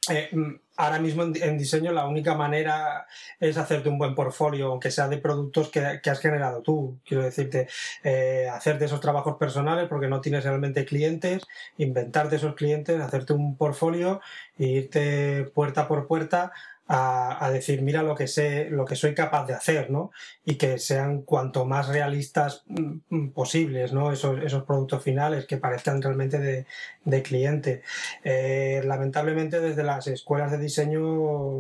Eh, 0.10 0.30
mm, 0.32 0.56
ahora 0.78 1.00
mismo 1.00 1.24
en, 1.24 1.58
diseño 1.58 1.92
la 1.92 2.08
única 2.08 2.36
manera 2.36 3.08
es 3.40 3.58
hacerte 3.58 3.90
un 3.90 3.98
buen 3.98 4.16
portfolio, 4.16 4.68
aunque 4.68 4.92
sea 4.92 5.08
de 5.08 5.18
productos 5.18 5.70
que, 5.70 5.80
has 5.80 6.20
generado 6.20 6.62
tú. 6.62 7.00
Quiero 7.06 7.24
decirte, 7.24 7.68
eh, 8.04 8.48
hacerte 8.52 8.86
esos 8.86 9.02
trabajos 9.02 9.38
personales 9.38 9.88
porque 9.90 10.08
no 10.08 10.22
tienes 10.22 10.44
realmente 10.44 10.86
clientes, 10.86 11.44
inventarte 11.78 12.38
esos 12.38 12.56
clientes, 12.56 13.02
hacerte 13.02 13.34
un 13.34 13.58
portfolio 13.58 14.22
e 14.58 14.66
irte 14.66 15.46
puerta 15.54 15.88
por 15.88 16.08
puerta 16.08 16.52
a, 16.90 17.50
decir, 17.52 17.82
mira 17.82 18.02
lo 18.02 18.16
que 18.16 18.28
sé, 18.28 18.70
lo 18.70 18.86
que 18.86 18.96
soy 18.96 19.14
capaz 19.14 19.46
de 19.46 19.54
hacer, 19.54 19.92
¿no? 19.92 20.12
Y 20.46 20.56
que 20.56 20.80
sean 20.80 21.22
cuanto 21.24 21.66
más 21.66 21.90
realistas 21.90 22.64
mm, 22.68 22.98
mm, 23.10 23.30
posibles, 23.32 23.92
¿no? 23.92 24.12
Esos, 24.12 24.42
esos 24.42 24.64
productos 24.64 25.04
finales 25.04 25.46
que 25.46 25.58
parezcan 25.58 26.02
realmente 26.02 26.40
de, 26.40 26.66
de 27.04 27.22
cliente. 27.24 27.82
Eh, 28.24 28.82
lamentablemente 28.86 29.60
desde 29.60 29.84
las 29.84 30.08
escuelas 30.08 30.52
de 30.52 30.60
diseño 30.60 31.02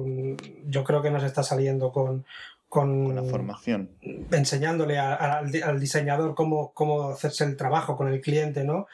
mm, 0.05 0.35
yo 0.67 0.83
creo 0.83 1.01
que 1.01 1.11
nos 1.11 1.23
está 1.23 1.43
saliendo 1.43 1.91
con, 1.91 2.25
con 2.69 3.15
la 3.15 3.23
formación. 3.23 3.89
Enseñándole 4.31 4.97
al, 4.99 5.79
diseñador 5.79 6.35
cómo, 6.35 6.71
cómo 6.73 7.09
hacerse 7.09 7.43
el 7.43 7.57
trabajo 7.57 7.97
con 7.97 8.07
el 8.07 8.21
cliente, 8.21 8.63
¿no? 8.63 8.87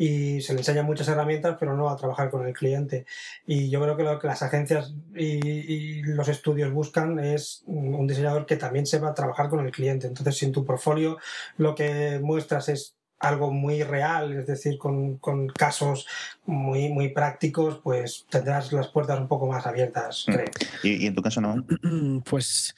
Y 0.00 0.40
se 0.40 0.54
le 0.54 0.60
enseñan 0.60 0.86
muchas 0.86 1.08
herramientas, 1.08 1.58
pero 1.60 1.76
no 1.76 1.90
a 1.90 1.96
trabajar 1.96 2.30
con 2.30 2.46
el 2.46 2.54
cliente. 2.54 3.04
Y 3.46 3.68
yo 3.68 3.82
creo 3.82 3.98
que 3.98 4.02
lo 4.02 4.18
que 4.18 4.28
las 4.28 4.42
agencias 4.42 4.94
y, 5.14 6.00
los 6.04 6.26
estudios 6.28 6.72
buscan 6.72 7.18
es 7.18 7.62
un 7.66 8.06
diseñador 8.06 8.46
que 8.46 8.56
también 8.56 8.86
sepa 8.86 9.12
trabajar 9.12 9.50
con 9.50 9.60
el 9.60 9.70
cliente. 9.70 10.06
Entonces, 10.06 10.38
si 10.38 10.46
en 10.46 10.52
tu 10.52 10.64
portfolio 10.64 11.18
lo 11.58 11.74
que 11.74 12.18
muestras 12.22 12.70
es 12.70 12.96
algo 13.18 13.52
muy 13.52 13.82
real, 13.82 14.32
es 14.32 14.46
decir, 14.46 14.78
con, 14.78 15.18
con, 15.18 15.48
casos 15.48 16.06
muy, 16.46 16.88
muy 16.88 17.10
prácticos, 17.10 17.78
pues 17.82 18.24
tendrás 18.30 18.72
las 18.72 18.88
puertas 18.88 19.20
un 19.20 19.28
poco 19.28 19.46
más 19.46 19.66
abiertas, 19.66 20.24
mm. 20.26 20.32
creo. 20.32 20.46
¿Y, 20.82 21.06
en 21.08 21.14
tu 21.14 21.20
caso 21.20 21.42
no? 21.42 21.62
Pues 22.24 22.74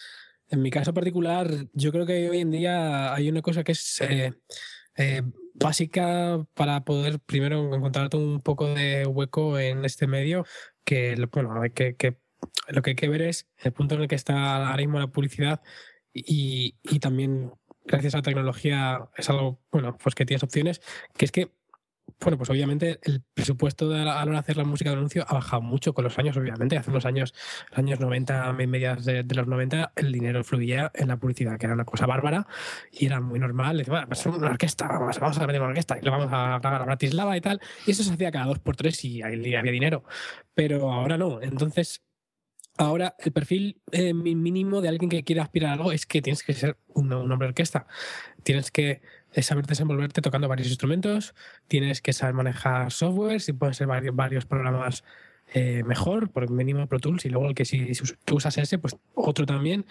en 0.48 0.60
mi 0.60 0.72
caso 0.72 0.92
particular, 0.92 1.48
yo 1.72 1.92
creo 1.92 2.04
que 2.04 2.28
hoy 2.28 2.40
en 2.40 2.50
día 2.50 3.14
hay 3.14 3.28
una 3.28 3.42
cosa 3.42 3.62
que 3.62 3.70
es 3.70 4.00
eh, 4.00 4.32
eh, 4.96 5.22
básica 5.55 6.44
para 6.55 6.84
poder 6.84 7.20
primero 7.20 7.74
encontrarte 7.74 8.16
un 8.16 8.40
poco 8.40 8.68
de 8.74 9.07
hueco 9.07 9.59
en 9.59 9.84
este 9.84 10.07
medio, 10.07 10.44
que, 10.84 11.14
bueno, 11.32 11.61
que, 11.74 12.16
lo 12.68 12.82
que 12.82 12.90
hay 12.90 12.96
que 12.96 13.09
ver 13.09 13.22
es 13.22 13.48
el 13.59 13.72
punto 13.72 13.94
en 13.94 14.03
el 14.03 14.09
que 14.09 14.14
está 14.14 14.66
ahora 14.66 14.76
mismo 14.78 14.98
la 14.98 15.09
publicidad 15.09 15.62
y, 16.12 16.76
y 16.82 16.98
también 16.98 17.53
gracias 17.84 18.14
a 18.14 18.18
la 18.18 18.22
tecnología 18.22 19.09
es 19.16 19.28
algo, 19.30 19.61
bueno, 19.70 19.96
pues 19.98 20.14
que 20.14 20.26
tienes 20.26 20.42
opciones, 20.42 20.80
que 21.16 21.24
es 21.24 21.32
que 21.32 21.53
bueno, 22.20 22.38
pues 22.38 22.50
obviamente 22.50 23.00
el 23.03 23.22
presupuesto 23.34 23.88
de, 23.88 24.00
a 24.00 24.05
la 24.05 24.22
hora 24.22 24.32
de 24.32 24.38
hacer 24.38 24.57
la 24.57 24.64
música 24.64 24.90
de 24.90 24.96
anuncio 24.96 25.24
ha 25.26 25.34
bajado 25.34 25.62
mucho 25.62 25.92
con 25.92 26.05
los 26.05 26.18
años, 26.18 26.36
obviamente. 26.36 26.76
Hace 26.76 26.90
unos 26.90 27.05
años, 27.05 27.34
años 27.72 28.00
90, 28.00 28.53
mediados 28.53 29.05
de, 29.05 29.24
los 29.24 29.46
90, 29.46 29.92
el 29.96 30.12
dinero 30.12 30.44
fluía 30.44 30.90
en 30.94 31.09
la 31.09 31.16
publicidad, 31.16 31.59
que 31.59 31.66
era 31.66 31.74
una 31.74 31.84
cosa 31.84 32.07
bárbara 32.07 32.46
y 32.92 33.07
era 33.07 33.20
muy 33.20 33.38
normal. 33.38 33.78
Decía, 33.78 33.92
bueno, 33.92 34.09
pues 34.09 34.24
una 34.26 34.50
orquesta, 34.50 34.86
vamos, 34.86 35.38
a 35.38 35.46
meter 35.46 35.61
una 35.61 35.70
orquesta 35.70 35.98
y 36.00 36.05
lo 36.05 36.12
vamos 36.12 36.32
a 36.32 36.59
grabar 36.59 36.82
a 36.82 36.84
Bratislava 36.84 37.36
y 37.36 37.40
tal. 37.40 37.61
Y 37.86 37.90
eso 37.90 38.03
se 38.03 38.12
hacía 38.12 38.30
cada 38.30 38.46
dos 38.46 38.59
por 38.59 38.76
tres 38.76 39.05
y 39.05 39.22
ahí 39.22 39.55
había 39.55 39.72
dinero. 39.72 40.05
Pero 40.55 40.92
ahora 40.92 41.18
no. 41.18 41.40
Entonces, 41.42 42.03
Ahora, 42.78 43.14
el 43.18 43.32
perfil 43.32 43.82
eh, 43.92 44.14
mínimo 44.14 44.80
de 44.80 44.88
alguien 44.88 45.11
que 45.11 45.24
quiera 45.24 45.42
aspirar 45.42 45.70
a 45.70 45.72
algo 45.74 45.92
es 45.92 46.07
que 46.07 46.22
tienes 46.22 46.42
que 46.42 46.55
ser 46.55 46.78
un, 46.88 47.12
un 47.12 47.30
hombre 47.30 47.48
orquesta. 47.48 47.86
Tienes 48.44 48.70
que 48.70 49.03
es 49.33 49.47
saber 49.47 49.66
desenvolverte 49.66 50.20
tocando 50.20 50.49
varios 50.49 50.68
instrumentos, 50.68 51.35
tienes 51.68 52.03
que 52.03 52.12
saber 52.12 52.35
manejar 52.35 52.91
software, 52.93 53.41
si 53.41 53.53
pueden 53.53 53.74
ser 53.74 53.87
varios, 53.87 54.14
varios 54.14 54.47
programas 54.47 55.05
eh, 55.55 55.83
mejor, 55.85 56.30
por 56.30 56.49
mínimo 56.51 56.87
Pro 56.87 56.99
Tools, 56.99 57.24
y 57.24 57.28
luego 57.28 57.49
el 57.49 57.55
que 57.55 57.64
si, 57.64 57.93
tú 58.24 58.37
usas 58.37 58.57
ese, 58.59 58.78
pues 58.78 58.97
otro 59.14 59.47
también. 59.47 59.87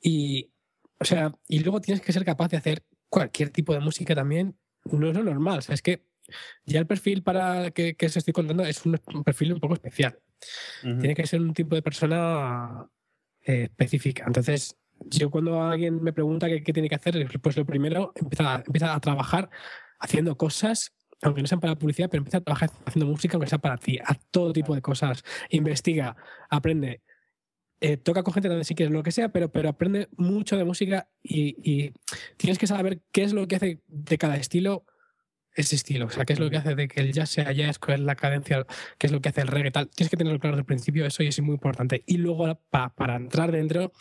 Y, 0.00 0.50
o 0.98 1.04
sea, 1.04 1.34
y 1.48 1.60
luego 1.60 1.80
tienes 1.80 2.02
que 2.02 2.12
ser 2.12 2.24
capaz 2.24 2.48
de 2.48 2.56
hacer 2.56 2.84
cualquier 3.08 3.50
tipo 3.50 3.72
de 3.72 3.80
música 3.80 4.14
también. 4.14 4.56
No 4.84 5.08
es 5.08 5.16
lo 5.16 5.22
normal, 5.22 5.58
o 5.58 5.62
sea, 5.62 5.74
es 5.74 5.82
que 5.82 6.04
ya 6.64 6.78
el 6.78 6.86
perfil 6.86 7.22
para 7.22 7.70
que, 7.70 7.94
que 7.94 8.08
se 8.08 8.20
estoy 8.20 8.32
contando 8.32 8.64
es 8.64 8.84
un, 8.86 8.98
perfil 9.24 9.52
un 9.54 9.60
poco 9.60 9.74
especial. 9.74 10.18
Tiene 10.82 11.14
que 11.14 11.26
ser 11.26 11.40
un 11.40 11.52
tipo 11.52 11.74
de 11.74 11.82
persona 11.82 12.88
eh, 13.42 13.64
específica. 13.64 14.24
Entonces, 14.26 14.76
yo 15.06 15.30
cuando 15.30 15.62
alguien 15.62 16.02
me 16.02 16.12
pregunta 16.12 16.48
qué, 16.48 16.62
qué 16.62 16.72
tiene 16.72 16.88
que 16.88 16.94
hacer, 16.94 17.26
pues 17.40 17.56
lo 17.56 17.64
primero 17.64 18.12
empieza, 18.14 18.62
empieza 18.66 18.94
a 18.94 19.00
trabajar 19.00 19.50
haciendo 19.98 20.36
cosas 20.36 20.92
aunque 21.22 21.42
no 21.42 21.48
sean 21.48 21.60
para 21.60 21.76
publicidad, 21.76 22.08
pero 22.08 22.20
empieza 22.20 22.38
a 22.38 22.40
trabajar 22.40 22.70
haciendo 22.86 23.10
música, 23.10 23.36
aunque 23.36 23.48
sea 23.48 23.58
para 23.58 23.76
ti, 23.76 23.98
a 23.98 24.14
todo 24.30 24.52
tipo 24.52 24.74
de 24.74 24.80
cosas. 24.80 25.22
Investiga, 25.50 26.16
aprende, 26.48 27.02
eh, 27.80 27.96
toca 27.96 28.22
con 28.22 28.34
gente 28.34 28.48
donde 28.48 28.64
sí 28.64 28.74
quieres 28.74 28.92
lo 28.92 29.02
que 29.02 29.12
sea, 29.12 29.30
pero, 29.30 29.50
pero 29.50 29.68
aprende 29.68 30.08
mucho 30.16 30.56
de 30.56 30.64
música 30.64 31.08
y, 31.22 31.56
y, 31.62 31.92
tienes 32.36 32.58
que 32.58 32.66
saber 32.66 33.02
qué 33.12 33.22
es 33.22 33.32
lo 33.32 33.46
que 33.46 33.56
hace 33.56 33.80
de 33.86 34.18
cada 34.18 34.36
estilo 34.36 34.84
ese 35.54 35.74
estilo, 35.74 36.06
o 36.06 36.10
sea, 36.10 36.24
qué 36.24 36.32
es 36.32 36.38
lo 36.38 36.48
que 36.48 36.58
hace 36.58 36.74
de 36.74 36.86
que 36.86 37.00
el 37.00 37.12
jazz 37.12 37.30
sea 37.30 37.50
jazz, 37.52 37.78
cuál 37.78 38.00
es 38.00 38.06
la 38.06 38.14
cadencia, 38.14 38.64
qué 38.98 39.08
es 39.08 39.12
lo 39.12 39.20
que 39.20 39.30
hace 39.30 39.40
el 39.40 39.48
reggae, 39.48 39.72
tal. 39.72 39.88
Tienes 39.88 40.08
que 40.08 40.16
tenerlo 40.16 40.38
claro 40.38 40.56
desde 40.56 40.62
el 40.62 40.66
principio, 40.66 41.04
eso 41.04 41.24
y 41.24 41.26
es 41.26 41.40
muy 41.40 41.54
importante. 41.54 42.04
Y 42.06 42.18
luego, 42.18 42.60
para 42.70 43.16
entrar 43.16 43.50
dentro, 43.50 43.92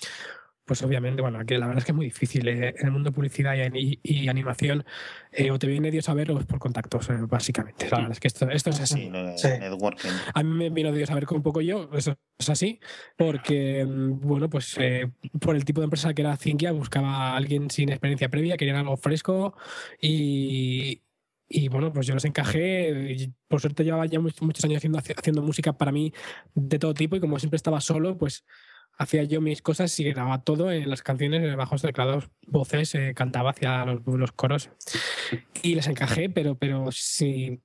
pues 0.70 0.84
obviamente, 0.84 1.24
bueno, 1.24 1.44
que 1.48 1.58
la 1.58 1.66
verdad 1.66 1.80
es 1.80 1.86
que 1.86 1.94
es 1.94 1.96
muy 1.96 2.06
difícil. 2.06 2.48
Eh, 2.48 2.76
en 2.78 2.86
el 2.86 2.92
mundo 2.92 3.10
de 3.10 3.16
publicidad 3.16 3.56
y, 3.74 4.28
animación, 4.28 4.86
eh, 5.32 5.50
o 5.50 5.58
te 5.58 5.66
viene 5.66 5.90
Dios 5.90 6.08
a 6.10 6.14
ver 6.14 6.30
o 6.30 6.40
es 6.40 6.46
por 6.46 6.60
contactos, 6.60 7.10
eh, 7.10 7.18
básicamente. 7.28 7.90
La 7.90 7.98
verdad 7.98 8.12
es 8.12 8.20
que 8.20 8.28
esto, 8.28 8.48
esto 8.52 8.70
es 8.70 8.80
así. 8.80 9.12
A 10.36 10.44
mí 10.44 10.54
me 10.54 10.70
vino 10.70 10.92
Dios 10.92 11.10
a 11.10 11.16
ver 11.16 11.26
con 11.26 11.38
un 11.38 11.42
poco 11.42 11.62
yo, 11.62 11.90
eso 11.96 12.16
es 12.38 12.50
así, 12.52 12.80
porque, 13.18 13.84
mm, 13.84 14.20
bueno, 14.20 14.48
pues 14.48 14.78
por 15.42 15.56
el 15.56 15.66
tipo 15.66 15.82
de 15.82 15.86
empresa 15.86 16.14
que 16.14 16.22
era 16.22 16.38
Zinkia, 16.38 16.72
buscaba 16.72 17.32
a 17.32 17.36
alguien 17.36 17.72
sin 17.72 17.90
experiencia 17.90 18.30
previa, 18.30 18.56
querían 18.56 18.78
algo 18.78 18.96
fresco 18.96 19.56
y, 20.00 21.02
y 21.48 21.68
bueno, 21.70 21.92
pues 21.92 22.06
yo 22.06 22.14
los 22.14 22.26
encajé. 22.26 23.16
Y 23.18 23.34
por 23.48 23.60
suerte 23.60 23.84
llevaba 23.84 24.06
ya 24.06 24.20
muchos 24.20 24.64
años 24.64 24.78
haciendo, 24.78 25.00
haciendo 25.00 25.42
música 25.42 25.74
para 25.74 25.92
mí 25.92 26.14
de 26.54 26.78
todo 26.78 26.94
tipo 26.94 27.16
y 27.16 27.20
como 27.20 27.40
siempre 27.40 27.58
estaba 27.58 27.82
solo, 27.82 28.20
pues 28.20 28.46
hacía 29.00 29.24
yo 29.24 29.40
mis 29.40 29.62
cosas 29.62 29.98
y 30.00 30.04
grababa 30.04 30.44
todo 30.44 30.72
en 30.72 30.90
las 30.90 31.02
canciones, 31.02 31.56
bajos 31.56 31.82
teclados, 31.82 32.30
voces, 32.46 32.94
eh, 32.96 33.14
cantaba 33.16 33.52
hacia 33.52 33.86
los, 33.86 34.32
coros 34.34 34.70
y 35.64 35.76
les 35.76 35.88
encajé, 35.88 36.30
pero, 36.30 36.58
pero 36.58 36.92
si 36.92 37.62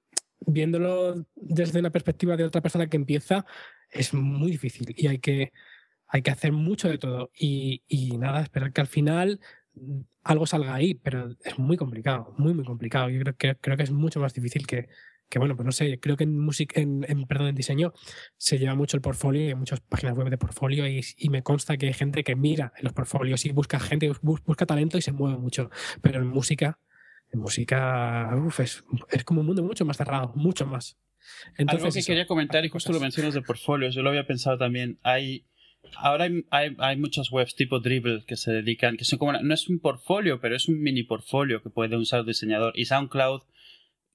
viéndolo 0.46 1.26
desde 1.34 1.80
una 1.80 1.90
perspectiva 1.90 2.36
de 2.36 2.44
otra 2.44 2.62
persona 2.62 2.86
que 2.86 2.96
empieza, 2.96 3.44
es 3.90 4.14
muy 4.14 4.52
difícil 4.52 4.94
y 4.96 5.08
hay 5.08 5.18
que, 5.18 5.52
hay 6.06 6.22
que 6.22 6.30
hacer 6.30 6.52
mucho 6.52 6.88
de 6.88 6.98
todo. 6.98 7.32
Y, 7.36 7.82
y 7.88 8.16
nada, 8.16 8.40
esperar 8.40 8.72
que 8.72 8.80
al 8.80 8.86
final 8.86 9.40
algo 10.22 10.46
salga 10.46 10.72
ahí, 10.72 10.94
pero 10.94 11.34
es 11.44 11.58
muy 11.58 11.76
complicado, 11.76 12.32
muy, 12.38 12.54
muy 12.54 12.64
complicado. 12.64 13.10
Yo 13.10 13.20
creo 13.20 13.36
que, 13.36 13.56
creo 13.56 13.76
que 13.76 13.82
es 13.82 13.90
mucho 13.90 14.20
más 14.20 14.34
difícil 14.34 14.68
que, 14.68 14.88
que 15.28 15.38
bueno, 15.38 15.56
pues 15.56 15.66
no 15.66 15.72
sé, 15.72 15.98
creo 16.00 16.16
que 16.16 16.24
en 16.24 16.38
música, 16.38 16.80
en, 16.80 17.00
perdón, 17.26 17.48
en 17.48 17.54
diseño 17.54 17.92
se 18.36 18.58
lleva 18.58 18.74
mucho 18.74 18.96
el 18.96 19.00
portfolio 19.00 19.42
y 19.42 19.48
hay 19.48 19.54
muchas 19.54 19.80
páginas 19.80 20.16
web 20.16 20.30
de 20.30 20.38
portfolio 20.38 20.86
y, 20.86 21.02
me 21.28 21.42
consta 21.42 21.76
que 21.76 21.86
hay 21.86 21.92
gente 21.92 22.22
que 22.22 22.36
mira 22.36 22.72
en 22.76 22.84
los 22.84 22.92
portfolios 22.92 23.44
y 23.44 23.50
busca 23.50 23.80
gente, 23.80 24.12
busca 24.22 24.66
talento 24.66 24.98
y 24.98 25.02
se 25.02 25.12
mueve 25.12 25.38
mucho. 25.38 25.70
Pero 26.02 26.20
en 26.20 26.28
música, 26.28 26.78
en 27.32 27.40
música, 27.40 28.30
uf, 28.36 28.60
es, 28.60 28.84
es 29.10 29.24
como 29.24 29.40
un 29.40 29.46
mundo 29.48 29.64
mucho 29.64 29.84
más 29.84 29.96
cerrado, 29.96 30.32
mucho 30.36 30.66
más. 30.66 30.96
Entonces, 31.56 31.84
Algo 31.84 31.94
que 31.94 32.02
quería 32.04 32.26
comentar, 32.26 32.64
y 32.64 32.68
justo 32.68 32.92
lo 32.92 33.00
mencionas 33.00 33.34
de 33.34 33.42
portfolios, 33.42 33.94
yo 33.94 34.02
lo 34.02 34.10
había 34.10 34.26
pensado 34.26 34.58
también, 34.58 34.98
hay... 35.02 35.46
Ahora 35.96 36.24
hay, 36.24 36.46
hay, 36.50 36.74
hay, 36.78 36.96
muchas 36.96 37.30
webs 37.30 37.54
tipo 37.56 37.78
Dribble 37.78 38.24
que 38.26 38.36
se 38.36 38.50
dedican, 38.50 38.96
que 38.96 39.04
son 39.04 39.18
como, 39.18 39.34
no 39.34 39.54
es 39.54 39.68
un 39.68 39.80
portfolio, 39.80 40.40
pero 40.40 40.56
es 40.56 40.66
un 40.66 40.80
mini 40.80 41.02
portfolio 41.02 41.62
que 41.62 41.68
puede 41.68 41.94
usar 41.96 42.20
el 42.20 42.26
diseñador. 42.26 42.72
Y 42.74 42.86
SoundCloud 42.86 43.42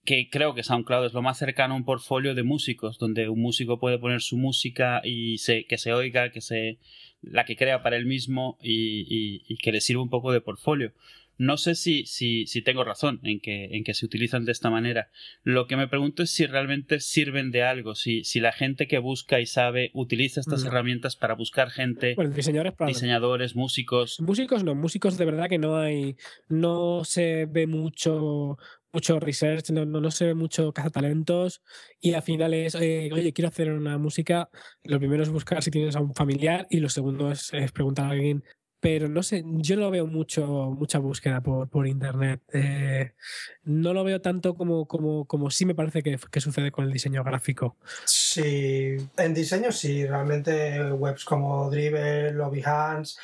que 0.10 0.28
creo 0.28 0.56
que 0.56 0.64
SoundCloud 0.64 1.06
es 1.06 1.14
lo 1.14 1.22
más 1.22 1.38
cercano 1.38 1.76
a 1.76 1.78
un 1.78 1.86
portfolio 1.86 2.34
de 2.34 2.42
músicos, 2.42 2.98
donde 2.98 3.30
un 3.30 3.40
músico 3.40 3.78
puede 3.78 4.00
poner 4.00 4.22
su 4.22 4.38
música 4.38 5.02
y 5.04 5.38
se, 5.38 5.66
que 5.66 5.78
se 5.78 5.94
oiga, 5.94 6.32
que 6.32 6.42
se 6.42 6.80
la 7.22 7.46
que 7.46 7.56
crea 7.56 7.84
para 7.84 7.96
él 7.96 8.08
mismo 8.08 8.58
y, 8.60 9.56
que 9.58 9.72
le 9.72 9.82
sirva 9.82 10.02
un 10.02 10.10
poco 10.10 10.32
de 10.32 10.42
portfolio. 10.42 10.94
No 11.38 11.58
sé 11.58 11.76
si, 11.76 12.08
si, 12.08 12.48
si 12.48 12.64
tengo 12.64 12.84
razón 12.84 13.20
en 13.24 13.40
que, 13.40 13.66
en 13.66 13.84
que 13.84 13.94
se 13.94 14.06
utilizan 14.06 14.46
de 14.46 14.52
esta 14.52 14.72
manera. 14.72 15.10
Lo 15.44 15.68
que 15.68 15.78
me 15.78 15.88
pregunto 15.88 16.24
es 16.24 16.32
si 16.32 16.48
realmente 16.48 17.00
sirven 17.00 17.52
de 17.52 17.62
algo, 17.62 17.94
si, 17.94 18.24
si 18.24 18.40
la 18.40 18.52
gente 18.52 18.88
que 18.88 18.98
busca 18.98 19.40
y 19.40 19.46
sabe 19.46 19.92
utiliza 19.94 20.42
estas 20.42 20.66
herramientas 20.66 21.16
para 21.18 21.36
buscar 21.36 21.70
gente, 21.70 22.16
bueno, 22.16 22.32
diseñadores, 22.32 22.74
diseñadores, 22.88 23.56
músicos. 23.56 24.20
Músicos 24.20 24.64
no, 24.64 24.74
músicos 24.74 25.20
de 25.20 25.26
verdad 25.26 25.48
que 25.48 25.60
no 25.60 25.78
hay, 25.78 26.18
no 26.50 27.06
se 27.06 27.46
ve 27.46 27.68
mucho 27.68 28.58
mucho 28.92 29.20
research, 29.20 29.70
no, 29.72 29.86
no, 29.86 30.12
se 30.12 30.26
ve 30.26 30.34
mucho 30.34 30.74
cazatalentos 30.74 31.62
y 32.00 32.14
al 32.14 32.24
final 32.24 32.54
es, 32.54 32.76
eh, 32.76 33.10
oye, 33.14 33.34
quiero 33.34 33.50
hacer 33.50 33.72
una 33.72 33.98
música, 33.98 34.50
lo 34.84 35.00
primero 35.00 35.24
es 35.24 35.30
buscar 35.30 35.62
si 35.64 35.72
tienes 35.72 35.96
a 35.96 36.02
un 36.02 36.14
familiar 36.14 36.68
y 36.70 36.80
lo 36.80 36.90
segundo 36.90 37.32
es, 37.32 37.52
preguntar 37.74 38.06
a 38.06 38.10
alguien, 38.12 38.44
pero 38.80 39.10
no 39.10 39.24
sé, 39.24 39.44
yo 39.46 39.76
no 39.76 39.92
veo 39.92 40.08
mucho, 40.08 40.48
mucha 40.48 41.00
búsqueda 41.00 41.42
por, 41.42 41.68
por 41.70 41.88
internet, 41.88 42.42
eh, 42.54 43.14
no 43.64 43.94
lo 43.94 44.04
veo 44.04 44.22
tanto 44.22 44.56
como, 44.56 44.86
como, 44.86 45.26
como 45.26 45.50
sí 45.50 45.66
me 45.66 45.76
parece 45.76 46.02
que, 46.04 46.18
sucede 46.40 46.72
con 46.72 46.86
el 46.86 46.92
diseño 46.92 47.24
gráfico. 47.24 47.76
Sí, 48.06 48.96
en 49.18 49.34
diseño 49.34 49.72
sí, 49.72 50.06
realmente 50.06 50.92
webs 50.94 51.26
como 51.26 51.70
Dribbble 51.70 52.40
o 52.42 52.50
Behance 52.50 53.20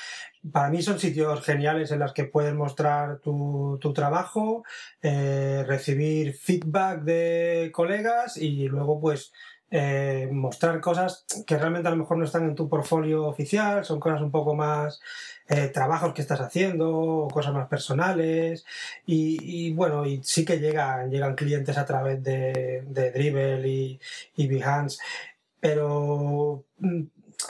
para 0.51 0.69
mí 0.69 0.81
son 0.81 0.99
sitios 0.99 1.43
geniales 1.43 1.91
en 1.91 1.99
los 1.99 2.13
que 2.13 2.25
puedes 2.25 2.53
mostrar 2.53 3.19
tu, 3.19 3.79
tu 3.81 3.93
trabajo, 3.93 4.63
eh, 5.01 5.63
recibir 5.65 6.35
feedback 6.35 7.01
de 7.01 7.71
colegas 7.73 8.37
y 8.37 8.67
luego 8.67 8.99
pues 8.99 9.33
eh, 9.71 10.29
mostrar 10.31 10.79
cosas 10.79 11.25
que 11.45 11.57
realmente 11.57 11.87
a 11.87 11.91
lo 11.91 11.97
mejor 11.97 12.17
no 12.17 12.25
están 12.25 12.45
en 12.45 12.55
tu 12.55 12.69
portfolio 12.69 13.25
oficial, 13.25 13.83
son 13.83 13.99
cosas 13.99 14.21
un 14.21 14.31
poco 14.31 14.55
más 14.55 15.01
eh, 15.47 15.67
trabajos 15.67 16.13
que 16.13 16.21
estás 16.21 16.39
haciendo, 16.41 17.27
cosas 17.33 17.53
más 17.53 17.67
personales 17.67 18.65
y, 19.05 19.37
y, 19.41 19.73
bueno, 19.73 20.05
y 20.05 20.21
sí 20.23 20.45
que 20.45 20.59
llegan, 20.59 21.09
llegan 21.09 21.35
clientes 21.35 21.77
a 21.77 21.85
través 21.85 22.23
de, 22.23 22.83
de 22.87 23.11
Dribble 23.11 23.67
y, 23.67 23.99
y 24.35 24.47
Behance, 24.47 24.99
pero 25.59 26.63
mm, 26.79 27.03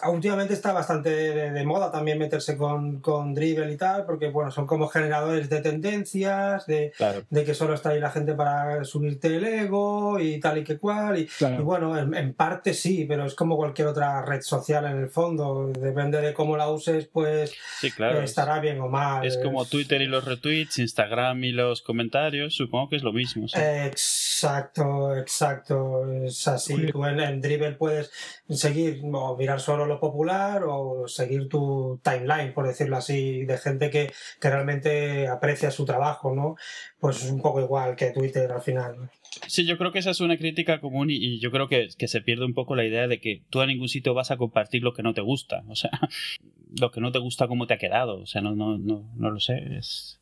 últimamente 0.08 0.54
está 0.54 0.74
bastante 0.74 1.10
de, 1.10 1.66
moda 1.66 1.92
también 1.92 2.20
meterse 2.20 2.58
con, 2.58 3.00
con 3.00 3.34
Dribble 3.34 3.72
y 3.72 3.78
tal, 3.78 4.06
porque 4.06 4.28
bueno, 4.28 4.52
son 4.52 4.68
como 4.68 4.88
generadores 4.88 5.50
de 5.50 5.62
tendencias, 5.62 6.66
de, 6.66 6.94
de 7.30 7.46
que 7.46 7.54
solo 7.54 7.74
está 7.74 7.90
ahí 7.90 8.00
la 8.00 8.12
gente 8.12 8.34
para 8.34 8.84
subirte 8.84 9.36
el 9.36 9.46
ego 9.46 10.20
y 10.20 10.40
tal 10.40 10.60
y 10.60 10.64
que 10.64 10.78
cual. 10.78 11.20
Y, 11.20 11.30
bueno, 11.62 11.98
en, 11.98 12.34
parte 12.34 12.74
sí, 12.74 13.06
pero 13.08 13.26
es 13.26 13.36
como 13.36 13.58
cualquier 13.58 13.88
otra 13.88 14.24
red 14.24 14.42
social 14.42 14.86
en 14.86 14.98
el 14.98 15.10
fondo. 15.10 15.72
Depende 15.72 16.22
de 16.22 16.34
cómo 16.34 16.58
la 16.58 16.70
uses, 16.70 17.08
pues 17.08 17.54
estará 17.82 18.60
bien 18.60 18.80
o 18.82 18.90
mal. 18.90 19.26
Es 19.26 19.38
como 19.38 19.66
Twitter 19.66 20.02
y 20.02 20.08
los 20.08 20.26
retweets, 20.26 20.80
Instagram 20.80 21.44
y 21.44 21.52
los 21.52 21.82
comentarios, 21.82 22.56
supongo 22.56 22.90
que 22.90 22.96
es 22.98 23.04
lo 23.04 23.14
mismo. 23.14 23.48
Exacto, 23.54 25.16
exacto. 25.16 26.12
Es 26.24 26.48
así. 26.48 26.88
Tú 26.92 27.06
en, 27.06 27.20
en 27.20 27.42
Dribble 27.42 27.74
puedes 27.74 28.12
seguir 28.50 29.02
o 29.12 29.38
mirar 29.38 29.60
solo 29.60 29.75
lo 29.78 30.00
popular 30.00 30.64
o 30.66 31.08
seguir 31.08 31.50
tu 31.50 32.00
timeline, 32.04 32.54
por 32.54 32.68
decirlo 32.68 32.98
así, 32.98 33.44
de 33.44 33.58
gente 33.58 33.90
que, 33.90 34.12
realmente 34.40 35.28
aprecia 35.28 35.72
su 35.72 35.86
trabajo, 35.86 36.34
¿no? 36.34 36.56
Pues 37.00 37.24
es 37.24 37.32
un 37.32 37.42
poco 37.42 37.60
igual 37.60 37.96
que 37.96 38.12
Twitter 38.12 38.52
al 38.52 38.62
final. 38.62 39.10
Sí, 39.48 39.66
yo 39.66 39.78
creo 39.78 39.92
que 39.92 40.00
esa 40.00 40.12
es 40.12 40.22
una 40.22 40.38
crítica 40.38 40.80
común 40.80 41.10
y, 41.10 41.40
yo 41.40 41.52
creo 41.52 41.68
que, 41.68 41.90
que, 41.98 42.08
se 42.08 42.22
pierde 42.22 42.46
un 42.46 42.54
poco 42.54 42.76
la 42.76 42.86
idea 42.86 43.08
de 43.08 43.20
que 43.20 43.42
tú 43.50 43.60
a 43.60 43.66
ningún 43.66 43.90
sitio 43.90 44.14
vas 44.14 44.32
a 44.32 44.38
compartir 44.38 44.84
lo 44.84 44.94
que 44.94 45.04
no 45.04 45.14
te 45.14 45.22
gusta, 45.22 45.64
o 45.68 45.76
sea, 45.76 45.92
lo 46.80 46.92
que 46.92 47.02
no 47.02 47.12
te 47.12 47.20
gusta, 47.20 47.48
cómo 47.48 47.68
te 47.68 47.74
ha 47.74 47.80
quedado, 47.80 48.22
o 48.22 48.26
sea, 48.26 48.42
no, 48.42 48.56
no, 48.56 48.78
no, 48.78 49.12
no 49.16 49.32
lo 49.32 49.40
sé, 49.40 49.62
es 49.78 50.22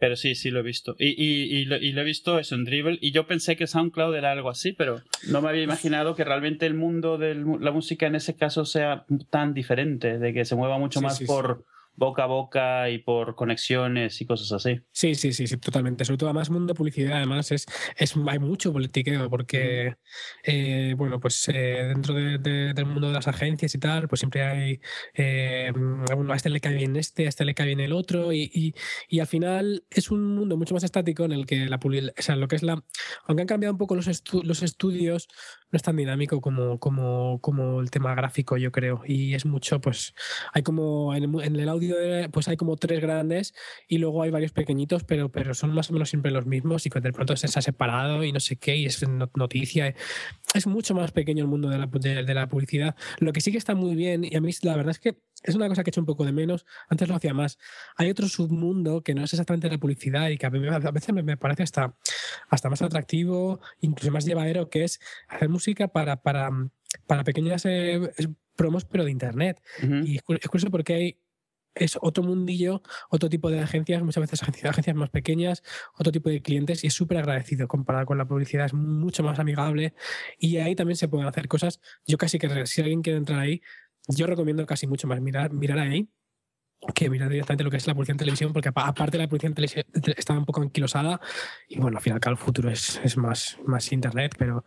pero 0.00 0.16
sí, 0.16 0.34
sí 0.34 0.50
lo 0.50 0.60
he 0.60 0.62
visto. 0.62 0.96
Y, 0.98 1.08
y, 1.08 1.58
y, 1.58 1.64
lo, 1.66 1.76
y, 1.76 1.92
lo, 1.92 2.00
he 2.00 2.04
visto 2.04 2.38
eso 2.38 2.54
en 2.54 2.64
Dribble. 2.64 2.98
Y 3.02 3.12
yo 3.12 3.26
pensé 3.26 3.54
que 3.54 3.66
SoundCloud 3.66 4.16
era 4.16 4.32
algo 4.32 4.48
así, 4.48 4.72
pero 4.72 5.02
no 5.28 5.42
me 5.42 5.50
había 5.50 5.62
imaginado 5.62 6.16
que 6.16 6.24
realmente 6.24 6.64
el 6.64 6.72
mundo 6.72 7.18
de 7.18 7.34
la 7.34 7.70
música 7.70 8.06
en 8.06 8.14
ese 8.14 8.34
caso 8.34 8.64
sea 8.64 9.04
tan 9.28 9.52
diferente, 9.52 10.18
de 10.18 10.32
que 10.32 10.46
se 10.46 10.56
mueva 10.56 10.78
mucho 10.78 11.02
más 11.02 11.20
por 11.20 11.66
boca 12.00 12.24
a 12.24 12.26
boca 12.26 12.90
y 12.90 12.98
por 12.98 13.36
conexiones 13.36 14.20
y 14.22 14.26
cosas 14.26 14.50
así. 14.52 14.80
Sí, 14.90 15.14
sí, 15.14 15.34
sí, 15.34 15.46
sí, 15.46 15.58
totalmente. 15.58 16.06
Sobre 16.06 16.16
todo, 16.16 16.30
además, 16.30 16.48
mundo 16.48 16.74
publicidad, 16.74 17.18
además, 17.18 17.52
es, 17.52 17.66
es 17.94 18.14
hay 18.26 18.38
mucho 18.38 18.72
politiqueo 18.72 19.28
porque, 19.28 19.96
eh, 20.42 20.94
bueno, 20.96 21.20
pues 21.20 21.46
eh, 21.48 21.84
dentro 21.88 22.14
del 22.14 22.86
mundo 22.86 23.08
de 23.08 23.12
las 23.12 23.28
agencias 23.28 23.74
y 23.74 23.78
tal, 23.78 24.08
pues 24.08 24.20
siempre 24.20 24.42
hay, 24.42 24.80
eh, 25.12 25.70
bueno, 25.74 26.32
a 26.32 26.36
este 26.36 26.48
le 26.48 26.60
cae 26.60 26.74
bien 26.74 26.96
este, 26.96 27.26
a 27.26 27.28
este 27.28 27.44
le 27.44 27.54
cae 27.54 27.66
bien 27.66 27.80
el 27.80 27.92
otro 27.92 28.32
y, 28.32 28.50
y, 28.52 28.74
y, 29.08 29.20
al 29.20 29.26
final 29.26 29.84
es 29.90 30.10
un 30.10 30.34
mundo 30.34 30.56
mucho 30.56 30.72
más 30.72 30.84
estático 30.84 31.24
en 31.24 31.32
el 31.32 31.44
que 31.44 31.66
la 31.66 31.78
o 31.78 32.22
sea, 32.22 32.36
lo 32.36 32.48
que 32.48 32.56
es 32.56 32.62
la, 32.62 32.82
aunque 33.26 33.42
han 33.42 33.46
cambiado 33.46 33.74
un 33.74 33.78
poco 33.78 33.94
los, 33.94 34.06
los 34.42 34.62
estudios, 34.62 35.28
no 35.70 35.76
es 35.76 35.82
tan 35.82 35.96
dinámico 35.96 36.40
como, 36.40 36.78
como, 36.78 37.40
como 37.40 37.80
el 37.80 37.90
tema 37.90 38.14
gráfico, 38.14 38.56
yo 38.56 38.72
creo. 38.72 39.02
Y 39.06 39.34
es 39.34 39.46
mucho, 39.46 39.80
pues, 39.80 40.14
hay 40.52 40.62
como 40.62 41.14
en 41.14 41.56
el, 41.56 41.68
audio, 41.68 41.96
pues 42.32 42.48
hay 42.48 42.56
como 42.56 42.76
tres 42.76 43.00
grandes 43.00 43.54
y 43.88 43.98
luego 43.98 44.22
hay 44.22 44.30
varios 44.30 44.52
pequeñitos, 44.52 45.04
pero, 45.04 45.30
pero 45.30 45.54
son 45.54 45.72
más 45.72 45.90
o 45.90 45.92
menos 45.92 46.10
siempre 46.10 46.32
los 46.32 46.46
mismos 46.46 46.86
y 46.86 46.90
de 46.90 47.12
pronto 47.12 47.36
se 47.36 47.46
ha 47.46 47.62
separado 47.62 48.24
y 48.24 48.32
no 48.32 48.40
sé 48.40 48.56
qué, 48.56 48.76
y 48.76 48.86
es 48.86 49.04
noticia. 49.34 49.94
Es 50.54 50.66
mucho 50.66 50.94
más 50.94 51.12
pequeño 51.12 51.44
el 51.44 51.48
mundo 51.48 51.68
de 51.68 51.78
la, 51.78 51.86
de, 51.86 52.34
la 52.34 52.48
publicidad. 52.48 52.96
Lo 53.18 53.32
que 53.32 53.40
sí 53.40 53.52
que 53.52 53.58
está 53.58 53.74
muy 53.74 53.94
bien, 53.94 54.24
y 54.24 54.34
a 54.36 54.40
mí 54.40 54.50
la 54.62 54.76
verdad 54.76 54.90
es 54.90 54.98
que 54.98 55.18
es 55.42 55.54
una 55.54 55.68
cosa 55.68 55.82
que 55.82 55.90
he 55.90 55.92
hecho 55.92 56.00
un 56.00 56.06
poco 56.06 56.24
de 56.24 56.32
menos. 56.32 56.66
Antes 56.88 57.08
lo 57.08 57.14
hacía 57.14 57.34
más. 57.34 57.58
Hay 57.96 58.10
otro 58.10 58.28
submundo 58.28 59.02
que 59.02 59.14
no 59.14 59.24
es 59.24 59.32
exactamente 59.32 59.68
la 59.68 59.78
publicidad 59.78 60.28
y 60.28 60.38
que 60.38 60.46
a, 60.46 60.50
mí, 60.50 60.66
a 60.66 60.78
veces 60.90 61.14
me, 61.14 61.36
parece 61.36 61.62
hasta, 61.62 61.94
hasta 62.48 62.70
más 62.70 62.82
atractivo, 62.82 63.60
incluso 63.80 64.10
más 64.10 64.24
llevadero, 64.24 64.68
que 64.68 64.84
es 64.84 65.00
hacer 65.28 65.48
música 65.48 65.88
para, 65.88 66.22
para, 66.22 66.50
para 67.06 67.24
pequeñas 67.24 67.64
eh, 67.66 68.00
promos, 68.56 68.84
pero 68.84 69.04
de 69.04 69.10
internet. 69.10 69.62
Y 70.04 70.16
es 70.16 70.22
curioso 70.22 70.70
porque 70.70 70.94
hay 70.94 71.18
es 71.74 71.98
otro 72.00 72.22
mundillo, 72.22 72.82
otro 73.08 73.28
tipo 73.28 73.50
de 73.50 73.60
agencias, 73.60 74.02
muchas 74.02 74.22
veces 74.22 74.42
agencias, 74.42 74.96
más 74.96 75.10
pequeñas, 75.10 75.62
otro 75.96 76.12
tipo 76.12 76.28
de 76.28 76.42
clientes 76.42 76.84
y 76.84 76.88
es 76.88 76.94
súper 76.94 77.18
agradecido 77.18 77.68
comparado 77.68 78.06
con 78.06 78.18
la 78.18 78.26
publicidad, 78.26 78.66
es 78.66 78.74
mucho 78.74 79.22
más 79.22 79.38
amigable 79.38 79.94
y 80.38 80.56
ahí 80.58 80.74
también 80.74 80.96
se 80.96 81.08
pueden 81.08 81.28
hacer 81.28 81.48
cosas. 81.48 81.80
Yo 82.06 82.18
casi 82.18 82.38
que 82.38 82.66
si 82.66 82.80
alguien 82.80 83.02
quiere 83.02 83.18
entrar 83.18 83.38
ahí, 83.38 83.62
yo 84.16 84.26
recomiendo 84.26 84.66
casi 84.66 84.86
mucho 84.86 85.06
más 85.06 85.20
mirar, 85.20 85.52
mirar 85.52 85.78
ahí 85.78 86.08
que 86.94 87.10
mirar 87.10 87.28
directamente 87.28 87.64
lo 87.64 87.70
que 87.70 87.76
es 87.76 87.86
la 87.86 87.94
publicidad 87.94 88.14
en 88.14 88.18
televisión, 88.18 88.52
porque 88.52 88.70
aparte 88.74 89.18
la 89.18 89.28
publicidad 89.28 89.50
en 89.50 89.54
televisión 89.54 89.84
está 90.16 90.32
un 90.32 90.46
poco 90.46 90.62
anquilosada 90.62 91.20
y 91.68 91.78
bueno, 91.78 91.98
al 91.98 92.02
final 92.02 92.20
el 92.24 92.36
futuro 92.36 92.70
es, 92.70 93.00
es 93.04 93.16
más, 93.16 93.58
más 93.66 93.92
internet, 93.92 94.34
pero, 94.38 94.64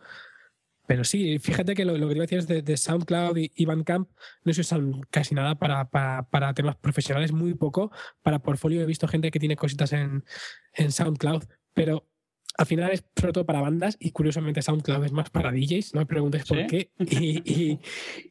pero 0.86 1.02
sí, 1.02 1.38
fíjate 1.40 1.74
que 1.74 1.84
lo, 1.84 1.98
lo 1.98 2.06
que 2.06 2.14
te 2.14 2.18
iba 2.18 2.22
a 2.22 2.26
decir 2.26 2.38
es 2.38 2.46
de, 2.46 2.62
de 2.62 2.76
SoundCloud 2.76 3.36
y, 3.36 3.50
y, 3.56 3.64
Bandcamp 3.64 4.08
no 4.44 4.52
se 4.52 4.60
usan 4.60 5.00
casi 5.10 5.34
nada 5.34 5.56
para, 5.56 5.90
para, 5.90 6.22
para, 6.28 6.54
temas 6.54 6.76
profesionales, 6.76 7.32
muy 7.32 7.54
poco. 7.54 7.90
Para 8.22 8.38
portfolio 8.38 8.82
he 8.82 8.86
visto 8.86 9.08
gente 9.08 9.30
que 9.30 9.40
tiene 9.40 9.56
cositas 9.56 9.92
en, 9.92 10.24
en 10.74 10.92
SoundCloud, 10.92 11.44
pero 11.72 12.06
al 12.56 12.66
final 12.66 12.92
es 12.92 13.04
sobre 13.16 13.32
todo 13.32 13.46
para 13.46 13.60
bandas 13.60 13.96
y 13.98 14.12
curiosamente 14.12 14.62
SoundCloud 14.62 15.04
es 15.04 15.12
más 15.12 15.30
para 15.30 15.50
DJs, 15.50 15.94
no 15.94 16.00
me 16.00 16.06
preguntes 16.06 16.44
por 16.44 16.66
qué. 16.66 16.90
Y, 16.98 17.80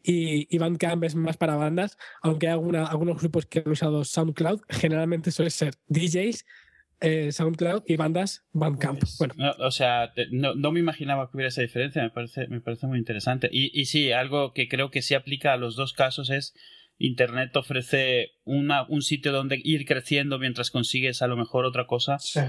y, 0.03 0.47
y, 0.49 0.57
Bandcamp 0.57 1.03
es 1.03 1.15
más 1.15 1.37
para 1.37 1.55
bandas, 1.55 1.97
aunque 2.21 2.47
hay 2.47 2.53
alguna, 2.53 2.85
algunos 2.85 3.19
grupos 3.19 3.45
que 3.45 3.59
han 3.59 3.69
usado 3.69 4.03
SoundCloud, 4.03 4.61
generalmente 4.69 5.31
suele 5.31 5.51
ser 5.51 5.73
DJs, 5.87 6.45
eh, 7.01 7.31
SoundCloud 7.31 7.83
y 7.85 7.97
bandas 7.97 8.45
Bandcamp. 8.53 8.99
Pues, 8.99 9.17
bueno. 9.17 9.33
o 9.59 9.71
sea, 9.71 10.13
no, 10.31 10.55
no, 10.55 10.71
me 10.71 10.79
imaginaba 10.79 11.29
que 11.29 11.37
hubiera 11.37 11.49
esa 11.49 11.61
diferencia, 11.61 12.01
me 12.01 12.09
parece, 12.09 12.47
me 12.47 12.61
parece 12.61 12.87
muy 12.87 12.99
interesante. 12.99 13.49
Y, 13.51 13.77
y 13.79 13.85
sí, 13.85 14.11
algo 14.11 14.53
que 14.53 14.69
creo 14.69 14.89
que 14.89 15.01
sí 15.01 15.13
aplica 15.13 15.53
a 15.53 15.57
los 15.57 15.75
dos 15.75 15.93
casos 15.93 16.29
es 16.29 16.53
Internet 16.97 17.55
ofrece 17.57 18.31
una, 18.45 18.85
un 18.87 19.01
sitio 19.01 19.31
donde 19.31 19.59
ir 19.61 19.85
creciendo 19.85 20.39
mientras 20.39 20.71
consigues 20.71 21.21
a 21.21 21.27
lo 21.27 21.35
mejor 21.35 21.65
otra 21.65 21.87
cosa. 21.87 22.19
Sí 22.19 22.39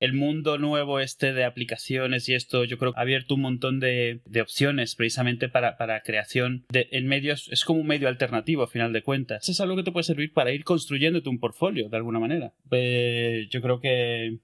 el 0.00 0.12
mundo 0.12 0.58
nuevo 0.58 1.00
este 1.00 1.32
de 1.32 1.44
aplicaciones 1.44 2.28
y 2.28 2.34
esto 2.34 2.64
yo 2.64 2.78
creo 2.78 2.92
que 2.92 2.98
ha 2.98 3.02
abierto 3.02 3.34
un 3.34 3.42
montón 3.42 3.80
de, 3.80 4.20
opciones 4.40 4.94
precisamente 4.94 5.48
para, 5.48 5.76
para 5.76 6.02
creación 6.02 6.64
de, 6.70 6.88
medios, 7.02 7.48
es 7.50 7.64
como 7.64 7.80
un 7.80 7.86
medio 7.86 8.08
alternativo 8.08 8.62
a 8.62 8.68
final 8.68 8.92
de 8.92 9.02
cuentas. 9.02 9.48
Es 9.48 9.60
algo 9.60 9.76
que 9.76 9.82
te 9.82 9.92
puede 9.92 10.04
servir 10.04 10.32
para 10.32 10.52
ir 10.52 10.64
construyéndote 10.64 11.28
un 11.28 11.40
portfolio 11.40 11.88
de 11.88 11.96
alguna 11.96 12.20
manera. 12.20 12.52
Eh, 12.70 13.46
yo 13.50 13.60
creo 13.60 13.80
que 13.80 14.38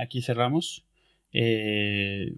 aquí 0.00 0.22
cerramos. 0.22 0.84
Eh, 1.32 2.32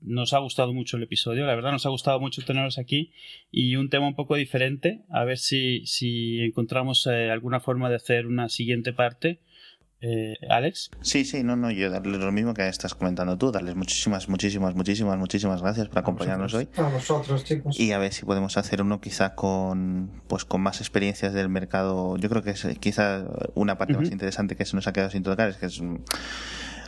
nos 0.00 0.34
ha 0.34 0.38
gustado 0.38 0.74
mucho 0.74 0.96
el 0.96 1.04
episodio, 1.04 1.46
la 1.46 1.54
verdad 1.54 1.72
nos 1.72 1.86
ha 1.86 1.90
gustado 1.90 2.20
mucho 2.20 2.42
teneros 2.44 2.78
aquí 2.78 3.12
y 3.50 3.76
un 3.76 3.88
tema 3.88 4.06
un 4.06 4.14
poco 4.14 4.36
diferente, 4.36 5.04
a 5.08 5.24
ver 5.24 5.38
si, 5.38 5.84
si 5.86 6.40
encontramos 6.40 7.06
eh, 7.06 7.30
alguna 7.30 7.60
forma 7.60 7.88
de 7.88 7.96
hacer 7.96 8.26
una 8.26 8.48
siguiente 8.48 8.92
parte 8.92 9.40
eh, 10.02 10.36
Alex. 10.50 10.90
Sí, 11.00 11.24
sí, 11.24 11.42
no, 11.42 11.56
no, 11.56 11.70
yo 11.70 11.90
darles 11.90 12.20
lo 12.20 12.30
mismo 12.30 12.52
que 12.52 12.68
estás 12.68 12.94
comentando 12.94 13.38
tú, 13.38 13.50
darles 13.50 13.76
muchísimas, 13.76 14.28
muchísimas, 14.28 14.74
muchísimas, 14.74 15.16
muchísimas 15.16 15.62
gracias 15.62 15.88
por 15.88 15.98
acompañarnos 15.98 16.52
hoy. 16.52 16.68
A 16.76 16.82
vosotros, 16.82 17.44
chicos. 17.44 17.78
Y 17.80 17.92
a 17.92 17.98
ver 17.98 18.12
si 18.12 18.26
podemos 18.26 18.58
hacer 18.58 18.82
uno 18.82 19.00
quizá 19.00 19.34
con, 19.34 20.10
pues, 20.28 20.44
con 20.44 20.60
más 20.60 20.80
experiencias 20.80 21.32
del 21.32 21.48
mercado. 21.48 22.18
Yo 22.18 22.28
creo 22.28 22.42
que 22.42 22.50
es 22.50 22.66
quizá 22.78 23.24
una 23.54 23.78
parte 23.78 23.94
más 23.94 24.10
interesante 24.10 24.54
que 24.54 24.66
se 24.66 24.76
nos 24.76 24.86
ha 24.86 24.92
quedado 24.92 25.10
sin 25.10 25.22
tocar, 25.22 25.48
es 25.48 25.56
que 25.56 25.66
es 25.66 25.82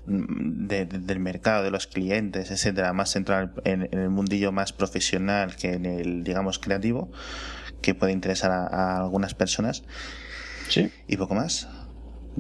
del 0.07 1.21
mercado, 1.21 1.65
de 1.65 1.71
los 1.71 1.87
clientes, 1.87 2.51
etcétera, 2.51 2.93
más 2.93 3.11
central 3.11 3.53
en, 3.65 3.89
el 3.91 4.11
mundillo 4.11 4.53
más 4.53 4.73
profesional 4.73 5.57
que 5.57 5.73
en 5.75 5.87
el, 5.87 6.25
digamos, 6.25 6.59
creativo, 6.59 7.11
que 7.81 7.95
puede 7.95 8.13
interesar 8.13 8.51
a, 8.51 8.67
a 8.67 8.99
algunas 8.99 9.35
personas. 9.35 9.83
Sí. 10.69 10.91
Y 11.07 11.17
poco 11.17 11.35
más 11.35 11.69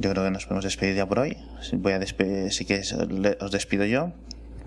yo 0.00 0.10
creo 0.10 0.24
que 0.24 0.30
nos 0.30 0.44
podemos 0.44 0.64
despedir 0.64 0.96
ya 0.96 1.06
por 1.06 1.18
hoy. 1.18 1.36
Voy 1.72 1.92
a 1.92 1.98
despedir, 1.98 2.52
si 2.52 2.64
que 2.64 2.80
os 3.40 3.50
despido 3.50 3.84
yo. 3.84 4.12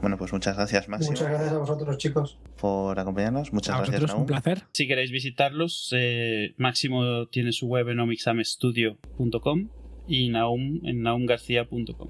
Bueno, 0.01 0.17
pues 0.17 0.33
muchas 0.33 0.55
gracias, 0.55 0.89
Máximo. 0.89 1.11
Muchas 1.11 1.29
gracias 1.29 1.53
a 1.53 1.57
vosotros, 1.59 1.97
chicos. 1.97 2.39
Por 2.59 2.99
acompañarnos. 2.99 3.53
Muchas 3.53 3.75
a 3.75 3.83
gracias, 3.83 4.13
un 4.13 4.25
placer. 4.25 4.63
Si 4.71 4.87
queréis 4.87 5.11
visitarlos, 5.11 5.93
eh, 5.95 6.53
Máximo 6.57 7.27
tiene 7.27 7.51
su 7.51 7.67
web 7.67 7.89
en 7.89 7.99
omixamestudio.com 7.99 9.69
y 10.07 10.29
Naum 10.29 10.81
en 10.83 11.03
naumgarcía.com. 11.03 12.09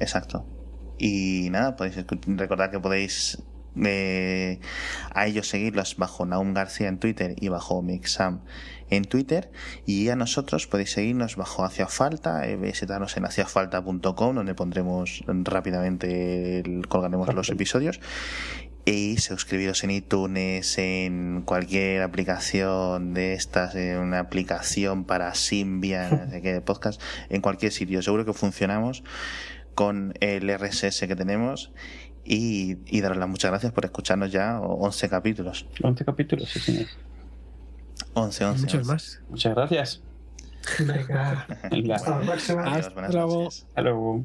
Exacto. 0.00 0.46
Y 0.98 1.48
nada, 1.50 1.76
podéis 1.76 2.04
recordar 2.26 2.70
que 2.70 2.80
podéis 2.80 3.42
eh, 3.84 4.60
a 5.12 5.26
ellos 5.26 5.48
seguirlos 5.48 5.96
bajo 5.96 6.24
Naum 6.24 6.54
García 6.54 6.88
en 6.88 6.98
Twitter 6.98 7.34
y 7.38 7.48
bajo 7.48 7.82
Mixam 7.82 8.40
en 8.90 9.04
Twitter 9.04 9.50
y 9.86 10.08
a 10.08 10.16
nosotros 10.16 10.66
podéis 10.66 10.92
seguirnos 10.92 11.36
bajo 11.36 11.64
Hacia 11.64 11.86
Falta, 11.86 12.46
eh, 12.48 12.56
visitarnos 12.56 13.16
en 13.16 13.24
haciafalta.com 13.24 14.34
donde 14.34 14.54
pondremos 14.54 15.24
rápidamente, 15.26 16.62
colgaremos 16.88 17.32
los 17.34 17.48
episodios 17.50 18.00
y 18.84 19.16
suscribiros 19.16 19.82
en 19.84 19.90
iTunes, 19.90 20.76
en 20.78 21.42
cualquier 21.42 22.02
aplicación 22.02 23.14
de 23.14 23.32
estas, 23.32 23.74
en 23.74 23.98
una 23.98 24.20
aplicación 24.20 25.04
para 25.04 25.34
Symbian, 25.34 26.30
de 26.42 26.60
podcast, 26.60 27.00
en 27.30 27.40
cualquier 27.40 27.72
sitio. 27.72 28.02
Seguro 28.02 28.24
que 28.24 28.32
funcionamos 28.32 29.02
con 29.74 30.14
el 30.20 30.48
RSS 30.56 31.00
que 31.00 31.16
tenemos 31.16 31.72
y, 32.24 32.76
y 32.86 33.00
daros 33.00 33.18
las 33.18 33.28
muchas 33.28 33.50
gracias 33.50 33.72
por 33.72 33.84
escucharnos 33.84 34.30
ya 34.30 34.60
11 34.60 35.08
capítulos. 35.08 35.66
11 35.82 36.04
capítulos, 36.04 36.50
sí, 36.50 36.60
señor. 36.60 36.86
11, 38.14 38.44
11. 38.44 38.60
Muchos 38.62 38.86
más. 38.86 39.20
Muchas 39.28 39.54
gracias. 39.54 40.02
Venga. 40.78 41.46
Hasta 41.94 42.18
la 42.18 42.26
próxima. 42.26 42.64
Hasta 42.64 43.08
luego. 43.10 43.48
Hasta 43.48 43.80
luego. 43.82 44.24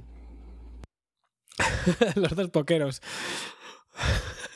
Los 2.15 2.35
dos 2.35 2.49
poqueros. 2.49 3.01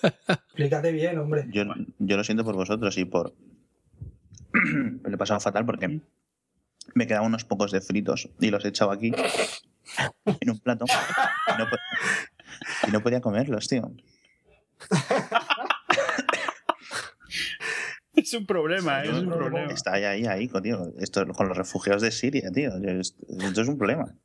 Explícate 0.27 0.91
bien, 0.91 1.18
hombre. 1.18 1.45
Yo, 1.49 1.64
yo 1.99 2.18
lo 2.18 2.23
siento 2.23 2.43
por 2.43 2.55
vosotros 2.55 2.97
y 2.97 3.05
por. 3.05 3.34
Le 4.53 5.14
he 5.14 5.18
pasado 5.18 5.39
fatal 5.39 5.65
porque 5.65 6.01
me 6.93 7.07
quedaban 7.07 7.27
unos 7.27 7.43
pocos 7.45 7.72
de 7.72 7.81
fritos 7.81 8.30
y 8.39 8.51
los 8.51 8.64
he 8.65 8.69
echado 8.69 8.91
aquí 8.91 9.11
en 10.26 10.49
un 10.49 10.60
plato 10.60 10.85
y 10.85 11.57
no, 11.57 11.68
y 12.88 12.91
no 12.91 13.01
podía 13.01 13.22
comerlos, 13.22 13.68
tío. 13.68 13.91
Es 18.23 18.34
un 18.34 18.45
problema, 18.45 19.03
¿eh? 19.03 19.10
es 19.10 19.18
un 19.18 19.30
problema. 19.30 19.72
Está 19.72 19.94
ahí, 19.94 20.03
ahí, 20.03 20.26
ahí, 20.26 20.48
tío. 20.61 20.94
Esto 20.99 21.26
con 21.27 21.48
los 21.48 21.57
refugiados 21.57 22.02
de 22.03 22.11
Siria, 22.11 22.52
tío. 22.52 22.72
Esto 22.77 23.61
es 23.61 23.68
un 23.68 23.77
problema. 23.77 24.15